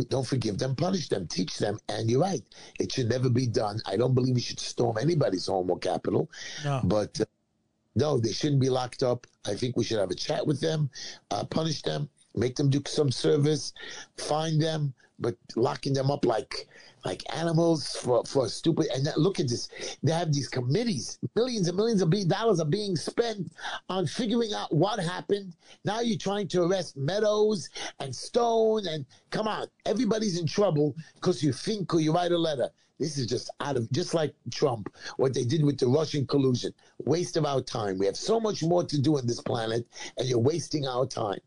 don't 0.09 0.27
forgive 0.27 0.59
them, 0.59 0.75
punish 0.75 1.09
them, 1.09 1.29
teach 1.29 1.59
them. 1.59 1.79
And 1.89 2.11
you're 2.11 2.21
right. 2.21 2.43
It 2.81 2.91
should 2.93 3.09
never 3.09 3.31
be 3.31 3.47
done. 3.47 3.81
I 3.87 3.97
don't 3.97 4.15
believe 4.15 4.35
we 4.35 4.41
should 4.41 4.59
storm 4.59 4.99
anybody's 4.99 5.47
home 5.47 5.71
or 5.71 5.79
capital, 5.79 6.29
No. 6.65 6.81
but 6.85 7.21
uh, 7.21 7.25
no, 7.95 8.19
they 8.19 8.33
shouldn't 8.33 8.61
be 8.61 8.69
locked 8.71 9.05
up. 9.05 9.27
I 9.47 9.55
think 9.55 9.77
we 9.77 9.85
should 9.85 9.99
have 10.01 10.11
a 10.11 10.15
chat 10.17 10.45
with 10.47 10.61
them, 10.61 10.91
uh, 11.31 11.45
punish 11.45 11.83
them, 11.83 12.09
make 12.35 12.57
them 12.57 12.71
do 12.71 12.83
some 12.87 13.11
service, 13.11 13.73
find 14.17 14.61
them, 14.61 14.95
but 15.19 15.37
locking 15.57 15.93
them 15.93 16.11
up 16.11 16.25
like 16.25 16.69
like 17.05 17.23
animals 17.37 17.97
for 17.97 18.25
for 18.25 18.49
stupid. 18.49 18.87
And 18.95 19.09
look 19.17 19.41
at 19.41 19.49
this, 19.49 19.69
they 20.03 20.13
have 20.13 20.33
these 20.33 20.49
committees, 20.49 21.19
millions 21.35 21.69
and 21.69 21.77
millions 21.77 22.03
of 22.03 22.13
dollars 22.29 22.61
are 22.61 22.67
being 22.67 22.97
spent 22.97 23.53
on 23.89 24.07
figuring 24.07 24.53
out 24.53 24.75
what 24.75 24.99
happened. 24.99 25.55
Now 25.85 26.01
you're 26.01 26.19
trying 26.19 26.49
to 26.49 26.63
arrest 26.63 26.97
Meadows 26.97 27.71
and 28.01 28.15
Stone, 28.15 28.87
and 28.87 29.07
come 29.31 29.49
on, 29.49 29.67
everybody's 29.87 30.39
in 30.39 30.47
trouble 30.47 30.95
because 31.15 31.43
you 31.43 31.53
think 31.53 31.95
or 31.95 32.01
you 32.01 32.13
write 32.13 32.33
a 32.33 32.39
letter. 32.39 32.71
This 32.99 33.17
is 33.17 33.27
just 33.27 33.49
out 33.61 33.77
of 33.77 33.91
just 33.93 34.13
like 34.13 34.35
Trump, 34.51 34.93
what 35.19 35.33
they 35.33 35.45
did 35.45 35.65
with 35.65 35.79
the 35.79 35.87
Russian 35.87 36.27
collusion. 36.27 36.73
Waste 37.05 37.37
of 37.37 37.47
our 37.47 37.61
time. 37.61 37.97
We 37.97 38.07
have 38.07 38.17
so 38.17 38.41
much 38.41 38.65
more 38.65 38.83
to 38.83 39.01
do 39.01 39.17
on 39.19 39.27
this 39.27 39.41
planet, 39.41 39.87
and 40.17 40.29
you're 40.29 40.41
wasting 40.41 40.87
our 40.87 41.07
time. 41.07 41.39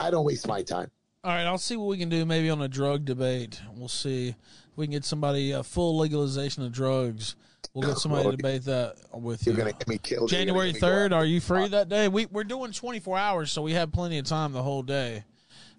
I 0.00 0.10
don't 0.10 0.24
waste 0.24 0.46
my 0.46 0.62
time. 0.62 0.90
All 1.24 1.32
right, 1.32 1.44
I'll 1.44 1.58
see 1.58 1.76
what 1.76 1.88
we 1.88 1.98
can 1.98 2.08
do 2.08 2.24
maybe 2.24 2.48
on 2.48 2.62
a 2.62 2.68
drug 2.68 3.04
debate. 3.04 3.60
We'll 3.74 3.88
see 3.88 4.28
if 4.28 4.36
we 4.76 4.86
can 4.86 4.92
get 4.92 5.04
somebody 5.04 5.52
uh, 5.52 5.62
full 5.62 5.98
legalization 5.98 6.62
of 6.62 6.72
drugs. 6.72 7.34
We'll 7.74 7.88
get 7.88 7.98
somebody 7.98 8.30
to 8.30 8.36
debate 8.36 8.64
that 8.64 8.96
with 9.12 9.46
you. 9.46 9.52
You're 9.52 9.58
gonna 9.58 9.72
get 9.72 9.88
me 9.88 9.98
killed. 9.98 10.30
January 10.30 10.68
get 10.68 10.74
me 10.76 10.80
go 10.80 10.86
third. 10.86 11.12
Are 11.12 11.24
you 11.24 11.40
free 11.40 11.68
that 11.68 11.88
day? 11.88 12.08
We 12.08 12.26
we're 12.26 12.44
doing 12.44 12.72
twenty 12.72 13.00
four 13.00 13.18
hours, 13.18 13.52
so 13.52 13.62
we 13.62 13.72
have 13.72 13.92
plenty 13.92 14.18
of 14.18 14.26
time 14.26 14.52
the 14.52 14.62
whole 14.62 14.82
day. 14.82 15.24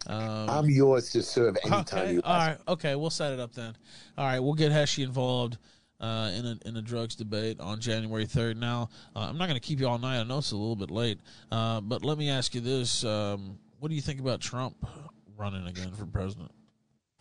Um, 0.08 0.50
I'm 0.50 0.70
yours 0.70 1.10
to 1.12 1.22
serve 1.22 1.58
anytime 1.64 1.80
okay, 1.82 2.14
you 2.14 2.22
all 2.24 2.38
right, 2.38 2.58
okay, 2.68 2.96
we'll 2.96 3.10
set 3.10 3.34
it 3.34 3.40
up 3.40 3.54
then. 3.54 3.76
All 4.18 4.26
right, 4.26 4.40
we'll 4.40 4.54
get 4.54 4.72
Heshy 4.72 5.04
involved 5.04 5.58
uh, 6.00 6.32
in 6.34 6.46
a 6.46 6.58
in 6.66 6.78
a 6.78 6.82
drugs 6.82 7.16
debate 7.16 7.60
on 7.60 7.80
January 7.80 8.26
third. 8.26 8.58
Now, 8.58 8.90
uh, 9.16 9.20
I'm 9.20 9.38
not 9.38 9.48
going 9.48 9.60
to 9.60 9.66
keep 9.66 9.80
you 9.80 9.88
all 9.88 10.00
night. 10.00 10.20
I 10.20 10.24
know 10.24 10.38
it's 10.38 10.52
a 10.52 10.58
little 10.58 10.76
bit 10.76 10.92
late, 10.92 11.20
uh, 11.52 11.82
but 11.82 12.04
let 12.04 12.18
me 12.18 12.30
ask 12.30 12.56
you 12.56 12.62
this: 12.62 13.04
um, 13.04 13.58
What 13.80 13.88
do 13.88 13.96
you 13.96 14.02
think 14.02 14.20
about 14.20 14.42
Trump 14.42 14.76
running 15.38 15.66
again 15.66 15.92
for 15.94 16.06
president? 16.06 16.52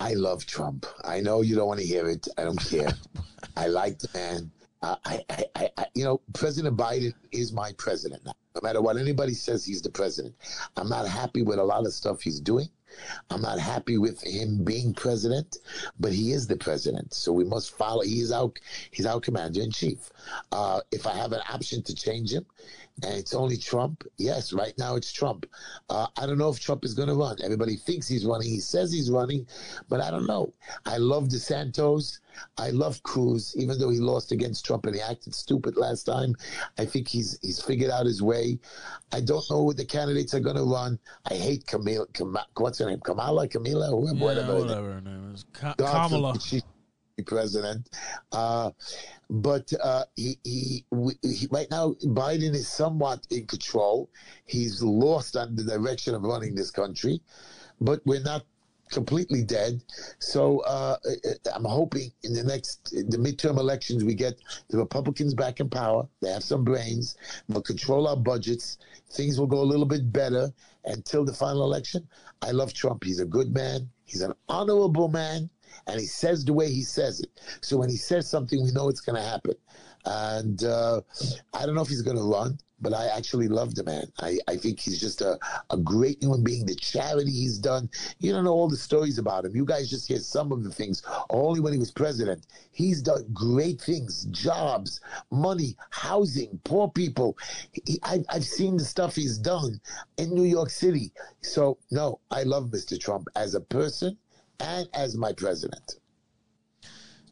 I 0.01 0.15
love 0.15 0.45
Trump. 0.45 0.87
I 1.05 1.21
know 1.21 1.41
you 1.41 1.55
don't 1.55 1.69
want 1.69 1.79
to 1.79 1.87
hear 1.87 2.09
it. 2.09 2.27
I 2.37 2.43
don't 2.43 2.59
care. 2.59 2.93
I 3.57 3.69
like 3.69 4.01
the 4.01 4.09
man. 4.13 4.51
Uh, 4.83 4.97
I, 5.05 5.25
I, 5.31 5.45
I, 5.55 5.71
I, 5.79 5.87
you 5.95 6.05
know, 6.05 6.21
President 6.35 6.77
Biden 6.77 7.15
is 7.31 7.53
my 7.53 7.73
president 7.79 8.25
now. 8.25 8.35
No 8.57 8.61
matter 8.63 8.83
what 8.83 8.97
anybody 8.97 9.35
says, 9.35 9.65
he's 9.65 9.83
the 9.83 9.91
president. 9.91 10.35
I'm 10.77 10.89
not 10.89 11.07
happy 11.07 11.43
with 11.43 11.61
a 11.61 11.65
lot 11.65 11.87
of 11.87 11.93
stuff 11.93 12.23
he's 12.23 12.41
doing. 12.41 12.69
I'm 13.31 13.43
not 13.43 13.61
happy 13.61 13.99
with 13.99 14.21
him 14.23 14.65
being 14.65 14.95
president, 14.95 15.59
but 16.01 16.13
he 16.13 16.33
is 16.33 16.47
the 16.47 16.57
president, 16.57 17.15
so 17.15 17.33
we 17.33 17.45
must 17.45 17.77
follow. 17.77 18.03
He 18.03 18.21
is 18.21 18.33
our 18.33 18.51
he's 18.91 19.07
our 19.07 19.21
commander 19.21 19.61
in 19.61 19.71
chief. 19.71 20.11
Uh, 20.51 20.81
if 20.91 21.07
I 21.07 21.15
have 21.15 21.33
an 21.33 21.43
option 21.49 21.83
to 21.83 21.95
change 21.95 22.33
him, 22.33 22.47
and 23.03 23.15
it's 23.15 23.35
only 23.35 23.57
Trump, 23.57 24.05
yes, 24.17 24.53
right 24.53 24.73
now 24.79 24.97
it's 24.97 25.13
Trump. 25.13 25.47
Uh, 25.89 26.07
I 26.17 26.27
don't 26.27 26.39
know 26.39 26.49
if 26.49 26.59
Trump 26.59 26.85
is 26.85 26.95
going 26.95 27.09
to 27.09 27.15
run. 27.15 27.37
Everybody 27.43 27.77
thinks 27.77 28.09
he's 28.09 28.25
running. 28.25 28.49
He 28.49 28.61
says 28.61 28.93
he's 28.93 29.11
running, 29.11 29.47
but 29.89 30.01
I 30.01 30.11
don't 30.11 30.27
know. 30.27 30.53
I 30.87 30.97
love 30.99 31.25
DeSantos. 31.29 32.19
I 32.57 32.71
love 32.71 33.03
Cruz, 33.03 33.55
even 33.57 33.79
though 33.79 33.91
he 33.91 33.99
lost 33.99 34.31
against 34.33 34.65
Trump 34.65 34.87
and 34.87 34.95
he 34.95 35.01
acted 35.01 35.35
stupid 35.35 35.77
last 35.77 36.05
time. 36.05 36.35
I 36.79 36.85
think 36.85 37.09
he's 37.09 37.39
he's 37.43 37.61
figured 37.61 37.91
out 37.91 38.07
his 38.07 38.23
way. 38.23 38.59
I 39.13 39.21
don't 39.21 39.49
know 39.51 39.63
what 39.63 39.77
the 39.77 39.85
candidates 39.85 40.35
are 40.35 40.41
going 40.41 40.57
to 40.57 40.63
run. 40.65 40.99
I 41.31 41.35
hate 41.35 41.67
Camila. 41.67 42.13
Kama, 42.15 42.47
what's 42.57 42.79
her 42.79 42.87
name? 42.87 43.01
Kamala, 43.01 43.49
Camila, 43.49 43.89
whoever, 43.91 44.17
Yeah, 44.19 44.25
whatever. 44.25 44.55
whatever 44.55 44.93
her 44.95 45.01
name 45.01 45.33
is, 45.35 45.45
Ka- 45.53 45.75
Kamala. 45.79 46.33
forbid 46.35 46.43
she 46.43 46.57
be 46.57 46.63
president. 47.23 47.89
Uh, 48.33 48.71
but 49.31 49.73
uh, 49.83 50.05
he, 50.17 50.39
he, 50.45 50.85
he, 51.23 51.47
right 51.51 51.71
now, 51.71 51.95
Biden 52.05 52.55
is 52.55 52.69
somewhat 52.69 53.27
in 53.31 53.47
control. 53.47 54.11
He's 54.47 54.83
lost 54.83 55.37
on 55.37 55.55
the 55.55 55.65
direction 55.65 56.15
of 56.15 56.23
running 56.23 56.55
this 56.55 56.71
country, 56.71 57.21
but 57.81 58.01
we're 58.07 58.23
not 58.23 58.45
completely 58.91 59.43
dead. 59.43 59.83
So 60.19 60.61
uh, 60.61 60.97
I'm 61.55 61.65
hoping 61.65 62.11
in 62.23 62.33
the 62.33 62.43
next 62.43 62.91
the 62.91 63.19
midterm 63.19 63.59
elections 63.59 64.05
we 64.05 64.15
get 64.15 64.39
the 64.69 64.79
Republicans 64.79 65.35
back 65.35 65.61
in 65.61 65.69
power. 65.69 66.09
They 66.21 66.31
have 66.31 66.45
some 66.45 66.65
brains. 66.65 67.17
They'll 67.49 67.63
control 67.63 68.09
our 68.09 68.17
budgets. 68.17 68.79
Things 69.11 69.39
will 69.39 69.47
go 69.47 69.61
a 69.61 69.63
little 69.63 69.87
bit 69.87 70.13
better 70.13 70.53
until 70.85 71.25
the 71.25 71.33
final 71.33 71.65
election. 71.65 72.07
I 72.43 72.51
love 72.51 72.73
Trump. 72.73 73.05
He's 73.05 73.21
a 73.21 73.27
good 73.27 73.55
man. 73.55 73.89
He's 74.05 74.23
an 74.23 74.33
honorable 74.49 75.09
man, 75.09 75.51
and 75.87 76.01
he 76.01 76.07
says 76.07 76.45
the 76.45 76.53
way 76.53 76.71
he 76.71 76.83
says 76.83 77.21
it. 77.21 77.31
So 77.61 77.77
when 77.77 77.89
he 77.89 77.97
says 77.97 78.29
something, 78.29 78.63
we 78.63 78.73
know 78.73 78.89
it's 78.89 79.01
going 79.01 79.17
to 79.17 79.29
happen. 79.29 79.55
And 80.05 80.65
uh, 80.65 81.03
I 81.53 81.67
don't 81.67 81.75
know 81.75 81.83
if 81.83 81.89
he's 81.89 82.03
going 82.03 82.17
to 82.17 82.23
run, 82.23 82.59
but 82.81 82.95
I 82.95 83.09
actually 83.09 83.49
love 83.49 83.75
the 83.75 83.85
man. 83.85 84.05
I, 84.21 84.39
I 84.47 84.57
think 84.57 84.81
he's 84.81 85.01
just 85.01 85.21
a, 85.21 85.39
a 85.71 85.77
great 85.77 86.23
human 86.23 86.45
being. 86.45 86.65
The 86.65 86.77
charity 86.77 87.31
he's 87.31 87.59
done, 87.59 87.91
you 88.19 88.33
don't 88.33 88.45
know 88.45 88.53
all 88.53 88.69
the 88.69 88.77
stories 88.77 89.19
about 89.19 89.45
him. 89.45 89.57
You 89.57 89.65
guys 89.65 89.91
just 89.91 90.09
hear 90.09 90.19
some 90.19 90.53
of 90.53 90.63
the 90.63 90.71
things. 90.71 91.03
Only 91.31 91.61
when 91.61 91.73
he 91.73 91.79
was 91.79 91.91
president, 91.91 92.47
he's 92.71 93.03
done 93.03 93.27
great 93.33 93.81
things, 93.81 94.25
jobs, 94.27 95.01
money, 95.31 95.77
housing, 95.91 96.61
poor 96.65 96.89
people. 96.89 97.37
He, 97.73 97.99
I, 98.03 98.25
I've 98.29 98.45
seen 98.45 98.77
the 98.77 98.85
stuff 98.85 99.17
he's 99.17 99.39
done 99.39 99.81
in 100.17 100.35
New 100.35 100.45
York 100.45 100.71
City. 100.71 101.13
So, 101.43 101.79
no, 101.91 102.21
I 102.31 102.45
love 102.45 102.67
Mr. 102.67 102.99
Trump 102.99 103.27
as 103.35 103.55
a 103.55 103.61
person 103.61 104.17
and 104.61 104.89
as 104.95 105.17
my 105.17 105.33
president. 105.33 105.97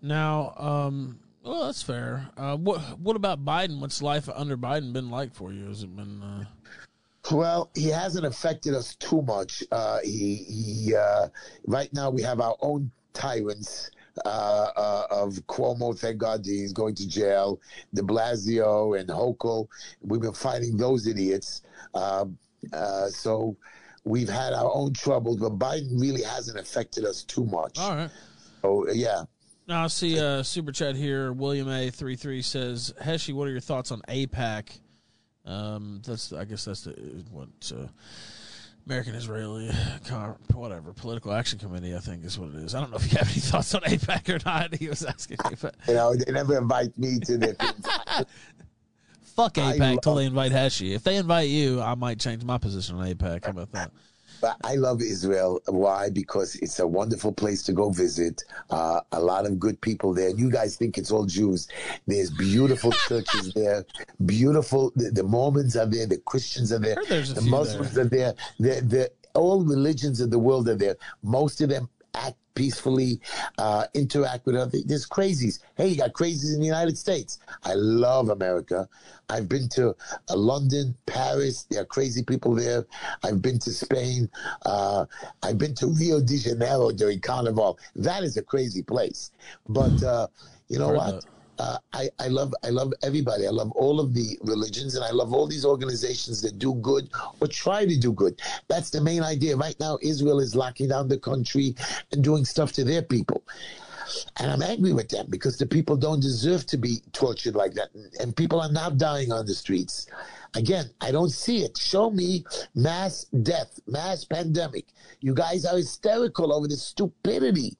Now, 0.02 0.54
um, 0.56 1.18
well, 1.42 1.66
that's 1.66 1.82
fair. 1.82 2.28
Uh, 2.36 2.56
what 2.56 2.80
what 2.98 3.16
about 3.16 3.44
Biden? 3.44 3.80
What's 3.80 4.02
life 4.02 4.28
under 4.28 4.56
Biden 4.56 4.92
been 4.92 5.10
like 5.10 5.34
for 5.34 5.52
you? 5.52 5.66
Has 5.66 5.82
it 5.82 5.94
been? 5.94 6.22
Uh... 6.22 6.44
Well, 7.30 7.70
he 7.74 7.88
hasn't 7.88 8.24
affected 8.24 8.74
us 8.74 8.94
too 8.96 9.22
much. 9.22 9.64
Uh, 9.72 9.98
he, 10.04 10.36
he 10.48 10.94
uh, 10.94 11.28
right 11.66 11.92
now 11.92 12.10
we 12.10 12.22
have 12.22 12.40
our 12.40 12.56
own 12.60 12.90
tyrants 13.14 13.90
uh, 14.24 14.68
uh, 14.76 15.06
of 15.10 15.34
Cuomo. 15.46 15.98
Thank 15.98 16.18
God 16.18 16.44
he's 16.44 16.72
going 16.72 16.94
to 16.96 17.08
jail. 17.08 17.60
De 17.94 18.02
Blasio 18.02 18.98
and 18.98 19.08
Hochul. 19.08 19.68
We've 20.02 20.20
been 20.20 20.32
fighting 20.32 20.76
those 20.76 21.06
idiots. 21.06 21.62
Um, 21.94 22.38
uh, 22.72 23.08
so 23.08 23.56
we've 24.06 24.28
had 24.28 24.54
our 24.54 24.72
own 24.72 24.94
troubles, 24.94 25.36
but 25.36 25.58
Biden 25.58 26.00
really 26.00 26.22
hasn't 26.22 26.58
affected 26.58 27.04
us 27.04 27.24
too 27.24 27.44
much. 27.44 27.78
All 27.78 27.94
right. 27.94 28.10
So 28.62 28.88
yeah. 28.90 29.24
Now 29.68 29.84
I 29.84 29.86
see 29.88 30.16
a 30.16 30.44
super 30.44 30.72
chat 30.72 30.94
here. 30.94 31.32
William 31.32 31.68
A 31.68 31.90
three 31.90 32.16
three 32.16 32.40
says, 32.40 32.94
"Heshy, 33.02 33.34
what 33.34 33.48
are 33.48 33.50
your 33.50 33.60
thoughts 33.60 33.90
on 33.90 34.00
AIPAC? 34.08 34.78
Um, 35.44 36.02
that's 36.06 36.32
I 36.32 36.44
guess 36.44 36.64
that's 36.64 36.82
the 36.82 36.92
what 37.30 37.48
uh, 37.74 37.88
American 38.86 39.16
Israeli 39.16 39.70
whatever 40.54 40.92
political 40.92 41.32
action 41.32 41.58
committee. 41.58 41.94
I 41.96 41.98
think 41.98 42.24
is 42.24 42.38
what 42.38 42.50
it 42.50 42.56
is. 42.56 42.74
I 42.76 42.80
don't 42.80 42.92
know 42.92 42.96
if 42.96 43.12
you 43.12 43.18
have 43.18 43.28
any 43.28 43.40
thoughts 43.40 43.74
on 43.74 43.82
AIPAC 43.82 44.28
or 44.28 44.40
not. 44.44 44.74
He 44.76 44.88
was 44.88 45.04
asking 45.04 45.38
me, 45.50 45.56
but 45.60 45.74
You 45.88 45.94
know, 45.94 46.14
they 46.14 46.30
never 46.30 46.56
invite 46.58 46.96
me 46.96 47.18
to 47.20 47.36
their 47.36 47.54
things. 47.54 47.86
fuck 49.36 49.54
AIPAC 49.54 50.02
till 50.02 50.16
they 50.16 50.24
invite 50.24 50.52
Heshy. 50.52 50.94
If 50.94 51.04
they 51.04 51.16
invite 51.16 51.48
you, 51.48 51.80
I 51.80 51.94
might 51.94 52.18
change 52.18 52.42
my 52.42 52.58
position 52.58 52.96
on 52.96 53.06
AIPAC. 53.06 53.44
How 53.44 53.50
about 53.50 53.70
that? 53.72 53.90
But 54.40 54.56
I 54.64 54.74
love 54.74 55.00
Israel. 55.00 55.60
Why? 55.66 56.10
Because 56.10 56.56
it's 56.56 56.78
a 56.78 56.86
wonderful 56.86 57.32
place 57.32 57.62
to 57.64 57.72
go 57.72 57.90
visit. 57.90 58.42
Uh, 58.68 59.00
a 59.12 59.20
lot 59.20 59.46
of 59.46 59.58
good 59.58 59.80
people 59.80 60.12
there. 60.12 60.30
You 60.30 60.50
guys 60.50 60.76
think 60.76 60.98
it's 60.98 61.10
all 61.10 61.24
Jews. 61.24 61.68
There's 62.06 62.30
beautiful 62.30 62.92
churches 63.08 63.52
there. 63.54 63.84
Beautiful. 64.26 64.92
The, 64.96 65.10
the 65.10 65.22
Mormons 65.22 65.76
are 65.76 65.86
there. 65.86 66.06
The 66.06 66.18
Christians 66.18 66.72
are 66.72 66.78
there. 66.78 66.96
Heard 66.96 67.06
there's 67.08 67.30
a 67.30 67.34
The 67.34 67.42
Muslims 67.42 67.96
are 67.96 68.04
there. 68.04 68.34
The, 68.58 68.82
the, 68.82 69.10
all 69.34 69.64
religions 69.64 70.20
of 70.20 70.30
the 70.30 70.38
world 70.38 70.68
are 70.68 70.74
there. 70.74 70.96
Most 71.22 71.60
of 71.60 71.70
them 71.70 71.88
act 72.14 72.36
peacefully, 72.56 73.20
uh, 73.58 73.86
interact 73.94 74.46
with 74.46 74.56
other. 74.56 74.78
There's 74.84 75.06
crazies. 75.06 75.60
Hey, 75.76 75.88
you 75.88 75.96
got 75.96 76.12
crazies 76.12 76.52
in 76.52 76.60
the 76.60 76.66
United 76.66 76.98
States. 76.98 77.38
I 77.62 77.74
love 77.74 78.30
America. 78.30 78.88
I've 79.28 79.48
been 79.48 79.68
to 79.70 79.94
uh, 80.28 80.36
London, 80.36 80.96
Paris. 81.06 81.66
There 81.70 81.82
are 81.82 81.84
crazy 81.84 82.24
people 82.24 82.54
there. 82.54 82.84
I've 83.22 83.40
been 83.40 83.60
to 83.60 83.70
Spain. 83.70 84.28
Uh, 84.64 85.06
I've 85.42 85.58
been 85.58 85.74
to 85.76 85.86
Rio 85.86 86.20
de 86.20 86.38
Janeiro 86.38 86.90
during 86.90 87.20
Carnival. 87.20 87.78
That 87.94 88.24
is 88.24 88.36
a 88.36 88.42
crazy 88.42 88.82
place. 88.82 89.30
But 89.68 90.02
uh, 90.02 90.26
you 90.68 90.78
know 90.78 90.88
what? 90.88 91.20
that. 91.20 91.35
Uh, 91.58 91.78
I, 91.92 92.08
I 92.18 92.28
love 92.28 92.54
I 92.64 92.68
love 92.68 92.92
everybody. 93.02 93.46
I 93.46 93.50
love 93.50 93.72
all 93.72 94.00
of 94.00 94.14
the 94.14 94.38
religions, 94.42 94.94
and 94.94 95.04
I 95.04 95.10
love 95.10 95.32
all 95.32 95.46
these 95.46 95.64
organizations 95.64 96.42
that 96.42 96.58
do 96.58 96.74
good 96.74 97.08
or 97.40 97.48
try 97.48 97.86
to 97.86 97.96
do 97.98 98.12
good. 98.12 98.40
That's 98.68 98.90
the 98.90 99.00
main 99.00 99.22
idea. 99.22 99.56
Right 99.56 99.78
now, 99.80 99.98
Israel 100.02 100.40
is 100.40 100.54
locking 100.54 100.88
down 100.88 101.08
the 101.08 101.18
country 101.18 101.74
and 102.12 102.22
doing 102.22 102.44
stuff 102.44 102.72
to 102.72 102.84
their 102.84 103.02
people. 103.02 103.42
And 104.38 104.50
I'm 104.50 104.62
angry 104.62 104.92
with 104.92 105.08
them 105.08 105.26
because 105.30 105.58
the 105.58 105.66
people 105.66 105.96
don't 105.96 106.20
deserve 106.20 106.64
to 106.66 106.76
be 106.76 107.02
tortured 107.12 107.56
like 107.56 107.74
that. 107.74 107.88
And 108.20 108.36
people 108.36 108.60
are 108.60 108.70
not 108.70 108.98
dying 108.98 109.32
on 109.32 109.46
the 109.46 109.54
streets. 109.54 110.06
Again, 110.54 110.90
I 111.00 111.10
don't 111.10 111.30
see 111.30 111.64
it. 111.64 111.76
Show 111.76 112.10
me 112.10 112.44
mass 112.74 113.24
death, 113.42 113.80
mass 113.86 114.24
pandemic. 114.24 114.86
You 115.20 115.34
guys 115.34 115.64
are 115.64 115.76
hysterical 115.76 116.52
over 116.52 116.68
this 116.68 116.82
stupidity. 116.82 117.76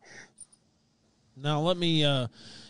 Now 1.36 1.60
let 1.60 1.76
me. 1.76 2.04
uh 2.04 2.26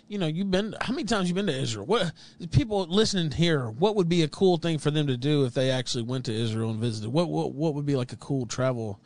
you 0.09 0.19
know, 0.19 0.27
you've 0.27 0.51
been 0.51 0.75
how 0.81 0.93
many 0.93 1.05
times 1.05 1.29
you 1.29 1.35
been 1.35 1.47
to 1.47 1.59
Israel? 1.59 1.87
What 1.87 2.13
people 2.51 2.87
listening 2.87 3.31
here? 3.31 3.71
What 3.71 3.97
would 3.97 4.09
be 4.09 4.23
a 4.23 4.29
cool 4.29 4.57
thing 4.57 4.79
for 4.79 4.91
them 4.91 5.07
to 5.07 5.17
do 5.17 5.45
if 5.45 5.55
they 5.55 5.71
actually 5.71 6.05
went 6.05 6.25
to 6.27 6.33
Israel 6.33 6.71
and 6.71 6.81
visited? 6.81 7.11
What 7.11 7.29
what 7.29 7.53
what 7.53 7.75
would 7.75 7.87
be 7.87 7.97
like 7.97 8.13
a 8.13 8.17
cool 8.17 8.47
travel 8.47 9.01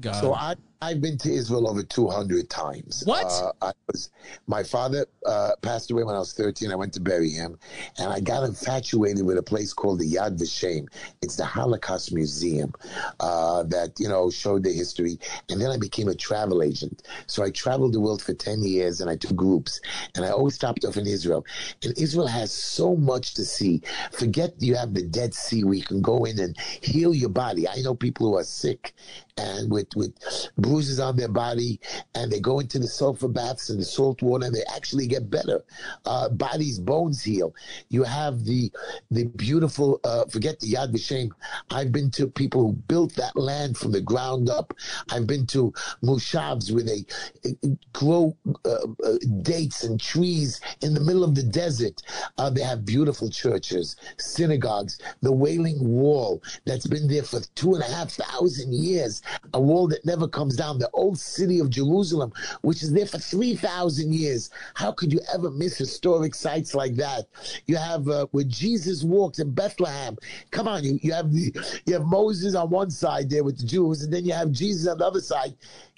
guide? 0.00 0.20
So 0.20 0.34
I 0.34 0.56
I've 0.86 1.00
been 1.00 1.18
to 1.18 1.32
Israel 1.32 1.68
over 1.68 1.82
200 1.82 2.48
times. 2.48 3.02
What? 3.06 3.26
Uh, 3.26 3.50
I 3.60 3.72
was 3.88 4.10
my 4.46 4.62
father 4.62 5.06
uh, 5.26 5.50
passed 5.60 5.90
away 5.90 6.04
when 6.04 6.14
I 6.14 6.20
was 6.20 6.32
13. 6.32 6.70
I 6.70 6.76
went 6.76 6.92
to 6.94 7.00
bury 7.00 7.30
him, 7.30 7.58
and 7.98 8.12
I 8.12 8.20
got 8.20 8.44
infatuated 8.44 9.26
with 9.26 9.36
a 9.36 9.42
place 9.42 9.72
called 9.72 9.98
the 9.98 10.04
Yad 10.04 10.38
Vashem. 10.38 10.86
It's 11.22 11.34
the 11.34 11.44
Holocaust 11.44 12.12
Museum 12.12 12.72
uh, 13.18 13.64
that 13.64 13.98
you 13.98 14.08
know 14.08 14.30
showed 14.30 14.62
the 14.62 14.72
history. 14.72 15.18
And 15.50 15.60
then 15.60 15.70
I 15.72 15.76
became 15.76 16.06
a 16.06 16.14
travel 16.14 16.62
agent. 16.62 17.02
So 17.26 17.42
I 17.42 17.50
traveled 17.50 17.92
the 17.92 18.00
world 18.00 18.22
for 18.22 18.34
10 18.34 18.62
years, 18.62 19.00
and 19.00 19.10
I 19.10 19.16
took 19.16 19.34
groups, 19.34 19.80
and 20.14 20.24
I 20.24 20.30
always 20.30 20.54
stopped 20.54 20.84
off 20.84 20.96
in 20.96 21.06
Israel. 21.06 21.44
And 21.82 21.98
Israel 21.98 22.28
has 22.28 22.52
so 22.52 22.94
much 22.94 23.34
to 23.34 23.44
see. 23.44 23.82
Forget 24.12 24.54
you 24.60 24.76
have 24.76 24.94
the 24.94 25.02
Dead 25.02 25.34
Sea 25.34 25.64
where 25.64 25.74
you 25.74 25.82
can 25.82 26.00
go 26.00 26.24
in 26.26 26.38
and 26.38 26.56
heal 26.60 27.12
your 27.12 27.30
body. 27.30 27.68
I 27.68 27.80
know 27.82 27.96
people 27.96 28.28
who 28.28 28.36
are 28.36 28.44
sick 28.44 28.94
and 29.38 29.70
with 29.70 29.88
with 29.96 30.14
bruises 30.56 30.75
on 31.00 31.16
their 31.16 31.28
body, 31.28 31.80
and 32.14 32.30
they 32.30 32.40
go 32.40 32.60
into 32.60 32.78
the 32.78 32.86
sulfur 32.86 33.28
baths 33.28 33.70
and 33.70 33.80
the 33.80 33.84
salt 33.84 34.22
water, 34.22 34.46
and 34.46 34.54
they 34.54 34.64
actually 34.74 35.06
get 35.06 35.30
better. 35.30 35.64
Uh, 36.04 36.28
bodies, 36.28 36.78
bones 36.78 37.22
heal. 37.22 37.54
You 37.88 38.02
have 38.04 38.44
the 38.44 38.70
the 39.10 39.24
beautiful. 39.24 40.00
Uh, 40.04 40.24
forget 40.26 40.60
the 40.60 40.72
Yad 40.72 40.92
Vashem. 40.92 41.30
I've 41.70 41.92
been 41.92 42.10
to 42.12 42.26
people 42.26 42.62
who 42.62 42.72
built 42.72 43.14
that 43.14 43.36
land 43.36 43.76
from 43.76 43.92
the 43.92 44.00
ground 44.00 44.48
up. 44.50 44.74
I've 45.10 45.26
been 45.26 45.46
to 45.48 45.72
moshavs 46.02 46.72
where 46.72 46.84
they 46.84 47.04
uh, 47.44 47.68
grow 47.92 48.36
uh, 48.64 48.86
uh, 49.04 49.18
dates 49.42 49.84
and 49.84 50.00
trees 50.00 50.60
in 50.82 50.94
the 50.94 51.00
middle 51.00 51.24
of 51.24 51.34
the 51.34 51.42
desert. 51.42 52.02
Uh, 52.38 52.50
they 52.50 52.62
have 52.62 52.84
beautiful 52.84 53.30
churches, 53.30 53.96
synagogues, 54.18 54.98
the 55.22 55.32
Wailing 55.32 55.78
Wall 55.80 56.42
that's 56.64 56.86
been 56.86 57.08
there 57.08 57.22
for 57.22 57.40
two 57.54 57.74
and 57.74 57.82
a 57.82 57.86
half 57.86 58.10
thousand 58.10 58.72
years, 58.74 59.22
a 59.54 59.60
wall 59.60 59.88
that 59.88 60.04
never 60.04 60.28
comes 60.28 60.55
down. 60.56 60.78
The 60.78 60.90
old 60.92 61.18
city 61.18 61.60
of 61.60 61.70
Jerusalem, 61.70 62.32
which 62.62 62.82
is 62.82 62.92
there 62.92 63.06
for 63.06 63.18
3,000 63.18 64.12
years. 64.12 64.50
How 64.74 64.92
could 64.92 65.12
you 65.12 65.20
ever 65.32 65.50
miss 65.50 65.76
historic 65.76 66.34
sites 66.34 66.74
like 66.74 66.96
that? 66.96 67.26
You 67.66 67.76
have 67.76 68.08
uh, 68.08 68.26
where 68.30 68.44
Jesus 68.44 69.04
walked 69.04 69.38
in 69.38 69.52
Bethlehem. 69.52 70.16
Come 70.50 70.68
on, 70.68 70.84
you, 70.84 70.98
you 71.02 71.12
have 71.12 71.32
the, 71.32 71.52
you 71.86 71.92
have 71.94 72.06
Moses 72.06 72.54
on 72.54 72.70
one 72.70 72.90
side 72.90 73.30
there 73.30 73.44
with 73.44 73.58
the 73.58 73.66
Jews, 73.66 74.02
and 74.02 74.12
then 74.12 74.24
you 74.24 74.32
have 74.32 74.50
Jesus 74.50 74.88
on 74.88 74.98
the 74.98 75.06
other 75.06 75.20
side 75.20 75.54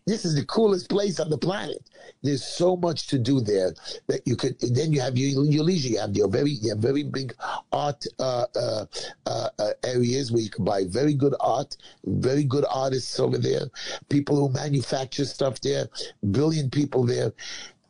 this 0.09 0.25
is 0.25 0.35
the 0.35 0.45
coolest 0.47 0.89
place 0.89 1.21
on 1.21 1.31
the 1.31 1.39
planet. 1.39 1.91
There's 2.23 2.45
so 2.45 2.77
much 2.77 3.07
to 3.09 3.19
do 3.19 3.41
there 3.41 3.75
that 4.07 4.27
you 4.27 4.37
could. 4.37 4.59
then 4.61 4.93
you 4.93 5.01
have 5.01 5.17
your, 5.17 5.45
your 5.45 5.65
leisure. 5.65 5.89
You 5.89 6.01
have 6.01 6.17
your 6.17 6.29
very, 6.29 6.51
you 6.51 6.71
have 6.71 6.79
very 6.79 7.03
big 7.03 7.35
art 7.73 8.05
uh, 8.19 8.47
uh, 8.57 8.87
uh, 9.27 9.49
areas 9.85 10.33
where 10.33 10.43
you 10.43 10.51
can 10.51 10.65
buy 10.65 10.85
very 10.85 11.15
good 11.15 11.35
art, 11.41 11.77
very 12.05 12.45
good 12.45 12.65
artists 12.71 13.19
over 13.21 13.39
there, 13.39 13.67
people 14.09 14.37
who 14.37 14.53
manufacture 14.53 15.25
stuff 15.25 15.61
there, 15.61 15.89
brilliant 16.23 16.73
people 16.73 17.05
there. 17.05 17.33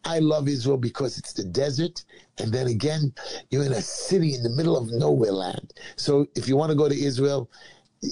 I 0.04 0.20
love 0.20 0.48
Israel 0.48 0.78
because 0.78 1.18
it's 1.18 1.32
the 1.32 1.44
desert. 1.44 2.04
And 2.38 2.52
then 2.52 2.68
again, 2.68 3.12
you're 3.50 3.64
in 3.64 3.72
a 3.72 3.82
city 3.82 4.34
in 4.34 4.42
the 4.42 4.50
middle 4.50 4.76
of 4.76 4.90
nowhere 4.90 5.32
land. 5.32 5.74
So 5.96 6.26
if 6.34 6.48
you 6.48 6.56
want 6.56 6.70
to 6.70 6.76
go 6.76 6.88
to 6.88 6.98
Israel, 6.98 7.50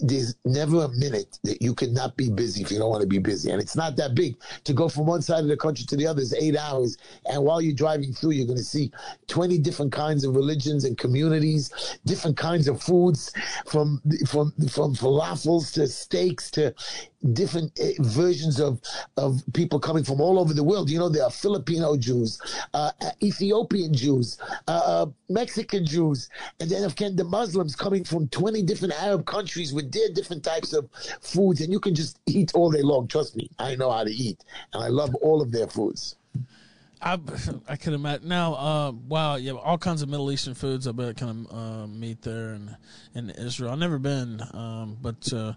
there's 0.02 0.34
never 0.44 0.84
a 0.84 0.88
minute 0.88 1.38
that 1.44 1.62
you 1.62 1.74
could 1.74 1.92
not 1.92 2.16
be 2.16 2.28
busy 2.28 2.62
if 2.62 2.70
you 2.70 2.78
don't 2.78 2.90
want 2.90 3.02
to 3.02 3.06
be 3.06 3.18
busy. 3.18 3.50
And 3.50 3.60
it's 3.60 3.76
not 3.76 3.96
that 3.96 4.14
big. 4.14 4.36
To 4.64 4.72
go 4.72 4.88
from 4.88 5.06
one 5.06 5.22
side 5.22 5.40
of 5.40 5.48
the 5.48 5.56
country 5.56 5.84
to 5.86 5.96
the 5.96 6.06
other 6.06 6.22
is 6.22 6.34
eight 6.34 6.56
hours. 6.56 6.96
And 7.26 7.44
while 7.44 7.60
you're 7.60 7.74
driving 7.74 8.12
through, 8.12 8.32
you're 8.32 8.46
going 8.46 8.58
to 8.58 8.64
see 8.64 8.90
20 9.28 9.58
different 9.58 9.92
kinds 9.92 10.24
of 10.24 10.34
religions 10.34 10.84
and 10.84 10.98
communities, 10.98 11.98
different 12.04 12.36
kinds 12.36 12.68
of 12.68 12.82
foods, 12.82 13.32
from 13.66 14.02
from 14.26 14.52
from 14.68 14.94
falafels 14.94 15.72
to 15.74 15.86
steaks 15.86 16.50
to 16.52 16.74
different 17.26 17.78
uh, 17.80 18.02
versions 18.02 18.60
of 18.60 18.80
of 19.16 19.42
people 19.52 19.78
coming 19.78 20.04
from 20.04 20.20
all 20.20 20.38
over 20.38 20.54
the 20.54 20.64
world. 20.64 20.90
You 20.90 20.98
know, 20.98 21.08
there 21.08 21.24
are 21.24 21.30
Filipino 21.30 21.96
Jews, 21.96 22.40
uh, 22.74 22.92
Ethiopian 23.22 23.92
Jews, 23.94 24.38
uh, 24.68 24.82
uh 24.84 25.06
Mexican 25.28 25.84
Jews, 25.84 26.28
and 26.60 26.70
then 26.70 26.84
again 26.84 27.16
the 27.16 27.24
Muslims 27.24 27.76
coming 27.76 28.04
from 28.04 28.28
20 28.28 28.62
different 28.62 28.94
Arab 29.02 29.26
countries 29.26 29.72
with 29.72 29.92
their 29.92 30.08
different 30.12 30.42
types 30.44 30.72
of 30.72 30.88
foods, 31.20 31.60
and 31.60 31.72
you 31.72 31.80
can 31.80 31.94
just 31.94 32.18
eat 32.26 32.52
all 32.54 32.70
day 32.70 32.82
long. 32.82 33.06
Trust 33.08 33.36
me, 33.36 33.48
I 33.58 33.74
know 33.76 33.90
how 33.90 34.04
to 34.04 34.12
eat, 34.12 34.44
and 34.72 34.82
I 34.82 34.88
love 34.88 35.14
all 35.16 35.42
of 35.42 35.52
their 35.52 35.66
foods. 35.66 36.16
I 37.00 37.18
I 37.68 37.76
could 37.76 37.92
imagine 37.92 38.28
now. 38.28 38.54
Uh, 38.54 38.92
wow, 39.08 39.36
yeah, 39.36 39.52
all 39.52 39.78
kinds 39.78 40.02
of 40.02 40.08
Middle 40.08 40.30
Eastern 40.30 40.54
foods. 40.54 40.86
I 40.86 40.92
bet 40.92 41.16
kind 41.16 41.46
of 41.46 41.56
uh, 41.56 41.86
meat 41.86 42.22
there 42.22 42.50
and 42.50 42.76
in 43.14 43.30
Israel. 43.30 43.72
I've 43.72 43.78
never 43.78 43.98
been, 43.98 44.42
um, 44.52 44.96
but 45.00 45.32
uh, 45.32 45.52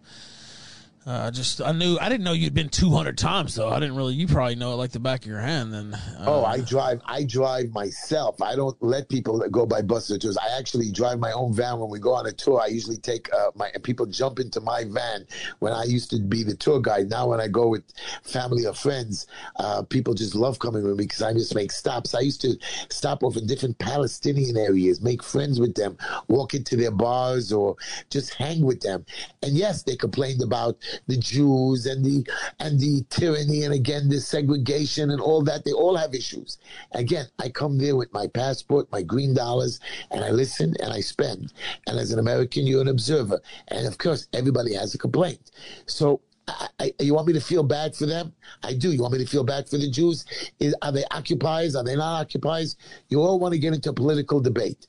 uh, 1.06 1.32
just 1.32 1.62
I 1.62 1.72
knew 1.72 1.98
I 2.00 2.10
didn't 2.10 2.24
know 2.24 2.34
you'd 2.34 2.54
been 2.54 2.70
200 2.70 3.18
times 3.18 3.56
though. 3.56 3.70
I 3.70 3.80
didn't 3.80 3.96
really. 3.96 4.16
You 4.16 4.28
probably 4.28 4.56
know 4.56 4.74
it 4.74 4.76
like 4.76 4.92
the 4.92 5.00
back 5.00 5.22
of 5.22 5.28
your 5.28 5.40
hand. 5.40 5.74
Then. 5.74 5.94
Uh, 5.94 6.26
oh, 6.28 6.46
I 6.46 6.60
drive. 6.60 7.02
I 7.06 7.24
drive 7.24 7.72
myself. 7.72 8.42
I 8.42 8.56
don't 8.56 8.76
let 8.84 9.08
people 9.08 9.40
go 9.50 9.66
by 9.66 9.82
bus 9.82 10.12
or 10.12 10.18
tours. 10.18 10.38
I 10.38 10.58
actually 10.58 10.92
drive 10.92 11.20
my 11.20 11.32
own 11.32 11.54
van 11.54 11.80
when 11.80 11.90
we 11.90 12.00
go 12.00 12.14
on 12.14 12.26
a 12.26 12.32
tour. 12.34 12.62
I 12.62 12.68
usually 12.68 12.98
take 12.98 13.32
uh, 13.34 13.52
my 13.56 13.72
people 13.84 14.06
jump 14.08 14.40
into 14.40 14.60
my 14.60 14.84
van 14.84 15.26
when 15.60 15.72
I 15.72 15.86
used 15.86 16.10
to 16.12 16.20
be 16.20 16.44
the 16.44 16.56
tour 16.56 16.82
guide. 16.82 17.10
Now 17.10 17.28
when 17.30 17.40
I 17.40 17.48
go 17.48 17.70
with 17.70 17.84
family 18.24 18.66
or 18.66 18.74
friends, 18.74 19.26
uh, 19.56 19.84
people 19.84 20.14
just 20.14 20.36
love 20.36 20.60
coming 20.60 20.84
with 20.84 20.98
me 20.98 21.06
because 21.06 21.22
I 21.22 21.32
just 21.32 21.56
make 21.56 21.72
stops. 21.72 22.14
I 22.14 22.20
used 22.20 22.42
to 22.42 22.58
stop 22.90 23.24
off 23.24 23.38
in 23.38 23.48
different 23.48 23.80
Palestinian 23.80 24.58
areas, 24.58 25.02
make 25.02 25.24
friends 25.24 25.62
with 25.62 25.76
them, 25.76 25.98
walk 26.28 26.54
into 26.54 26.76
their 26.76 26.92
bars 26.92 27.54
or 27.54 27.78
just 28.10 28.34
hang 28.34 28.62
with 28.62 28.82
them. 28.82 29.06
And 29.42 29.54
yes, 29.54 29.84
they 29.84 29.96
complained 29.96 30.42
about 30.42 30.78
the 31.08 31.18
Jews 31.18 31.86
and 31.86 32.04
the 32.04 32.26
and 32.60 32.80
the 32.80 33.04
tyranny 33.10 33.64
and 33.64 33.74
again 33.74 34.10
the 34.10 34.20
segregation 34.20 35.12
and 35.12 35.22
all 35.22 35.44
that. 35.44 35.66
They 35.66 35.72
all 35.72 35.96
have 35.96 36.14
issues. 36.14 36.58
Again, 36.94 37.26
I 37.40 37.50
come 37.50 37.78
there 37.78 37.96
with 37.96 38.14
my 38.14 38.28
passport, 38.28 38.92
my 38.92 39.02
green 39.02 39.34
dollars, 39.34 39.80
and 40.12 40.24
I 40.24 40.32
listen 40.32 40.76
and 40.82 40.94
I 40.94 41.02
spend. 41.02 41.54
And 41.88 42.00
as 42.00 42.12
an 42.12 42.20
American, 42.20 42.68
you're 42.68 42.82
an 42.82 42.88
observer. 42.88 43.40
And 43.70 43.88
of 43.88 43.98
course, 43.98 44.28
everybody 44.34 44.74
has 44.76 44.94
a 44.94 44.98
complaint. 44.98 45.52
So 45.86 46.22
I, 46.48 46.68
I, 46.80 46.94
you 47.00 47.14
want 47.14 47.28
me 47.28 47.34
to 47.34 47.42
feel 47.42 47.64
bad 47.64 47.96
for 47.96 48.06
them? 48.06 48.34
I 48.64 48.74
do. 48.74 48.92
You 48.92 49.02
want 49.02 49.14
me 49.14 49.20
to 49.20 49.30
feel 49.30 49.44
bad 49.44 49.70
for 49.70 49.78
the 49.78 49.90
Jews? 49.90 50.26
Is, 50.60 50.76
are 50.82 50.92
they 50.92 51.04
occupiers? 51.12 51.76
Are 51.76 51.84
they 51.84 51.96
not 51.96 52.22
occupiers? 52.22 52.76
You 53.10 53.22
all 53.22 53.40
want 53.40 53.54
to 53.54 53.60
get 53.60 53.74
into 53.74 53.94
political 53.94 54.40
debate. 54.40 54.88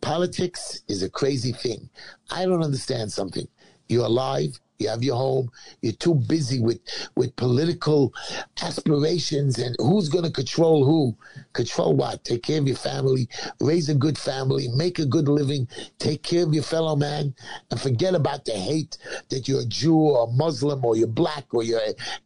Politics 0.00 0.80
is 0.88 1.02
a 1.02 1.10
crazy 1.10 1.52
thing. 1.52 1.90
I 2.30 2.46
don't 2.46 2.62
understand 2.62 3.12
something. 3.12 3.46
You're 3.88 4.06
alive. 4.06 4.58
You 4.80 4.88
have 4.88 5.04
your 5.04 5.16
home. 5.16 5.50
You're 5.82 5.92
too 5.92 6.14
busy 6.14 6.58
with 6.58 6.80
with 7.14 7.36
political 7.36 8.14
aspirations 8.62 9.58
and 9.58 9.76
who's 9.78 10.08
going 10.08 10.24
to 10.24 10.30
control 10.30 10.86
who. 10.86 11.16
Control 11.52 11.94
what? 11.94 12.24
Take 12.24 12.42
care 12.42 12.58
of 12.58 12.66
your 12.66 12.76
family. 12.76 13.28
Raise 13.60 13.90
a 13.90 13.94
good 13.94 14.16
family. 14.16 14.68
Make 14.68 14.98
a 14.98 15.04
good 15.04 15.28
living. 15.28 15.68
Take 15.98 16.22
care 16.22 16.44
of 16.44 16.54
your 16.54 16.62
fellow 16.62 16.96
man, 16.96 17.34
and 17.70 17.80
forget 17.80 18.14
about 18.14 18.46
the 18.46 18.52
hate 18.52 18.96
that 19.28 19.46
you're 19.46 19.60
a 19.60 19.66
Jew 19.66 19.96
or 19.96 20.32
Muslim 20.32 20.82
or 20.84 20.96
you're 20.96 21.06
black 21.06 21.44
or 21.52 21.62
you're 21.62 21.80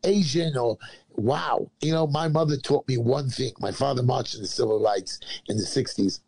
Asian 0.04 0.56
or 0.56 0.78
wow. 1.16 1.68
You 1.80 1.92
know, 1.92 2.06
my 2.06 2.28
mother 2.28 2.56
taught 2.56 2.86
me 2.86 2.98
one 2.98 3.30
thing. 3.30 3.52
My 3.58 3.72
father 3.72 4.04
marched 4.04 4.36
in 4.36 4.42
the 4.42 4.48
civil 4.48 4.80
rights 4.80 5.18
in 5.48 5.56
the 5.56 5.64
'60s 5.64 6.20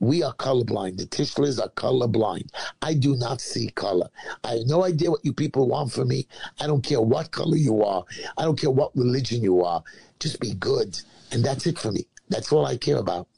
we 0.00 0.22
are 0.22 0.34
colorblind. 0.34 0.98
The 0.98 1.06
Tischlers 1.06 1.60
are 1.60 1.70
colorblind. 1.70 2.50
I 2.80 2.94
do 2.94 3.16
not 3.16 3.40
see 3.40 3.68
color. 3.70 4.08
I 4.44 4.52
have 4.52 4.66
no 4.66 4.84
idea 4.84 5.10
what 5.10 5.24
you 5.24 5.32
people 5.32 5.68
want 5.68 5.92
from 5.92 6.08
me. 6.08 6.26
I 6.60 6.66
don't 6.66 6.82
care 6.82 7.00
what 7.00 7.30
color 7.30 7.56
you 7.56 7.82
are. 7.82 8.04
I 8.36 8.42
don't 8.42 8.58
care 8.58 8.70
what 8.70 8.94
religion 8.96 9.42
you 9.42 9.64
are. 9.64 9.82
Just 10.20 10.40
be 10.40 10.54
good. 10.54 11.00
And 11.30 11.44
that's 11.44 11.66
it 11.66 11.78
for 11.78 11.90
me. 11.92 12.06
That's 12.28 12.52
all 12.52 12.66
I 12.66 12.76
care 12.76 12.98
about. 12.98 13.28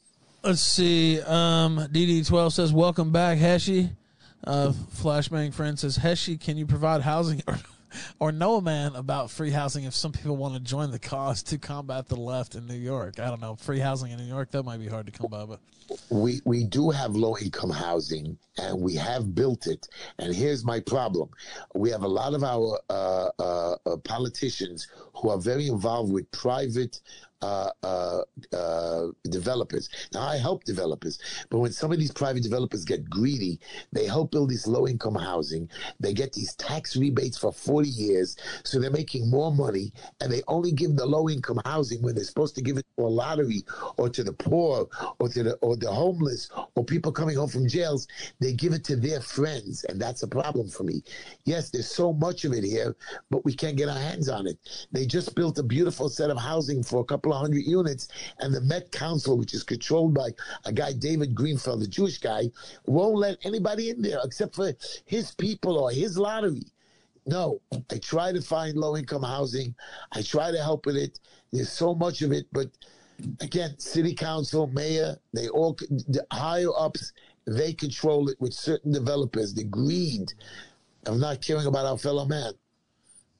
Let's 0.43 0.61
see. 0.61 1.21
Um, 1.21 1.77
DD12 1.77 2.51
says, 2.51 2.71
Welcome 2.71 3.11
back, 3.11 3.37
Heshy. 3.39 3.89
Uh, 4.43 4.73
Flashbang 4.93 5.53
friend 5.53 5.77
says, 5.79 5.97
Heshy, 5.97 6.39
can 6.39 6.55
you 6.55 6.67
provide 6.67 7.01
housing 7.01 7.41
or, 8.19 8.31
know 8.31 8.55
a 8.55 8.61
man 8.61 8.95
about 8.95 9.31
free 9.31 9.51
housing 9.51 9.85
if 9.85 9.93
some 9.93 10.11
people 10.11 10.35
want 10.35 10.53
to 10.53 10.59
join 10.59 10.91
the 10.91 10.99
cause 10.99 11.41
to 11.43 11.57
combat 11.57 12.07
the 12.07 12.15
left 12.15 12.55
in 12.55 12.67
New 12.67 12.75
York? 12.75 13.19
I 13.19 13.27
don't 13.27 13.41
know. 13.41 13.55
Free 13.55 13.79
housing 13.79 14.11
in 14.11 14.17
New 14.17 14.25
York, 14.25 14.51
that 14.51 14.63
might 14.63 14.79
be 14.79 14.87
hard 14.87 15.05
to 15.05 15.11
come 15.11 15.29
by, 15.29 15.45
but 15.45 15.59
we 16.09 16.41
we 16.45 16.63
do 16.63 16.89
have 16.89 17.15
low 17.15 17.37
income 17.37 17.69
housing 17.69 18.37
and 18.57 18.79
we 18.79 18.95
have 18.95 19.35
built 19.35 19.67
it 19.67 19.87
and 20.19 20.33
here's 20.33 20.65
my 20.65 20.79
problem 20.79 21.29
we 21.75 21.89
have 21.89 22.03
a 22.03 22.07
lot 22.07 22.33
of 22.33 22.43
our 22.43 22.79
uh, 22.89 23.29
uh, 23.39 23.75
uh, 23.85 23.97
politicians 23.97 24.87
who 25.13 25.29
are 25.29 25.37
very 25.37 25.67
involved 25.67 26.11
with 26.11 26.29
private 26.31 26.99
uh, 27.41 27.69
uh, 27.83 28.21
uh, 28.53 29.07
developers. 29.29 29.89
Now, 30.13 30.21
I 30.21 30.37
help 30.37 30.63
developers, 30.63 31.19
but 31.49 31.59
when 31.59 31.71
some 31.71 31.91
of 31.91 31.99
these 31.99 32.11
private 32.11 32.43
developers 32.43 32.85
get 32.85 33.09
greedy, 33.09 33.59
they 33.91 34.05
help 34.05 34.31
build 34.31 34.49
this 34.49 34.67
low 34.67 34.87
income 34.87 35.15
housing. 35.15 35.69
They 35.99 36.13
get 36.13 36.33
these 36.33 36.55
tax 36.55 36.95
rebates 36.95 37.37
for 37.37 37.51
40 37.51 37.89
years, 37.89 38.37
so 38.63 38.79
they're 38.79 38.89
making 38.89 39.29
more 39.29 39.53
money, 39.53 39.91
and 40.21 40.31
they 40.31 40.41
only 40.47 40.71
give 40.71 40.95
the 40.95 41.05
low 41.05 41.29
income 41.29 41.61
housing 41.65 42.01
when 42.01 42.15
they're 42.15 42.23
supposed 42.23 42.55
to 42.55 42.61
give 42.61 42.77
it 42.77 42.85
to 42.97 43.05
a 43.05 43.07
lottery 43.07 43.63
or 43.97 44.09
to 44.09 44.23
the 44.23 44.33
poor 44.33 44.87
or 45.19 45.29
to 45.29 45.43
the 45.43 45.53
or 45.55 45.75
the 45.75 45.91
homeless 45.91 46.49
or 46.75 46.83
people 46.83 47.11
coming 47.11 47.35
home 47.35 47.49
from 47.49 47.67
jails. 47.67 48.07
They 48.39 48.53
give 48.53 48.73
it 48.73 48.83
to 48.85 48.95
their 48.95 49.21
friends, 49.21 49.83
and 49.85 50.01
that's 50.01 50.23
a 50.23 50.27
problem 50.27 50.69
for 50.69 50.83
me. 50.83 51.03
Yes, 51.43 51.69
there's 51.69 51.91
so 51.91 52.13
much 52.13 52.45
of 52.45 52.53
it 52.53 52.63
here, 52.63 52.95
but 53.29 53.45
we 53.45 53.53
can't 53.53 53.77
get 53.77 53.89
our 53.89 53.99
hands 53.99 54.29
on 54.29 54.47
it. 54.47 54.57
They 54.91 55.05
just 55.05 55.35
built 55.35 55.59
a 55.59 55.63
beautiful 55.63 56.09
set 56.09 56.29
of 56.29 56.37
housing 56.37 56.81
for 56.81 57.01
a 57.01 57.03
couple 57.05 57.24
of 57.33 57.39
hundred 57.39 57.65
units, 57.65 58.07
and 58.39 58.53
the 58.53 58.61
Met 58.61 58.91
Council, 58.91 59.37
which 59.37 59.53
is 59.53 59.63
controlled 59.63 60.13
by 60.13 60.29
a 60.65 60.71
guy, 60.71 60.93
David 60.93 61.35
Greenfield, 61.35 61.81
the 61.81 61.87
Jewish 61.87 62.17
guy, 62.17 62.51
won't 62.85 63.17
let 63.17 63.37
anybody 63.43 63.89
in 63.89 64.01
there 64.01 64.19
except 64.23 64.55
for 64.55 64.73
his 65.05 65.31
people 65.31 65.77
or 65.77 65.91
his 65.91 66.17
lottery. 66.17 66.65
No, 67.27 67.59
I 67.91 67.97
try 67.97 68.31
to 68.31 68.41
find 68.41 68.77
low 68.77 68.95
income 68.95 69.23
housing. 69.23 69.73
I 70.11 70.21
try 70.21 70.51
to 70.51 70.61
help 70.61 70.85
with 70.85 70.95
it. 70.95 71.19
There's 71.51 71.71
so 71.71 71.95
much 71.95 72.21
of 72.21 72.31
it, 72.31 72.45
but 72.51 72.69
again, 73.41 73.77
city 73.79 74.13
council, 74.13 74.67
mayor, 74.67 75.17
they 75.33 75.47
all, 75.47 75.73
the 75.73 76.25
higher 76.31 76.69
ups, 76.77 77.13
they 77.47 77.73
control 77.73 78.29
it 78.29 78.39
with 78.39 78.53
certain 78.53 78.91
developers. 78.91 79.53
The 79.53 79.63
greed 79.63 80.33
of 81.05 81.17
not 81.19 81.41
caring 81.41 81.65
about 81.65 81.85
our 81.85 81.97
fellow 81.97 82.25
man. 82.25 82.53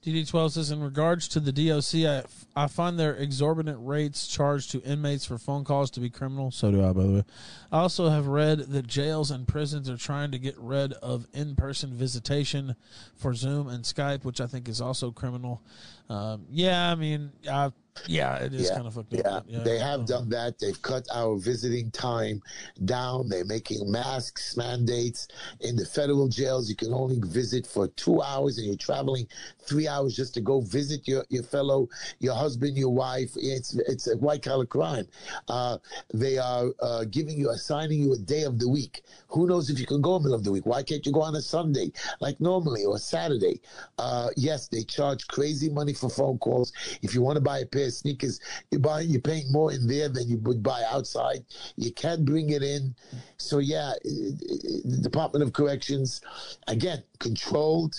DD12 0.05 0.51
says, 0.51 0.69
in 0.69 0.83
regards 0.83 1.27
to 1.29 1.39
the 1.39 1.51
DOC, 1.51 2.05
I, 2.05 2.23
I 2.55 2.67
find 2.67 2.99
their 2.99 3.15
exorbitant 3.15 3.79
rates 3.81 4.27
charged 4.27 4.69
to 4.71 4.81
inmates 4.83 5.25
for 5.25 5.39
phone 5.39 5.63
calls 5.63 5.89
to 5.91 5.99
be 5.99 6.11
criminal. 6.11 6.51
So 6.51 6.69
do 6.69 6.85
I, 6.85 6.93
by 6.93 7.03
the 7.03 7.09
way. 7.09 7.23
I 7.71 7.79
also 7.79 8.09
have 8.09 8.27
read 8.27 8.59
that 8.59 8.85
jails 8.85 9.31
and 9.31 9.47
prisons 9.47 9.89
are 9.89 9.97
trying 9.97 10.29
to 10.31 10.37
get 10.37 10.55
rid 10.59 10.93
of 10.93 11.25
in 11.33 11.55
person 11.55 11.91
visitation 11.91 12.75
for 13.15 13.33
Zoom 13.33 13.67
and 13.67 13.83
Skype, 13.83 14.23
which 14.23 14.39
I 14.39 14.45
think 14.45 14.69
is 14.69 14.79
also 14.79 15.11
criminal. 15.11 15.63
Um, 16.07 16.45
yeah, 16.51 16.91
I 16.91 16.93
mean, 16.93 17.31
I, 17.49 17.71
yeah, 18.07 18.37
it 18.37 18.53
is 18.53 18.67
Yeah, 18.69 18.75
kind 18.75 18.87
of 18.87 18.93
fucked 18.93 19.13
Yeah, 19.13 19.27
up. 19.29 19.45
but 19.51 19.63
they 19.63 19.79
have 19.79 20.05
done 20.05 20.29
that. 20.29 20.59
They've 20.59 20.79
cut 20.81 21.07
our 21.13 21.37
visiting 21.37 21.91
time 21.91 22.41
down. 22.85 23.29
They're 23.29 23.45
making 23.45 23.89
masks 23.91 24.55
mandates 24.57 25.27
in 25.61 25.75
the 25.75 25.85
federal 25.85 26.27
jails. 26.27 26.69
You 26.69 26.75
can 26.75 26.93
only 26.93 27.19
visit 27.21 27.65
for 27.65 27.87
two 27.89 28.21
hours, 28.21 28.57
and 28.57 28.67
you're 28.67 28.75
traveling 28.75 29.27
three 29.59 29.87
hours 29.87 30.15
just 30.15 30.33
to 30.35 30.41
go 30.41 30.61
visit 30.61 31.07
your, 31.07 31.25
your 31.29 31.43
fellow, 31.43 31.87
your 32.19 32.35
husband, 32.35 32.77
your 32.77 32.93
wife. 32.93 33.31
It's 33.35 33.75
it's 33.75 34.07
a 34.07 34.17
white 34.17 34.43
collar 34.43 34.65
crime. 34.65 35.07
Uh, 35.47 35.77
they 36.13 36.37
are 36.37 36.67
uh, 36.81 37.05
giving 37.05 37.37
you, 37.37 37.49
assigning 37.51 37.99
you 38.01 38.13
a 38.13 38.17
day 38.17 38.43
of 38.43 38.59
the 38.59 38.69
week. 38.69 39.03
Who 39.29 39.47
knows 39.47 39.69
if 39.69 39.79
you 39.79 39.85
can 39.85 40.01
go 40.01 40.15
in 40.17 40.23
the 40.23 40.29
middle 40.29 40.39
of 40.39 40.43
the 40.43 40.51
week? 40.51 40.65
Why 40.65 40.83
can't 40.83 41.05
you 41.05 41.11
go 41.11 41.21
on 41.21 41.35
a 41.35 41.41
Sunday 41.41 41.91
like 42.19 42.39
normally 42.39 42.85
or 42.85 42.97
Saturday? 42.99 43.61
Uh, 43.97 44.29
yes, 44.37 44.67
they 44.67 44.83
charge 44.83 45.27
crazy 45.27 45.69
money 45.69 45.93
for 45.93 46.09
phone 46.09 46.37
calls. 46.37 46.71
If 47.01 47.13
you 47.13 47.21
want 47.21 47.35
to 47.37 47.41
buy 47.41 47.59
a 47.59 47.65
pair 47.65 47.84
of 47.85 47.93
sneakers, 47.93 48.39
you 48.71 48.79
buy 48.79 49.01
you're 49.01 49.21
paying 49.21 49.51
more 49.51 49.71
in 49.71 49.87
there 49.87 50.09
than 50.09 50.27
you 50.27 50.37
would 50.39 50.61
buy 50.63 50.83
outside. 50.89 51.45
You 51.75 51.91
can't 51.91 52.25
bring 52.25 52.49
it 52.51 52.63
in. 52.63 52.95
So 53.37 53.59
yeah, 53.59 53.93
it- 54.03 54.41
it- 54.41 54.89
the 54.89 54.97
Department 54.97 55.43
of 55.43 55.53
Corrections, 55.53 56.21
again, 56.67 57.03
controlled. 57.19 57.95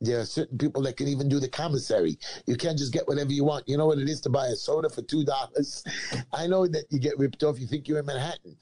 There 0.00 0.20
are 0.20 0.26
certain 0.26 0.58
people 0.58 0.82
that 0.82 0.98
can 0.98 1.08
even 1.08 1.28
do 1.28 1.40
the 1.40 1.48
commissary. 1.48 2.18
You 2.46 2.56
can't 2.56 2.76
just 2.76 2.92
get 2.92 3.08
whatever 3.08 3.32
you 3.32 3.44
want. 3.44 3.66
You 3.66 3.78
know 3.78 3.86
what 3.86 3.98
it 3.98 4.08
is 4.08 4.20
to 4.22 4.30
buy 4.30 4.48
a 4.48 4.56
soda 4.56 4.90
for 4.90 5.02
two 5.02 5.24
dollars. 5.24 5.82
I 6.32 6.46
know 6.46 6.66
that 6.66 6.84
you 6.90 6.98
get 6.98 7.18
ripped 7.18 7.42
off. 7.42 7.58
You 7.58 7.66
think 7.66 7.88
you're 7.88 7.98
in 8.00 8.06
Manhattan. 8.06 8.56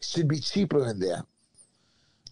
Should 0.00 0.28
be 0.28 0.38
cheaper 0.38 0.86
in 0.88 1.00
there. 1.00 1.24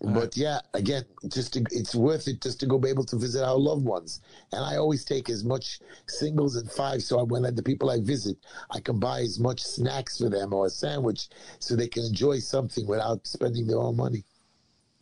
Uh, 0.05 0.13
but 0.13 0.37
yeah, 0.37 0.61
again, 0.75 1.05
just 1.29 1.55
to, 1.55 1.65
it's 1.71 1.95
worth 1.95 2.29
it 2.29 2.41
just 2.41 2.61
to 2.61 2.67
go 2.67 2.79
be 2.79 2.89
able 2.89 3.05
to 3.05 3.17
visit 3.17 3.45
our 3.45 3.57
loved 3.57 3.85
ones. 3.85 4.21
And 4.53 4.65
I 4.65 4.77
always 4.77 5.05
take 5.05 5.29
as 5.29 5.45
much 5.45 5.81
singles 6.07 6.57
and 6.57 6.71
fives, 6.71 7.07
so 7.07 7.19
I, 7.19 7.23
when 7.23 7.45
I, 7.45 7.51
the 7.51 7.63
people 7.63 7.91
I 7.91 8.01
visit, 8.01 8.37
I 8.71 8.81
can 8.81 8.99
buy 8.99 9.21
as 9.21 9.39
much 9.39 9.63
snacks 9.63 10.19
for 10.19 10.29
them 10.29 10.53
or 10.53 10.67
a 10.67 10.71
sandwich, 10.71 11.29
so 11.59 11.75
they 11.75 11.89
can 11.89 12.05
enjoy 12.05 12.39
something 12.39 12.87
without 12.87 13.27
spending 13.27 13.67
their 13.67 13.79
own 13.79 13.97
money. 13.97 14.25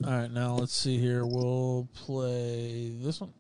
All 0.04 0.10
right, 0.10 0.30
now 0.30 0.54
let's 0.54 0.74
see 0.74 0.98
here. 0.98 1.24
We'll 1.24 1.88
play 1.94 2.90
this 2.96 3.20
one. 3.20 3.32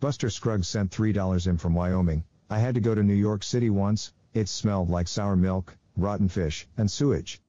Buster 0.00 0.30
Scruggs 0.30 0.68
sent 0.68 0.92
$3 0.92 1.46
in 1.48 1.58
from 1.58 1.74
Wyoming. 1.74 2.22
I 2.48 2.60
had 2.60 2.76
to 2.76 2.80
go 2.80 2.94
to 2.94 3.02
New 3.02 3.14
York 3.14 3.42
City 3.42 3.68
once. 3.68 4.12
It 4.32 4.48
smelled 4.48 4.88
like 4.88 5.08
sour 5.08 5.34
milk, 5.34 5.76
rotten 5.96 6.28
fish, 6.28 6.68
and 6.76 6.88
sewage. 6.88 7.42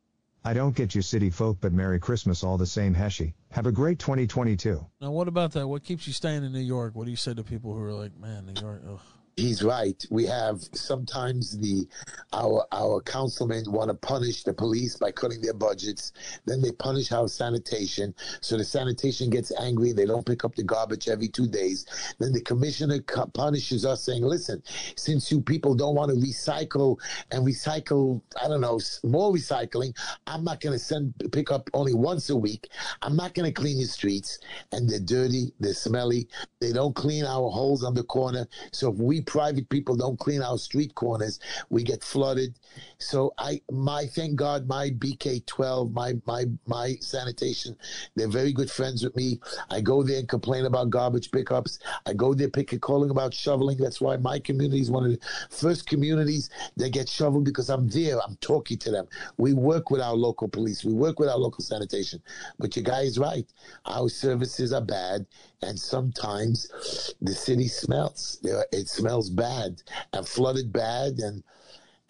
I 0.49 0.53
don't 0.53 0.75
get 0.75 0.95
you 0.95 1.03
city 1.03 1.29
folk, 1.29 1.59
but 1.61 1.73
Merry 1.73 1.99
Christmas 1.99 2.43
all 2.43 2.57
the 2.57 2.65
same, 2.65 2.95
Heshy. 2.95 3.35
Have 3.51 3.67
a 3.67 3.71
great 3.71 3.99
2022. 3.99 4.83
Now, 4.99 5.11
what 5.11 5.27
about 5.27 5.51
that? 5.51 5.67
What 5.67 5.83
keeps 5.83 6.07
you 6.07 6.13
staying 6.13 6.43
in 6.43 6.51
New 6.51 6.57
York? 6.57 6.95
What 6.95 7.05
do 7.05 7.11
you 7.11 7.17
say 7.17 7.35
to 7.35 7.43
people 7.43 7.71
who 7.71 7.83
are 7.83 7.93
like, 7.93 8.17
man, 8.17 8.47
New 8.47 8.59
York? 8.59 8.81
Ugh. 8.89 8.99
He's 9.35 9.63
right. 9.63 10.03
We 10.09 10.25
have 10.25 10.61
sometimes 10.73 11.57
the 11.57 11.87
our 12.33 12.65
our 12.71 13.01
councilmen 13.01 13.63
want 13.71 13.89
to 13.89 13.93
punish 13.95 14.43
the 14.43 14.53
police 14.53 14.97
by 14.97 15.11
cutting 15.11 15.41
their 15.41 15.53
budgets. 15.53 16.11
Then 16.45 16.61
they 16.61 16.71
punish 16.71 17.11
our 17.11 17.27
sanitation. 17.27 18.13
So 18.41 18.57
the 18.57 18.65
sanitation 18.65 19.29
gets 19.29 19.51
angry. 19.59 19.93
They 19.93 20.05
don't 20.05 20.25
pick 20.25 20.43
up 20.43 20.55
the 20.55 20.63
garbage 20.63 21.07
every 21.07 21.29
two 21.29 21.47
days. 21.47 21.85
Then 22.19 22.33
the 22.33 22.41
commissioner 22.41 22.99
punishes 23.33 23.85
us, 23.85 24.03
saying, 24.03 24.23
"Listen, 24.23 24.61
since 24.95 25.31
you 25.31 25.39
people 25.39 25.73
don't 25.73 25.95
want 25.95 26.11
to 26.11 26.17
recycle 26.17 26.97
and 27.31 27.45
recycle, 27.45 28.21
I 28.43 28.47
don't 28.47 28.61
know, 28.61 28.79
more 29.03 29.31
recycling, 29.31 29.95
I'm 30.27 30.43
not 30.43 30.59
going 30.59 30.73
to 30.73 30.79
send 30.79 31.13
pick 31.31 31.51
up 31.51 31.69
only 31.73 31.93
once 31.93 32.29
a 32.29 32.35
week. 32.35 32.67
I'm 33.01 33.15
not 33.15 33.33
going 33.33 33.45
to 33.51 33.53
clean 33.53 33.79
your 33.79 33.87
streets, 33.87 34.39
and 34.71 34.89
they're 34.89 34.99
dirty, 34.99 35.53
they're 35.59 35.73
smelly. 35.73 36.27
They 36.59 36.73
don't 36.73 36.95
clean 36.95 37.25
our 37.25 37.49
holes 37.49 37.83
on 37.83 37.93
the 37.93 38.03
corner. 38.03 38.47
So 38.71 38.91
if 38.91 38.97
we 38.97 39.18
private 39.21 39.69
people 39.69 39.95
don't 39.95 40.19
clean 40.19 40.41
our 40.41 40.57
street 40.57 40.95
corners, 40.95 41.39
we 41.69 41.83
get 41.83 42.03
flooded. 42.03 42.55
So 43.01 43.33
I, 43.37 43.61
my 43.71 44.07
thank 44.07 44.35
God, 44.35 44.67
my 44.67 44.89
BK12, 44.89 45.93
my 45.93 46.15
my 46.25 46.45
my 46.67 46.95
sanitation, 46.99 47.77
they're 48.15 48.27
very 48.27 48.51
good 48.51 48.69
friends 48.69 49.05
with 49.05 49.15
me. 49.15 49.39
I 49.69 49.79
go 49.79 50.03
there 50.03 50.19
and 50.19 50.27
complain 50.27 50.65
about 50.65 50.89
garbage 50.89 51.31
pickups. 51.31 51.79
I 52.05 52.11
go 52.11 52.33
there 52.33 52.49
pick 52.49 52.73
a 52.73 52.79
calling 52.79 53.09
about 53.09 53.33
shoveling. 53.33 53.77
That's 53.77 54.01
why 54.01 54.17
my 54.17 54.37
community 54.37 54.81
is 54.81 54.91
one 54.91 55.05
of 55.05 55.11
the 55.11 55.19
first 55.49 55.87
communities 55.87 56.49
that 56.75 56.91
get 56.91 57.07
shoveled 57.07 57.45
because 57.45 57.69
I'm 57.69 57.87
there. 57.87 58.19
I'm 58.21 58.35
talking 58.41 58.77
to 58.79 58.91
them. 58.91 59.07
We 59.37 59.53
work 59.53 59.91
with 59.91 60.01
our 60.01 60.15
local 60.15 60.49
police. 60.49 60.83
We 60.83 60.93
work 60.93 61.19
with 61.19 61.29
our 61.29 61.37
local 61.37 61.63
sanitation. 61.63 62.21
But 62.59 62.75
your 62.75 62.83
guy 62.83 63.03
is 63.03 63.17
right. 63.17 63.47
Our 63.85 64.09
services 64.09 64.73
are 64.73 64.81
bad, 64.81 65.25
and 65.61 65.79
sometimes 65.79 67.15
the 67.21 67.33
city 67.33 67.69
smells. 67.69 68.39
It 68.73 68.89
smells 68.89 69.29
bad 69.29 69.81
and 70.11 70.27
flooded 70.27 70.73
bad, 70.73 71.19
and 71.19 71.43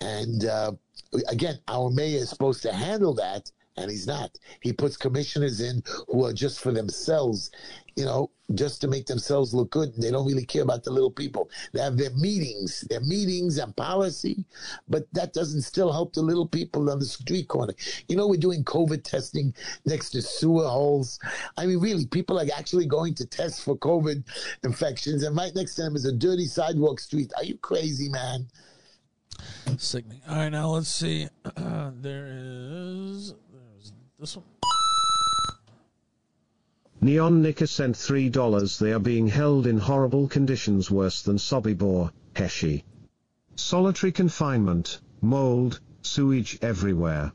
and 0.02 0.46
uh, 0.46 0.72
again, 1.30 1.60
our 1.68 1.90
mayor 1.90 2.20
is 2.20 2.30
supposed 2.30 2.62
to 2.64 2.74
handle 2.74 3.14
that, 3.16 3.52
and 3.78 3.90
he's 3.90 4.08
not. 4.08 4.38
He 4.62 4.74
puts 4.74 4.98
commissioners 4.98 5.62
in 5.62 5.84
who 6.08 6.26
are 6.26 6.34
just 6.34 6.60
for 6.60 6.72
themselves, 6.72 7.52
you 7.96 8.06
know, 8.06 8.30
just 8.56 8.82
to 8.82 8.88
make 8.88 9.06
themselves 9.06 9.54
look 9.54 9.70
good. 9.72 9.94
They 9.96 10.12
don't 10.12 10.26
really 10.26 10.46
care 10.46 10.64
about 10.64 10.84
the 10.84 10.92
little 10.92 11.12
people. 11.12 11.50
They 11.74 11.82
have 11.82 11.98
their 11.98 12.10
meetings, 12.12 12.82
their 12.90 13.02
meetings 13.02 13.58
and 13.58 13.76
policy, 13.76 14.44
but 14.88 15.08
that 15.14 15.34
doesn't 15.34 15.62
still 15.62 15.92
help 15.92 16.14
the 16.14 16.22
little 16.22 16.48
people 16.48 16.90
on 16.90 17.00
the 17.00 17.06
street 17.06 17.48
corner. 17.48 17.74
You 18.08 18.16
know, 18.16 18.28
we're 18.28 18.38
doing 18.38 18.64
COVID 18.64 19.04
testing 19.04 19.54
next 19.86 20.12
to 20.12 20.22
sewer 20.22 20.68
holes. 20.68 21.20
I 21.58 21.66
mean, 21.66 21.80
really, 21.80 22.06
people 22.06 22.40
are 22.40 22.46
actually 22.58 22.86
going 22.86 23.16
to 23.16 23.26
test 23.26 23.64
for 23.64 23.78
COVID 23.78 24.24
infections, 24.64 25.24
and 25.24 25.36
right 25.36 25.56
next 25.56 25.76
to 25.76 25.84
them 25.84 25.96
is 25.96 26.06
a 26.06 26.12
dirty 26.12 26.46
sidewalk 26.46 27.00
street. 27.00 27.32
Are 27.38 27.44
you 27.44 27.58
crazy, 27.58 28.10
man? 28.10 28.48
Sickening. 29.78 30.22
All 30.28 30.36
right, 30.36 30.50
now 30.50 30.70
let's 30.70 30.90
see. 30.90 31.28
there 31.56 32.28
is 32.30 33.34
there's 33.52 33.94
this 34.20 34.36
one. 34.38 34.46
Neon 37.02 37.42
Nika 37.42 37.66
sent 37.66 37.96
$3 37.96 38.80
they 38.80 38.92
are 38.92 39.00
being 39.00 39.28
held 39.28 39.66
in 39.68 39.78
horrible 39.78 40.28
conditions 40.28 40.92
worse 40.92 41.22
than 41.22 41.38
Sobibor, 41.38 42.12
Heshi. 42.36 42.84
Solitary 43.56 44.12
confinement, 44.12 45.00
mold, 45.22 45.80
sewage 46.02 46.60
everywhere. 46.62 47.32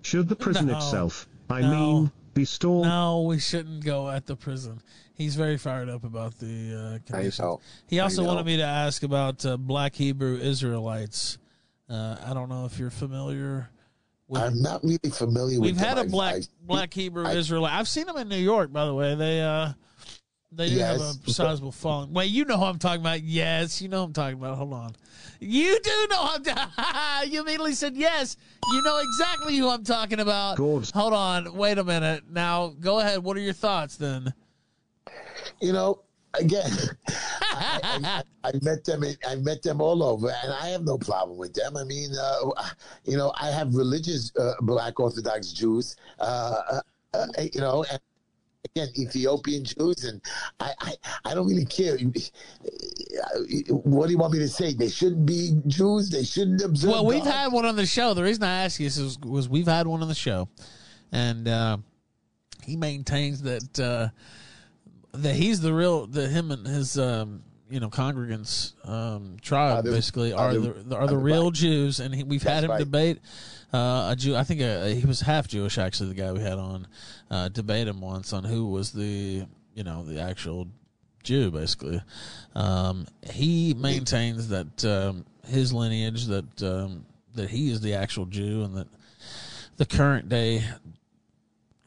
Should 0.00 0.28
the 0.28 0.36
prison 0.36 0.68
No. 0.68 0.76
itself, 0.78 1.28
I 1.50 1.60
No. 1.60 1.70
mean, 1.70 2.12
be 2.32 2.46
stored? 2.46 2.86
No, 2.86 3.22
we 3.22 3.38
shouldn't 3.38 3.84
go 3.84 4.08
at 4.08 4.24
the 4.24 4.36
prison. 4.36 4.80
He's 5.16 5.34
very 5.34 5.56
fired 5.56 5.88
up 5.88 6.04
about 6.04 6.38
the 6.38 7.00
uh, 7.02 7.06
conditions. 7.10 7.38
know. 7.40 7.60
He 7.88 8.00
also 8.00 8.22
I 8.22 8.26
wanted 8.26 8.46
me 8.46 8.58
to 8.58 8.62
ask 8.64 9.02
about 9.02 9.44
uh, 9.46 9.56
Black 9.56 9.94
Hebrew 9.94 10.36
Israelites. 10.38 11.38
Uh, 11.88 12.16
I 12.24 12.34
don't 12.34 12.48
know 12.48 12.66
if 12.66 12.78
you're 12.78 12.90
familiar. 12.90 13.70
with 14.28 14.42
I'm 14.42 14.60
not 14.60 14.82
really 14.84 14.98
familiar 15.10 15.58
We've 15.60 15.72
with 15.74 15.78
them. 15.80 15.88
had 15.88 15.98
a 15.98 16.00
I've- 16.02 16.10
black 16.10 16.34
I've- 16.34 16.46
Black 16.62 16.92
Hebrew 16.92 17.24
I- 17.26 17.32
Israelite. 17.32 17.72
I've 17.72 17.88
seen 17.88 18.06
them 18.06 18.16
in 18.18 18.28
New 18.28 18.36
York, 18.36 18.72
by 18.72 18.84
the 18.84 18.94
way. 18.94 19.14
They 19.14 19.40
uh 19.40 19.72
they 20.52 20.68
do 20.70 20.78
have 20.78 20.98
Yes. 20.98 21.18
a 21.26 21.30
sizable 21.32 21.72
following. 21.72 22.12
Wait, 22.12 22.26
you 22.30 22.44
know 22.44 22.56
who 22.58 22.64
I'm 22.64 22.78
talking 22.78 23.00
about? 23.00 23.22
Yes, 23.22 23.80
you 23.80 23.88
know 23.88 23.98
who 23.98 24.04
I'm 24.04 24.12
talking 24.12 24.38
about. 24.38 24.56
Hold 24.58 24.72
on. 24.74 24.96
You 25.40 25.78
do 25.82 26.06
know 26.10 26.26
who 26.26 26.34
I'm 26.34 26.42
talking. 26.44 27.30
you 27.32 27.40
immediately 27.40 27.72
said 27.74 27.96
yes. 27.96 28.36
You 28.72 28.82
know 28.82 28.98
exactly 28.98 29.56
who 29.56 29.68
I'm 29.68 29.84
talking 29.84 30.20
about. 30.20 30.56
Gord's- 30.56 30.90
Hold 30.90 31.12
on. 31.14 31.54
Wait 31.54 31.78
a 31.78 31.84
minute. 31.84 32.24
Now 32.30 32.74
go 32.80 32.98
ahead. 33.00 33.22
What 33.22 33.36
are 33.36 33.40
your 33.40 33.52
thoughts 33.54 33.96
then? 33.96 34.34
You 35.60 35.72
know, 35.72 36.02
again, 36.38 36.70
I, 37.08 38.22
I, 38.42 38.48
I 38.48 38.52
met 38.62 38.84
them. 38.84 39.02
In, 39.02 39.16
I 39.26 39.36
met 39.36 39.62
them 39.62 39.80
all 39.80 40.02
over, 40.02 40.28
and 40.42 40.52
I 40.52 40.68
have 40.68 40.82
no 40.82 40.98
problem 40.98 41.38
with 41.38 41.54
them. 41.54 41.76
I 41.76 41.84
mean, 41.84 42.10
uh, 42.20 42.50
you 43.04 43.16
know, 43.16 43.32
I 43.40 43.50
have 43.50 43.74
religious 43.74 44.32
uh, 44.36 44.54
Black 44.60 44.98
Orthodox 45.00 45.52
Jews, 45.52 45.96
uh, 46.18 46.22
uh, 46.70 46.80
uh, 47.14 47.26
you 47.52 47.60
know, 47.60 47.84
and 47.90 48.00
again, 48.74 48.88
Ethiopian 48.98 49.64
Jews, 49.64 50.04
and 50.04 50.20
I, 50.60 50.72
I, 50.80 50.94
I 51.24 51.34
don't 51.34 51.46
really 51.46 51.64
care. 51.64 51.96
What 53.68 54.06
do 54.06 54.12
you 54.12 54.18
want 54.18 54.32
me 54.32 54.38
to 54.40 54.48
say? 54.48 54.74
They 54.74 54.88
shouldn't 54.88 55.26
be 55.26 55.60
Jews. 55.66 56.10
They 56.10 56.24
shouldn't 56.24 56.62
observe. 56.62 56.90
Well, 56.90 57.06
we've 57.06 57.24
God. 57.24 57.32
had 57.32 57.52
one 57.52 57.64
on 57.64 57.76
the 57.76 57.86
show. 57.86 58.14
The 58.14 58.22
reason 58.22 58.42
I 58.44 58.64
ask 58.64 58.80
you 58.80 58.86
this 58.86 58.98
is, 58.98 59.18
was 59.20 59.48
we've 59.48 59.66
had 59.66 59.86
one 59.86 60.02
on 60.02 60.08
the 60.08 60.14
show, 60.14 60.48
and 61.12 61.48
uh, 61.48 61.78
he 62.64 62.76
maintains 62.76 63.42
that 63.42 64.10
that 65.16 65.34
he's 65.34 65.60
the 65.60 65.72
real 65.72 66.06
the 66.06 66.28
him 66.28 66.50
and 66.50 66.66
his 66.66 66.98
um, 66.98 67.42
you 67.70 67.80
know 67.80 67.90
congregants 67.90 68.72
um, 68.88 69.36
tribe 69.42 69.84
basically 69.84 70.32
are 70.32 70.54
the- 70.54 70.72
the 70.84 70.96
are 70.96 71.06
the 71.06 71.16
real. 71.16 71.50
Jews, 71.50 72.00
and 72.00 72.14
he, 72.14 72.22
we've 72.22 72.42
had 72.42 72.64
him 72.64 72.70
right. 72.70 72.78
debate 72.78 73.18
uh, 73.72 74.10
a 74.12 74.16
Jew. 74.16 74.36
I 74.36 74.44
think 74.44 74.60
uh 74.62 74.86
he 74.86 75.06
was 75.06 75.20
half 75.20 75.48
Jewish 75.48 75.78
actually. 75.78 76.08
The 76.10 76.14
guy 76.14 76.32
we 76.32 76.40
had 76.40 76.58
on 76.58 76.86
uh, 77.30 77.48
debate 77.48 77.88
him 77.88 78.00
once 78.00 78.32
on 78.32 78.44
who 78.44 78.66
was 78.66 78.92
the 78.92 79.46
you 79.74 79.84
know 79.84 80.04
the 80.04 80.20
actual 80.20 80.68
Jew, 81.22 81.50
basically. 81.50 82.00
Um, 82.54 83.06
he 83.28 83.74
maintains 83.74 84.48
that 84.48 84.84
um, 84.84 85.26
his 85.46 85.72
lineage, 85.72 86.26
that 86.26 86.62
um, 86.62 87.04
that 87.34 87.50
he 87.50 87.70
is 87.70 87.80
the 87.80 87.94
actual 87.94 88.26
Jew, 88.26 88.62
and 88.62 88.76
that 88.76 88.86
the 89.76 89.86
current 89.86 90.28
day 90.28 90.64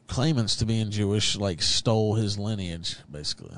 claimants 0.10 0.58
to 0.58 0.66
being 0.66 0.92
Jewish 0.92 1.38
like 1.38 1.62
stole 1.62 2.16
his 2.16 2.38
lineage, 2.38 2.98
basically. 3.10 3.56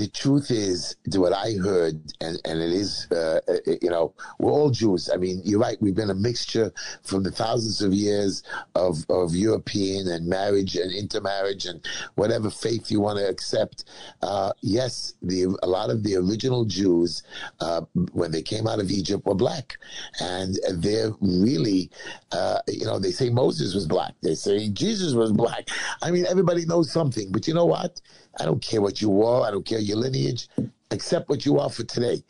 The 0.00 0.08
truth 0.08 0.50
is, 0.50 0.96
to 1.10 1.20
what 1.20 1.34
I 1.34 1.52
heard, 1.62 2.00
and, 2.22 2.40
and 2.46 2.58
it 2.58 2.72
is, 2.72 3.06
uh, 3.12 3.40
you 3.82 3.90
know, 3.90 4.14
we're 4.38 4.50
all 4.50 4.70
Jews. 4.70 5.10
I 5.12 5.18
mean, 5.18 5.42
you're 5.44 5.60
right. 5.60 5.76
We've 5.78 5.94
been 5.94 6.08
a 6.08 6.14
mixture 6.14 6.72
from 7.02 7.22
the 7.22 7.30
thousands 7.30 7.82
of 7.82 7.92
years 7.92 8.42
of, 8.74 9.04
of 9.10 9.34
European 9.34 10.08
and 10.08 10.26
marriage 10.26 10.74
and 10.74 10.90
intermarriage 10.90 11.66
and 11.66 11.84
whatever 12.14 12.48
faith 12.48 12.90
you 12.90 12.98
want 12.98 13.18
to 13.18 13.28
accept. 13.28 13.84
Uh, 14.22 14.54
yes, 14.62 15.12
the 15.20 15.54
a 15.62 15.66
lot 15.66 15.90
of 15.90 16.02
the 16.02 16.16
original 16.16 16.64
Jews, 16.64 17.22
uh, 17.60 17.82
when 18.12 18.30
they 18.30 18.40
came 18.40 18.66
out 18.66 18.80
of 18.80 18.90
Egypt, 18.90 19.26
were 19.26 19.34
black, 19.34 19.76
and 20.18 20.58
they're 20.76 21.12
really, 21.20 21.90
uh, 22.32 22.60
you 22.68 22.86
know, 22.86 22.98
they 22.98 23.12
say 23.12 23.28
Moses 23.28 23.74
was 23.74 23.86
black. 23.86 24.14
They 24.22 24.34
say 24.34 24.70
Jesus 24.70 25.12
was 25.12 25.30
black. 25.30 25.68
I 26.00 26.10
mean, 26.10 26.24
everybody 26.24 26.64
knows 26.64 26.90
something, 26.90 27.30
but 27.30 27.46
you 27.46 27.52
know 27.52 27.66
what? 27.66 28.00
I 28.38 28.44
don't 28.44 28.62
care 28.62 28.80
what 28.80 29.00
you 29.00 29.22
are. 29.22 29.46
I 29.46 29.50
don't 29.50 29.64
care 29.64 29.78
your 29.78 29.96
lineage. 29.96 30.48
Accept 30.90 31.28
what 31.28 31.44
you 31.44 31.58
are 31.58 31.70
for 31.70 31.84
today. 31.84 32.22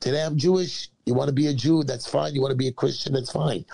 Today 0.00 0.22
I'm 0.22 0.36
Jewish. 0.36 0.90
You 1.06 1.14
want 1.14 1.28
to 1.28 1.34
be 1.34 1.48
a 1.48 1.54
Jew? 1.54 1.84
That's 1.84 2.06
fine. 2.06 2.34
You 2.34 2.40
want 2.40 2.52
to 2.52 2.56
be 2.56 2.68
a 2.68 2.72
Christian? 2.72 3.12
That's 3.12 3.32
fine. 3.32 3.64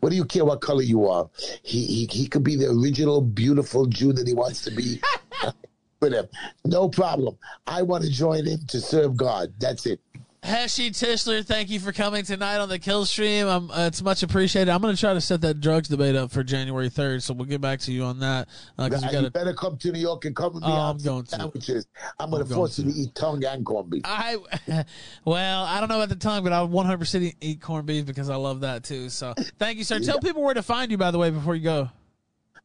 What 0.00 0.10
do 0.10 0.16
you 0.16 0.24
care 0.24 0.44
what 0.44 0.60
color 0.60 0.82
you 0.82 1.06
are? 1.06 1.28
He 1.62 1.84
he, 1.86 2.06
he 2.10 2.26
could 2.26 2.44
be 2.44 2.56
the 2.56 2.70
original 2.70 3.20
beautiful 3.20 3.86
Jew 3.86 4.12
that 4.12 4.26
he 4.26 4.34
wants 4.34 4.62
to 4.64 4.70
be. 4.70 5.00
with 6.00 6.12
him, 6.12 6.28
no 6.64 6.88
problem. 6.88 7.38
I 7.66 7.82
want 7.82 8.04
to 8.04 8.10
join 8.10 8.46
him 8.46 8.60
to 8.68 8.80
serve 8.80 9.16
God. 9.16 9.54
That's 9.58 9.86
it. 9.86 10.00
Heshy 10.46 10.90
Tischler, 10.90 11.44
thank 11.44 11.70
you 11.70 11.80
for 11.80 11.90
coming 11.90 12.24
tonight 12.24 12.58
on 12.58 12.68
the 12.68 12.78
Killstream. 12.78 13.48
Um, 13.48 13.68
uh, 13.68 13.88
it's 13.88 14.00
much 14.00 14.22
appreciated. 14.22 14.70
I'm 14.70 14.80
going 14.80 14.94
to 14.94 15.00
try 15.00 15.12
to 15.12 15.20
set 15.20 15.40
that 15.40 15.60
drugs 15.60 15.88
debate 15.88 16.14
up 16.14 16.30
for 16.30 16.44
January 16.44 16.88
3rd, 16.88 17.22
so 17.22 17.34
we'll 17.34 17.46
get 17.46 17.60
back 17.60 17.80
to 17.80 17.92
you 17.92 18.04
on 18.04 18.20
that. 18.20 18.46
Because 18.78 19.04
we 19.04 19.18
you 19.18 19.28
better 19.30 19.52
come 19.54 19.76
to 19.78 19.90
New 19.90 19.98
York 19.98 20.24
and 20.24 20.36
come 20.36 20.54
with 20.54 20.62
me 20.62 20.68
Oh, 20.70 20.72
I'm 20.72 20.98
going 20.98 21.24
to. 21.24 21.30
sandwiches. 21.30 21.88
I'm 22.20 22.30
going 22.30 22.42
I'm 22.42 22.48
to 22.48 22.54
force 22.54 22.78
you 22.78 22.84
to 22.84 22.90
eat 22.96 23.12
tongue 23.16 23.44
and 23.44 23.66
corned 23.66 23.90
beef. 23.90 24.02
I 24.04 24.36
well, 25.24 25.64
I 25.64 25.80
don't 25.80 25.88
know 25.88 25.96
about 25.96 26.10
the 26.10 26.14
tongue, 26.14 26.44
but 26.44 26.52
I 26.52 26.62
would 26.62 26.70
100 26.70 26.98
percent 26.98 27.24
eat, 27.24 27.36
eat 27.40 27.60
corned 27.60 27.86
beef 27.86 28.06
because 28.06 28.30
I 28.30 28.36
love 28.36 28.60
that 28.60 28.84
too. 28.84 29.08
So 29.08 29.34
thank 29.58 29.78
you, 29.78 29.84
sir. 29.84 29.98
Tell 29.98 30.20
people 30.20 30.42
where 30.44 30.54
to 30.54 30.62
find 30.62 30.92
you, 30.92 30.96
by 30.96 31.10
the 31.10 31.18
way, 31.18 31.30
before 31.30 31.56
you 31.56 31.64
go. 31.64 31.90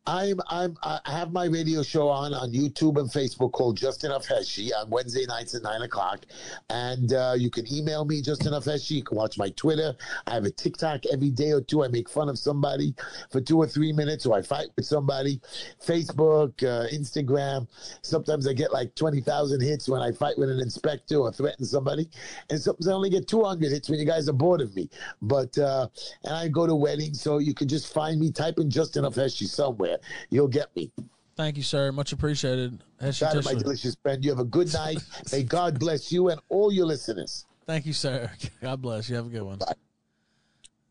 I'm 0.07 0.39
I'm 0.47 0.77
I 0.81 0.99
have 1.05 1.31
my 1.31 1.45
radio 1.45 1.83
show 1.83 2.09
on 2.09 2.33
on 2.33 2.51
YouTube 2.51 2.99
and 2.99 3.07
Facebook 3.07 3.51
called 3.51 3.77
Just 3.77 4.03
Enough 4.03 4.25
Heshy 4.25 4.71
on 4.73 4.89
Wednesday 4.89 5.27
nights 5.27 5.53
at 5.53 5.61
nine 5.61 5.83
o'clock, 5.83 6.25
and 6.71 7.13
uh, 7.13 7.35
you 7.37 7.51
can 7.51 7.71
email 7.71 8.03
me 8.03 8.19
Just 8.19 8.47
Enough 8.47 8.65
Heshy. 8.65 8.95
You 8.95 9.03
can 9.03 9.15
watch 9.15 9.37
my 9.37 9.49
Twitter. 9.51 9.95
I 10.25 10.33
have 10.33 10.45
a 10.45 10.49
TikTok 10.49 11.05
every 11.13 11.29
day 11.29 11.51
or 11.51 11.61
two. 11.61 11.83
I 11.83 11.87
make 11.87 12.09
fun 12.09 12.29
of 12.29 12.39
somebody 12.39 12.95
for 13.29 13.41
two 13.41 13.59
or 13.59 13.67
three 13.67 13.93
minutes, 13.93 14.25
or 14.25 14.35
I 14.35 14.41
fight 14.41 14.69
with 14.75 14.87
somebody. 14.87 15.39
Facebook, 15.85 16.63
uh, 16.63 16.87
Instagram. 16.91 17.67
Sometimes 18.01 18.47
I 18.47 18.53
get 18.53 18.73
like 18.73 18.95
twenty 18.95 19.21
thousand 19.21 19.61
hits 19.61 19.87
when 19.87 20.01
I 20.01 20.11
fight 20.13 20.35
with 20.35 20.49
an 20.49 20.61
inspector 20.61 21.17
or 21.17 21.31
threaten 21.31 21.63
somebody, 21.63 22.09
and 22.49 22.59
sometimes 22.59 22.87
I 22.87 22.93
only 22.93 23.11
get 23.11 23.27
two 23.27 23.43
hundred 23.43 23.71
hits 23.71 23.87
when 23.87 23.99
you 23.99 24.07
guys 24.07 24.27
are 24.27 24.33
bored 24.33 24.61
of 24.61 24.75
me. 24.75 24.89
But 25.21 25.55
uh, 25.59 25.89
and 26.23 26.33
I 26.33 26.47
go 26.47 26.65
to 26.65 26.73
weddings, 26.73 27.21
so 27.21 27.37
you 27.37 27.53
can 27.53 27.67
just 27.67 27.93
find 27.93 28.19
me. 28.19 28.31
Type 28.31 28.57
in 28.57 28.71
Just 28.71 28.97
Enough 28.97 29.13
Heshy 29.13 29.45
somewhere. 29.45 29.90
You'll 30.29 30.47
get 30.47 30.75
me. 30.75 30.91
Thank 31.35 31.57
you, 31.57 31.63
sir. 31.63 31.91
Much 31.91 32.11
appreciated. 32.11 32.83
Heshy 33.01 33.19
Shout 33.19 33.35
out 33.35 33.45
my 33.45 33.53
delicious 33.53 33.95
friend. 33.95 34.23
You 34.23 34.31
have 34.31 34.39
a 34.39 34.45
good 34.45 34.71
night. 34.73 34.97
May 35.31 35.43
God 35.43 35.79
bless 35.79 36.11
you 36.11 36.29
and 36.29 36.39
all 36.49 36.71
your 36.71 36.85
listeners. 36.85 37.45
Thank 37.65 37.85
you, 37.85 37.93
sir. 37.93 38.29
God 38.61 38.81
bless 38.81 39.09
you. 39.09 39.15
Have 39.15 39.27
a 39.27 39.29
good 39.29 39.43
one. 39.43 39.57
Bye. 39.57 39.73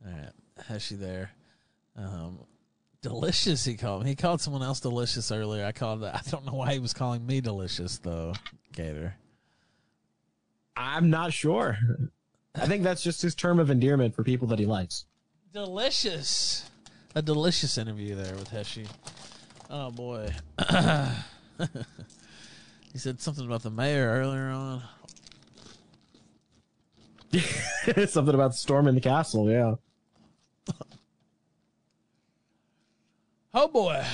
All 0.06 0.12
right, 0.12 0.32
Heshy 0.68 0.98
there. 0.98 1.30
Um, 1.96 2.38
delicious. 3.02 3.64
He 3.64 3.76
called 3.76 4.04
me. 4.04 4.10
He 4.10 4.16
called 4.16 4.40
someone 4.40 4.62
else 4.62 4.80
delicious 4.80 5.30
earlier. 5.30 5.64
I 5.64 5.72
called. 5.72 6.02
I 6.04 6.20
don't 6.30 6.46
know 6.46 6.54
why 6.54 6.72
he 6.72 6.78
was 6.78 6.94
calling 6.94 7.26
me 7.26 7.40
delicious 7.40 7.98
though. 7.98 8.32
Gator. 8.72 9.14
I'm 10.76 11.10
not 11.10 11.32
sure. 11.32 11.76
I 12.54 12.66
think 12.66 12.82
that's 12.82 13.02
just 13.02 13.20
his 13.20 13.34
term 13.34 13.58
of 13.58 13.70
endearment 13.70 14.14
for 14.14 14.24
people 14.24 14.48
that 14.48 14.58
he 14.58 14.66
likes. 14.66 15.04
Delicious. 15.52 16.69
A 17.14 17.22
delicious 17.22 17.76
interview 17.76 18.14
there 18.14 18.34
with 18.36 18.50
Heshy. 18.50 18.86
Oh 19.68 19.90
boy. 19.90 20.32
he 22.92 22.98
said 22.98 23.20
something 23.20 23.44
about 23.44 23.62
the 23.62 23.70
mayor 23.70 24.08
earlier 24.08 24.48
on. 24.48 24.82
Something 28.08 28.34
about 28.34 28.52
the 28.52 28.56
storm 28.56 28.88
in 28.88 28.96
the 28.96 29.00
castle, 29.00 29.50
yeah. 29.50 29.74
Oh 33.52 33.66
boy. 33.66 34.04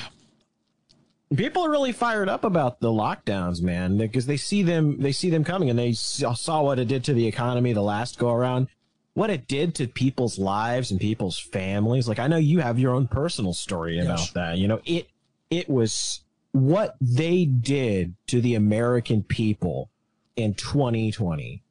People 1.35 1.67
are 1.67 1.71
really 1.71 1.93
fired 1.93 2.31
up 2.31 2.43
about 2.45 2.81
the 2.81 2.89
lockdowns, 2.89 3.61
man, 3.61 3.99
because 3.99 4.25
they 4.25 4.39
see 4.39 4.63
them 4.63 4.99
they 5.03 5.13
see 5.13 5.29
them 5.29 5.45
coming 5.45 5.69
and 5.69 5.79
they 5.79 5.93
saw 5.93 6.33
saw 6.33 6.63
what 6.63 6.79
it 6.79 6.89
did 6.89 7.05
to 7.05 7.13
the 7.13 7.27
economy 7.27 7.75
the 7.75 7.83
last 7.83 8.19
go 8.19 8.31
around. 8.31 8.69
What 9.17 9.31
it 9.31 9.49
did 9.49 9.75
to 9.77 9.87
people's 9.87 10.39
lives 10.39 10.91
and 10.91 11.01
people's 11.01 11.39
families. 11.39 12.07
Like 12.07 12.19
I 12.19 12.27
know 12.27 12.37
you 12.37 12.61
have 12.61 12.79
your 12.79 12.93
own 12.95 13.09
personal 13.09 13.55
story 13.55 13.99
about 13.99 14.19
Yes. 14.19 14.31
that. 14.33 14.59
You 14.59 14.69
know, 14.69 14.83
it 14.85 15.09
it 15.49 15.71
was 15.71 16.21
what 16.53 16.97
they 17.01 17.47
did 17.47 18.15
to 18.27 18.43
the 18.43 18.55
American 18.57 19.23
people 19.23 19.89
in 20.37 20.53
2020 20.53 21.63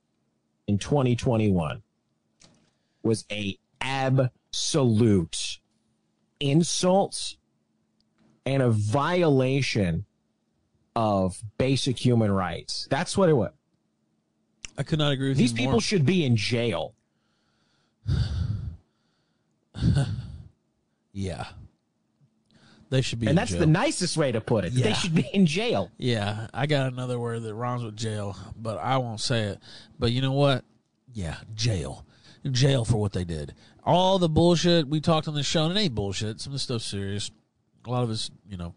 in 0.68 0.78
2021 0.80 1.84
was 3.04 3.26
a 3.32 3.60
absolute 3.80 5.60
insult 6.40 7.36
and 8.44 8.64
a 8.64 8.72
violation 8.72 10.06
of 10.96 11.44
basic 11.60 12.04
human 12.04 12.32
rights. 12.32 12.88
That's 12.90 13.16
what 13.16 13.30
it 13.30 13.34
was. 13.34 13.52
I 14.80 14.84
could 14.84 14.98
not 14.98 15.12
agree 15.12 15.30
with 15.30 15.38
These 15.38 15.54
people 15.54 15.74
more. 15.74 15.82
should 15.82 16.08
be 16.08 16.26
in 16.26 16.36
jail. 16.36 16.95
yeah. 21.14 21.48
They 22.90 23.02
should 23.02 23.20
be 23.20 23.28
and 23.28 23.38
that's 23.38 23.52
jail. 23.52 23.60
the 23.60 23.66
nicest 23.66 24.16
way 24.16 24.32
to 24.32 24.42
put 24.42 24.64
it. 24.64 24.74
Yeah. 24.74 24.86
They 24.86 24.94
should 24.94 25.16
be 25.16 25.28
in 25.34 25.46
jail. 25.46 25.92
Yeah, 25.98 26.48
I 26.54 26.68
got 26.68 26.92
another 26.92 27.20
word 27.20 27.44
that 27.44 27.54
rhymes 27.54 27.84
with 27.84 27.96
jail, 27.96 28.38
but 28.56 28.78
I 28.78 28.98
won't 28.98 29.20
say 29.20 29.44
it. 29.44 29.60
But 29.98 30.12
you 30.12 30.22
know 30.22 30.34
what? 30.34 30.64
Yeah, 31.14 31.38
jail. 31.56 32.06
Jail 32.50 32.86
for 32.86 32.98
what 32.98 33.14
they 33.14 33.24
did. 33.24 33.56
All 33.84 34.20
the 34.20 34.30
bullshit 34.30 34.88
we 34.88 35.02
talked 35.02 35.28
on 35.28 35.34
the 35.34 35.44
show, 35.44 35.66
and 35.66 35.76
it 35.76 35.82
ain't 35.82 35.96
bullshit. 35.96 36.40
Some 36.40 36.52
of 36.52 36.56
the 36.56 36.60
stuff's 36.60 36.86
serious. 36.86 37.32
A 37.86 37.90
lot 37.90 38.04
of 38.04 38.12
it's, 38.12 38.30
you 38.48 38.58
know, 38.58 38.76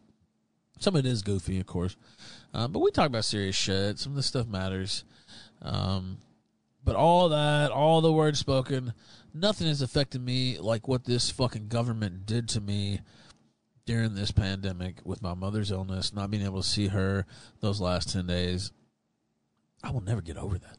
some 0.78 0.96
of 0.96 1.05
it 1.05 1.09
is 1.09 1.22
goofy, 1.22 1.60
of 1.60 1.66
course. 1.66 1.96
Uh, 2.55 2.66
but 2.66 2.80
we 2.80 2.90
talk 2.90 3.06
about 3.06 3.24
serious 3.24 3.56
shit. 3.56 3.98
Some 3.98 4.12
of 4.12 4.16
the 4.16 4.22
stuff 4.22 4.46
matters. 4.46 5.05
Um, 5.60 6.18
but 6.84 6.96
all 6.96 7.28
that, 7.28 7.70
all 7.70 8.00
the 8.00 8.12
words 8.12 8.38
spoken, 8.38 8.94
nothing 9.34 9.66
has 9.66 9.82
affected 9.82 10.20
me 10.20 10.59
like 10.59 10.88
what 10.88 11.05
this 11.05 11.30
fucking 11.30 11.68
government 11.68 12.26
did 12.26 12.48
to 12.50 12.60
me 12.60 13.00
during 13.86 14.14
this 14.14 14.30
pandemic 14.30 14.96
with 15.05 15.22
my 15.22 15.34
mother's 15.34 15.70
illness, 15.70 16.12
not 16.12 16.30
being 16.30 16.44
able 16.44 16.60
to 16.60 16.68
see 16.68 16.88
her 16.88 17.24
those 17.60 17.80
last 17.80 18.12
10 18.12 18.26
days. 18.26 18.70
I 19.82 19.90
will 19.90 20.02
never 20.02 20.20
get 20.20 20.36
over 20.36 20.59
that. 20.59 20.76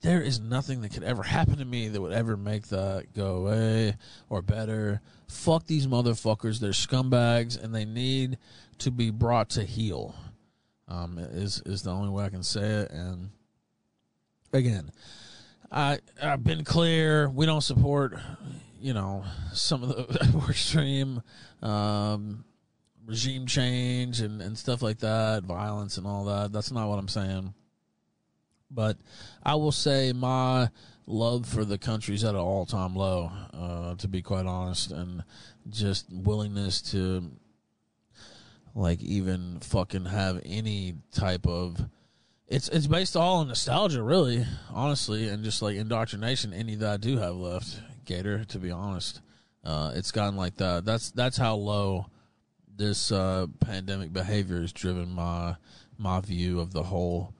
There 0.00 0.22
is 0.22 0.40
nothing 0.40 0.80
that 0.80 0.94
could 0.94 1.02
ever 1.02 1.22
happen 1.22 1.58
to 1.58 1.64
me 1.66 1.88
that 1.88 2.00
would 2.00 2.14
ever 2.14 2.38
make 2.38 2.68
that 2.68 3.12
go 3.14 3.36
away 3.36 3.96
or 4.30 4.40
better. 4.40 5.02
Fuck 5.28 5.66
these 5.66 5.86
motherfuckers. 5.86 6.58
They're 6.58 6.70
scumbags 6.70 7.62
and 7.62 7.74
they 7.74 7.84
need 7.84 8.38
to 8.78 8.90
be 8.90 9.10
brought 9.10 9.50
to 9.50 9.64
heel. 9.64 10.14
Um, 10.88 11.18
is 11.18 11.62
is 11.66 11.82
the 11.82 11.92
only 11.92 12.08
way 12.08 12.24
I 12.24 12.30
can 12.30 12.42
say 12.42 12.64
it. 12.64 12.90
And 12.90 13.30
again, 14.52 14.90
I 15.70 15.98
I've 16.20 16.42
been 16.42 16.64
clear. 16.64 17.28
We 17.28 17.46
don't 17.46 17.60
support, 17.60 18.18
you 18.80 18.92
know, 18.92 19.24
some 19.52 19.82
of 19.82 19.88
the 19.90 20.28
more 20.32 20.50
extreme 20.50 21.22
um, 21.62 22.44
regime 23.06 23.46
change 23.46 24.20
and, 24.20 24.42
and 24.42 24.58
stuff 24.58 24.82
like 24.82 24.98
that, 24.98 25.44
violence 25.44 25.96
and 25.96 26.06
all 26.06 26.24
that. 26.24 26.52
That's 26.52 26.72
not 26.72 26.88
what 26.88 26.98
I'm 26.98 27.08
saying. 27.08 27.54
But 28.70 28.98
I 29.42 29.56
will 29.56 29.72
say 29.72 30.12
my 30.12 30.70
love 31.06 31.46
for 31.46 31.64
the 31.64 31.78
country's 31.78 32.24
at 32.24 32.34
an 32.34 32.40
all 32.40 32.66
time 32.66 32.94
low, 32.94 33.30
uh, 33.52 33.94
to 33.96 34.08
be 34.08 34.22
quite 34.22 34.46
honest, 34.46 34.92
and 34.92 35.24
just 35.68 36.06
willingness 36.12 36.80
to 36.92 37.30
like 38.74 39.02
even 39.02 39.58
fucking 39.60 40.04
have 40.06 40.40
any 40.44 40.94
type 41.12 41.46
of 41.46 41.80
it's 42.50 42.68
it's 42.68 42.88
based 42.88 43.16
all 43.16 43.38
on 43.38 43.48
nostalgia, 43.48 44.02
really, 44.02 44.44
honestly, 44.74 45.28
and 45.28 45.44
just 45.44 45.62
like 45.62 45.76
indoctrination. 45.76 46.52
Any 46.52 46.74
that 46.74 46.90
I 46.90 46.96
do 46.96 47.16
have 47.18 47.36
left, 47.36 47.80
Gator, 48.04 48.44
to 48.46 48.58
be 48.58 48.72
honest, 48.72 49.20
uh, 49.64 49.92
it's 49.94 50.10
gotten 50.10 50.36
like 50.36 50.56
that. 50.56 50.84
That's 50.84 51.12
that's 51.12 51.36
how 51.36 51.54
low 51.54 52.06
this 52.76 53.12
uh, 53.12 53.46
pandemic 53.60 54.12
behavior 54.12 54.60
has 54.60 54.72
driven 54.72 55.12
my 55.12 55.56
my 55.96 56.20
view 56.20 56.58
of 56.58 56.72
the 56.72 56.82
whole 56.82 57.32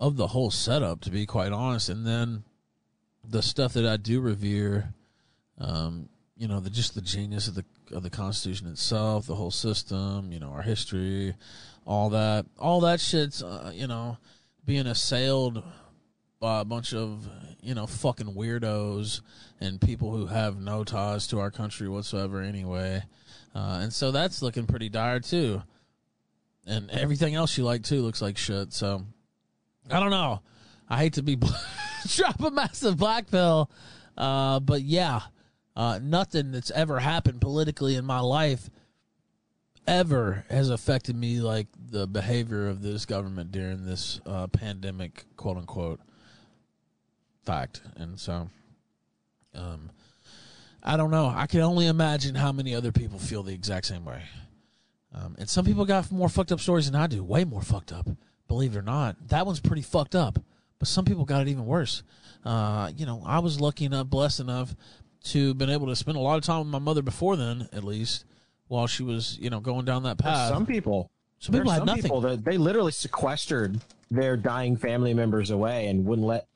of 0.00 0.16
the 0.16 0.28
whole 0.28 0.50
setup, 0.50 1.02
to 1.02 1.10
be 1.10 1.26
quite 1.26 1.52
honest. 1.52 1.90
And 1.90 2.06
then 2.06 2.44
the 3.22 3.42
stuff 3.42 3.74
that 3.74 3.84
I 3.84 3.98
do 3.98 4.22
revere, 4.22 4.94
um, 5.58 6.08
you 6.38 6.48
know, 6.48 6.60
the 6.60 6.70
just 6.70 6.94
the 6.94 7.02
genius 7.02 7.46
of 7.46 7.56
the 7.56 7.64
of 7.92 8.02
the 8.02 8.10
Constitution 8.10 8.68
itself, 8.68 9.26
the 9.26 9.34
whole 9.34 9.50
system, 9.50 10.32
you 10.32 10.40
know, 10.40 10.48
our 10.48 10.62
history, 10.62 11.34
all 11.90 12.10
that, 12.10 12.46
all 12.56 12.82
that 12.82 13.00
shit's, 13.00 13.42
uh, 13.42 13.72
you 13.74 13.88
know, 13.88 14.16
being 14.64 14.86
assailed 14.86 15.60
by 16.38 16.60
a 16.60 16.64
bunch 16.64 16.94
of 16.94 17.28
you 17.60 17.74
know 17.74 17.84
fucking 17.84 18.32
weirdos 18.32 19.22
and 19.60 19.80
people 19.80 20.16
who 20.16 20.26
have 20.26 20.58
no 20.60 20.84
ties 20.84 21.26
to 21.26 21.40
our 21.40 21.50
country 21.50 21.88
whatsoever 21.88 22.40
anyway, 22.42 23.02
uh, 23.56 23.80
and 23.82 23.92
so 23.92 24.12
that's 24.12 24.40
looking 24.40 24.68
pretty 24.68 24.88
dire 24.88 25.18
too. 25.18 25.62
And 26.64 26.88
everything 26.92 27.34
else 27.34 27.58
you 27.58 27.64
like 27.64 27.82
too 27.82 28.02
looks 28.02 28.22
like 28.22 28.38
shit. 28.38 28.72
So 28.72 29.04
I 29.90 29.98
don't 29.98 30.10
know. 30.10 30.42
I 30.88 30.98
hate 30.98 31.14
to 31.14 31.24
be 31.24 31.36
drop 32.06 32.40
a 32.40 32.52
massive 32.52 32.98
black 32.98 33.28
pill, 33.28 33.68
uh, 34.16 34.60
but 34.60 34.82
yeah, 34.82 35.22
uh, 35.74 35.98
nothing 36.00 36.52
that's 36.52 36.70
ever 36.70 37.00
happened 37.00 37.40
politically 37.40 37.96
in 37.96 38.04
my 38.04 38.20
life 38.20 38.70
ever 39.90 40.44
has 40.48 40.70
affected 40.70 41.16
me 41.16 41.40
like 41.40 41.66
the 41.90 42.06
behavior 42.06 42.68
of 42.68 42.80
this 42.80 43.04
government 43.04 43.50
during 43.50 43.84
this 43.84 44.20
uh, 44.24 44.46
pandemic, 44.46 45.24
quote 45.36 45.56
unquote, 45.56 46.00
fact. 47.44 47.82
And 47.96 48.18
so, 48.18 48.48
um, 49.52 49.90
I 50.80 50.96
don't 50.96 51.10
know. 51.10 51.26
I 51.26 51.46
can 51.46 51.60
only 51.60 51.88
imagine 51.88 52.36
how 52.36 52.52
many 52.52 52.72
other 52.72 52.92
people 52.92 53.18
feel 53.18 53.42
the 53.42 53.52
exact 53.52 53.86
same 53.86 54.04
way. 54.04 54.22
Um, 55.12 55.34
and 55.40 55.50
some 55.50 55.64
people 55.64 55.84
got 55.84 56.12
more 56.12 56.28
fucked 56.28 56.52
up 56.52 56.60
stories 56.60 56.88
than 56.88 57.00
I 57.00 57.08
do, 57.08 57.24
way 57.24 57.44
more 57.44 57.60
fucked 57.60 57.92
up. 57.92 58.08
Believe 58.46 58.76
it 58.76 58.78
or 58.78 58.82
not, 58.82 59.16
that 59.28 59.44
one's 59.44 59.60
pretty 59.60 59.82
fucked 59.82 60.14
up. 60.14 60.38
But 60.78 60.86
some 60.86 61.04
people 61.04 61.24
got 61.24 61.42
it 61.42 61.48
even 61.48 61.66
worse. 61.66 62.04
Uh, 62.44 62.92
you 62.96 63.06
know, 63.06 63.22
I 63.26 63.40
was 63.40 63.60
lucky 63.60 63.86
enough, 63.86 64.06
blessed 64.06 64.38
enough 64.38 64.74
to 65.24 65.52
been 65.52 65.68
able 65.68 65.88
to 65.88 65.96
spend 65.96 66.16
a 66.16 66.20
lot 66.20 66.38
of 66.38 66.44
time 66.44 66.60
with 66.60 66.68
my 66.68 66.78
mother 66.78 67.02
before 67.02 67.36
then, 67.36 67.68
at 67.72 67.82
least, 67.82 68.24
while 68.70 68.86
she 68.86 69.02
was, 69.02 69.36
you 69.40 69.50
know, 69.50 69.58
going 69.58 69.84
down 69.84 70.04
that 70.04 70.16
path. 70.16 70.48
Some 70.48 70.64
people, 70.64 71.10
Some 71.40 71.54
people 71.54 71.72
had 71.72 71.78
some 71.78 71.86
nothing. 71.86 72.02
People 72.04 72.20
that 72.20 72.44
they 72.44 72.56
literally 72.56 72.92
sequestered 72.92 73.80
their 74.12 74.36
dying 74.36 74.76
family 74.76 75.12
members 75.12 75.50
away 75.50 75.88
and 75.88 76.04
wouldn't 76.06 76.26
let 76.26 76.46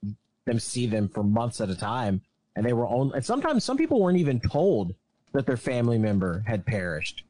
them 0.45 0.61
see 0.61 0.87
them 0.87 1.09
for 1.09 1.25
months 1.25 1.61
at 1.61 1.71
a 1.71 1.75
time. 1.75 2.23
And 2.55 2.65
they 2.65 2.73
were 2.73 2.87
only, 2.87 3.17
and 3.17 3.25
sometimes 3.25 3.65
some 3.65 3.77
people 3.77 4.01
weren't 4.01 4.19
even 4.19 4.39
told 4.39 4.95
that 5.33 5.45
their 5.45 5.57
family 5.57 5.99
member 5.99 6.45
had 6.47 6.65
perished. 6.65 7.25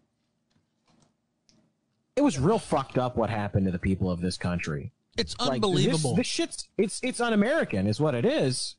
It 2.15 2.23
was 2.23 2.39
real 2.39 2.59
fucked 2.59 2.99
up 2.99 3.17
what 3.17 3.31
happened 3.31 3.65
to 3.65 3.73
the 3.73 3.79
people 3.79 4.11
of 4.11 4.21
this 4.21 4.37
country. 4.37 4.93
it's 5.17 5.35
Like, 5.41 5.53
unbelievable. 5.53 6.11
This, 6.11 6.19
this 6.19 6.27
shit's 6.27 6.69
it's 6.77 7.01
it's 7.03 7.21
un-American, 7.21 7.87
is 7.87 8.01
what 8.01 8.15
it 8.15 8.27
is. 8.27 8.77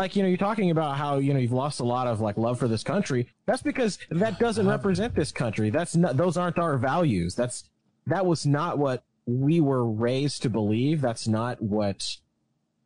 Like 0.00 0.16
you 0.16 0.22
know, 0.22 0.28
you're 0.30 0.38
talking 0.38 0.70
about 0.70 0.96
how 0.96 1.18
you 1.18 1.34
know 1.34 1.38
you've 1.38 1.52
lost 1.52 1.80
a 1.80 1.84
lot 1.84 2.06
of 2.06 2.22
like 2.22 2.38
love 2.38 2.58
for 2.58 2.66
this 2.66 2.82
country. 2.82 3.28
That's 3.44 3.60
because 3.60 3.98
that 4.08 4.38
doesn't 4.38 4.66
represent 4.66 5.14
this 5.14 5.30
country. 5.30 5.68
That's 5.68 5.94
not 5.94 6.16
those 6.16 6.38
aren't 6.38 6.58
our 6.58 6.78
values. 6.78 7.34
That's 7.34 7.68
that 8.06 8.24
was 8.24 8.46
not 8.46 8.78
what 8.78 9.04
we 9.26 9.60
were 9.60 9.84
raised 9.84 10.40
to 10.42 10.48
believe. 10.48 11.02
That's 11.02 11.28
not 11.28 11.60
what 11.60 12.16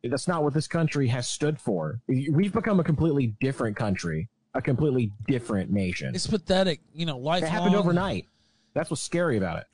that's 0.03 0.27
not 0.27 0.43
what 0.43 0.53
this 0.53 0.67
country 0.67 1.07
has 1.07 1.25
stood 1.25 1.57
for. 1.57 2.01
We've 2.09 2.51
become 2.51 2.81
a 2.81 2.83
completely 2.83 3.27
different 3.39 3.77
country, 3.77 4.27
a 4.53 4.61
completely 4.61 5.13
different 5.25 5.71
nation. 5.71 6.13
it's 6.13 6.27
pathetic. 6.27 6.81
You 6.93 7.05
know, 7.05 7.17
life 7.17 7.45
happened 7.45 7.75
overnight. 7.75 8.27
That's 8.73 8.89
what's 8.89 9.01
scary 9.01 9.37
about 9.37 9.59
it. 9.59 9.67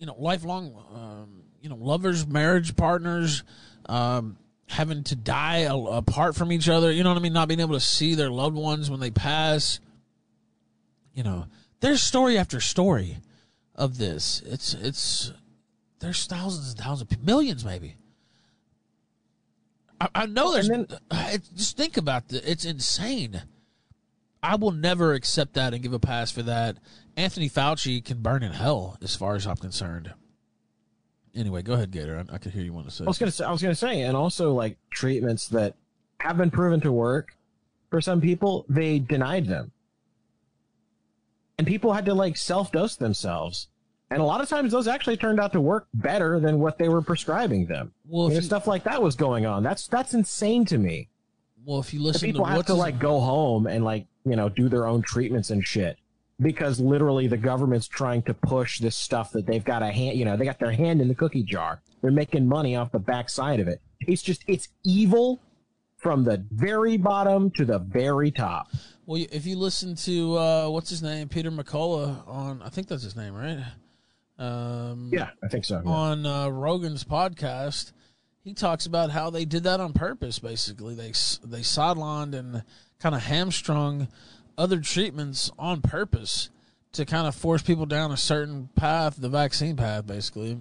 you 0.00 0.06
know, 0.06 0.16
lifelong, 0.18 0.74
um, 0.92 1.42
you 1.62 1.68
know, 1.68 1.76
lovers, 1.76 2.26
marriage 2.26 2.74
partners, 2.74 3.44
um, 3.86 4.36
having 4.68 5.02
to 5.04 5.16
die 5.16 5.58
a- 5.58 5.76
apart 5.76 6.36
from 6.36 6.52
each 6.52 6.68
other. 6.68 6.92
You 6.92 7.02
know 7.02 7.10
what 7.10 7.18
I 7.18 7.22
mean? 7.22 7.32
Not 7.32 7.48
being 7.48 7.60
able 7.60 7.74
to 7.74 7.80
see 7.80 8.14
their 8.14 8.30
loved 8.30 8.56
ones 8.56 8.90
when 8.90 9.00
they 9.00 9.10
pass. 9.10 9.80
You 11.14 11.22
know, 11.22 11.46
there's 11.80 12.02
story 12.02 12.38
after 12.38 12.60
story 12.60 13.18
of 13.74 13.98
this. 13.98 14.42
It's 14.46 14.74
it's 14.74 15.32
there's 16.00 16.26
thousands 16.26 16.70
and 16.70 16.78
thousands, 16.78 17.12
of 17.12 17.24
millions 17.24 17.64
maybe. 17.64 17.96
I, 20.00 20.08
I 20.14 20.26
know 20.26 20.52
there's. 20.52 20.70
I- 21.10 21.40
just 21.56 21.76
think 21.76 21.96
about 21.96 22.32
it. 22.32 22.42
It's 22.46 22.64
insane. 22.64 23.42
I 24.40 24.54
will 24.54 24.70
never 24.70 25.14
accept 25.14 25.54
that 25.54 25.74
and 25.74 25.82
give 25.82 25.92
a 25.92 25.98
pass 25.98 26.30
for 26.30 26.42
that. 26.44 26.76
Anthony 27.16 27.50
Fauci 27.50 28.04
can 28.04 28.22
burn 28.22 28.44
in 28.44 28.52
hell, 28.52 28.96
as 29.02 29.16
far 29.16 29.34
as 29.34 29.46
I'm 29.46 29.56
concerned. 29.56 30.12
Anyway, 31.38 31.62
go 31.62 31.74
ahead, 31.74 31.92
Gator. 31.92 32.18
I, 32.28 32.34
I 32.34 32.38
could 32.38 32.52
hear 32.52 32.64
you 32.64 32.72
want 32.72 32.88
to 32.88 32.94
say. 32.94 33.04
I 33.04 33.06
was 33.08 33.18
gonna 33.18 33.30
say, 33.30 33.44
I 33.44 33.52
was 33.52 33.62
gonna 33.62 33.74
say, 33.74 34.00
and 34.02 34.16
also 34.16 34.52
like 34.52 34.76
treatments 34.90 35.46
that 35.48 35.74
have 36.18 36.36
been 36.36 36.50
proven 36.50 36.80
to 36.80 36.90
work 36.90 37.36
for 37.90 38.00
some 38.00 38.20
people, 38.20 38.66
they 38.68 38.98
denied 38.98 39.46
them, 39.46 39.70
and 41.56 41.66
people 41.66 41.92
had 41.92 42.04
to 42.06 42.14
like 42.14 42.36
self-dose 42.36 42.96
themselves, 42.96 43.68
and 44.10 44.20
a 44.20 44.24
lot 44.24 44.40
of 44.40 44.48
times 44.48 44.72
those 44.72 44.88
actually 44.88 45.16
turned 45.16 45.38
out 45.38 45.52
to 45.52 45.60
work 45.60 45.86
better 45.94 46.40
than 46.40 46.58
what 46.58 46.76
they 46.76 46.88
were 46.88 47.02
prescribing 47.02 47.66
them. 47.66 47.92
Well, 48.06 48.32
You 48.32 48.40
stuff 48.42 48.66
like 48.66 48.82
that 48.84 49.00
was 49.00 49.14
going 49.14 49.46
on. 49.46 49.62
That's 49.62 49.86
that's 49.86 50.14
insane 50.14 50.64
to 50.66 50.78
me. 50.78 51.08
well, 51.64 51.78
if 51.78 51.94
you 51.94 52.02
listen 52.02 52.26
people 52.26 52.44
to 52.46 52.50
have 52.50 52.66
to 52.66 52.74
like 52.74 52.98
go 52.98 53.20
home 53.20 53.68
and 53.68 53.84
like 53.84 54.06
you 54.24 54.34
know 54.34 54.48
do 54.48 54.68
their 54.68 54.86
own 54.86 55.02
treatments 55.02 55.50
and 55.50 55.64
shit 55.64 55.98
because 56.40 56.80
literally 56.80 57.26
the 57.26 57.36
government's 57.36 57.88
trying 57.88 58.22
to 58.22 58.34
push 58.34 58.78
this 58.78 58.96
stuff 58.96 59.32
that 59.32 59.46
they've 59.46 59.64
got 59.64 59.82
a 59.82 59.90
hand 59.90 60.16
you 60.16 60.24
know 60.24 60.36
they 60.36 60.44
got 60.44 60.58
their 60.58 60.72
hand 60.72 61.00
in 61.00 61.08
the 61.08 61.14
cookie 61.14 61.42
jar 61.42 61.80
they're 62.00 62.10
making 62.10 62.46
money 62.46 62.76
off 62.76 62.92
the 62.92 62.98
backside 62.98 63.60
of 63.60 63.68
it 63.68 63.80
it's 64.00 64.22
just 64.22 64.44
it's 64.46 64.68
evil 64.84 65.40
from 65.96 66.24
the 66.24 66.44
very 66.52 66.96
bottom 66.96 67.50
to 67.50 67.64
the 67.64 67.78
very 67.78 68.30
top 68.30 68.68
well, 69.08 69.24
if 69.32 69.46
you 69.46 69.56
listen 69.56 69.94
to 69.94 70.36
uh, 70.36 70.68
what's 70.68 70.90
his 70.90 71.02
name, 71.02 71.30
Peter 71.30 71.50
McCullough 71.50 72.28
on, 72.28 72.60
I 72.60 72.68
think 72.68 72.88
that's 72.88 73.02
his 73.02 73.16
name, 73.16 73.32
right? 73.32 73.64
Um, 74.38 75.08
yeah 75.12 75.30
i 75.42 75.48
think 75.48 75.64
so 75.64 75.82
yeah. 75.84 75.90
on 75.90 76.24
uh, 76.24 76.48
Rogan's 76.48 77.04
podcast, 77.04 77.92
he 78.44 78.52
talks 78.54 78.84
about 78.84 79.10
how 79.10 79.30
they 79.30 79.46
did 79.46 79.64
that 79.64 79.80
on 79.80 79.94
purpose. 79.94 80.38
Basically, 80.38 80.94
they 80.94 81.08
they 81.42 81.60
sidelined 81.60 82.34
and 82.34 82.62
kind 83.00 83.14
of 83.14 83.22
hamstrung 83.22 84.08
other 84.58 84.80
treatments 84.80 85.50
on 85.58 85.80
purpose 85.80 86.50
to 86.92 87.06
kind 87.06 87.26
of 87.26 87.34
force 87.34 87.62
people 87.62 87.86
down 87.86 88.10
a 88.12 88.16
certain 88.16 88.68
path, 88.74 89.16
the 89.18 89.28
vaccine 89.28 89.76
path, 89.76 90.06
basically. 90.06 90.60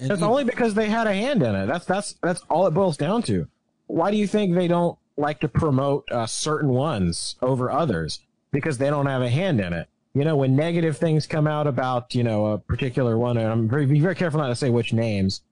And 0.00 0.10
It's 0.10 0.20
you- 0.20 0.26
only 0.26 0.44
because 0.44 0.74
they 0.74 0.88
had 0.88 1.06
a 1.06 1.14
hand 1.14 1.42
in 1.42 1.54
it. 1.54 1.66
That's 1.66 1.84
that's 1.84 2.14
that's 2.22 2.40
all 2.50 2.66
it 2.66 2.72
boils 2.72 2.96
down 2.96 3.22
to. 3.24 3.46
Why 3.86 4.10
do 4.10 4.16
you 4.16 4.26
think 4.26 4.54
they 4.54 4.66
don't 4.66 4.98
like 5.16 5.40
to 5.40 5.48
promote 5.48 6.10
uh, 6.10 6.26
certain 6.26 6.70
ones 6.70 7.36
over 7.42 7.70
others? 7.70 8.20
Because 8.50 8.78
they 8.78 8.90
don't 8.90 9.06
have 9.06 9.22
a 9.22 9.28
hand 9.30 9.60
in 9.60 9.72
it. 9.72 9.88
You 10.14 10.24
know, 10.24 10.36
when 10.36 10.54
negative 10.56 10.96
things 10.96 11.26
come 11.26 11.46
out 11.46 11.66
about 11.66 12.14
you 12.14 12.22
know 12.24 12.46
a 12.46 12.58
particular 12.58 13.18
one, 13.18 13.36
and 13.36 13.46
I'm 13.48 13.68
very 13.68 13.86
be 13.86 14.00
very 14.00 14.14
careful 14.14 14.40
not 14.40 14.48
to 14.48 14.56
say 14.56 14.70
which 14.70 14.92
names. 14.92 15.42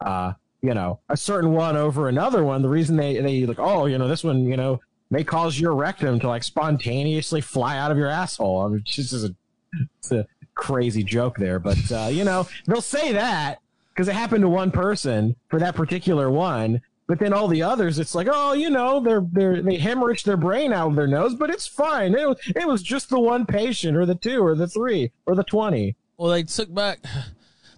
Uh, 0.00 0.32
you 0.60 0.74
know, 0.74 0.98
a 1.08 1.16
certain 1.16 1.52
one 1.52 1.76
over 1.76 2.08
another 2.08 2.42
one. 2.42 2.62
The 2.62 2.68
reason 2.68 2.96
they 2.96 3.20
they 3.20 3.46
like, 3.46 3.58
oh, 3.60 3.86
you 3.86 3.96
know, 3.98 4.08
this 4.08 4.24
one, 4.24 4.44
you 4.46 4.56
know, 4.56 4.80
may 5.10 5.24
cause 5.24 5.58
your 5.58 5.74
rectum 5.74 6.20
to 6.20 6.28
like 6.28 6.42
spontaneously 6.42 7.40
fly 7.40 7.78
out 7.78 7.90
of 7.90 7.98
your 7.98 8.08
asshole. 8.08 8.60
I 8.60 8.68
mean, 8.68 8.78
it's 8.80 8.94
just 8.94 9.12
a, 9.12 9.34
it's 9.98 10.12
a 10.12 10.26
crazy 10.54 11.02
joke 11.02 11.36
there, 11.36 11.58
but 11.58 11.78
uh, 11.90 12.08
you 12.10 12.24
know, 12.24 12.48
they'll 12.66 12.80
say 12.80 13.12
that 13.12 13.60
because 13.94 14.08
it 14.08 14.14
happened 14.14 14.42
to 14.42 14.48
one 14.48 14.70
person 14.70 15.34
for 15.48 15.58
that 15.58 15.74
particular 15.74 16.30
one. 16.30 16.80
But 17.06 17.18
then 17.18 17.32
all 17.32 17.48
the 17.48 17.62
others, 17.62 17.98
it's 17.98 18.14
like, 18.14 18.28
oh, 18.30 18.52
you 18.52 18.68
know, 18.68 19.00
they're 19.00 19.22
they're 19.32 19.62
they 19.62 19.78
hemorrhaged 19.78 20.24
their 20.24 20.36
brain 20.36 20.74
out 20.74 20.90
of 20.90 20.96
their 20.96 21.06
nose, 21.06 21.34
but 21.34 21.48
it's 21.48 21.66
fine. 21.66 22.14
It 22.14 22.28
was 22.28 22.38
it 22.54 22.68
was 22.68 22.82
just 22.82 23.08
the 23.08 23.18
one 23.18 23.46
patient, 23.46 23.96
or 23.96 24.04
the 24.04 24.14
two, 24.14 24.44
or 24.44 24.54
the 24.54 24.66
three, 24.66 25.10
or 25.24 25.34
the 25.34 25.42
twenty. 25.42 25.96
Well, 26.18 26.30
they 26.30 26.42
took 26.42 26.72
back. 26.74 26.98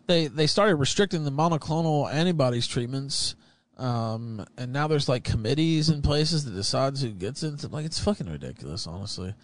They 0.09 0.27
they 0.27 0.48
started 0.48 0.74
restricting 0.77 1.24
the 1.24 1.31
monoclonal 1.31 2.12
antibodies 2.12 2.66
treatments, 2.66 3.36
um, 3.81 4.44
and 4.59 4.73
now 4.73 4.86
there's 4.86 5.09
like 5.09 5.24
committees 5.24 5.89
in 5.89 6.02
places 6.02 6.44
that 6.44 6.52
decides 6.52 7.02
who 7.02 7.11
gets 7.11 7.43
it. 7.43 7.70
Like 7.73 7.86
it's 7.86 7.98
fucking 7.98 8.31
ridiculous, 8.31 8.86
honestly. 8.86 9.35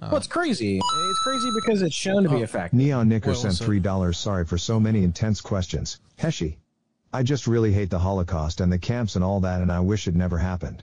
well, 0.00 0.16
it's 0.16 0.26
crazy. 0.26 0.78
It's 0.78 1.18
crazy 1.24 1.50
because 1.60 1.82
it's 1.82 1.94
shown 1.94 2.22
to 2.24 2.28
be 2.28 2.36
Oh. 2.36 2.42
effective. 2.42 2.76
Neon 2.78 3.08
Knicker 3.08 3.30
Well, 3.30 3.36
sent 3.52 3.54
$3 3.54 4.14
sorry 4.16 4.44
for 4.44 4.58
so 4.58 4.80
many 4.80 5.04
intense 5.04 5.40
questions. 5.40 6.00
Heshy. 6.18 6.56
I 7.12 7.22
just 7.22 7.46
really 7.46 7.72
hate 7.72 7.90
the 7.90 7.98
Holocaust 8.00 8.60
and 8.60 8.72
the 8.72 8.78
camps 8.78 9.14
and 9.14 9.24
all 9.24 9.40
that 9.40 9.60
and 9.62 9.70
I 9.70 9.80
wish 9.80 10.08
it 10.08 10.16
never 10.16 10.38
happened. 10.38 10.82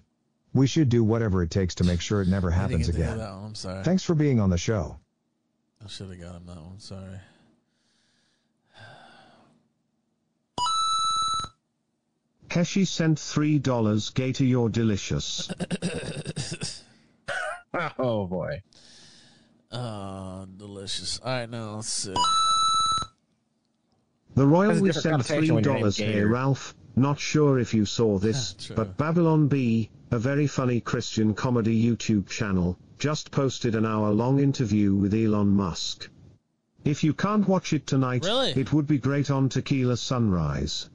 We 0.54 0.68
should 0.68 0.90
do 0.90 1.04
whatever 1.04 1.44
it 1.44 1.50
takes 1.52 1.76
to 1.76 1.84
make 1.84 2.02
sure 2.02 2.22
it 2.22 2.28
never 2.28 2.50
I 2.52 2.52
didn't 2.56 2.62
happens 2.62 2.86
get 2.88 2.92
to 2.94 2.98
hear 3.00 3.06
again. 3.08 3.18
that 3.18 3.34
one. 3.36 3.46
I'm 3.46 3.56
sorry. 3.56 3.84
Thanks 3.84 4.04
for 4.04 4.16
being 4.16 4.40
on 4.40 4.50
the 4.50 4.58
show. 4.58 4.98
I 5.84 5.88
should 5.90 6.10
have 6.10 6.20
got 6.22 6.36
him 6.36 6.46
that 6.46 6.56
one. 6.58 6.80
Sorry. 6.80 7.18
Heshy 12.52 12.84
sent 12.84 13.18
$3 13.18 14.14
Gator 14.14 14.44
you're 14.44 14.68
delicious. 14.68 15.50
Oh 17.98 18.28
boy. 18.28 18.62
Oh, 19.72 20.46
delicious. 20.58 21.18
All 21.24 21.32
right, 21.32 21.50
now 21.50 21.76
let's 21.76 21.88
see. 21.88 22.14
The 24.36 24.46
Royal 24.46 24.82
we 24.82 24.92
sent 24.92 25.26
connotation 25.26 25.56
when 25.56 25.64
your 25.64 25.76
$3 25.76 25.96
here, 25.96 26.28
Ralph, 26.28 26.76
Not 26.98 27.18
sure 27.18 27.60
if 27.60 27.74
you 27.74 27.86
saw 27.86 28.18
this, 28.20 28.56
True. 28.60 28.76
but 28.76 28.98
Babylon 28.98 29.48
Bee, 29.48 29.90
a 30.12 30.20
very 30.20 30.48
funny 30.48 30.82
Christian 30.82 31.34
comedy 31.34 31.82
YouTube 31.82 32.28
channel, 32.28 32.78
just 33.00 33.32
posted 33.32 33.76
an 33.76 33.86
hour 33.86 34.12
long 34.12 34.42
interview 34.42 34.94
with 34.94 35.14
Elon 35.14 35.48
Musk. 35.48 36.10
If 36.84 37.06
you 37.06 37.14
can't 37.14 37.48
watch 37.48 37.72
it 37.72 37.88
tonight, 37.88 38.26
Really? 38.26 38.52
it 38.52 38.74
would 38.74 38.88
be 38.88 38.98
great 38.98 39.32
on 39.32 39.48
Tequila 39.48 39.96
Sunrise. 39.96 40.90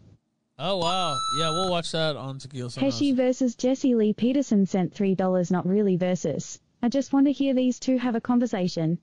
Oh 0.59 0.79
wow, 0.79 1.19
yeah, 1.39 1.51
we'll 1.51 1.71
watch 1.71 1.93
that 1.93 2.17
on 2.17 2.39
Tequila 2.39 2.71
Sunrise. 2.71 2.95
Heshy 2.95 3.13
versus 3.13 3.55
Jesse 3.55 3.95
Lee 3.95 4.15
Peterson 4.15 4.65
sent 4.65 4.95
$3 4.95 5.51
not 5.51 5.67
really 5.67 5.97
versus. 5.97 6.59
I 6.83 6.89
just 6.89 7.13
want 7.13 7.27
to 7.27 7.33
hear 7.33 7.53
these 7.53 7.79
two 7.79 7.99
have 7.99 8.15
a 8.15 8.21
conversation. 8.21 8.99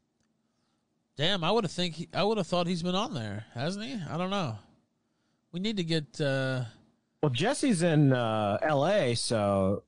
Damn, 1.16 1.44
I 1.44 1.52
would 1.52 1.64
have 1.64 1.72
think 1.72 1.96
he, 1.96 2.10
I 2.12 2.24
would 2.24 2.38
have 2.38 2.48
thought 2.48 2.66
he's 2.66 2.82
been 2.82 2.96
on 2.96 3.14
there, 3.14 3.46
hasn't 3.54 3.86
he? 3.86 4.00
I 4.10 4.18
don't 4.18 4.32
know. 4.32 4.58
We 5.52 5.60
need 5.60 5.78
to 5.78 5.84
get. 5.84 6.20
uh 6.20 6.64
Well, 7.22 7.30
Jesse's 7.30 7.84
in 7.84 8.14
uh, 8.14 8.58
L.A., 8.64 9.14
so. 9.14 9.84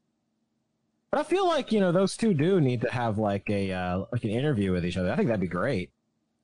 But 1.09 1.21
I 1.21 1.23
feel 1.23 1.47
like 1.47 1.71
you 1.71 1.79
know 1.79 1.91
those 1.91 2.15
two 2.15 2.35
do 2.35 2.61
need 2.61 2.81
to 2.81 2.91
have 2.91 3.17
like 3.17 3.49
a 3.49 3.71
uh, 3.71 4.05
like 4.11 4.23
an 4.23 4.29
interview 4.29 4.71
with 4.71 4.85
each 4.85 4.97
other. 4.97 5.11
I 5.11 5.15
think 5.15 5.29
that'd 5.29 5.41
be 5.41 5.47
great. 5.47 5.89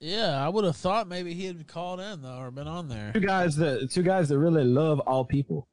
Yeah, 0.02 0.44
I 0.44 0.50
would 0.50 0.66
have 0.66 0.76
thought 0.76 1.08
maybe 1.08 1.36
he 1.36 1.46
had 1.46 1.68
called 1.68 2.00
in 2.00 2.24
though, 2.24 2.40
or 2.40 2.50
been 2.50 2.68
on 2.68 2.90
there. 2.90 3.12
Two 3.14 3.20
guys 3.20 3.56
that 3.58 3.92
two 3.92 4.02
guys 4.02 4.30
that 4.30 4.40
really 4.40 4.64
love 4.64 5.00
all 5.02 5.24
people. 5.24 5.68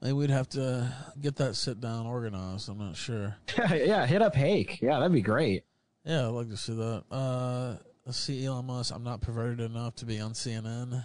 Maybe 0.00 0.12
we'd 0.12 0.30
have 0.30 0.48
to 0.50 0.92
get 1.20 1.36
that 1.36 1.56
sit 1.56 1.80
down 1.80 2.06
organized. 2.06 2.68
I'm 2.68 2.78
not 2.78 2.96
sure. 2.96 3.36
yeah, 3.58 4.06
hit 4.06 4.22
up 4.22 4.36
Hake. 4.36 4.80
Yeah, 4.80 4.98
that'd 4.98 5.12
be 5.12 5.20
great. 5.20 5.64
Yeah, 6.04 6.26
I'd 6.26 6.30
like 6.30 6.50
to 6.50 6.56
see 6.56 6.74
that. 6.74 7.04
Uh, 7.10 7.76
let's 8.06 8.18
see, 8.18 8.44
Elon 8.44 8.66
Musk. 8.66 8.94
I'm 8.94 9.04
not 9.04 9.20
perverted 9.20 9.60
enough 9.60 9.96
to 9.96 10.04
be 10.04 10.20
on 10.20 10.32
CNN. 10.32 11.04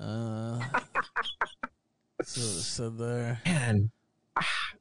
Uh, 0.00 0.60
so 2.22 2.40
it 2.40 2.62
said 2.62 2.98
there. 2.98 3.40
Man, 3.44 3.90
Ah, 4.36 4.72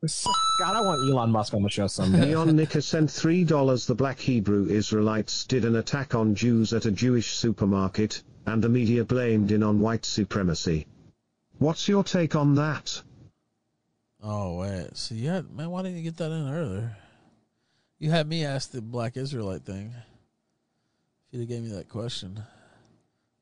God, 0.59 0.75
I 0.75 0.81
want 0.81 1.09
Elon 1.09 1.31
Musk 1.31 1.53
on 1.53 1.61
the 1.61 1.69
show 1.69 1.87
someday. 1.87 2.27
Neon 2.27 2.55
Nika 2.55 2.81
sent 2.81 3.09
$3 3.09 3.85
The 3.85 3.95
black 3.95 4.19
Hebrew 4.19 4.67
Israelites 4.67 5.45
did 5.45 5.63
an 5.63 5.75
attack 5.75 6.15
on 6.15 6.33
Jews 6.35 6.73
at 6.73 6.85
a 6.85 6.91
Jewish 6.91 7.33
supermarket, 7.35 8.23
and 8.45 8.63
the 8.63 8.69
media 8.69 9.05
blamed 9.05 9.51
in 9.51 9.61
on 9.61 9.79
white 9.79 10.05
supremacy. 10.05 10.87
What's 11.59 11.87
your 11.87 12.03
take 12.03 12.35
on 12.35 12.55
that? 12.55 13.01
Oh 14.21 14.57
wait, 14.57 14.95
so 14.95 15.15
you 15.15 15.29
had 15.29 15.51
man, 15.51 15.69
why 15.69 15.83
didn't 15.83 15.97
you 15.97 16.03
get 16.03 16.17
that 16.17 16.31
in 16.31 16.49
earlier? 16.49 16.97
You 17.99 18.09
had 18.09 18.27
me 18.27 18.45
ask 18.45 18.71
the 18.71 18.81
Black 18.81 19.17
Israelite 19.17 19.63
thing. 19.63 19.93
If 19.95 21.33
you'd 21.33 21.39
have 21.41 21.49
gave 21.49 21.61
me 21.61 21.69
that 21.75 21.89
question, 21.89 22.41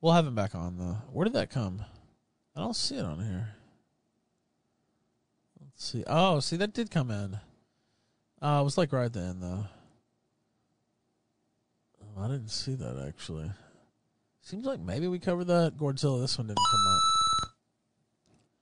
we'll 0.02 0.14
have 0.14 0.28
him 0.28 0.36
back 0.36 0.56
on 0.56 0.78
though. 0.78 0.98
Where 1.14 1.24
did 1.24 1.34
that 1.34 1.52
come? 1.52 1.86
I 2.56 2.60
don't 2.60 2.76
see 2.76 2.98
it 2.98 3.06
on 3.06 3.24
here. 3.24 3.56
Let's 5.82 5.92
see. 5.94 6.04
Oh, 6.06 6.40
see 6.42 6.58
that 6.58 6.74
did 6.74 6.92
come 6.92 7.10
in. 7.10 7.40
Uh, 8.40 8.60
it 8.62 8.64
was 8.64 8.78
like 8.78 8.94
right 8.94 9.06
at 9.06 9.14
the 9.14 9.22
end 9.22 9.42
though. 9.42 9.66
Oh, 12.04 12.22
I 12.24 12.28
didn't 12.28 12.52
see 12.52 12.76
that 12.76 13.04
actually. 13.08 13.50
Seems 14.42 14.68
like 14.68 14.80
maybe 14.80 15.08
we 15.08 15.18
covered 15.18 15.48
that. 15.48 15.78
Godzilla, 15.80 16.22
this 16.22 16.38
one 16.38 16.46
didn't 16.46 16.60
come 16.72 16.86
up. 16.94 17.00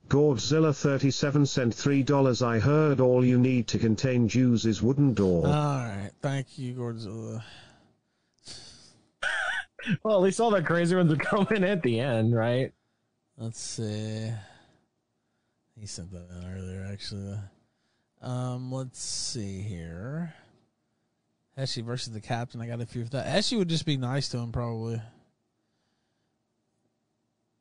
Godzilla37 0.07 1.45
sent 1.45 1.75
$3 1.75 2.41
I 2.41 2.59
heard 2.59 3.01
all 3.01 3.25
you 3.25 3.37
need 3.37 3.67
to 3.67 3.77
contain 3.77 4.29
Jews 4.29 4.65
is 4.65 4.81
wooden 4.81 5.13
door. 5.13 5.45
All 5.45 5.51
right, 5.51 6.11
thank 6.21 6.57
you, 6.57 6.73
Godzilla. 6.73 7.43
well, 10.03 10.15
at 10.15 10.21
least 10.21 10.39
all 10.39 10.51
the 10.51 10.61
crazy 10.61 10.95
ones 10.95 11.11
are 11.11 11.17
coming 11.17 11.65
at 11.65 11.83
the 11.83 11.99
end, 11.99 12.33
right? 12.33 12.71
Let's 13.37 13.59
see. 13.59 14.31
He 15.79 15.87
sent 15.87 16.11
that 16.11 16.27
in 16.29 16.57
earlier, 16.57 16.89
actually. 16.91 17.37
Um, 18.21 18.71
let's 18.71 18.99
see 18.99 19.61
here. 19.61 20.33
Heshy 21.57 21.81
versus 21.81 22.11
the 22.11 22.19
captain. 22.19 22.59
I 22.59 22.67
got 22.67 22.81
a 22.81 22.85
few 22.85 23.05
for 23.05 23.11
that. 23.11 23.27
Heshy 23.27 23.57
would 23.57 23.69
just 23.69 23.85
be 23.85 23.95
nice 23.95 24.27
to 24.29 24.37
him, 24.39 24.51
probably. 24.51 25.01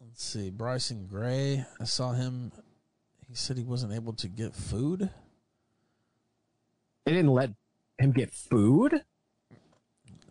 Let's 0.00 0.24
see. 0.24 0.50
Bryson 0.50 1.06
Gray. 1.06 1.64
I 1.80 1.84
saw 1.84 2.12
him. 2.12 2.50
He 3.28 3.34
said 3.34 3.56
he 3.56 3.64
wasn't 3.64 3.92
able 3.92 4.14
to 4.14 4.28
get 4.28 4.54
food. 4.54 5.08
They 7.04 7.12
didn't 7.12 7.32
let 7.32 7.50
him 7.98 8.10
get 8.10 8.32
food. 8.32 8.94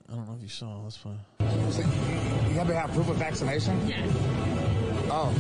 I 0.10 0.14
don't 0.14 0.28
know 0.28 0.36
if 0.36 0.42
you 0.42 0.50
saw. 0.50 0.84
That's 0.84 0.98
fine. 0.98 1.20
You 1.40 1.46
have 1.46 2.68
to 2.68 2.76
have 2.76 2.92
proof 2.92 3.10
of 3.10 3.16
vaccination? 3.16 3.88
Yes. 3.88 4.10
Oh. 5.10 5.34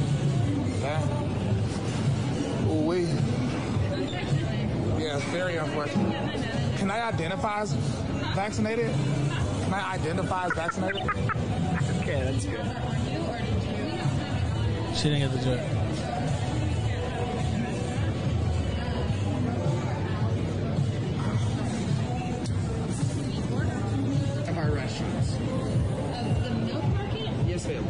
Yeah. 0.81 1.36
Ooh, 2.67 2.81
we. 2.85 3.03
Yeah, 5.01 5.17
it's 5.17 5.23
very 5.25 5.55
unfortunate. 5.57 6.77
Can 6.77 6.91
I 6.91 7.07
identify 7.07 7.61
as 7.61 7.73
vaccinated? 8.35 8.93
Can 9.63 9.73
I 9.73 9.93
identify 9.93 10.45
as 10.45 10.53
vaccinated? 10.53 11.01
Okay, 12.01 12.21
that's 12.23 12.45
good. 12.45 12.65
She 14.95 15.09
didn't 15.09 15.19
get 15.19 15.31
the 15.31 15.45
joke. 15.45 15.61
of 24.47 24.57
our 24.57 24.71
restaurants. 24.71 25.33
Of 25.33 26.43
the 26.43 26.49
milk 26.65 26.83
market 26.85 27.29
Yes, 27.47 27.67
ma'am. 27.67 27.83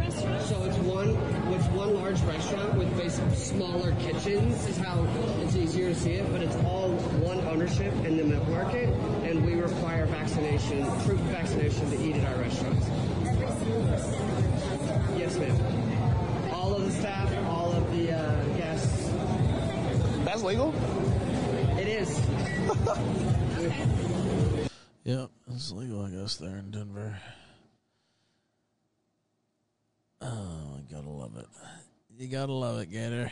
restaurant? 0.00 0.42
So 0.42 0.64
it's 0.64 0.78
one, 0.78 1.10
it's 1.54 1.66
one 1.68 1.94
large 1.94 2.20
restaurant 2.22 2.74
with 2.74 2.96
basically 2.96 3.34
smaller 3.36 3.92
kitchens 4.28 4.66
is 4.68 4.76
how 4.76 5.06
it's 5.42 5.56
easier 5.56 5.88
to 5.88 5.94
see 5.94 6.12
it, 6.12 6.30
but 6.30 6.42
it's 6.42 6.56
all 6.56 6.90
one 7.20 7.40
ownership 7.46 7.92
in 8.04 8.16
the 8.18 8.24
milk 8.24 8.46
market, 8.48 8.88
and 9.24 9.44
we 9.44 9.54
require 9.54 10.04
vaccination, 10.06 10.84
proof 11.02 11.18
of 11.18 11.26
vaccination 11.26 11.90
to 11.90 12.02
eat 12.02 12.16
at 12.16 12.32
our 12.32 12.42
restaurants. 12.42 12.86
Yes, 15.16 15.36
ma'am. 15.38 16.52
All 16.52 16.74
of 16.74 16.84
the 16.84 16.90
staff, 16.90 17.46
all 17.46 17.72
of 17.72 17.90
the 17.96 18.12
uh, 18.12 18.44
guests. 18.56 19.10
That's 20.24 20.42
legal? 20.42 20.74
It 21.78 21.88
is. 21.88 22.20
Yep, 25.04 25.30
it's 25.54 25.72
legal, 25.72 26.04
I 26.04 26.10
guess, 26.10 26.36
there 26.36 26.58
in 26.58 26.70
Denver. 26.70 27.18
Oh, 30.20 30.76
I 30.76 30.92
gotta 30.92 31.08
love 31.08 31.34
it. 31.38 31.46
You 32.18 32.28
gotta 32.28 32.52
love 32.52 32.80
it, 32.80 32.90
Gator. 32.90 33.30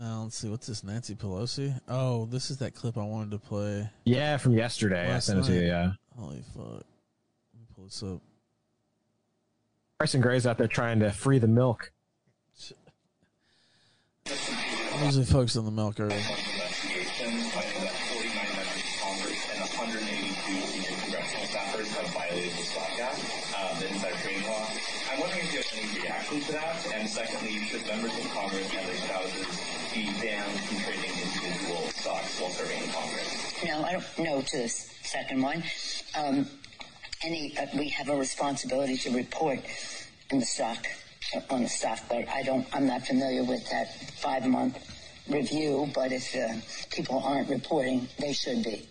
Now 0.00 0.22
let's 0.22 0.38
see, 0.38 0.48
what's 0.48 0.66
this? 0.66 0.82
Nancy 0.82 1.14
Pelosi? 1.14 1.78
Oh, 1.86 2.24
this 2.24 2.50
is 2.50 2.56
that 2.58 2.74
clip 2.74 2.96
I 2.96 3.02
wanted 3.02 3.32
to 3.32 3.38
play. 3.38 3.90
Yeah, 4.06 4.38
from 4.38 4.54
yesterday. 4.54 5.12
I 5.12 5.18
sent 5.18 5.40
it 5.40 5.44
to 5.44 5.54
you. 5.54 5.60
Yeah, 5.60 5.92
Holy 6.18 6.42
fuck! 6.56 6.64
Let 6.64 7.60
me 7.60 7.66
pull 7.76 7.84
this 7.84 8.02
up. 8.02 8.22
Bryson 9.98 10.22
Gray's 10.22 10.46
out 10.46 10.56
there 10.56 10.68
trying 10.68 11.00
to 11.00 11.10
free 11.10 11.38
the 11.38 11.48
milk. 11.48 11.92
Usually 15.04 15.24
focus 15.24 15.56
on 15.56 15.64
the 15.66 15.70
milk 15.70 16.00
early. 16.00 16.14
investigations 16.14 17.52
finding 17.52 17.80
that 17.84 17.92
49 17.92 18.36
members 18.36 18.72
of 18.76 19.00
Congress 19.00 19.40
and 19.52 19.60
182 19.60 20.60
senior 20.60 20.96
congressional 21.00 21.44
staffers 21.48 21.88
have 21.96 22.08
violated 22.12 22.52
the 22.52 22.64
Stock 22.64 23.00
Act, 23.00 23.20
um, 23.56 23.80
the 23.80 23.88
insider 23.88 24.16
trading 24.20 24.44
law. 24.48 24.64
I'm 25.12 25.20
wondering 25.20 25.44
if 25.44 25.52
you 25.52 25.60
have 25.60 25.72
any 25.76 26.00
reaction 26.04 26.40
to 26.40 26.52
that, 26.52 26.76
and 26.92 27.08
secondly, 27.08 27.64
should 27.64 27.84
members 27.88 28.12
of 28.12 28.28
Congress 28.28 28.68
and 28.76 28.79
their 28.79 28.79
spouses 28.79 28.79
be 30.30 30.36
banned 30.36 30.60
from 30.60 30.76
trading 30.78 31.10
individual 31.10 31.88
stocks 31.90 32.40
while 32.40 32.50
serving 32.50 32.82
in 32.82 32.88
Congress? 32.90 33.64
No, 33.64 33.82
I 33.84 33.92
don't 33.92 34.18
know 34.18 34.42
to 34.42 34.56
the 34.58 34.68
second 34.68 35.42
one. 35.42 35.62
Um, 36.16 36.46
any, 37.22 37.56
uh, 37.58 37.66
we 37.76 37.88
have 37.90 38.08
a 38.08 38.16
responsibility 38.16 38.96
to 38.98 39.10
report 39.10 39.60
in 40.30 40.38
the 40.40 40.46
stock, 40.46 40.86
uh, 41.36 41.40
on 41.50 41.62
the 41.62 41.68
stock, 41.68 41.98
but 42.08 42.28
I 42.28 42.42
don't, 42.42 42.66
I'm 42.72 42.86
not 42.86 43.06
familiar 43.06 43.44
with 43.44 43.68
that 43.70 43.94
five 44.20 44.46
month 44.46 44.78
review, 45.28 45.88
but 45.94 46.12
if 46.12 46.34
uh, 46.34 46.54
people 46.94 47.18
aren't 47.24 47.48
reporting, 47.50 48.08
they 48.18 48.32
should 48.32 48.62
be. 48.64 48.88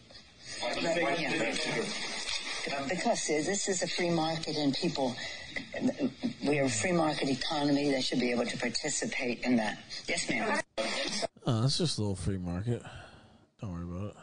Why 0.61 0.73
do 0.73 0.81
you 0.81 0.87
think 0.93 1.19
Yeah. 1.21 1.37
they 1.37 1.53
should 1.53 2.89
Because 2.89 3.29
uh, 3.29 3.33
this 3.45 3.67
is 3.67 3.81
a 3.81 3.87
free 3.87 4.09
market 4.11 4.57
and 4.57 4.73
people, 4.75 5.15
we 6.45 6.59
are 6.59 6.65
a 6.65 6.69
free 6.69 6.91
market 6.91 7.29
economy, 7.29 7.89
they 7.91 8.01
should 8.01 8.19
be 8.19 8.31
able 8.31 8.45
to 8.45 8.57
participate 8.57 9.41
in 9.43 9.55
that. 9.57 9.79
Yes, 10.07 10.29
ma'am. 10.29 10.59
Oh, 11.45 11.65
it's 11.65 11.77
just 11.77 11.97
a 11.97 12.01
little 12.01 12.15
free 12.15 12.37
market. 12.37 12.81
Don't 13.61 13.73
worry 13.73 13.83
about 13.83 14.11
it. 14.11 14.15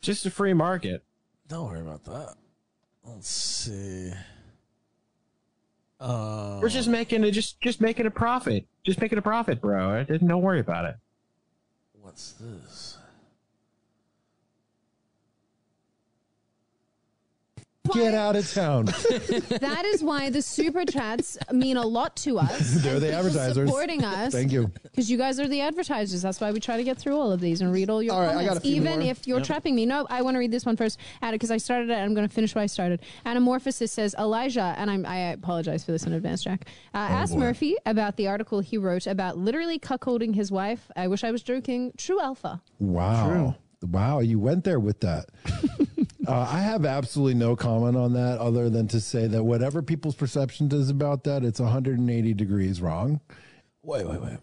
Just 0.00 0.26
a 0.26 0.30
free 0.30 0.52
market. 0.52 1.04
Don't 1.48 1.68
worry 1.68 1.80
about 1.80 2.04
that. 2.04 2.34
Let's 3.04 3.28
see. 3.28 4.12
Uh, 6.00 6.58
We're 6.60 6.68
just 6.68 6.88
making 6.88 7.24
it, 7.24 7.30
just 7.32 7.60
just 7.60 7.80
making 7.80 8.06
a 8.06 8.10
profit. 8.10 8.66
Just 8.84 9.00
making 9.00 9.18
a 9.18 9.22
profit, 9.22 9.60
bro. 9.60 10.04
Don't 10.04 10.42
worry 10.42 10.60
about 10.60 10.84
it. 10.84 10.96
what's 12.00 12.32
this? 12.32 12.98
Get 17.92 18.14
out 18.14 18.34
of 18.34 18.50
town. 18.50 18.86
that 18.86 19.82
is 19.84 20.02
why 20.02 20.30
the 20.30 20.40
super 20.40 20.86
chats 20.86 21.36
mean 21.52 21.76
a 21.76 21.86
lot 21.86 22.16
to 22.16 22.38
us. 22.38 22.70
They're 22.82 22.98
the 22.98 23.12
advertisers. 23.12 23.68
supporting 23.68 24.02
us. 24.02 24.32
Thank 24.32 24.52
you. 24.52 24.70
Because 24.84 25.10
you 25.10 25.18
guys 25.18 25.38
are 25.38 25.46
the 25.46 25.60
advertisers. 25.60 26.22
That's 26.22 26.40
why 26.40 26.50
we 26.50 26.60
try 26.60 26.78
to 26.78 26.82
get 26.82 26.96
through 26.96 27.16
all 27.18 27.30
of 27.30 27.40
these 27.40 27.60
and 27.60 27.70
read 27.70 27.90
all 27.90 28.02
your 28.02 28.14
All 28.14 28.20
right, 28.20 28.28
I 28.28 28.32
comments. 28.32 28.48
got 28.54 28.56
a 28.56 28.60
few 28.60 28.76
Even 28.76 29.00
more. 29.00 29.10
if 29.10 29.26
you're 29.28 29.36
Yep. 29.38 29.46
trapping 29.46 29.74
me. 29.74 29.84
No, 29.84 30.06
I 30.08 30.22
want 30.22 30.34
to 30.34 30.38
read 30.38 30.50
this 30.50 30.64
one 30.64 30.76
first. 30.76 30.98
Because 31.30 31.50
I 31.50 31.58
started 31.58 31.90
it. 31.90 31.94
I'm 31.94 32.14
going 32.14 32.26
to 32.26 32.34
finish 32.34 32.54
what 32.54 32.62
I 32.62 32.66
started. 32.66 33.00
Anamorphosis 33.26 33.90
says 33.90 34.14
Elijah, 34.18 34.74
and 34.78 34.90
I'm, 34.90 35.04
I 35.04 35.32
apologize 35.32 35.84
for 35.84 35.92
this 35.92 36.04
in 36.04 36.14
advance, 36.14 36.42
Jack. 36.42 36.66
Uh, 36.94 36.98
asked 36.98 37.32
Oh, 37.32 37.36
boy. 37.36 37.40
Murphy 37.42 37.76
about 37.84 38.16
the 38.16 38.28
article 38.28 38.60
he 38.60 38.78
wrote 38.78 39.06
about 39.06 39.36
literally 39.36 39.78
cuckolding 39.78 40.34
his 40.34 40.50
wife. 40.50 40.90
I 40.96 41.06
wish 41.08 41.22
I 41.22 41.30
was 41.30 41.42
joking. 41.42 41.92
True 41.98 42.18
alpha. 42.20 42.62
Wow. 42.78 43.56
Wow, 43.84 44.20
you 44.20 44.38
went 44.38 44.64
there 44.64 44.80
with 44.80 45.00
that. 45.00 45.26
uh, 46.26 46.48
I 46.50 46.60
have 46.60 46.86
absolutely 46.86 47.34
no 47.34 47.54
comment 47.54 47.96
on 47.96 48.14
that 48.14 48.38
other 48.38 48.70
than 48.70 48.88
to 48.88 49.00
say 49.00 49.26
that 49.26 49.44
whatever 49.44 49.82
people's 49.82 50.14
perception 50.14 50.72
is 50.72 50.88
about 50.88 51.24
that, 51.24 51.44
it's 51.44 51.60
180 51.60 52.34
degrees 52.34 52.80
wrong. 52.80 53.20
Wait, 53.82 54.06
wait, 54.06 54.20
wait. 54.20 54.38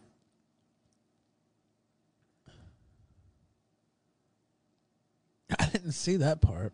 I 5.60 5.66
didn't 5.66 5.94
see 5.94 6.18
that 6.18 6.40
part. 6.40 6.74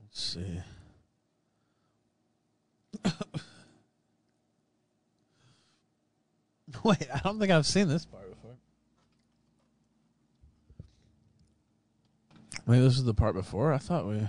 Let's 0.00 0.22
see. 0.22 0.62
Wait, 6.84 7.08
I 7.12 7.20
don't 7.20 7.38
think 7.38 7.50
I've 7.50 7.66
seen 7.66 7.88
this 7.88 8.04
part 8.04 8.27
Maybe 12.68 12.82
this 12.82 12.98
is 12.98 13.04
the 13.04 13.14
part 13.14 13.34
before. 13.34 13.72
I 13.72 13.78
thought 13.78 14.06
we. 14.06 14.28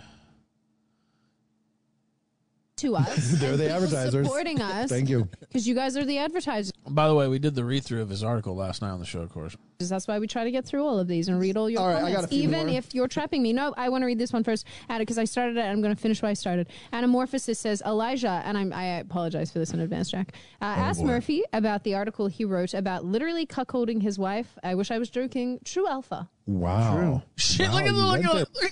To 2.79 2.95
us. 2.95 3.31
They're 3.39 3.57
the 3.57 3.69
advertisers. 3.69 4.25
Supporting 4.25 4.61
us. 4.61 4.89
Thank 4.89 5.09
you. 5.09 5.27
Because 5.39 5.67
you 5.67 5.75
guys 5.75 5.97
are 5.97 6.05
the 6.05 6.17
advertisers. 6.19 6.71
By 6.87 7.07
the 7.07 7.15
way, 7.15 7.27
we 7.27 7.37
did 7.39 7.55
the 7.55 7.63
read 7.65 7.83
through 7.83 8.01
of 8.01 8.09
his 8.09 8.23
article 8.23 8.55
last 8.55 8.81
night 8.81 8.91
on 8.91 8.99
the 8.99 9.05
show, 9.05 9.19
of 9.21 9.29
course. 9.31 9.57
That's 9.79 10.07
why 10.07 10.19
we 10.19 10.27
try 10.27 10.43
to 10.43 10.51
get 10.51 10.65
through 10.65 10.85
all 10.85 10.99
of 10.99 11.07
these 11.07 11.27
and 11.29 11.39
read 11.39 11.55
all 11.57 11.69
your 11.69 11.79
All 11.81 11.87
right, 11.87 11.95
I 11.95 11.99
comments. 11.99 12.15
got 12.17 12.25
a 12.25 12.27
few 12.29 12.43
Even 12.43 12.67
more. 12.67 12.77
if 12.77 12.93
you're 12.93 13.07
trapping 13.07 13.41
me. 13.41 13.53
No, 13.53 13.73
I 13.77 13.89
want 13.89 14.01
to 14.01 14.05
read 14.05 14.19
this 14.19 14.31
one 14.33 14.43
first, 14.43 14.65
because 14.97 15.17
I 15.17 15.23
started 15.25 15.57
it. 15.57 15.61
I'm 15.61 15.81
going 15.81 15.95
to 15.95 16.01
finish 16.01 16.21
what 16.21 16.29
I 16.29 16.33
started. 16.33 16.67
Anamorphosis 16.93 17.57
says 17.57 17.81
Elijah, 17.85 18.41
and 18.45 18.57
I'm, 18.57 18.71
I 18.73 18.99
apologize 18.99 19.51
for 19.51 19.59
this 19.59 19.71
in 19.73 19.79
advance, 19.79 20.09
Jack. 20.11 20.33
Uh, 20.61 20.65
asked 20.65 20.99
boy. 20.99 21.07
Murphy 21.07 21.43
about 21.53 21.83
the 21.83 21.95
article 21.95 22.27
he 22.27 22.43
wrote 22.45 22.73
about 22.73 23.05
literally 23.05 23.45
cuckolding 23.45 24.01
his 24.01 24.19
wife. 24.19 24.57
I 24.63 24.75
wish 24.75 24.91
I 24.91 24.99
was 24.99 25.09
joking. 25.09 25.59
True 25.65 25.87
alpha. 25.87 26.29
Wow. 26.45 27.23
Shit, 27.37 27.67
Wow, 27.69 27.73
look 27.75 27.83
at 27.83 27.87
the 27.87 27.91
you 27.93 28.03
look 28.05 28.11
went 28.11 28.25
at, 28.25 28.31
there. 28.31 28.39
look, 28.39 28.47
look 28.61 28.71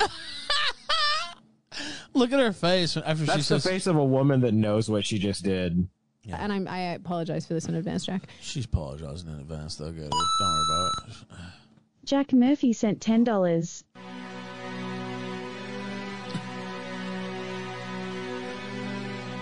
at 0.00 0.10
her 2.14 2.52
face 2.52 2.96
after 2.96 3.24
she 3.24 3.26
That's 3.26 3.48
the 3.48 3.60
face 3.60 3.86
of 3.86 3.96
a 3.96 4.04
woman 4.04 4.40
that 4.40 4.54
knows 4.54 4.88
what 4.88 5.04
she 5.04 5.18
just 5.18 5.42
did. 5.44 5.88
And 6.32 6.52
I'm, 6.52 6.68
I 6.68 6.94
apologize 6.94 7.46
for 7.46 7.54
this 7.54 7.66
in 7.66 7.74
advance, 7.74 8.04
Jack. 8.04 8.28
she's 8.40 8.66
apologizing 8.66 9.30
in 9.30 9.40
advance. 9.40 9.76
Though, 9.76 9.90
Gator. 9.90 10.08
Don't 10.10 10.20
worry 10.40 10.64
about 10.68 11.08
it. 11.08 11.26
Jack 12.04 12.32
Murphy 12.32 12.72
sent 12.72 13.00
$10. 13.00 13.84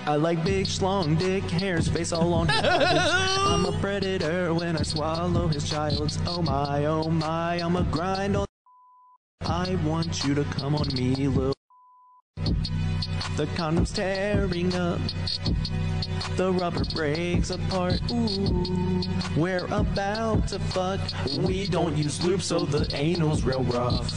I 0.06 0.16
like 0.16 0.42
big, 0.42 0.64
schlong, 0.64 1.18
dick, 1.18 1.42
hair, 1.44 1.82
face 1.82 2.12
all 2.12 2.32
on 2.32 2.48
his 2.48 2.62
eyelids. 2.62 3.10
I'm 3.12 3.66
a 3.66 3.78
predator 3.78 4.54
when 4.54 4.76
I 4.76 4.82
swallow 4.82 5.48
his 5.48 5.68
child's. 5.68 6.18
Oh 6.26 6.40
my, 6.40 6.86
oh 6.86 7.10
my, 7.10 7.56
I'm 7.56 7.76
a 7.76 7.82
grind 7.82 8.34
on. 8.34 8.46
I 9.42 9.74
want 9.84 10.24
you 10.24 10.34
to 10.34 10.44
come 10.44 10.74
on 10.74 10.88
me, 10.94 11.14
little. 11.14 11.57
The 13.36 13.46
condom's 13.54 13.92
tearing 13.92 14.74
up. 14.74 15.00
The 16.36 16.52
rubber 16.52 16.84
breaks 16.94 17.50
apart. 17.50 18.00
Ooh, 18.10 19.02
we're 19.36 19.66
about 19.66 20.48
to 20.48 20.58
fuck. 20.58 21.00
We 21.38 21.66
don't 21.66 21.96
use 21.96 22.24
lube, 22.24 22.42
so 22.42 22.60
the 22.60 22.92
anal's 22.96 23.44
real 23.44 23.62
rough. 23.64 24.12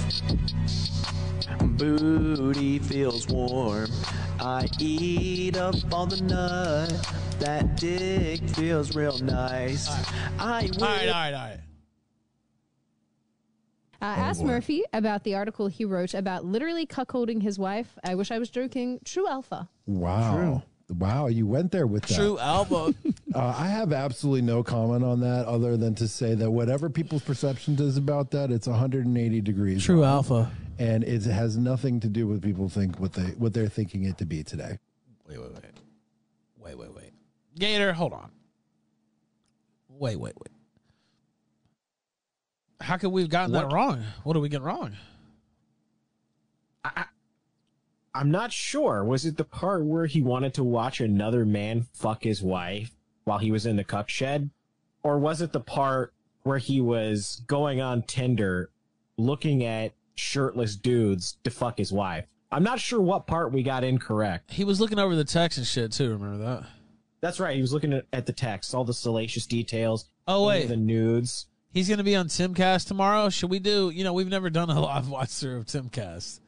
Booty 1.77 2.79
feels 2.79 3.27
warm. 3.27 3.89
I 4.39 4.67
eat 4.79 5.57
up 5.57 5.75
all 5.91 6.07
the 6.07 6.21
nut. 6.21 7.07
That 7.39 7.75
dick 7.77 8.47
feels 8.49 8.95
real 8.95 9.17
nice. 9.19 9.87
I 10.39 10.69
will. 10.77 10.83
All 10.83 10.89
right, 10.89 11.07
all 11.07 11.13
right, 11.13 11.33
all 11.33 11.49
right. 11.49 11.60
Uh, 14.01 14.05
asked 14.05 14.43
Murphy 14.43 14.83
about 14.93 15.23
the 15.23 15.35
article 15.35 15.67
he 15.67 15.85
wrote 15.85 16.13
about 16.13 16.43
literally 16.43 16.85
cuckolding 16.87 17.41
his 17.41 17.59
wife. 17.59 17.97
I 18.03 18.15
wish 18.15 18.31
I 18.31 18.39
was 18.39 18.49
joking. 18.49 18.99
True 19.05 19.27
alpha. 19.27 19.69
Wow. 19.85 20.63
Wow, 20.89 21.27
you 21.27 21.47
went 21.47 21.71
there 21.71 21.87
with 21.87 22.03
that. 22.07 22.15
True 22.15 22.37
alpha. 22.39 22.93
Uh, 23.33 23.55
I 23.57 23.67
have 23.67 23.93
absolutely 23.93 24.41
no 24.41 24.61
comment 24.61 25.05
on 25.05 25.21
that 25.21 25.45
other 25.45 25.77
than 25.77 25.95
to 25.95 26.07
say 26.09 26.35
that 26.35 26.51
whatever 26.51 26.89
people's 26.89 27.21
perception 27.21 27.79
is 27.79 27.95
about 27.95 28.31
that, 28.31 28.51
it's 28.51 28.67
180 28.67 29.39
degrees. 29.39 29.85
True 29.85 30.01
wrong. 30.01 30.15
alpha. 30.15 30.51
And 30.79 31.05
it 31.05 31.23
has 31.23 31.55
nothing 31.55 32.01
to 32.01 32.09
do 32.09 32.27
with 32.27 32.41
people 32.41 32.67
think 32.67 32.99
what 32.99 33.13
they 33.13 33.27
what 33.37 33.53
they're 33.53 33.69
thinking 33.69 34.03
it 34.03 34.17
to 34.17 34.25
be 34.25 34.43
today. 34.43 34.79
Wait, 35.25 35.39
wait, 35.39 35.53
wait. 35.53 35.63
Wait, 36.57 36.77
wait, 36.77 36.93
wait. 36.93 37.11
Gator, 37.57 37.93
hold 37.93 38.11
on. 38.11 38.31
Wait, 39.87 40.17
wait, 40.19 40.33
wait. 40.35 40.50
How 42.81 42.97
could 42.97 43.09
we 43.09 43.21
have 43.21 43.29
gotten 43.29 43.53
that 43.53 43.71
wrong? 43.71 44.03
What 44.23 44.33
did 44.33 44.39
we 44.39 44.49
get 44.49 44.61
wrong? 44.61 44.95
I, 46.83 47.05
I'm 48.13 48.31
not 48.31 48.51
sure. 48.51 49.03
Was 49.03 49.25
it 49.25 49.37
the 49.37 49.43
part 49.45 49.85
where 49.85 50.05
he 50.05 50.21
wanted 50.21 50.53
to 50.55 50.63
watch 50.63 50.99
another 50.99 51.45
man 51.45 51.87
fuck 51.93 52.23
his 52.23 52.41
wife 52.41 52.91
while 53.23 53.37
he 53.37 53.51
was 53.51 53.65
in 53.65 53.75
the 53.77 53.83
cuck 53.83 54.09
shed? 54.09 54.49
Or 55.03 55.17
was 55.17 55.41
it 55.41 55.51
the 55.51 55.59
part 55.59 56.13
where 56.43 56.57
he 56.57 56.81
was 56.81 57.41
going 57.47 57.79
on 57.81 58.03
Tinder 58.03 58.69
looking 59.17 59.63
at 59.63 59.93
shirtless 60.15 60.75
dudes 60.75 61.37
to 61.43 61.49
fuck 61.49 61.77
his 61.77 61.91
wife? 61.91 62.25
I'm 62.51 62.63
not 62.63 62.79
sure 62.79 62.99
what 62.99 63.27
part 63.27 63.53
we 63.53 63.63
got 63.63 63.83
incorrect. 63.83 64.51
He 64.51 64.65
was 64.65 64.81
looking 64.81 64.99
over 64.99 65.15
the 65.15 65.23
text 65.23 65.57
and 65.57 65.65
shit 65.65 65.93
too. 65.93 66.11
Remember 66.11 66.43
that? 66.43 66.67
That's 67.21 67.39
right. 67.39 67.55
He 67.55 67.61
was 67.61 67.71
looking 67.71 67.93
at, 67.93 68.05
at 68.11 68.25
the 68.25 68.33
text, 68.33 68.75
all 68.75 68.83
the 68.83 68.93
salacious 68.93 69.45
details. 69.45 70.05
Oh 70.27 70.47
wait, 70.47 70.67
the 70.67 70.75
nudes. 70.75 71.47
He's 71.73 71.87
going 71.87 71.99
to 71.99 72.03
be 72.03 72.15
on 72.15 72.27
Timcast 72.27 72.87
tomorrow. 72.87 73.29
Should 73.29 73.49
we 73.49 73.59
do? 73.59 73.89
You 73.89 74.03
know, 74.03 74.13
we've 74.13 74.27
never 74.27 74.49
done 74.49 74.69
a 74.69 74.79
live 74.81 75.09
watch 75.09 75.29
through 75.29 75.57
of 75.57 75.65
Timcast. 75.65 76.39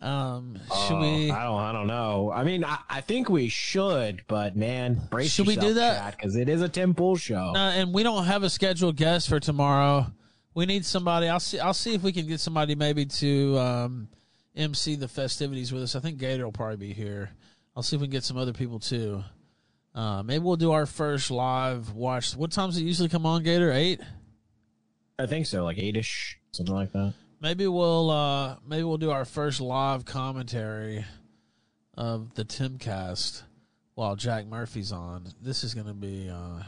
Um, 0.00 0.56
should 0.86 0.94
Oh, 0.94 1.00
we? 1.00 1.30
I 1.30 1.42
don't. 1.44 1.58
I 1.60 1.72
don't 1.72 1.86
know. 1.88 2.30
I 2.32 2.44
mean, 2.44 2.64
I, 2.64 2.78
I 2.88 3.00
think 3.00 3.28
we 3.28 3.48
should, 3.48 4.22
but 4.28 4.56
man, 4.56 5.00
brace 5.10 5.30
Should 5.32 5.46
we 5.48 5.56
do 5.56 5.74
that? 5.74 6.16
Because 6.16 6.36
it 6.36 6.48
is 6.48 6.62
a 6.62 6.68
Tim 6.68 6.94
Pool 6.94 7.16
show. 7.16 7.52
No, 7.52 7.60
and 7.60 7.92
we 7.92 8.02
don't 8.04 8.24
have 8.24 8.42
a 8.44 8.50
scheduled 8.50 8.96
guest 8.96 9.28
for 9.28 9.40
tomorrow. 9.40 10.06
We 10.54 10.66
need 10.66 10.84
somebody. 10.84 11.28
I'll 11.28 11.40
see. 11.40 11.58
I'll 11.58 11.74
see 11.74 11.94
if 11.94 12.02
we 12.02 12.12
can 12.12 12.26
get 12.26 12.38
somebody 12.40 12.74
maybe 12.76 13.06
to 13.06 13.58
um, 13.58 14.08
MC 14.54 14.94
the 14.94 15.08
festivities 15.08 15.72
with 15.72 15.82
us. 15.82 15.96
I 15.96 16.00
think 16.00 16.18
Gator 16.18 16.44
will 16.44 16.52
probably 16.52 16.76
be 16.76 16.92
here. 16.92 17.30
I'll 17.76 17.82
see 17.82 17.96
if 17.96 18.00
we 18.00 18.06
can 18.06 18.12
get 18.12 18.24
some 18.24 18.36
other 18.36 18.52
people 18.52 18.78
too. 18.78 19.22
Uh, 19.94 20.22
maybe 20.22 20.44
we'll 20.44 20.56
do 20.56 20.70
our 20.72 20.86
first 20.86 21.30
live 21.32 21.90
watch. 21.92 22.36
What 22.36 22.52
times 22.52 22.74
does 22.74 22.82
it 22.82 22.86
usually 22.86 23.08
come 23.08 23.26
on, 23.26 23.42
Gator? 23.42 23.72
Eight. 23.72 24.00
I 25.18 25.26
think 25.26 25.46
so, 25.46 25.64
like 25.64 25.78
eight-ish, 25.78 26.38
something 26.52 26.74
like 26.74 26.92
that. 26.92 27.14
Maybe 27.40 27.66
we'll 27.66 28.10
uh, 28.10 28.56
maybe 28.66 28.84
we'll 28.84 28.98
do 28.98 29.10
our 29.10 29.24
first 29.24 29.60
live 29.60 30.04
commentary 30.04 31.04
of 31.94 32.34
the 32.34 32.44
Timcast 32.44 33.42
while 33.94 34.16
Jack 34.16 34.46
Murphy's 34.46 34.92
on. 34.92 35.26
This 35.40 35.64
is 35.64 35.74
going 35.74 35.86
to 35.86 35.94
be. 35.94 36.28
Uh, 36.28 36.62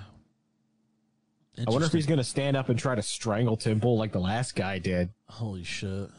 I 1.59 1.71
wonder 1.71 1.87
if 1.87 1.93
he's 1.93 2.07
going 2.07 2.19
to 2.19 2.25
stand 2.25 2.57
up 2.57 2.69
and 2.69 2.79
try 2.79 2.95
to 2.95 3.03
strangle 3.03 3.57
Pool 3.57 3.99
like 3.99 4.13
the 4.13 4.21
last 4.21 4.57
guy 4.57 4.79
did. 4.79 5.11
Holy 5.29 5.65
shit! 5.65 6.11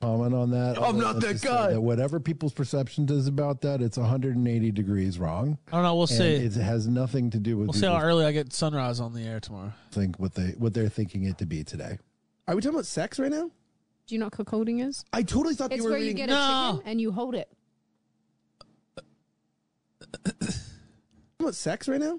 Comment 0.00 0.32
on 0.32 0.50
that. 0.52 0.80
I'm 0.82 0.96
not 0.98 1.20
that 1.20 1.42
guy. 1.42 1.72
That 1.72 1.80
whatever 1.82 2.18
people's 2.20 2.54
perception 2.54 3.06
is 3.10 3.26
about 3.26 3.60
that, 3.60 3.82
it's 3.82 3.98
180 3.98 4.70
degrees 4.72 5.18
wrong. 5.18 5.58
I 5.68 5.72
don't 5.72 5.82
know. 5.82 5.94
We'll 5.94 6.02
And 6.04 6.10
see. 6.10 6.24
It 6.36 6.52
has 6.54 6.88
nothing 6.88 7.28
to 7.30 7.38
do 7.38 7.58
with 7.58 7.66
We'll 7.68 7.74
see 7.74 7.84
how 7.86 8.00
early 8.00 8.24
I 8.24 8.32
get 8.32 8.50
Sunrise 8.54 8.98
on 8.98 9.12
the 9.12 9.20
air 9.22 9.40
tomorrow. 9.40 9.72
think 9.92 10.18
what 10.18 10.34
they 10.34 10.52
what 10.56 10.72
they're 10.72 10.88
thinking 10.88 11.24
it 11.24 11.36
to 11.38 11.44
be 11.46 11.64
today. 11.64 11.98
Are 12.48 12.54
we 12.56 12.62
talking 12.62 12.76
about 12.76 12.86
sex 12.86 13.18
right 13.18 13.30
now? 13.30 13.50
Do 14.06 14.14
you 14.14 14.18
know 14.18 14.26
what 14.26 14.32
cuckolding 14.32 14.82
is? 14.86 15.04
I 15.12 15.22
totally 15.22 15.54
thought 15.54 15.70
It's 15.70 15.78
you 15.78 15.84
were 15.84 15.90
where 15.90 15.98
you 15.98 16.06
reading. 16.08 16.26
get 16.26 16.30
a 16.30 16.72
chicken 16.72 16.88
and 16.90 16.98
you 17.00 17.12
hold 17.12 17.34
it. 17.34 17.48
about 21.38 21.54
sex 21.54 21.88
right 21.88 22.00
now? 22.00 22.18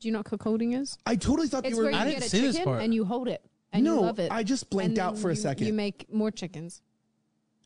Do 0.00 0.08
you 0.08 0.12
know 0.12 0.18
what 0.18 0.26
cuckolding 0.26 0.78
is? 0.78 0.98
I 1.06 1.16
totally 1.16 1.48
thought 1.48 1.64
It's 1.64 1.70
you 1.72 1.78
were. 1.78 1.84
where 1.90 1.92
you 2.02 2.08
get 2.08 2.24
a 2.24 2.28
chicken 2.52 2.80
and 2.80 2.92
you 2.92 3.06
hold 3.06 3.28
it 3.28 3.42
and 3.72 3.82
No, 3.82 3.94
you 3.94 4.00
love 4.02 4.18
it. 4.18 4.30
I 4.30 4.42
just 4.42 4.68
blanked 4.68 4.98
out 4.98 5.16
for 5.18 5.30
a 5.30 5.34
you- 5.34 5.40
second. 5.40 5.66
You 5.66 5.72
make 5.72 6.12
more 6.12 6.30
chickens. 6.30 6.82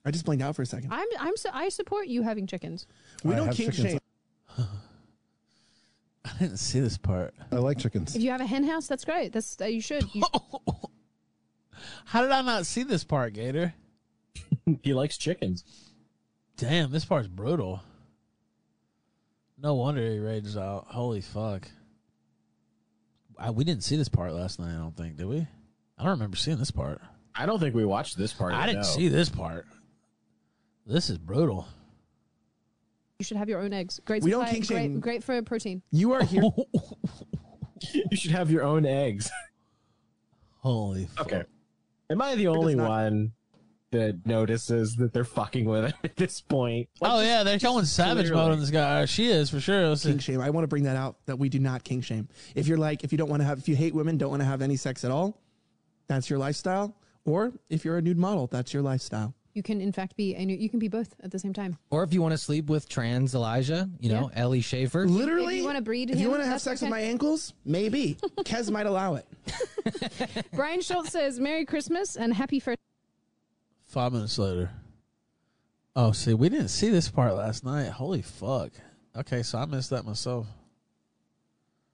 I 0.09 0.11
just 0.11 0.25
blanked 0.25 0.43
out 0.43 0.57
for 0.57 0.63
a 0.63 0.67
second. 0.67 0.91
I'm 0.91 1.07
I'm 1.21 1.37
su- 1.37 1.51
I 1.53 1.69
support 1.69 2.09
you 2.09 2.23
having 2.23 2.47
chickens. 2.47 2.87
We 3.25 3.35
I 3.35 3.37
don't 3.37 3.49
have 3.49 3.55
kink 3.55 3.75
chickens. 3.75 4.01
shame. 4.57 4.67
I 6.25 6.39
didn't 6.39 6.57
see 6.57 6.81
this 6.81 6.97
part. 6.97 7.35
I 7.53 7.57
like 7.57 7.77
chickens. 7.77 8.17
If 8.17 8.23
you 8.23 8.31
have 8.31 8.41
a 8.41 8.47
hen 8.47 8.65
house, 8.65 8.87
that's 8.87 9.05
great. 9.05 9.35
That's 9.35 9.61
uh, 9.61 9.67
you 9.67 9.83
should. 9.83 10.07
You, 10.15 10.23
How 12.07 12.23
did 12.23 12.31
I 12.31 12.41
not 12.41 12.65
see 12.65 12.85
this 12.85 13.05
part, 13.05 13.35
Gator? 13.35 13.75
he 14.83 14.95
likes 14.95 15.19
chickens. 15.19 15.63
Damn, 16.57 16.91
this 16.91 17.05
part's 17.05 17.29
brutal. 17.29 17.83
No 19.59 19.75
wonder 19.75 20.11
he 20.11 20.21
rages 20.21 20.57
out. 20.57 20.87
Holy 20.89 21.21
fuck. 21.21 21.69
I, 23.39 23.51
we 23.51 23.65
didn't 23.65 23.85
see 23.85 23.97
this 23.97 24.09
part 24.09 24.33
last 24.33 24.59
night, 24.59 24.75
I 24.75 24.79
don't 24.79 24.97
think, 24.97 25.17
did 25.17 25.27
we? 25.27 25.47
I 25.99 26.03
don't 26.03 26.13
remember 26.13 26.39
seeing 26.39 26.57
this 26.57 26.71
part. 26.71 27.03
I 27.35 27.45
don't 27.45 27.61
think 27.61 27.75
we 27.75 27.85
watched 27.85 28.17
this 28.17 28.33
part. 28.33 28.55
I 28.55 28.65
didn't 28.65 28.81
no. 28.81 28.87
see 28.87 29.09
this 29.09 29.29
part. 29.29 29.67
This 30.89 31.11
is 31.11 31.19
brutal. 31.19 31.69
You 33.19 33.25
should 33.25 33.37
have 33.37 33.49
your 33.49 33.61
own 33.61 33.73
eggs. 33.73 34.01
Great, 34.05 34.23
We 34.23 34.31
don't 34.31 34.41
supply- 34.47 34.53
kink 34.55 34.65
shame. 34.65 34.93
great, 35.01 35.23
great 35.23 35.25
for 35.25 35.43
protein. 35.43 35.83
You 35.91 36.13
are 36.13 36.23
here. 36.25 36.43
you 37.93 38.17
should 38.17 38.31
have 38.31 38.51
your 38.51 38.63
own 38.63 38.87
eggs. 38.87 39.31
Holy 40.61 41.07
fuck. 41.07 41.27
Okay. 41.27 41.45
Am 42.11 42.23
I 42.23 42.35
the 42.37 42.47
only 42.49 42.75
one 42.75 43.33
that 43.91 44.25
notices 44.27 44.97
that 44.97 45.13
they're 45.13 45.25
fucking 45.25 45.65
with 45.67 45.85
it 45.87 45.95
at 46.05 46.17
this 46.17 46.41
point? 46.41 46.89
Like, 47.01 47.13
oh 47.13 47.21
yeah, 47.21 47.43
they're 47.43 47.55
just 47.57 47.65
showing 47.65 47.85
savage 47.85 48.31
mode 48.31 48.53
on 48.53 48.61
this 48.61 48.71
guy. 48.71 49.03
Uh, 49.03 49.07
She 49.07 49.29
is 49.29 49.51
for 49.51 49.61
sure. 49.61 49.89
Let's 49.89 50.03
see. 50.03 50.11
king 50.11 50.19
shame. 50.21 50.41
I 50.41 50.51
want 50.51 50.63
to 50.65 50.69
bring 50.69 50.85
that 50.85 50.97
out 50.97 51.17
that 51.27 51.39
we 51.39 51.49
do 51.49 51.59
not 51.59 51.85
king 51.85 52.01
shame. 52.01 52.29
If 52.55 52.67
you're 52.67 52.79
like, 52.79 53.05
if 53.05 53.13
you 53.13 53.19
don't 53.19 53.29
want 53.29 53.41
to 53.43 53.47
have, 53.47 53.59
if 53.59 53.69
you 53.69 53.77
hate 53.77 53.95
women, 53.95 54.17
don't 54.17 54.31
want 54.31 54.41
to 54.41 54.47
have 54.47 54.63
any 54.63 54.77
sex 54.77 55.05
at 55.05 55.11
all, 55.11 55.41
that's 56.07 56.31
your 56.31 56.39
lifestyle. 56.39 56.97
Or 57.25 57.53
if 57.69 57.85
you're 57.85 57.99
a 57.99 58.03
nude 58.03 58.17
model, 58.17 58.47
that's 58.47 58.73
your 58.73 58.83
lifestyle. 58.83 59.35
You 59.55 59.63
can, 59.63 59.81
in 59.81 59.93
fact, 59.93 60.17
be 60.17 60.35
a 60.35 60.45
new, 60.45 60.57
you 60.57 60.69
can 60.69 60.79
be 60.79 60.89
both 60.89 61.15
at 61.23 61.31
the 61.31 61.39
same 61.39 61.53
time. 61.53 61.79
Or 61.91 62.03
if 62.03 62.13
you 62.13 62.23
want 62.23 62.33
to 62.33 62.39
sleep 62.39 62.67
with 62.67 62.89
trans 62.89 63.35
Elijah, 63.35 63.89
you 63.99 64.09
know, 64.11 64.31
Ellie 64.35 64.61
Schaefer. 64.61 65.07
Literally, 65.07 65.57
If 65.57 65.61
you 65.61 65.67
wanna 65.67 65.83
breed 65.83 66.11
if 66.11 66.21
you 66.21 66.31
want 66.31 66.43
to 66.43 66.49
have 66.49 66.61
sex 66.61 66.81
okay. 66.81 66.87
with 66.87 66.91
my 66.91 67.01
ankles, 67.01 67.55
maybe 67.65 68.17
Kez 68.41 68.71
might 68.71 68.87
allow 68.87 69.15
it. 69.15 69.27
Brian 70.53 70.81
Schultz 70.81 71.11
says, 71.11 71.41
"Merry 71.41 71.65
Christmas 71.65 72.17
and 72.17 72.33
happy 72.35 72.61
first." 72.61 72.79
Five 73.87 74.13
minutes 74.13 74.39
later. 74.39 74.71
Oh, 75.97 76.13
see, 76.13 76.35
we 76.35 76.49
didn't 76.49 76.69
see 76.69 76.91
this 76.91 77.09
part 77.09 77.35
last 77.35 77.65
night. 77.65 77.89
Holy 77.89 78.23
fuck. 78.23 78.71
Okay, 79.17 79.43
so 79.43 79.59
I 79.59 79.65
missed 79.65 79.91
that 79.91 80.05
myself. 80.05 80.47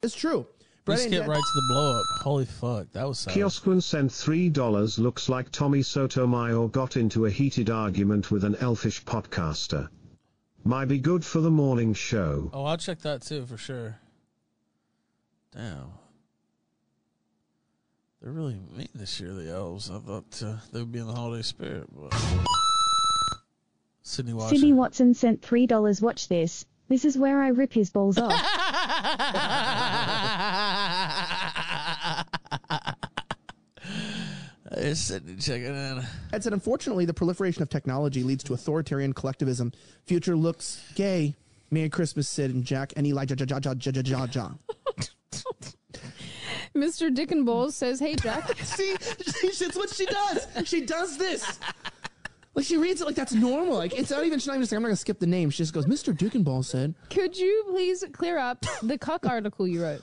It's 0.03 0.15
true. 0.15 0.47
We 0.87 0.93
Brett 0.93 1.05
and 1.05 1.15
skipped 1.15 1.29
right 1.29 1.37
to 1.37 1.53
the 1.55 1.67
blow 1.69 1.99
up. 1.99 2.05
Holy 2.23 2.45
fuck, 2.45 2.93
that 2.93 3.09
was 3.09 3.21
sad. 3.21 3.33
Kiosquin 3.33 3.81
sent 3.81 4.11
$3 4.11 4.99
looks 4.99 5.31
like 5.31 5.51
Tommy 5.51 5.81
Sotomayor 5.81 6.69
got 6.69 6.99
into 6.99 7.25
a 7.25 7.31
heated 7.31 7.71
argument 7.71 8.31
with 8.31 8.45
an 8.45 8.55
elfish 8.57 9.03
podcaster. 9.03 9.89
Might 10.63 10.87
be 10.87 10.99
good 10.99 11.25
for 11.25 11.41
the 11.41 11.51
morning 11.51 11.95
show. 11.95 12.51
Oh, 12.53 12.65
I'll 12.67 12.77
check 12.77 13.01
that 13.01 13.23
too 13.23 13.47
for 13.47 13.57
sure. 13.57 13.99
Damn. 15.53 15.93
They're 18.21 18.33
really 18.33 18.61
mean 18.77 18.89
this 18.95 19.21
year, 19.21 19.33
the 19.33 19.51
elves. 19.51 19.91
I 19.91 19.99
thought 20.01 20.43
uh, 20.43 20.57
they 20.71 20.81
would 20.81 20.93
be 20.93 20.99
in 20.99 21.07
the 21.07 21.15
holiday 21.15 21.43
spirit, 21.43 21.87
but 21.95 22.15
Sydney 24.03 24.35
Watson. 24.35 24.57
Sydney 24.59 24.73
Watson 24.75 25.15
sent 25.15 25.41
$3. 25.41 26.03
Watch 26.03 26.29
this. 26.29 26.67
This 26.89 27.07
is 27.07 27.17
where 27.17 27.43
I 27.43 27.49
rip 27.49 27.73
his 27.73 27.89
balls 27.89 28.19
off. 28.19 28.33
It's 34.77 35.01
Sydney 35.01 35.37
checking 35.37 35.67
in. 35.67 36.03
Ed 36.33 36.43
said, 36.43 36.53
unfortunately, 36.53 37.05
the 37.05 37.15
proliferation 37.15 37.63
of 37.63 37.69
technology 37.69 38.23
leads 38.23 38.43
to 38.45 38.55
authoritarian 38.55 39.13
collectivism. 39.13 39.73
Future 40.05 40.37
looks 40.37 40.83
gay. 40.95 41.35
Merry 41.71 41.89
Christmas, 41.89 42.29
Sid 42.29 42.53
and 42.53 42.65
Jack 42.65 42.93
and 42.97 43.07
Elijah. 43.07 43.37
Ja, 43.39 43.47
ja, 43.49 43.61
ja, 43.65 43.75
ja, 43.81 43.93
ja, 43.95 44.03
ja, 44.03 44.27
ja. 44.33 44.51
Mr. 46.75 47.15
Dickon 47.15 47.45
Bowles 47.45 47.77
says, 47.77 48.01
"Hey 48.01 48.17
Jack." 48.17 48.59
See, 48.63 48.97
she, 49.01 49.65
it's 49.65 49.77
what 49.77 49.91
she 49.91 50.07
does. 50.07 50.47
She 50.65 50.81
does 50.81 51.17
this. 51.17 51.59
Like 52.55 52.67
she 52.67 52.77
reads 52.77 53.01
it 53.01 53.05
like 53.05 53.17
that's 53.17 53.33
normal. 53.33 53.75
Like 53.75 53.99
it's 53.99 54.11
not 54.11 54.25
even. 54.25 54.39
She's 54.39 54.47
not 54.47 54.55
even 54.57 54.67
saying. 54.67 54.79
I'm 54.79 54.83
not 54.83 54.89
gonna 54.89 54.97
skip 54.97 55.19
the 55.19 55.27
name. 55.27 55.51
She 55.51 55.59
just 55.59 55.73
goes, 55.73 55.87
"Mr. 55.87 56.17
Dukenball 56.17 56.65
said." 56.65 56.95
Could 57.11 57.37
you 57.37 57.65
please 57.69 58.05
clear 58.13 58.39
up 58.39 58.65
the 58.83 58.97
cuck 58.97 59.27
article 59.29 59.67
you 59.67 59.83
wrote? 59.83 60.03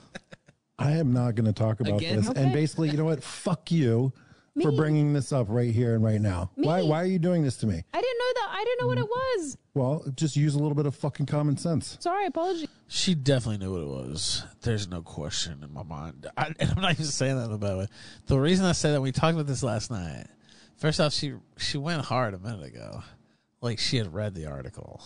I 0.78 0.92
am 0.92 1.12
not 1.12 1.34
going 1.34 1.46
to 1.46 1.52
talk 1.52 1.80
about 1.80 1.98
Again? 1.98 2.16
this. 2.16 2.28
Okay. 2.28 2.42
And 2.42 2.52
basically, 2.52 2.90
you 2.90 2.96
know 2.96 3.04
what? 3.04 3.22
Fuck 3.22 3.70
you 3.70 4.12
for 4.60 4.72
bringing 4.72 5.12
this 5.12 5.32
up 5.32 5.46
right 5.48 5.70
here 5.72 5.94
and 5.94 6.02
right 6.02 6.20
now. 6.20 6.50
Why? 6.56 6.82
Why 6.82 7.00
are 7.02 7.06
you 7.06 7.18
doing 7.18 7.42
this 7.42 7.56
to 7.58 7.66
me? 7.66 7.82
I 7.94 8.00
didn't 8.00 8.18
know 8.18 8.32
that. 8.34 8.48
I 8.50 8.64
didn't 8.64 8.80
know 8.80 8.86
what 8.88 8.98
it 8.98 9.08
was. 9.08 9.58
Well, 9.74 10.04
just 10.14 10.36
use 10.36 10.54
a 10.54 10.58
little 10.58 10.74
bit 10.74 10.86
of 10.86 10.94
fucking 10.94 11.26
common 11.26 11.56
sense. 11.56 11.96
Sorry, 12.00 12.26
apology. 12.26 12.68
She 12.88 13.14
definitely 13.14 13.64
knew 13.64 13.72
what 13.72 13.80
it 13.80 14.08
was. 14.08 14.44
There's 14.60 14.88
no 14.88 15.00
question 15.00 15.62
in 15.62 15.72
my 15.72 15.82
mind. 15.82 16.26
I, 16.36 16.52
and 16.58 16.70
I'm 16.70 16.82
not 16.82 16.92
even 16.92 17.06
saying 17.06 17.38
that 17.38 17.46
in 17.46 17.52
a 17.52 17.58
bad 17.58 17.76
way. 17.78 17.86
The 18.26 18.38
reason 18.38 18.66
I 18.66 18.72
say 18.72 18.92
that, 18.92 19.00
we 19.00 19.12
talked 19.12 19.34
about 19.34 19.46
this 19.46 19.62
last 19.62 19.90
night. 19.90 20.26
First 20.82 20.98
off, 20.98 21.12
she 21.12 21.34
she 21.56 21.78
went 21.78 22.04
hard 22.04 22.34
a 22.34 22.40
minute 22.40 22.64
ago. 22.64 23.04
Like 23.60 23.78
she 23.78 23.98
had 23.98 24.12
read 24.12 24.34
the 24.34 24.46
article. 24.46 25.00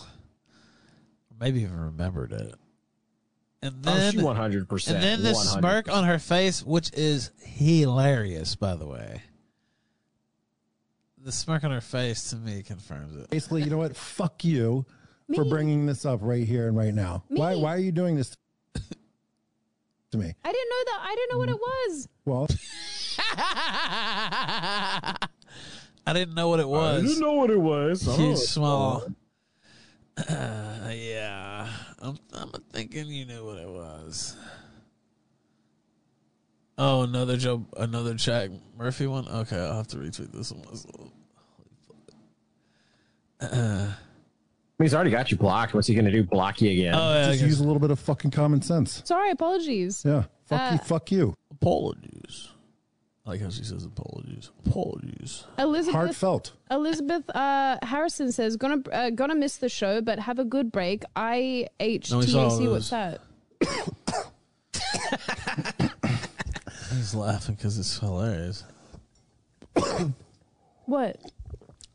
Maybe 1.39 1.61
even 1.61 1.79
remembered 1.79 2.31
it. 2.31 2.55
And 3.61 3.75
Oh, 3.85 3.95
then 3.95 4.11
she 4.11 4.17
100%, 4.17 4.91
And 4.91 5.03
then 5.03 5.21
this 5.21 5.51
smirk 5.51 5.87
on 5.87 6.05
her 6.05 6.17
face, 6.17 6.65
which 6.65 6.91
is 6.93 7.29
hilarious, 7.43 8.55
by 8.55 8.73
the 8.73 8.87
way. 8.87 9.21
The 11.23 11.31
smirk 11.31 11.63
on 11.63 11.69
her 11.69 11.79
face 11.79 12.31
to 12.31 12.37
me 12.37 12.63
confirms 12.63 13.15
it. 13.15 13.29
Basically, 13.29 13.61
you 13.61 13.69
know 13.69 13.77
what? 13.77 13.95
Fuck 13.95 14.43
you 14.43 14.83
for 15.35 15.45
bringing 15.45 15.85
this 15.85 16.07
up 16.07 16.21
right 16.23 16.47
here 16.47 16.67
and 16.67 16.75
right 16.75 16.93
now. 16.93 17.23
Why? 17.27 17.53
Why 17.53 17.75
are 17.75 17.79
you 17.79 17.91
doing 17.91 18.15
this 18.15 18.35
to 18.73 20.17
me? 20.17 20.33
I 20.43 20.51
didn't 20.51 20.69
know 20.69 20.83
that. 20.87 20.99
I 21.03 21.15
didn't 21.15 21.31
know 21.33 21.37
what 21.37 21.49
it 21.49 21.59
was. 21.59 22.07
Well, 22.25 22.47
I 26.07 26.13
didn't 26.13 26.35
know 26.35 26.47
what 26.47 26.59
it 26.59 26.67
was. 26.67 27.03
didn't 27.03 27.19
know 27.19 27.33
what 27.33 27.49
it 27.49 27.59
was. 27.59 28.01
Huge, 28.03 28.19
Oh, 28.19 28.35
small. 28.35 29.03
Uh, 30.17 30.89
yeah, 30.91 31.67
I'm. 31.99 32.17
I'm 32.33 32.51
thinking 32.71 33.07
you 33.07 33.25
knew 33.25 33.45
what 33.45 33.57
it 33.59 33.69
was. 33.69 34.35
Oh, 36.79 37.01
another 37.03 37.37
Joe, 37.37 37.65
another 37.77 38.13
Jack 38.15 38.49
Murphy 38.77 39.05
one. 39.07 39.27
Okay, 39.27 39.57
I'll 39.59 39.77
have 39.77 39.87
to 39.87 39.97
retweet 39.97 40.31
this 40.31 40.51
one 40.51 40.63
myself. 40.65 41.11
Uh, 43.41 43.91
He's 44.79 44.93
already 44.93 45.09
got 45.11 45.31
you 45.31 45.37
blocked. 45.37 45.73
What's 45.73 45.87
he 45.87 45.93
going 45.95 46.05
to 46.05 46.11
do? 46.11 46.23
Block 46.23 46.61
you 46.61 46.69
again? 46.71 46.93
Oh, 46.95 47.13
yeah, 47.13 47.31
just 47.31 47.43
use 47.43 47.59
a 47.59 47.63
little 47.63 47.79
bit 47.79 47.89
of 47.91 47.99
fucking 47.99 48.29
common 48.31 48.61
sense. 48.61 49.01
Sorry, 49.05 49.31
apologies. 49.31 50.03
Yeah. 50.05 50.23
Fuck 50.45 50.61
Uh, 50.61 50.69
you. 50.73 50.77
Fuck 50.79 51.11
you. 51.11 51.33
apologies. 51.51 52.49
I 53.27 53.31
like 53.31 53.41
how 53.41 53.49
she 53.49 53.63
says 53.65 53.83
apologies. 53.83 54.51
Apologies. 54.65 55.43
Elizabeth 55.59 55.93
Heartfelt. 55.95 56.53
Elizabeth 56.71 57.29
uh, 57.35 57.77
Harrison 57.83 58.31
says, 58.31 58.55
"Gonna 58.55 58.81
uh, 58.91 59.09
gonna 59.09 59.35
miss 59.35 59.57
the 59.57 59.67
show, 59.67 59.99
but 60.01 60.17
have 60.19 60.39
a 60.39 60.45
good 60.45 60.71
break." 60.71 61.03
I 61.13 61.67
H 61.81 62.09
No, 62.09 62.19
we 62.19 62.25
T 62.25 62.31
saw 62.31 62.47
A 62.47 62.51
C. 62.51 62.67
all 62.67 62.73
What's 62.73 62.89
that? 62.91 63.19
He's 66.95 67.13
laughing 67.13 67.55
because 67.55 67.77
it's 67.77 67.99
hilarious. 67.99 68.63
What? 70.85 71.17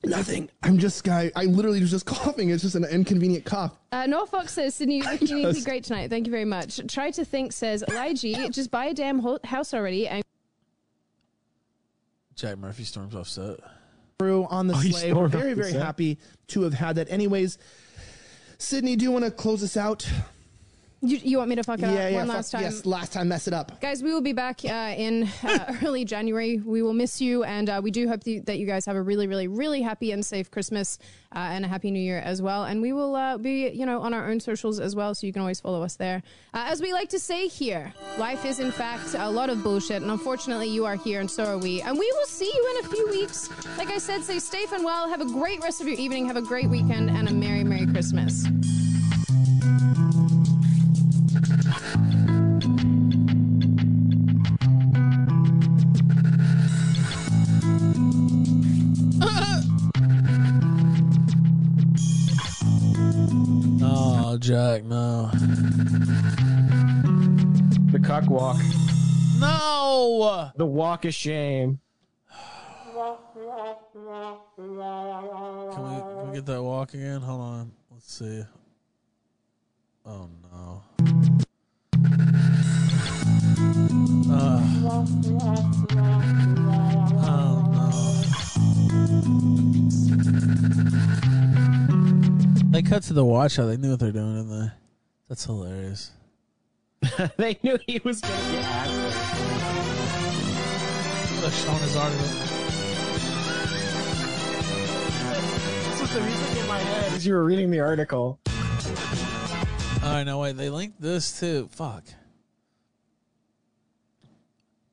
Nothing. 0.04 0.50
I'm 0.62 0.76
just 0.76 1.02
guy. 1.02 1.32
I 1.34 1.44
literally 1.46 1.80
was 1.80 1.90
just 1.90 2.04
coughing. 2.14 2.50
It's 2.50 2.62
just 2.62 2.74
an 2.74 2.84
inconvenient 2.84 3.46
cough. 3.46 3.72
Uh, 3.90 4.04
Norfolk 4.04 4.50
says, 4.50 4.74
Sydney, 4.74 4.98
you 4.98 5.04
look 5.04 5.22
uniquely 5.22 5.54
Just- 5.54 5.64
great 5.66 5.84
tonight. 5.84 6.10
Thank 6.10 6.26
you 6.26 6.30
very 6.30 6.44
much. 6.44 6.78
Try 6.88 7.10
to 7.12 7.24
think 7.24 7.54
says, 7.54 7.82
Elijah, 7.88 8.50
just 8.50 8.70
buy 8.70 8.84
a 8.86 8.92
damn 8.92 9.20
ho- 9.20 9.38
house 9.44 9.72
already 9.72 10.06
and 10.06 10.22
Jack 12.43 12.59
Murphy 12.59 12.82
storms 12.82 13.14
off 13.14 13.28
set. 13.28 13.60
Through 14.19 14.47
on 14.47 14.66
the 14.66 14.74
Oh, 14.74 14.78
he 14.78 14.90
sleigh. 14.90 15.12
We're 15.12 15.28
stormed 15.28 15.35
off 15.36 15.40
very 15.43 15.55
the 15.55 15.60
very 15.60 15.73
set? 15.74 15.81
happy 15.81 16.19
to 16.48 16.62
have 16.62 16.74
had 16.74 16.97
that. 16.97 17.09
Anyways, 17.09 17.56
Sydney, 18.59 18.97
do 18.97 19.05
you 19.05 19.12
want 19.12 19.24
to 19.24 19.31
close 19.31 19.62
us 19.62 19.77
out? 19.77 20.05
You, 21.03 21.19
you 21.23 21.39
want 21.39 21.51
me 21.51 21.57
to 21.57 21.65
fuck 21.65 21.81
it 21.81 21.83
yeah, 21.83 21.89
up 21.89 22.11
yeah. 22.12 22.16
one 22.19 22.27
fuck- 22.29 22.37
last 22.37 22.51
time? 22.53 22.62
Yes, 22.62 22.87
last 22.87 23.12
time. 23.12 23.29
Mess 23.29 23.49
it 23.49 23.55
up. 23.55 23.81
Guys, 23.81 24.03
we 24.03 24.15
will 24.15 24.20
be 24.20 24.33
back 24.33 24.61
uh, 24.65 24.95
in 24.97 25.29
uh, 25.43 25.77
early 25.85 26.05
January. 26.05 26.59
We 26.59 26.81
will 26.83 26.93
miss 26.93 27.20
you, 27.20 27.43
and 27.43 27.69
uh, 27.69 27.81
we 27.83 27.91
do 27.91 28.09
hope 28.09 28.23
that 28.24 28.47
that 28.47 28.59
you 28.59 28.66
guys 28.66 28.87
have 28.87 28.95
a 28.95 29.03
really, 29.03 29.27
really, 29.27 29.49
really 29.49 29.83
happy 29.83 30.12
and 30.12 30.24
safe 30.24 30.51
Christmas 30.51 30.99
uh, 31.35 31.39
and 31.39 31.65
a 31.65 31.69
happy 31.69 31.91
New 31.91 32.01
Year 32.01 32.19
as 32.19 32.41
well. 32.41 32.65
And 32.65 32.81
we 32.81 32.93
will 32.93 33.16
uh, 33.16 33.37
be, 33.37 33.69
you 33.70 33.85
know, 33.85 34.01
on 34.01 34.15
our 34.15 34.31
own 34.31 34.39
socials 34.39 34.79
as 34.79 34.95
well, 34.95 35.15
so 35.15 35.27
you 35.27 35.33
can 35.33 35.41
always 35.41 35.61
follow 35.61 35.83
us 35.83 35.97
there. 35.97 36.23
Uh, 36.55 36.66
as 36.69 36.81
we 36.81 36.93
like 36.93 37.09
to 37.09 37.19
say 37.19 37.49
here, 37.49 37.93
life 38.16 38.45
is 38.45 38.61
in 38.61 38.70
fact 38.70 39.15
a 39.19 39.29
lot 39.29 39.51
of 39.51 39.62
bullshit, 39.65 40.03
and 40.03 40.11
unfortunately, 40.11 40.69
you 40.69 40.85
are 40.85 40.97
here, 40.97 41.20
and 41.20 41.31
so 41.31 41.45
are 41.45 41.59
we. 41.59 41.83
And 41.83 41.99
we 41.99 42.12
will 42.12 42.27
see 42.27 42.51
you 42.55 42.77
in 42.79 42.87
a 42.87 42.89
few 42.89 43.09
weeks. 43.09 43.51
Like 43.77 43.89
I 43.89 43.99
said, 43.99 44.23
stay 44.23 44.39
safe 44.39 44.73
and 44.73 44.85
well. 44.85 45.09
Have 45.09 45.20
a 45.20 45.27
great 45.27 45.61
rest 45.62 45.81
of 45.81 45.89
your 45.89 45.99
evening. 45.99 46.27
Have 46.27 46.37
a 46.37 46.43
great 46.43 46.70
weekend, 46.70 47.11
and 47.11 47.29
a 47.29 47.33
merry, 47.33 47.65
merry 47.65 47.87
Christmas. 47.87 48.47
Oh, 63.85 64.39
Jack, 64.39 64.85
no. 64.85 65.31
The 67.90 67.98
cock 67.98 68.31
walk. 68.31 68.60
No! 69.40 70.52
The 70.56 70.64
walk 70.64 71.05
of 71.06 71.14
shame. 71.14 71.81
Can 72.94 73.16
we, 75.82 76.01
can 76.01 76.28
we 76.28 76.35
get 76.35 76.47
that 76.47 76.62
walk 76.62 76.94
again? 76.94 77.20
Hold 77.20 77.40
on. 77.40 77.73
Let's 77.90 78.14
see. 78.14 78.44
Oh 80.05 80.28
no. 80.43 80.82
No. 84.27 84.62
They 92.70 92.83
cut 92.83 93.03
to 93.05 93.12
the 93.12 93.24
watch 93.24 93.59
out. 93.59 93.66
They 93.66 93.77
knew 93.77 93.91
what 93.91 94.01
they're 94.01 94.12
doing 94.12 94.39
in 94.39 94.49
there. 94.49 94.74
That's 95.29 95.45
hilarious. 95.45 96.11
they 97.37 97.59
knew 97.62 97.79
he 97.87 98.01
was 98.05 98.20
going 98.20 98.35
to 98.35 98.53
get 98.53 98.65
asked. 98.65 99.43
They're 101.41 101.51
showing 101.51 101.79
his 101.79 101.97
article. 101.97 102.27
This 105.91 106.01
was 106.01 106.15
the 106.15 106.20
music 106.20 106.62
in 106.62 106.69
my 106.69 106.79
head 106.79 107.12
as 107.12 107.27
you 107.27 107.35
were 107.35 107.45
reading 107.45 107.70
the 107.70 107.81
article. 107.81 108.39
All 110.03 110.11
right, 110.11 110.24
no 110.24 110.39
wait. 110.41 110.57
They 110.57 110.69
linked 110.69 111.01
this 111.01 111.39
too. 111.39 111.69
Fuck. 111.70 112.05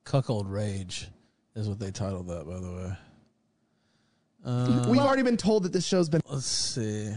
Cuckold 0.04 0.48
Rage 0.48 1.08
is 1.56 1.68
what 1.68 1.80
they 1.80 1.92
titled 1.92 2.28
that, 2.28 2.46
by 2.46 2.60
the 2.60 2.72
way. 2.72 2.98
Uh, 4.46 4.86
We've 4.88 5.02
already 5.02 5.24
been 5.24 5.38
told 5.38 5.64
that 5.64 5.74
this 5.74 5.86
show's 5.86 6.10
been. 6.10 6.22
Let's 6.30 6.46
see. 6.46 7.12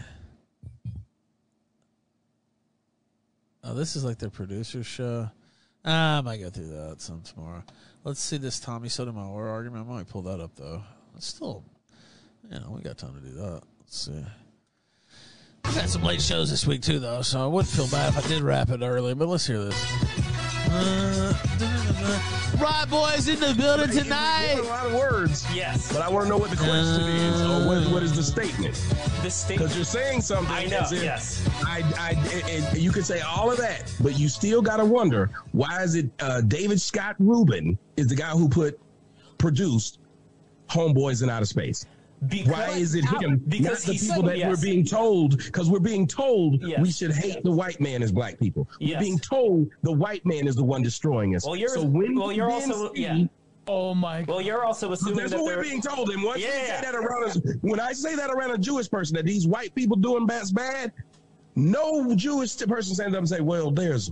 Oh, 3.62 3.74
this 3.74 3.94
is 3.94 4.04
like 4.04 4.18
their 4.18 4.30
producer 4.30 4.82
show. 4.82 5.30
Ah, 5.84 6.18
I 6.18 6.20
might 6.22 6.40
go 6.40 6.50
through 6.50 6.68
that 6.68 7.00
some 7.00 7.20
tomorrow. 7.22 7.62
Let's 8.04 8.20
see 8.20 8.38
this 8.38 8.58
Tommy 8.58 8.88
Sotomayor 8.88 9.48
argument. 9.48 9.86
I 9.88 9.92
might 9.92 10.08
pull 10.08 10.22
that 10.22 10.40
up 10.40 10.56
though. 10.56 10.82
It's 11.16 11.26
still, 11.26 11.62
you 12.50 12.58
know, 12.58 12.70
we 12.70 12.80
got 12.80 12.98
time 12.98 13.14
to 13.14 13.20
do 13.20 13.34
that. 13.36 13.62
Let's 13.80 13.98
see. 13.98 14.24
We've 15.64 15.74
had 15.74 15.88
some 15.90 16.02
late 16.02 16.20
shows 16.20 16.50
this 16.50 16.66
week 16.66 16.82
too, 16.82 16.98
though, 16.98 17.22
so 17.22 17.42
I 17.42 17.46
wouldn't 17.46 17.72
feel 17.72 17.86
bad 17.88 18.10
if 18.14 18.24
I 18.24 18.28
did 18.28 18.42
wrap 18.42 18.70
it 18.70 18.82
early. 18.82 19.14
But 19.14 19.28
let's 19.28 19.46
hear 19.46 19.64
this. 19.64 19.86
Uh, 20.74 21.34
right, 22.60 22.86
boys, 22.90 23.28
in 23.28 23.38
the 23.40 23.54
building 23.56 23.90
A 23.90 24.02
tonight. 24.02 24.60
lot 24.64 24.86
of 24.86 24.94
words. 24.94 25.46
Yes. 25.54 25.92
But 25.92 26.02
I 26.02 26.08
want 26.10 26.24
to 26.24 26.28
know 26.30 26.36
what 26.38 26.50
the 26.50 26.56
question 26.56 27.02
is, 27.02 27.40
or 27.42 27.66
what, 27.66 27.86
what 27.92 28.02
is 28.02 28.14
the 28.14 28.22
statement? 28.22 28.74
The 29.22 29.30
statement. 29.30 29.48
Because 29.70 29.76
you're 29.76 29.84
saying 29.84 30.22
something. 30.22 30.52
I 30.52 30.64
know, 30.66 30.78
as 30.80 30.92
if 30.92 31.02
yes. 31.02 31.46
I, 31.64 31.82
I, 31.98 32.10
and- 32.50 32.64
and 32.66 32.78
you 32.78 32.90
can 32.90 33.02
say 33.04 33.20
all 33.20 33.50
of 33.50 33.58
that, 33.58 33.92
but 34.00 34.18
you 34.18 34.28
still 34.28 34.62
got 34.62 34.78
to 34.78 34.84
wonder 34.84 35.30
why 35.52 35.82
is 35.82 35.94
it 35.94 36.10
uh, 36.20 36.40
David 36.42 36.80
Scott 36.80 37.16
Rubin 37.18 37.78
is 37.96 38.08
the 38.08 38.16
guy 38.16 38.30
who 38.30 38.48
put 38.48 38.78
produced 39.38 40.00
Homeboys 40.68 41.22
in 41.22 41.30
Outer 41.30 41.46
Space. 41.46 41.86
Why 42.46 42.70
is 42.70 42.94
it 42.94 43.04
him? 43.04 43.38
because 43.48 43.86
not 43.86 43.94
the 43.94 43.98
people 43.98 44.22
that 44.22 44.38
yes. 44.38 44.48
we're 44.48 44.62
being 44.62 44.84
told, 44.84 45.38
because 45.38 45.68
we're 45.68 45.80
being 45.80 46.06
told 46.06 46.62
Yes. 46.62 46.80
we 46.80 46.90
should 46.90 47.12
hate 47.12 47.42
the 47.42 47.50
white 47.50 47.80
man 47.80 48.02
as 48.02 48.12
black 48.12 48.38
people. 48.38 48.68
We're 48.80 48.90
Yes. 48.90 49.02
being 49.02 49.18
told 49.18 49.68
the 49.82 49.92
white 49.92 50.24
man 50.24 50.46
is 50.46 50.54
the 50.54 50.64
one 50.64 50.82
destroying 50.82 51.34
us. 51.34 51.44
Well, 51.44 51.56
you're 51.56 51.68
so 51.70 51.84
when 51.84 52.14
well, 52.14 52.30
you're 52.32 52.50
also 52.50 52.92
see- 52.94 53.02
yeah. 53.02 53.24
Oh 53.68 53.94
my! 53.94 54.24
Well, 54.26 54.40
you're 54.40 54.64
also 54.64 54.90
assuming 54.90 55.18
that's 55.18 55.30
that 55.30 55.40
what 55.40 55.56
we're 55.56 55.62
being 55.62 55.80
told. 55.80 56.10
And 56.10 56.20
once 56.22 56.38
we 56.38 56.44
Yeah. 56.46 56.80
say 56.80 56.80
that 56.82 56.94
around 56.96 57.24
us, 57.30 57.38
when 57.60 57.78
I 57.78 57.92
say 57.92 58.16
that 58.16 58.28
around 58.28 58.50
a 58.50 58.58
Jewish 58.58 58.90
person, 58.90 59.14
that 59.16 59.24
these 59.24 59.46
white 59.46 59.72
people 59.76 59.96
doing 59.96 60.26
that's 60.26 60.50
bad, 60.50 60.90
no 61.54 62.14
Jewish 62.16 62.56
person 62.58 62.94
stands 62.94 63.14
up 63.14 63.18
and 63.18 63.28
say, 63.28 63.40
"Well, 63.40 63.70
there's 63.70 64.10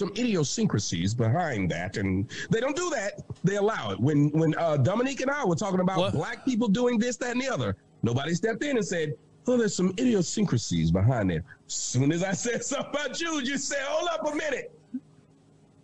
some 0.00 0.10
idiosyncrasies 0.18 1.14
behind 1.14 1.70
that," 1.70 1.96
and 1.96 2.28
they 2.50 2.58
don't 2.58 2.74
do 2.74 2.90
that. 2.90 3.12
They 3.44 3.56
allow 3.56 3.92
it. 3.92 4.00
When 4.00 4.30
when 4.30 4.56
uh, 4.56 4.78
Dominique 4.78 5.20
and 5.20 5.30
I 5.30 5.44
were 5.44 5.54
talking 5.54 5.80
about 5.80 6.12
black 6.12 6.44
people 6.44 6.68
doing 6.68 6.98
this, 6.98 7.16
that, 7.18 7.32
and 7.32 7.40
the 7.40 7.48
other, 7.48 7.76
nobody 8.02 8.34
stepped 8.34 8.64
in 8.64 8.76
and 8.76 8.86
said. 8.86 9.14
Oh, 9.46 9.56
there's 9.56 9.74
some 9.74 9.94
idiosyncrasies 9.98 10.90
behind 10.92 11.32
it. 11.32 11.42
Soon 11.66 12.12
as 12.12 12.22
I 12.22 12.32
said 12.32 12.62
something 12.72 12.90
about 12.90 13.16
Jews, 13.16 13.48
you 13.48 13.56
said, 13.56 13.82
"Hold 13.82 14.08
up 14.10 14.30
a 14.30 14.36
minute," 14.36 14.78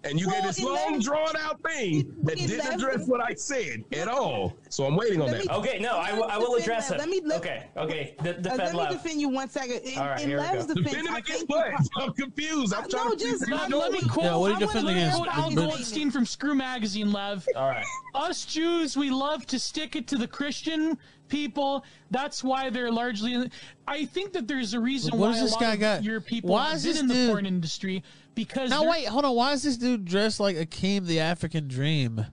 and 0.09 0.19
you 0.21 0.27
Well, 0.27 0.37
gave 0.37 0.45
this 0.45 0.61
long, 0.63 1.01
drawn 1.01 1.37
out 1.37 1.61
thing 1.63 2.15
that 2.23 2.37
didn't 2.37 2.59
that- 2.59 2.75
address 2.75 3.07
what 3.07 3.21
I 3.21 3.35
said 3.35 3.85
at 3.93 4.09
all. 4.09 4.57
So 4.69 4.85
I'm 4.85 4.97
waiting 4.97 5.21
on 5.21 5.29
Let 5.29 5.45
that. 5.45 5.51
me- 5.51 5.55
Okay, 5.59 5.79
no, 5.79 5.91
I, 5.97 6.13
will- 6.13 6.25
I 6.25 6.39
will 6.39 6.55
Defend 6.57 6.63
address 6.63 6.89
that. 6.89 6.95
it. 6.95 6.99
Let 7.01 7.09
me- 7.09 7.21
let- 7.25 7.41
okay, 7.41 7.67
okay. 7.77 8.15
De- 8.23 8.31
Uh, 8.31 8.33
defend 8.35 8.59
let 8.59 8.73
me 8.73 8.79
Lev. 8.79 8.91
defend 9.03 9.21
you 9.21 9.29
one 9.29 9.49
second. 9.49 9.77
In, 9.85 9.99
All 9.99 10.07
right, 10.07 10.21
in 10.21 10.29
here 10.29 10.39
we 10.39 10.43
Lev's 10.45 10.67
go. 10.67 10.75
defense, 10.75 10.91
Defend 10.95 11.09
him 11.09 11.15
against 11.17 11.49
what? 11.49 11.73
I'm 11.99 12.13
confused. 12.13 12.75
I'm 12.75 12.89
trying 12.89 13.05
no, 13.11 13.15
to 13.15 13.25
just 13.25 13.51
Let, 13.51 13.71
no, 13.71 13.79
let 13.79 13.93
me 13.93 14.01
quote. 14.03 14.25
Yeah, 14.27 14.37
what 14.37 14.51
are 14.51 14.55
you 14.55 14.61
defending 14.67 14.97
against? 14.97 15.19
Al 15.21 15.51
But- 15.51 15.55
Goldstein 15.55 16.11
from 16.11 16.27
Screw 16.27 16.55
Magazine, 16.55 17.13
Lev. 17.13 17.47
All 17.57 17.69
right. 17.69 17.85
Us 18.15 18.45
Jews, 18.45 18.97
we 18.97 19.11
love 19.11 19.45
to 19.47 19.59
stick 19.59 19.95
it 19.97 20.07
to 20.09 20.17
the 20.17 20.27
Christian 20.27 20.97
people. 21.29 21.85
That's 22.11 22.43
why 22.45 22.71
they're 22.71 22.91
largely. 22.91 23.51
I 23.87 24.05
think 24.05 24.33
that 24.33 24.47
there's 24.49 24.75
a 24.75 24.81
reason 24.81 25.17
What 25.19 25.31
why 25.33 25.41
this 25.41 25.53
lot 25.53 25.61
guy 25.61 25.75
of 25.75 25.81
got? 25.81 26.05
your 26.05 26.21
people 26.21 26.51
Why 26.51 26.73
is 26.73 26.83
this 26.83 27.01
in 27.01 27.07
the 27.09 27.29
porn 27.29 27.47
industry 27.47 28.03
because 28.35 28.71
Now 28.71 28.89
wait, 28.91 29.07
hold 29.07 29.25
on. 29.25 29.35
Why 29.35 29.53
is 29.53 29.63
this 29.63 29.77
dude 29.77 30.05
dressed 30.05 30.41
like 30.41 30.57
Akeem 30.57 31.07
the 31.07 31.21
African 31.21 31.69
Dream 31.69 32.27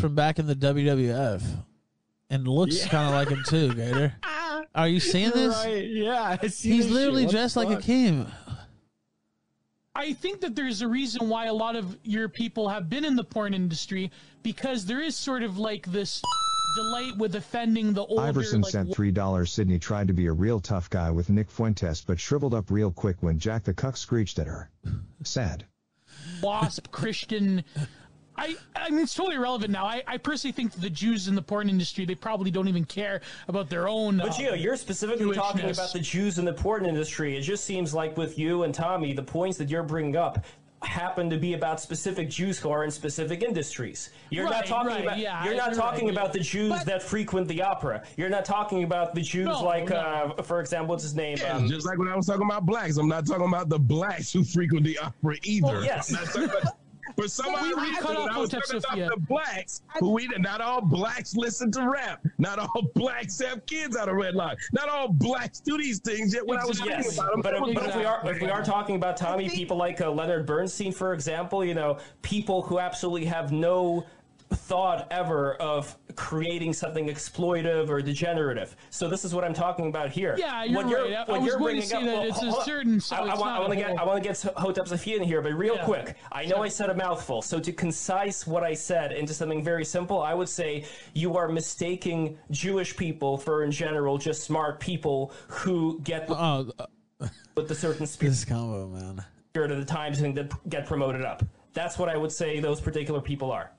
from 0.00 0.14
back 0.14 0.38
in 0.38 0.46
the 0.46 0.56
WWF, 0.56 1.42
and 2.30 2.48
looks 2.48 2.78
Yeah. 2.80 2.88
kind 2.88 3.08
of 3.08 3.14
like 3.14 3.28
him 3.28 3.44
too, 3.46 3.74
Gator? 3.76 4.14
Are 4.74 4.88
you 4.88 4.98
seeing 5.00 5.24
You're 5.26 5.32
this? 5.48 5.54
right. 5.64 5.86
Yeah, 5.86 6.38
I 6.42 6.46
see 6.48 6.70
He's 6.72 6.90
literally 6.90 7.26
dressed 7.26 7.56
like? 7.56 7.68
Akeem. 7.68 8.26
I 9.96 10.12
think 10.12 10.40
that 10.40 10.56
there's 10.56 10.82
a 10.82 10.88
reason 10.88 11.28
why 11.28 11.46
a 11.46 11.54
lot 11.54 11.76
of 11.76 11.96
your 12.02 12.28
people 12.28 12.68
have 12.68 12.90
been 12.90 13.04
in 13.04 13.14
the 13.14 13.22
porn 13.22 13.54
industry 13.54 14.10
because 14.42 14.86
there 14.86 15.00
is 15.00 15.14
sort 15.14 15.44
of 15.44 15.56
like 15.58 15.86
this 15.86 16.20
delight 16.74 17.16
with 17.16 17.34
offending 17.34 17.92
the 17.92 18.04
older. 18.04 18.22
Iverson 18.22 18.62
like, 18.62 18.72
sent 18.72 18.90
$3. 18.90 19.48
Sydney 19.48 19.78
tried 19.78 20.08
to 20.08 20.14
be 20.14 20.26
a 20.26 20.32
real 20.32 20.60
tough 20.60 20.90
guy 20.90 21.10
with 21.10 21.30
Nick 21.30 21.50
Fuentes 21.50 22.02
but 22.02 22.18
shriveled 22.20 22.54
up 22.54 22.70
real 22.70 22.90
quick 22.90 23.16
when 23.20 23.38
Jack 23.38 23.64
the 23.64 23.74
Cuck 23.74 23.96
screeched 23.96 24.38
at 24.38 24.46
her. 24.46 24.70
Sad. 25.22 25.64
wasp 26.42 26.90
Christian. 26.90 27.64
I 28.36 28.56
I 28.74 28.90
mean 28.90 29.00
it's 29.00 29.14
totally 29.14 29.36
irrelevant 29.36 29.70
now. 29.70 29.86
I, 29.86 30.02
I 30.06 30.18
personally 30.18 30.52
think 30.52 30.72
that 30.72 30.80
the 30.80 30.90
Jews 30.90 31.28
in 31.28 31.34
the 31.34 31.42
porn 31.42 31.68
industry 31.68 32.04
they 32.04 32.16
probably 32.16 32.50
don't 32.50 32.68
even 32.68 32.84
care 32.84 33.20
about 33.46 33.70
their 33.70 33.88
own. 33.88 34.18
But 34.18 34.30
uh, 34.30 34.32
Gio, 34.32 34.60
you're 34.60 34.76
specifically 34.76 35.34
talking 35.34 35.70
about 35.70 35.92
the 35.92 36.00
Jews 36.00 36.38
in 36.38 36.44
the 36.44 36.52
porn 36.52 36.84
industry. 36.84 37.36
It 37.36 37.42
just 37.42 37.64
seems 37.64 37.94
like 37.94 38.16
with 38.16 38.38
you 38.38 38.64
and 38.64 38.74
Tommy, 38.74 39.12
the 39.12 39.22
points 39.22 39.56
that 39.58 39.70
you're 39.70 39.84
bringing 39.84 40.16
up 40.16 40.44
happen 40.86 41.28
to 41.30 41.36
be 41.36 41.54
about 41.54 41.80
specific 41.80 42.28
Jews 42.30 42.58
who 42.58 42.70
are 42.70 42.84
in 42.84 42.90
specific 42.90 43.42
industries. 43.42 44.10
You're 44.30 44.48
not 44.48 44.66
talking 44.66 44.88
right, 44.88 45.02
about 45.02 45.18
yeah, 45.18 45.44
you're 45.44 45.54
not 45.54 45.72
you're 45.72 45.80
talking 45.80 46.06
right, 46.06 46.16
about 46.16 46.32
the 46.32 46.40
Jews 46.40 46.70
But- 46.70 46.86
that 46.86 47.02
frequent 47.02 47.48
the 47.48 47.62
opera. 47.62 48.02
You're 48.16 48.28
not 48.30 48.44
talking 48.44 48.84
about 48.84 49.14
the 49.14 49.20
Jews 49.22 49.46
No, 49.46 49.62
like 49.64 49.88
no. 49.88 49.96
uh, 49.96 50.42
for 50.42 50.60
example, 50.60 50.88
what's 50.88 51.02
his 51.02 51.14
name? 51.14 51.36
Yeah, 51.40 51.56
Um, 51.56 51.68
just 51.68 51.86
like 51.86 51.98
when 51.98 52.08
I 52.08 52.16
was 52.16 52.26
talking 52.26 52.46
about 52.46 52.66
blacks, 52.66 52.96
I'm 52.96 53.08
not 53.08 53.26
talking 53.26 53.46
about 53.48 53.68
the 53.68 53.78
blacks 53.78 54.32
who 54.32 54.44
frequent 54.44 54.84
the 54.84 54.98
opera 54.98 55.36
either. 55.42 55.66
Well, 55.66 55.84
yes. 55.84 56.14
I'm 57.06 57.14
not 57.16 57.16
talking 57.16 57.16
about- 57.16 57.16
For 57.24 57.28
some 57.28 57.52
We- 57.52 57.72
odd 57.72 57.76
we 57.82 57.88
reason, 57.88 58.02
cut 58.02 58.16
off 58.16 58.30
I 58.30 58.38
was 58.38 58.52
Hotep 58.52 58.64
talking 58.66 58.80
Sophia. 58.80 59.06
about 59.06 59.16
the 59.18 59.26
blacks, 59.26 59.82
who 60.00 60.10
we 60.10 60.26
not 60.38 60.60
all 60.60 60.80
blacks 60.80 61.36
listen 61.36 61.70
to 61.72 61.88
rap. 61.88 62.24
Not 62.38 62.58
all 62.58 62.82
blacks 62.94 63.40
have 63.40 63.64
kids 63.66 63.96
out 63.96 64.08
of 64.08 64.16
wedlock. 64.16 64.58
Not 64.72 64.88
all 64.88 65.08
blacks 65.08 65.60
do 65.60 65.76
these 65.78 65.98
things. 66.00 66.34
Yet 66.34 66.46
when 66.46 66.58
I 66.58 66.64
was 66.64 66.80
Yes, 66.84 67.14
about 67.18 67.32
them, 67.32 67.40
but, 67.42 67.54
I 67.54 67.60
was 67.60 67.74
but 67.74 67.88
if 67.88 67.96
we 67.96 68.04
are 68.04 68.20
if 68.30 68.40
we 68.40 68.50
are 68.50 68.62
talking 68.64 68.96
about 68.96 69.16
Tommy, 69.16 69.48
people 69.48 69.76
like 69.76 70.00
uh, 70.00 70.10
Leonard 70.10 70.46
Bernstein, 70.46 70.92
for 70.92 71.12
example, 71.14 71.64
you 71.64 71.74
know, 71.74 71.98
people 72.22 72.62
who 72.62 72.78
absolutely 72.78 73.24
have 73.26 73.52
no 73.52 74.04
thought 74.50 75.08
ever 75.10 75.54
of 75.56 75.96
creating 76.16 76.72
something 76.72 77.08
exploitive 77.08 77.88
or 77.88 78.00
degenerative. 78.00 78.76
So 78.90 79.08
this 79.08 79.24
is 79.24 79.34
what 79.34 79.42
I'm 79.44 79.54
talking 79.54 79.88
about 79.88 80.10
here. 80.10 80.36
Yeah, 80.38 80.62
you're 80.64 80.76
What 80.84 80.94
right. 80.94 81.12
I- 81.28 81.34
I 81.34 81.38
was 81.38 81.54
going 81.56 81.80
to 81.80 81.86
say 81.86 82.04
that 82.04 82.26
it's 82.26 82.40
a 82.42 82.50
hold 82.50 82.64
certain- 82.64 83.00
so 83.00 83.16
I, 83.16 83.20
I 83.20 83.34
want, 83.38 83.42
I 83.42 83.58
want 83.58 83.72
to 83.72 83.76
get 83.76 83.98
I 83.98 84.04
want 84.04 84.22
to 84.22 84.28
get 84.28 84.40
Hotep 84.56 84.86
Sophia 84.88 85.16
in 85.16 85.22
here, 85.24 85.42
but 85.42 85.52
real 85.54 85.74
Yeah. 85.76 85.84
quick, 85.84 86.16
I 86.30 86.44
know 86.44 86.62
I 86.62 86.68
said 86.68 86.88
a 86.90 86.94
mouthful. 86.94 87.42
So 87.42 87.58
to 87.58 87.72
concise 87.72 88.46
what 88.46 88.62
I 88.62 88.74
said 88.74 89.12
into 89.12 89.34
something 89.34 89.62
very 89.64 89.84
simple, 89.84 90.22
I 90.22 90.34
would 90.34 90.48
say 90.48 90.84
you 91.14 91.36
are 91.36 91.48
mistaking 91.48 92.38
Jewish 92.50 92.96
people 92.96 93.36
for 93.38 93.64
in 93.64 93.70
general 93.72 94.18
just 94.18 94.44
smart 94.44 94.78
people 94.78 95.32
who 95.48 96.00
get 96.04 96.26
Oh, 96.30 96.70
with 97.56 97.68
the 97.68 97.74
certain 97.74 98.06
spirit 98.06 98.30
this 98.32 98.44
combo, 98.44 98.86
man. 98.88 99.24
spirit 99.50 99.70
of 99.72 99.78
the 99.78 99.84
times 99.84 100.20
and 100.20 100.48
get 100.68 100.86
promoted 100.86 101.22
up. 101.24 101.42
That's 101.72 101.98
what 101.98 102.08
I 102.08 102.16
would 102.16 102.30
say 102.30 102.60
those 102.60 102.80
particular 102.80 103.20
people 103.20 103.50
are. 103.50 103.72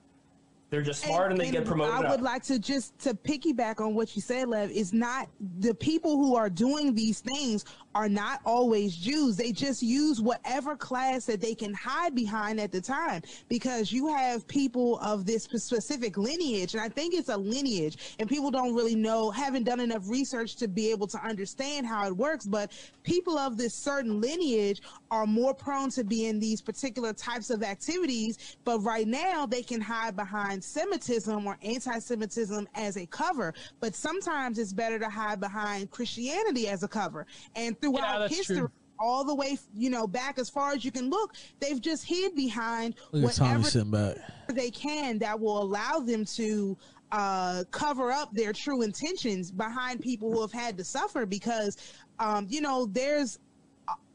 They're 0.68 0.82
just 0.82 1.04
smart 1.04 1.30
and, 1.30 1.40
they 1.40 1.50
get 1.50 1.64
promoted 1.64 1.94
I 1.94 1.98
up. 1.98 2.10
would 2.10 2.22
like 2.22 2.42
to 2.44 2.58
just 2.58 2.98
to 3.00 3.14
piggyback 3.14 3.80
on 3.80 3.94
what 3.94 4.16
you 4.16 4.22
said, 4.22 4.48
Lev. 4.48 4.70
Is 4.70 4.92
not 4.92 5.28
the 5.60 5.74
people 5.74 6.16
who 6.16 6.34
are 6.34 6.50
doing 6.50 6.92
these 6.92 7.20
things 7.20 7.64
are 7.94 8.08
not 8.08 8.40
always 8.44 8.96
Jews. 8.96 9.36
They 9.36 9.52
just 9.52 9.80
use 9.82 10.20
whatever 10.20 10.76
class 10.76 11.24
that 11.26 11.40
they 11.40 11.54
can 11.54 11.72
hide 11.72 12.14
behind 12.14 12.60
at 12.60 12.72
the 12.72 12.80
time 12.80 13.22
because 13.48 13.92
you 13.92 14.08
have 14.08 14.46
people 14.48 14.98
of 14.98 15.24
this 15.24 15.44
specific 15.44 16.18
lineage, 16.18 16.74
and 16.74 16.82
I 16.82 16.88
think 16.88 17.14
it's 17.14 17.28
a 17.28 17.36
lineage, 17.36 18.16
and 18.18 18.28
people 18.28 18.50
don't 18.50 18.74
really 18.74 18.96
know, 18.96 19.30
haven't 19.30 19.64
done 19.64 19.80
enough 19.80 20.08
research 20.08 20.56
to 20.56 20.68
be 20.68 20.90
able 20.90 21.06
to 21.06 21.18
understand 21.24 21.86
how 21.86 22.06
it 22.06 22.16
works. 22.16 22.44
But 22.44 22.72
people 23.04 23.38
of 23.38 23.56
this 23.56 23.72
certain 23.72 24.20
lineage 24.20 24.82
are 25.10 25.26
more 25.26 25.54
prone 25.54 25.90
to 25.90 26.02
be 26.02 26.26
in 26.26 26.40
these 26.40 26.60
particular 26.60 27.12
types 27.12 27.50
of 27.50 27.62
activities. 27.62 28.56
But 28.64 28.80
right 28.80 29.06
now, 29.06 29.46
they 29.46 29.62
can 29.62 29.80
hide 29.80 30.16
behind 30.16 30.55
behind 30.56 30.64
Semitism 30.64 31.46
or 31.46 31.58
anti-Semitism 31.62 32.68
as 32.74 32.96
a 32.96 33.06
cover, 33.06 33.54
but 33.80 33.94
sometimes 33.94 34.58
it's 34.58 34.72
better 34.72 34.98
to 34.98 35.08
hide 35.08 35.40
behind 35.40 35.90
Christianity 35.90 36.68
as 36.68 36.82
a 36.82 36.88
cover. 36.88 37.26
And 37.54 37.78
throughout 37.80 38.20
that's 38.20 38.36
history. 38.36 38.58
true. 38.58 38.70
All 38.98 39.24
the 39.24 39.34
way, 39.34 39.58
you 39.74 39.90
know, 39.90 40.06
back 40.06 40.38
as 40.38 40.48
far 40.48 40.72
as 40.72 40.82
you 40.82 40.90
can 40.90 41.10
look, 41.10 41.34
they've 41.60 41.80
just 41.80 42.06
hid 42.06 42.34
behind 42.34 42.94
Look 43.12 43.30
at 43.30 43.36
Tommy 43.36 43.62
whatever 43.62 44.14
they 44.54 44.70
can 44.70 45.18
that 45.18 45.38
will 45.38 45.62
allow 45.62 45.98
them 45.98 46.24
to 46.24 46.78
uh, 47.12 47.64
cover 47.70 48.10
up 48.10 48.32
their 48.32 48.54
true 48.54 48.80
intentions 48.80 49.50
behind 49.50 50.00
people 50.00 50.32
who 50.32 50.40
have 50.40 50.52
had 50.52 50.78
to 50.78 50.84
suffer 50.84 51.26
because, 51.26 51.76
um, 52.18 52.46
you 52.48 52.62
know, 52.62 52.86
there's 52.86 53.38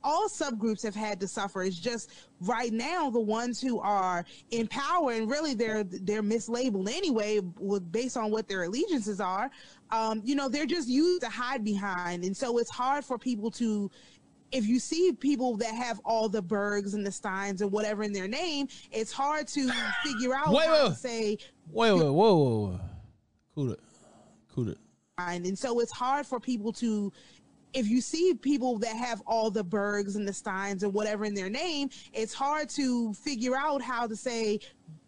all 0.03 0.27
subgroups 0.27 0.83
have 0.83 0.95
had 0.95 1.19
to 1.19 1.27
suffer. 1.27 1.63
It's 1.63 1.77
just 1.77 2.11
right 2.41 2.71
now 2.73 3.09
the 3.09 3.19
ones 3.19 3.61
who 3.61 3.79
are 3.79 4.25
in 4.51 4.67
power 4.67 5.11
and 5.11 5.29
really 5.29 5.53
they're 5.53 5.83
they're 5.83 6.23
mislabeled 6.23 6.89
anyway, 6.89 7.39
with 7.59 7.91
based 7.91 8.17
on 8.17 8.31
what 8.31 8.47
their 8.47 8.63
allegiances 8.63 9.19
are. 9.19 9.51
Um, 9.91 10.21
you 10.23 10.35
know, 10.35 10.49
they're 10.49 10.65
just 10.65 10.87
used 10.87 11.21
to 11.21 11.29
hide 11.29 11.63
behind, 11.63 12.23
and 12.23 12.35
so 12.35 12.57
it's 12.57 12.71
hard 12.71 13.05
for 13.05 13.17
people 13.17 13.51
to. 13.51 13.89
If 14.51 14.67
you 14.67 14.79
see 14.79 15.13
people 15.13 15.55
that 15.57 15.73
have 15.73 16.01
all 16.03 16.27
the 16.27 16.41
Bergs 16.41 16.93
and 16.93 17.05
the 17.05 17.11
Steins 17.11 17.61
and 17.61 17.71
whatever 17.71 18.03
in 18.03 18.11
their 18.11 18.27
name, 18.27 18.67
it's 18.91 19.11
hard 19.11 19.47
to 19.47 19.71
figure 20.03 20.35
out 20.35 20.49
Wait, 20.49 20.69
wait. 20.69 20.89
to 20.89 20.93
say 20.93 21.37
Wait, 21.71 21.93
wait, 21.93 22.01
whoa, 22.01 22.11
whoa, 22.11 22.35
whoa. 22.35 22.79
Cool 23.55 23.71
it. 23.71 23.79
Cool 24.53 24.69
it. 24.69 24.77
And 25.17 25.57
so 25.57 25.79
it's 25.79 25.91
hard 25.91 26.25
for 26.25 26.39
people 26.39 26.73
to, 26.73 27.13
if 27.73 27.87
you 27.87 28.01
see 28.01 28.33
people 28.33 28.77
that 28.79 28.95
have 28.95 29.21
all 29.25 29.49
the 29.49 29.63
Bergs 29.63 30.15
and 30.15 30.27
the 30.27 30.33
Steins 30.33 30.83
and 30.83 30.93
whatever 30.93 31.25
in 31.25 31.33
their 31.33 31.49
name, 31.49 31.89
it's 32.13 32.33
hard 32.33 32.69
to 32.69 33.13
figure 33.13 33.55
out 33.55 33.81
how 33.81 34.07
to 34.07 34.15
say, 34.15 34.59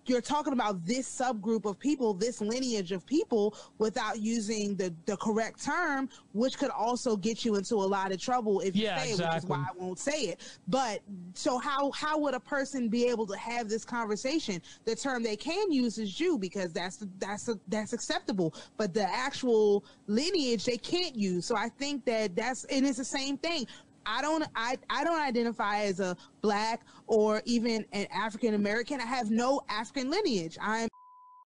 you're 0.06 0.22
talking 0.22 0.54
about 0.54 0.86
this 0.86 1.08
subgroup 1.08 1.66
of 1.66 1.80
people, 1.80 2.14
this 2.14 2.42
lineage 2.42 2.92
of 2.92 3.06
people, 3.06 3.56
without 3.78 4.20
using 4.22 4.76
the, 4.76 4.94
the 5.06 5.18
correct 5.18 5.64
term, 5.64 6.10
which 6.34 6.58
could 6.58 6.72
also 6.72 7.16
get 7.16 7.46
you 7.46 7.56
into 7.56 7.76
a 7.76 7.78
lot 7.78 8.12
of 8.12 8.20
trouble 8.20 8.60
if 8.62 8.76
you 8.76 8.84
Yeah, 8.84 8.98
say 8.98 9.12
it, 9.12 9.20
which 9.20 9.38
is 9.38 9.46
why 9.46 9.58
I 9.58 9.78
won't 9.78 10.00
say 10.00 10.22
it. 10.24 10.42
But 10.68 11.02
so 11.34 11.58
how 11.58 11.92
how 11.92 12.18
would 12.20 12.34
a 12.34 12.40
person 12.40 12.90
be 12.90 13.08
able 13.08 13.26
to 13.28 13.38
have 13.38 13.70
this 13.70 13.86
conversation? 13.86 14.62
The 14.86 14.96
term 14.96 15.24
they 15.24 15.36
can 15.36 15.72
use 15.72 15.98
is 15.98 16.14
Jew 16.14 16.38
because 16.38 16.74
that's 16.74 17.06
that's 17.20 17.50
that's 17.68 17.94
acceptable. 17.94 18.54
But 18.78 18.94
the 18.94 19.04
actual 19.04 19.86
lineage 20.08 20.66
they 20.66 20.78
can't 20.78 21.16
use. 21.16 21.46
So 21.46 21.56
I 21.56 21.70
think 21.70 22.06
that 22.06 22.36
that's 22.36 22.64
and 22.66 22.86
it's 22.86 22.98
the 22.98 23.06
same 23.06 23.38
thing. 23.38 23.68
I 24.06 24.22
don't 24.22 24.46
I, 24.56 24.78
I 24.90 25.04
don't 25.04 25.22
identify 25.22 25.82
as 25.82 26.00
a 26.00 26.16
black 26.42 26.82
or 27.08 27.42
even 27.46 27.86
an 27.92 28.08
African 28.14 28.54
American. 28.54 29.00
I 29.00 29.06
have 29.06 29.32
no 29.32 29.62
African 29.70 30.10
lineage. 30.10 30.58
I'm 30.62 30.90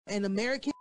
an 0.06 0.24
American 0.24 0.73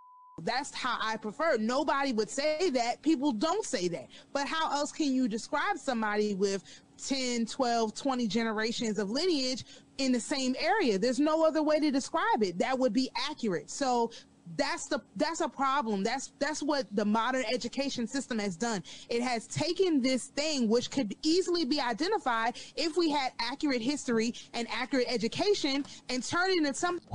that's 0.43 0.73
how 0.75 0.97
I 1.01 1.17
prefer. 1.17 1.57
Nobody 1.57 2.11
would 2.13 2.29
say 2.29 2.69
that. 2.71 3.01
People 3.01 3.31
don't 3.31 3.65
say 3.65 3.87
that. 3.87 4.07
But 4.33 4.47
how 4.47 4.71
else 4.71 4.91
can 4.91 5.11
you 5.11 5.27
describe 5.27 5.77
somebody 5.77 6.35
with 6.35 6.63
10, 7.03 7.45
12, 7.45 7.93
20 7.93 8.27
generations 8.27 8.99
of 8.99 9.09
lineage 9.09 9.63
in 9.97 10.11
the 10.11 10.19
same 10.19 10.55
area? 10.59 10.99
There's 10.99 11.19
no 11.19 11.45
other 11.45 11.63
way 11.63 11.79
to 11.79 11.89
describe 11.89 12.43
it 12.43 12.59
that 12.59 12.77
would 12.77 12.93
be 12.93 13.09
accurate. 13.29 13.69
So 13.69 14.11
that's 14.57 14.87
the 14.87 15.01
that's 15.15 15.41
a 15.41 15.49
problem. 15.49 16.03
That's 16.03 16.31
that's 16.39 16.61
what 16.61 16.87
the 16.95 17.05
modern 17.05 17.43
education 17.51 18.07
system 18.07 18.39
has 18.39 18.55
done. 18.55 18.83
It 19.09 19.21
has 19.21 19.47
taken 19.47 20.01
this 20.01 20.27
thing 20.27 20.69
which 20.69 20.91
could 20.91 21.15
easily 21.23 21.65
be 21.65 21.79
identified 21.81 22.57
if 22.75 22.95
we 22.97 23.09
had 23.09 23.33
accurate 23.39 23.81
history 23.81 24.33
and 24.53 24.67
accurate 24.71 25.07
education 25.09 25.85
and 26.09 26.23
turned 26.23 26.53
it 26.53 26.57
into 26.59 26.73
something 26.73 27.07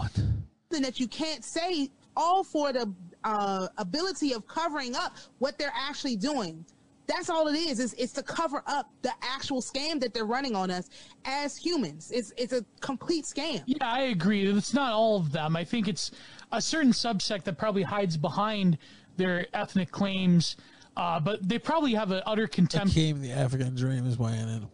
that 0.70 1.00
you 1.00 1.08
can't 1.08 1.44
say 1.44 1.90
all 2.16 2.44
for 2.44 2.72
the 2.72 2.92
uh, 3.24 3.68
ability 3.78 4.32
of 4.32 4.46
covering 4.46 4.94
up 4.94 5.16
what 5.38 5.58
they're 5.58 5.72
actually 5.74 6.16
doing. 6.16 6.64
That's 7.06 7.28
all 7.28 7.48
it 7.48 7.56
is. 7.56 7.80
Is 7.80 7.94
it's 7.98 8.12
to 8.12 8.22
cover 8.22 8.62
up 8.66 8.88
the 9.02 9.10
actual 9.20 9.60
scam 9.60 9.98
that 10.00 10.14
they're 10.14 10.26
running 10.26 10.54
on 10.54 10.70
us 10.70 10.88
as 11.24 11.56
humans. 11.56 12.12
It's 12.12 12.32
it's 12.36 12.52
a 12.52 12.64
complete 12.80 13.24
scam. 13.24 13.62
Yeah, 13.66 13.78
I 13.80 14.02
agree. 14.02 14.46
It's 14.46 14.72
not 14.74 14.92
all 14.92 15.16
of 15.16 15.32
them. 15.32 15.56
I 15.56 15.64
think 15.64 15.88
it's 15.88 16.12
a 16.52 16.60
certain 16.60 16.92
subsect 16.92 17.44
that 17.44 17.58
probably 17.58 17.82
hides 17.82 18.16
behind 18.16 18.78
their 19.16 19.46
ethnic 19.54 19.90
claims, 19.90 20.56
uh, 20.96 21.20
but 21.20 21.46
they 21.48 21.58
probably 21.58 21.94
have 21.94 22.10
an 22.10 22.22
utter 22.26 22.46
contempt 22.46 22.94
Akeem 22.94 23.20
the 23.20 23.32
African 23.32 23.74
dream 23.74 24.06
is 24.06 24.18
weighing 24.18 24.40
in. 24.48 24.66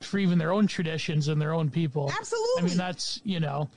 for 0.00 0.18
even 0.18 0.38
their 0.38 0.52
own 0.52 0.66
traditions 0.68 1.26
and 1.26 1.42
their 1.42 1.52
own 1.52 1.68
people. 1.68 2.10
Absolutely. 2.16 2.62
I 2.62 2.66
mean, 2.66 2.76
that's 2.76 3.20
you 3.24 3.40
know. 3.40 3.68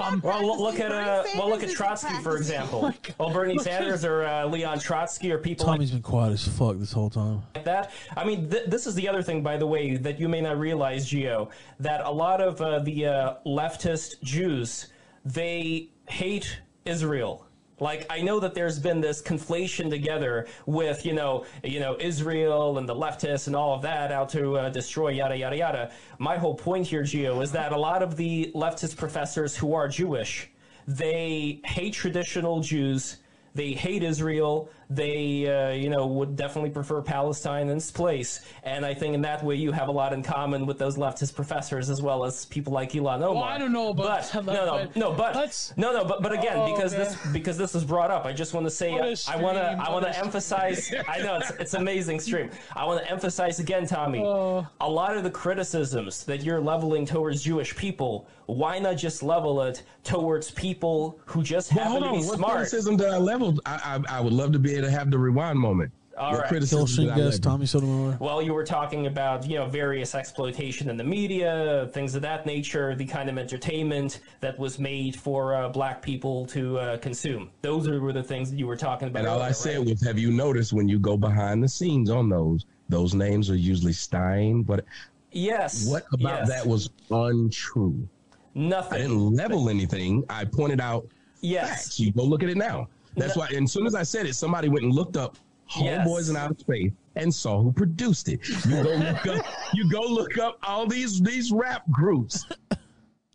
Um, 0.00 0.20
Well, 0.22 0.60
look 0.62 0.78
at 0.78 0.92
uh, 0.92 1.24
well, 1.36 1.48
look 1.48 1.62
at 1.62 1.70
Trotsky 1.70 2.14
for 2.22 2.36
example. 2.36 2.92
Well, 3.18 3.30
Bernie 3.30 3.58
Sanders 3.58 4.04
or 4.04 4.24
uh, 4.24 4.46
Leon 4.46 4.78
Trotsky 4.78 5.32
or 5.32 5.38
people 5.38 5.66
like 5.66 5.76
Tommy's 5.76 5.90
been 5.90 6.02
quiet 6.02 6.32
as 6.32 6.46
fuck 6.46 6.78
this 6.78 6.92
whole 6.92 7.10
time. 7.10 7.42
like 7.54 7.64
that. 7.64 7.92
I 8.16 8.24
mean, 8.24 8.48
th- 8.50 8.66
this 8.66 8.86
is 8.86 8.94
the 8.94 9.08
other 9.08 9.22
thing, 9.22 9.42
by 9.42 9.56
the 9.56 9.66
way, 9.66 9.96
that 9.96 10.20
you 10.20 10.28
may 10.28 10.40
not 10.42 10.58
realize, 10.58 11.08
Gio, 11.10 11.50
that 11.80 12.02
a 12.04 12.10
lot 12.10 12.40
of 12.40 12.60
uh, 12.60 12.78
the 12.80 13.06
uh, 13.06 13.34
leftist 13.46 14.22
Jews 14.22 14.86
they 15.24 15.90
hate 16.10 16.60
Israel. 16.84 17.46
Like 17.78 18.06
I 18.10 18.20
know 18.20 18.38
that 18.40 18.54
there's 18.54 18.78
been 18.78 19.00
this 19.00 19.22
conflation 19.22 19.88
together 19.88 20.46
with 20.66 21.06
you 21.06 21.14
know 21.14 21.46
you 21.64 21.80
know 21.80 21.96
Israel 21.98 22.76
and 22.76 22.86
the 22.86 22.94
leftists 22.94 23.46
and 23.46 23.56
all 23.56 23.74
of 23.74 23.82
that 23.82 24.12
out 24.12 24.28
to 24.30 24.56
uh, 24.56 24.68
destroy 24.68 25.08
yada 25.10 25.36
yada 25.36 25.56
yada. 25.56 25.92
My 26.18 26.36
whole 26.36 26.54
point 26.54 26.86
here, 26.86 27.02
Gio, 27.02 27.42
is 27.42 27.52
that 27.52 27.72
a 27.72 27.78
lot 27.78 28.02
of 28.02 28.16
the 28.16 28.52
leftist 28.54 28.96
professors 28.96 29.56
who 29.56 29.72
are 29.72 29.88
Jewish, 29.88 30.50
they 30.86 31.60
hate 31.64 31.94
traditional 31.94 32.60
Jews. 32.60 33.16
They 33.54 33.72
hate 33.72 34.02
Israel. 34.02 34.68
They, 34.92 35.46
uh, 35.46 35.70
you 35.70 35.88
know, 35.88 36.04
would 36.08 36.34
definitely 36.34 36.70
prefer 36.70 37.00
Palestine 37.00 37.68
in 37.68 37.76
its 37.76 37.92
place. 37.92 38.40
And 38.64 38.84
I 38.84 38.92
think 38.92 39.14
in 39.14 39.22
that 39.22 39.44
way 39.44 39.54
you 39.54 39.70
have 39.70 39.86
a 39.86 39.92
lot 39.92 40.12
in 40.12 40.20
common 40.24 40.66
with 40.66 40.78
those 40.78 40.96
leftist 40.96 41.36
professors 41.36 41.88
as 41.90 42.02
well 42.02 42.24
as 42.24 42.44
people 42.46 42.72
like 42.72 42.90
Ilhan 42.92 43.22
Omar. 43.22 43.34
Well, 43.34 43.44
I 43.44 43.56
don't 43.56 43.72
know 43.72 43.90
about 43.90 44.28
but, 44.32 44.32
that, 44.32 44.44
no, 44.52 44.66
no, 44.66 44.72
but 44.86 44.96
no, 44.96 45.12
but 45.12 45.36
let's- 45.36 45.72
no, 45.76 45.92
no, 45.92 46.04
but 46.04 46.22
but 46.22 46.32
again, 46.32 46.56
Oh, 46.56 46.74
because 46.74 46.92
man. 46.92 47.02
this 47.04 47.16
because 47.32 47.56
this 47.56 47.72
was 47.72 47.84
brought 47.84 48.10
up, 48.10 48.24
I 48.26 48.32
just 48.32 48.52
want 48.52 48.66
to 48.66 48.70
say 48.70 48.90
What 48.90 49.04
a 49.04 49.30
I 49.30 49.36
want 49.36 49.56
to 49.58 49.62
I 49.64 49.90
want 49.92 50.04
to 50.06 50.18
emphasize. 50.18 50.92
I 51.08 51.18
know 51.18 51.36
it's 51.36 51.50
it's 51.52 51.74
amazing 51.74 52.18
stream. 52.18 52.50
I 52.74 52.84
want 52.84 53.00
to 53.02 53.08
emphasize 53.08 53.60
again, 53.60 53.86
Tommy. 53.86 54.18
Oh. 54.24 54.66
A 54.80 54.88
lot 54.90 55.16
of 55.16 55.22
the 55.22 55.30
criticisms 55.30 56.24
that 56.24 56.42
you're 56.42 56.60
leveling 56.60 57.06
towards 57.06 57.42
Jewish 57.44 57.76
people, 57.76 58.26
why 58.46 58.80
not 58.80 58.96
just 58.96 59.22
level 59.22 59.62
it 59.62 59.84
towards 60.02 60.50
people 60.50 61.20
who 61.26 61.42
just 61.44 61.72
Well, 61.74 61.84
happen 61.84 62.02
hold 62.02 62.04
to 62.04 62.08
on. 62.16 62.20
be 62.22 62.26
What 62.26 62.36
smart? 62.38 62.52
criticism 62.56 62.96
did 62.96 63.06
I 63.08 63.18
level? 63.18 63.56
I, 63.66 64.00
I 64.10 64.16
I 64.18 64.20
would 64.20 64.32
love 64.32 64.50
to 64.52 64.58
be 64.58 64.72
able 64.74 64.79
to 64.80 64.90
have 64.90 65.10
the 65.10 65.18
rewind 65.18 65.58
moment. 65.58 65.92
All 66.18 66.32
what 66.32 66.40
right. 66.40 66.48
criticism 66.48 67.06
did 67.06 67.16
guest? 67.16 67.42
Tommy 67.42 67.64
Sotomayor. 67.64 68.18
Well, 68.20 68.42
you 68.42 68.52
were 68.52 68.64
talking 68.64 69.06
about, 69.06 69.46
you 69.46 69.56
know, 69.56 69.66
various 69.66 70.14
exploitation 70.14 70.90
in 70.90 70.98
the 70.98 71.04
media, 71.04 71.88
things 71.94 72.14
of 72.14 72.20
that 72.22 72.44
nature, 72.44 72.94
the 72.94 73.06
kind 73.06 73.30
of 73.30 73.38
entertainment 73.38 74.20
that 74.40 74.58
was 74.58 74.78
made 74.78 75.16
for 75.16 75.54
uh, 75.54 75.70
black 75.70 76.02
people 76.02 76.44
to 76.46 76.78
uh, 76.78 76.96
consume. 76.98 77.50
Those 77.62 77.88
are, 77.88 77.98
were 78.00 78.12
the 78.12 78.22
things 78.22 78.50
that 78.50 78.58
you 78.58 78.66
were 78.66 78.76
talking 78.76 79.08
about. 79.08 79.20
And 79.20 79.28
all 79.28 79.38
I 79.38 79.44
earlier, 79.44 79.54
said 79.54 79.78
was, 79.78 80.02
have 80.02 80.18
you 80.18 80.30
noticed 80.30 80.74
when 80.74 80.88
you 80.88 80.98
go 80.98 81.16
behind 81.16 81.62
the 81.62 81.68
scenes 81.68 82.10
on 82.10 82.28
those, 82.28 82.66
those 82.90 83.14
names 83.14 83.48
are 83.48 83.56
usually 83.56 83.92
Stein. 83.94 84.62
But 84.62 84.84
Yes. 85.32 85.86
what 85.86 86.04
about 86.12 86.40
yes. 86.40 86.48
that 86.48 86.66
was 86.66 86.90
untrue? 87.10 88.06
Nothing. 88.54 88.94
I 88.94 88.98
didn't 89.02 89.34
level 89.34 89.70
anything. 89.70 90.24
I 90.28 90.44
pointed 90.44 90.80
out 90.80 91.06
Yes. 91.40 91.68
facts. 91.68 92.00
You 92.00 92.12
go 92.12 92.24
look 92.24 92.42
at 92.42 92.48
it 92.50 92.56
now. 92.56 92.88
That's 93.16 93.36
why. 93.36 93.48
And 93.54 93.64
as 93.64 93.72
soon 93.72 93.86
as 93.86 93.94
I 93.94 94.02
said 94.02 94.26
it, 94.26 94.34
somebody 94.34 94.68
went 94.68 94.84
and 94.84 94.94
looked 94.94 95.16
up 95.16 95.36
Yes. 95.78 96.06
Homeboys 96.06 96.30
in 96.30 96.36
Outer 96.36 96.56
Space 96.58 96.92
and 97.16 97.32
saw 97.32 97.62
who 97.62 97.72
produced 97.72 98.28
it. 98.28 98.40
You 98.48 98.82
go 98.82 98.94
look 98.96 99.26
up. 99.26 99.46
You 99.74 99.90
go 99.90 100.00
look 100.00 100.38
up 100.38 100.58
all 100.62 100.86
these 100.86 101.20
these 101.20 101.52
rap 101.52 101.88
groups. 101.90 102.46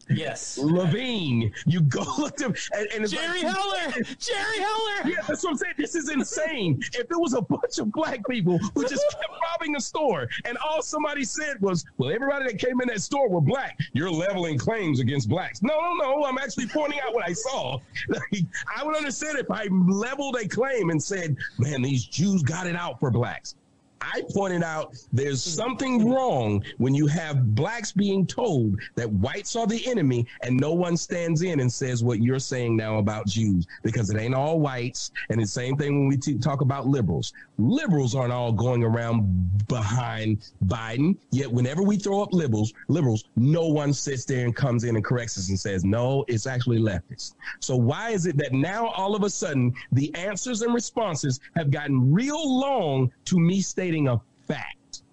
Yes. 0.10 0.58
Levine. 0.58 1.52
You 1.66 1.82
go 1.82 2.04
look 2.18 2.38
them. 2.38 2.54
And, 2.74 2.88
and 2.94 3.04
it's 3.04 3.14
Jerry 3.14 3.44
like, 3.44 3.56
Heller! 3.56 3.92
Jerry 4.20 4.58
Heller! 4.58 5.10
Yeah, 5.10 5.22
that's 5.28 5.44
what 5.44 5.52
I'm 5.52 5.58
saying. 5.58 5.74
This 5.78 5.96
is 5.96 6.10
insane. 6.10 6.80
If 6.94 7.12
it 7.12 7.20
was 7.20 7.34
a 7.34 7.42
bunch 7.42 7.80
of 7.80 7.92
black 7.92 8.26
people 8.28 8.58
who 8.58 8.88
just 8.88 9.04
kept 9.12 9.34
robbing 9.52 9.76
a 9.76 9.80
store, 9.80 10.28
and 10.46 10.58
all 10.58 10.82
somebody 10.82 11.24
said 11.24 11.60
was, 11.62 11.86
"Well, 11.98 12.12
everybody 12.12 12.46
that 12.46 12.60
came 12.60 12.82
in 12.82 12.88
that 12.90 13.02
store 13.02 13.30
were 13.30 13.42
black," 13.42 13.78
you're 13.94 14.12
leveling 14.12 14.58
claims 14.58 15.00
against 15.00 15.30
blacks. 15.30 15.62
No, 15.62 15.80
no, 15.80 15.94
no. 15.94 16.26
I'm 16.26 16.38
actually 16.38 16.68
pointing 16.68 17.00
out 17.00 17.14
what 17.14 17.28
I 17.28 17.34
saw. 17.34 17.80
Like, 18.08 18.46
I 18.76 18.84
would 18.84 18.96
understand 18.96 19.40
if 19.40 19.50
I 19.50 19.68
leveled 19.72 20.38
a 20.38 20.48
claim 20.48 20.90
and 20.90 21.02
said, 21.02 21.36
"Man, 21.58 21.82
these 21.82 22.06
Jews 22.06 22.44
got 22.44 22.68
it 22.68 22.76
out 22.76 23.00
for 23.00 23.10
blacks." 23.10 23.56
I 24.02 24.24
pointed 24.34 24.64
out 24.64 24.96
there's 25.12 25.44
something 25.44 26.10
wrong 26.10 26.64
when 26.78 26.94
you 26.94 27.08
have 27.08 27.56
blacks 27.56 27.92
being 27.92 28.26
told 28.26 28.80
that 28.96 29.10
whites 29.10 29.56
are 29.56 29.68
the 29.68 29.86
enemy 29.88 30.26
and 30.42 30.58
no 30.60 30.74
one 30.74 30.98
stands 30.98 31.42
in 31.42 31.60
and 31.60 31.72
says 31.72 32.04
what 32.04 32.22
you're 32.22 32.40
saying 32.40 32.76
now 32.76 32.98
about 32.98 33.28
Jews 33.28 33.66
because 33.84 34.10
it 34.10 34.18
ain't 34.18 34.36
all 34.36 34.60
whites. 34.60 35.12
And 35.30 35.42
the 35.42 35.48
same 35.48 35.76
thing 35.76 36.00
when 36.00 36.08
we 36.08 36.18
t- 36.18 36.38
talk 36.38 36.62
about 36.62 36.88
liberals. 36.88 37.34
Liberals 37.58 38.16
aren't 38.16 38.34
all 38.34 38.52
going 38.52 38.84
around 38.84 39.68
behind 39.68 40.52
Biden. 40.66 41.18
Yet 41.32 41.52
whenever 41.52 41.82
we 41.84 41.98
throw 41.98 42.22
up 42.22 42.34
liberals, 42.34 42.74
liberals, 42.88 43.24
no 43.36 43.68
one 43.68 43.94
sits 43.94 44.26
there 44.26 44.46
and 44.46 44.56
comes 44.56 44.84
in 44.84 44.96
and 44.96 45.04
corrects 45.04 45.38
us 45.38 45.50
and 45.50 45.60
says, 45.60 45.84
no, 45.84 46.26
it's 46.28 46.48
actually 46.48 46.80
leftists. 46.80 47.34
So 47.60 47.76
why 47.76 48.12
is 48.12 48.26
it 48.26 48.38
that 48.38 48.54
now 48.54 48.88
all 48.88 49.16
of 49.16 49.24
a 49.24 49.30
sudden 49.30 49.74
the 49.92 50.14
answers 50.16 50.62
and 50.62 50.74
responses 50.74 51.40
have 51.56 51.72
gotten 51.72 52.14
real 52.14 52.60
long 52.60 53.12
to 53.26 53.40
me 53.40 53.62
stating 53.86 54.08
a 54.08 54.20
fact? 54.48 55.04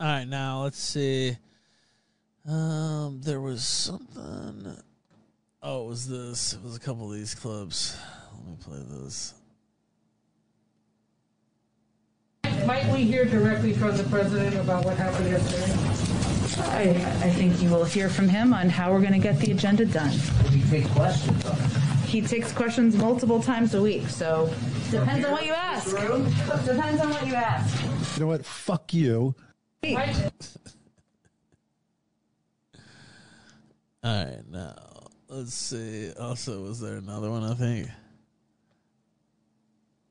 All 0.00 0.06
right, 0.06 0.24
now 0.24 0.62
let's 0.62 0.78
see. 0.78 1.36
Um, 2.48 3.20
there 3.22 3.42
was 3.42 3.62
something. 3.62 4.74
Oh, 5.62 5.84
it 5.84 5.88
was 5.88 6.08
this. 6.08 6.54
It 6.54 6.62
was 6.62 6.76
a 6.76 6.80
couple 6.80 7.12
of 7.12 7.18
these 7.18 7.34
clips. 7.34 7.98
Let 8.38 8.46
me 8.46 8.56
play 8.58 8.78
this. 9.02 9.34
Might 12.64 12.90
we 12.90 13.04
hear 13.04 13.26
directly 13.26 13.74
from 13.74 13.98
the 13.98 14.04
president 14.04 14.56
about 14.56 14.86
what 14.86 14.96
happened 14.96 15.28
yesterday? 15.28 15.72
I, 16.70 17.26
I 17.26 17.30
think 17.30 17.60
you 17.60 17.68
will 17.68 17.84
hear 17.84 18.08
from 18.08 18.30
him 18.30 18.54
on 18.54 18.70
how 18.70 18.92
we're 18.92 19.00
going 19.00 19.12
to 19.12 19.18
get 19.18 19.38
the 19.40 19.52
agenda 19.52 19.84
done. 19.84 20.12
He 20.50 20.62
takes 20.70 20.90
questions. 20.92 21.44
He 22.14 22.20
takes 22.22 22.52
questions 22.52 22.96
multiple 22.96 23.42
times 23.42 23.74
a 23.74 23.82
week, 23.82 24.08
so 24.08 24.48
depends 24.92 25.26
on 25.26 25.32
what 25.32 25.44
you 25.44 25.52
ask. 25.52 25.90
Depends 25.90 27.00
on 27.00 27.10
what 27.10 27.26
you 27.26 27.34
ask. 27.34 27.82
You 28.14 28.20
know 28.20 28.28
what? 28.28 28.46
Fuck 28.46 28.94
you. 28.94 29.34
All 29.84 30.24
right, 34.04 34.38
now 34.48 34.76
let's 35.28 35.54
see. 35.54 36.12
Also, 36.12 36.62
was 36.62 36.78
there 36.78 36.98
another 36.98 37.30
one? 37.30 37.42
I 37.42 37.54
think. 37.54 37.88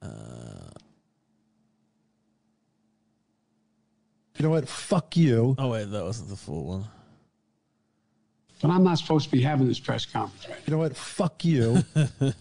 Uh, 0.01 0.71
You 4.37 4.43
know 4.43 4.49
what? 4.49 4.67
Fuck 4.67 5.15
you. 5.15 5.55
oh 5.57 5.69
wait, 5.69 5.85
that 5.85 6.03
wasn't 6.03 6.27
the 6.27 6.35
full 6.35 6.65
one. 6.65 6.85
But 8.63 8.71
I'm 8.71 8.83
not 8.85 8.97
supposed 8.97 9.25
to 9.25 9.31
be 9.31 9.41
having 9.41 9.67
this 9.67 9.79
press 9.79 10.05
conference. 10.05 10.47
Right? 10.49 10.57
You 10.65 10.71
know 10.71 10.77
what? 10.77 10.95
Fuck 10.95 11.43
you. 11.45 11.83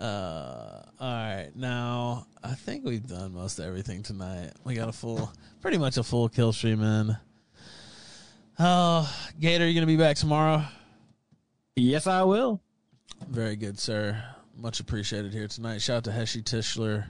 Uh, 0.00 0.80
all 0.98 1.12
right. 1.12 1.50
Now, 1.54 2.26
I 2.42 2.54
think 2.54 2.86
we've 2.86 3.06
done 3.06 3.34
most 3.34 3.60
everything 3.60 4.02
tonight. 4.02 4.52
We 4.64 4.74
got 4.74 4.88
a 4.88 4.92
full, 4.92 5.30
pretty 5.60 5.76
much 5.76 5.98
a 5.98 6.02
full 6.02 6.30
Killstream 6.30 6.82
in. 6.82 7.16
Oh, 8.58 9.14
Gator, 9.38 9.68
you 9.68 9.74
going 9.74 9.82
to 9.82 9.86
be 9.86 9.98
back 9.98 10.16
tomorrow? 10.16 10.64
Yes, 11.76 12.06
I 12.06 12.22
will. 12.22 12.62
Very 13.28 13.56
good, 13.56 13.78
sir. 13.78 14.24
Much 14.56 14.80
appreciated 14.80 15.34
here 15.34 15.48
tonight. 15.48 15.82
Shout 15.82 15.98
out 15.98 16.04
to 16.04 16.12
Heshy 16.12 16.42
Tischler. 16.42 17.04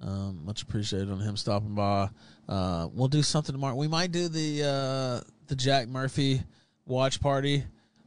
Um, 0.00 0.44
much 0.44 0.62
appreciated 0.62 1.10
on 1.10 1.20
him 1.20 1.36
stopping 1.36 1.74
by. 1.74 2.08
Uh, 2.48 2.88
we'll 2.92 3.08
do 3.08 3.22
something 3.22 3.52
tomorrow. 3.52 3.74
We 3.74 3.88
might 3.88 4.12
do 4.12 4.28
the 4.28 4.62
uh, 4.64 5.28
the 5.48 5.56
Jack 5.56 5.88
Murphy 5.88 6.42
watch 6.86 7.20
party 7.20 7.64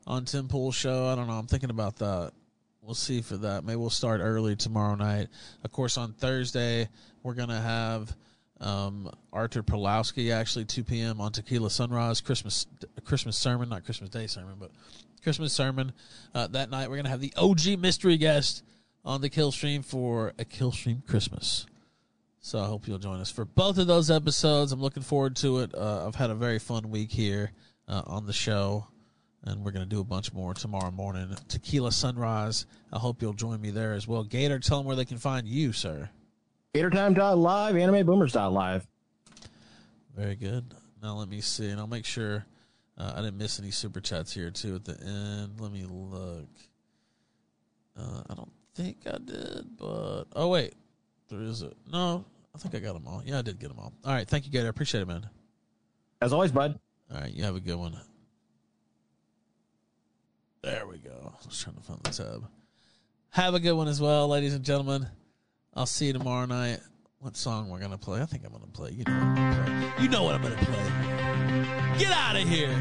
on 0.08 0.26
Tim 0.26 0.48
Pool's 0.48 0.76
show. 0.76 1.08
I 1.08 1.16
don't 1.16 1.28
know. 1.28 1.34
I'm 1.34 1.48
thinking 1.48 1.70
about 1.70 1.98
that. 1.98 2.32
We'll 2.82 2.96
see 2.96 3.22
for 3.22 3.38
that. 3.38 3.64
Maybe 3.64 3.76
we'll 3.76 3.90
start 3.90 4.22
early 4.24 4.56
tomorrow 4.56 4.96
night. 4.96 5.28
Of 5.64 5.72
course, 5.72 5.98
on 5.98 6.14
Thursday 6.14 6.90
we're 7.24 7.36
gonna 7.36 7.62
have 7.62 8.16
um, 8.60 9.12
Arthur 9.34 9.62
Pulowski 9.62 10.34
actually 10.34 10.66
2 10.66 10.84
p.m. 10.84 11.20
on 11.20 11.32
Tequila 11.32 11.70
Sunrise 11.70 12.22
Christmas 12.22 12.68
Christmas 13.04 13.38
sermon, 13.38 13.70
not 13.70 13.84
Christmas 13.84 14.10
Day 14.10 14.28
sermon, 14.28 14.56
but 14.60 14.72
Christmas 15.24 15.52
sermon. 15.54 15.92
Uh, 16.34 16.48
that 16.48 16.70
night 16.70 16.90
we're 16.90 16.96
gonna 16.96 17.10
have 17.10 17.22
the 17.22 17.34
OG 17.36 17.80
mystery 17.80 18.18
guest 18.18 18.64
on 19.04 19.22
the 19.22 19.30
Killstream 19.30 19.84
for 19.84 20.34
a 20.40 20.46
Killstream 20.46 21.06
Christmas. 21.06 21.66
So 22.44 22.60
I 22.60 22.66
hope 22.66 22.88
you'll 22.88 22.98
join 22.98 23.20
us 23.20 23.30
for 23.30 23.46
both 23.46 23.78
of 23.78 23.86
those 23.86 24.10
episodes. 24.10 24.72
I'm 24.72 24.82
looking 24.82 25.04
forward 25.04 25.36
to 25.38 25.60
it. 25.60 25.76
Uh, 25.76 26.08
I've 26.08 26.16
had 26.16 26.32
a 26.32 26.36
very 26.36 26.58
fun 26.58 26.90
week 26.90 27.12
here 27.12 27.52
uh, 27.88 28.02
on 28.08 28.26
the 28.26 28.34
show, 28.34 28.88
and 29.44 29.64
we're 29.64 29.72
going 29.72 29.88
to 29.88 29.90
do 29.90 30.02
a 30.02 30.04
bunch 30.04 30.34
more 30.34 30.56
tomorrow 30.56 30.90
morning. 30.90 31.36
Tequila 31.48 31.92
Sunrise. 31.92 32.66
I 32.92 32.98
hope 32.98 33.22
you'll 33.22 33.34
join 33.34 33.62
me 33.62 33.70
there 33.70 33.94
as 33.94 34.08
well. 34.08 34.24
Gator, 34.24 34.58
tell 34.60 34.80
them 34.80 34.88
where 34.88 34.96
they 34.96 35.06
can 35.06 35.20
find 35.20 35.48
you, 35.48 35.72
sir. 35.72 36.10
GatorTime.live, 36.74 37.76
AnimeBoomers.live. 37.76 38.88
Very 40.18 40.36
good. 40.36 40.74
Now 41.02 41.16
let 41.18 41.30
me 41.30 41.42
see, 41.42 41.70
and 41.70 41.80
I'll 41.80 41.88
make 41.88 42.06
sure 42.06 42.46
uh, 42.98 43.14
I 43.16 43.22
didn't 43.22 43.38
miss 43.38 43.60
any 43.60 43.72
super 43.72 44.02
chats 44.02 44.34
here 44.34 44.50
too 44.50 44.76
at 44.76 44.86
the 44.86 45.00
end. 45.00 45.60
Let 45.60 45.72
me 45.72 45.86
look. 45.88 46.50
Uh, 47.98 48.24
I 48.30 48.34
don't 48.34 48.52
think 48.74 48.98
I 49.06 49.18
did, 49.24 49.78
but 49.78 50.26
oh 50.36 50.50
wait, 50.50 50.74
there 51.30 51.42
is 51.42 51.62
a 51.62 51.72
no. 51.92 52.26
I 52.54 52.58
think 52.58 52.76
I 52.76 52.80
got 52.80 52.94
them 52.94 53.08
all. 53.08 53.22
Yeah, 53.26 53.40
I 53.40 53.42
did 53.42 53.60
get 53.60 53.70
them 53.70 53.80
all. 53.80 53.94
All 54.04 54.14
right, 54.14 54.28
thank 54.28 54.46
you, 54.46 54.52
Gator. 54.52 54.68
I 54.68 54.70
appreciate 54.70 55.02
it, 55.02 55.08
man. 55.08 55.30
As 56.22 56.34
always, 56.34 56.52
bud. 56.52 56.80
All 57.14 57.20
right, 57.20 57.34
you 57.34 57.44
have 57.44 57.56
a 57.56 57.60
good 57.60 57.78
one. 57.78 57.96
There 60.64 60.86
we 60.86 60.98
go. 60.98 61.34
I 61.34 61.48
was 61.48 61.60
trying 61.60 61.78
to 61.78 61.82
find 61.82 62.00
the 62.04 62.12
tab. 62.12 62.48
Have 63.32 63.54
a 63.54 63.60
good 63.60 63.74
one 63.74 63.88
as 63.88 64.00
well, 64.02 64.28
ladies 64.28 64.54
and 64.54 64.64
gentlemen. 64.64 65.08
I'll 65.74 65.86
see 65.86 66.08
you 66.08 66.14
tomorrow 66.14 66.46
night. 66.46 66.82
What 67.20 67.38
song 67.38 67.70
we're 67.70 67.80
gonna 67.80 67.98
play? 67.98 68.22
I 68.22 68.26
think 68.26 68.44
I'm 68.46 68.52
gonna 68.52 68.68
play. 68.68 68.92
You 68.92 69.04
know 69.06 69.14
what 69.14 69.22
I'm 69.22 69.36
gonna 69.36 69.86
play. 69.96 70.04
You 70.04 70.10
know 70.10 70.24
what 70.24 70.36
I'm 70.36 70.42
gonna 70.42 70.56
play. 70.58 71.98
Get 71.98 72.12
out 72.12 72.36
of 72.36 72.48
here. 72.48 72.76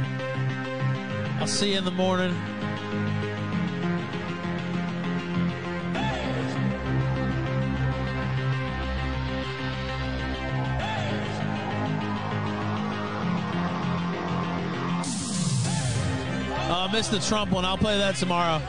I'll 1.40 1.46
see 1.46 1.72
you 1.72 1.78
in 1.78 1.84
the 1.84 1.90
morning. 1.90 2.34
missed 17.00 17.12
the 17.12 17.18
Trump 17.20 17.50
one. 17.50 17.64
I'll 17.64 17.78
play 17.78 17.96
that 17.96 18.16
tomorrow. 18.16 18.60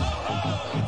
Oh, 0.00 0.80
oh. 0.80 0.87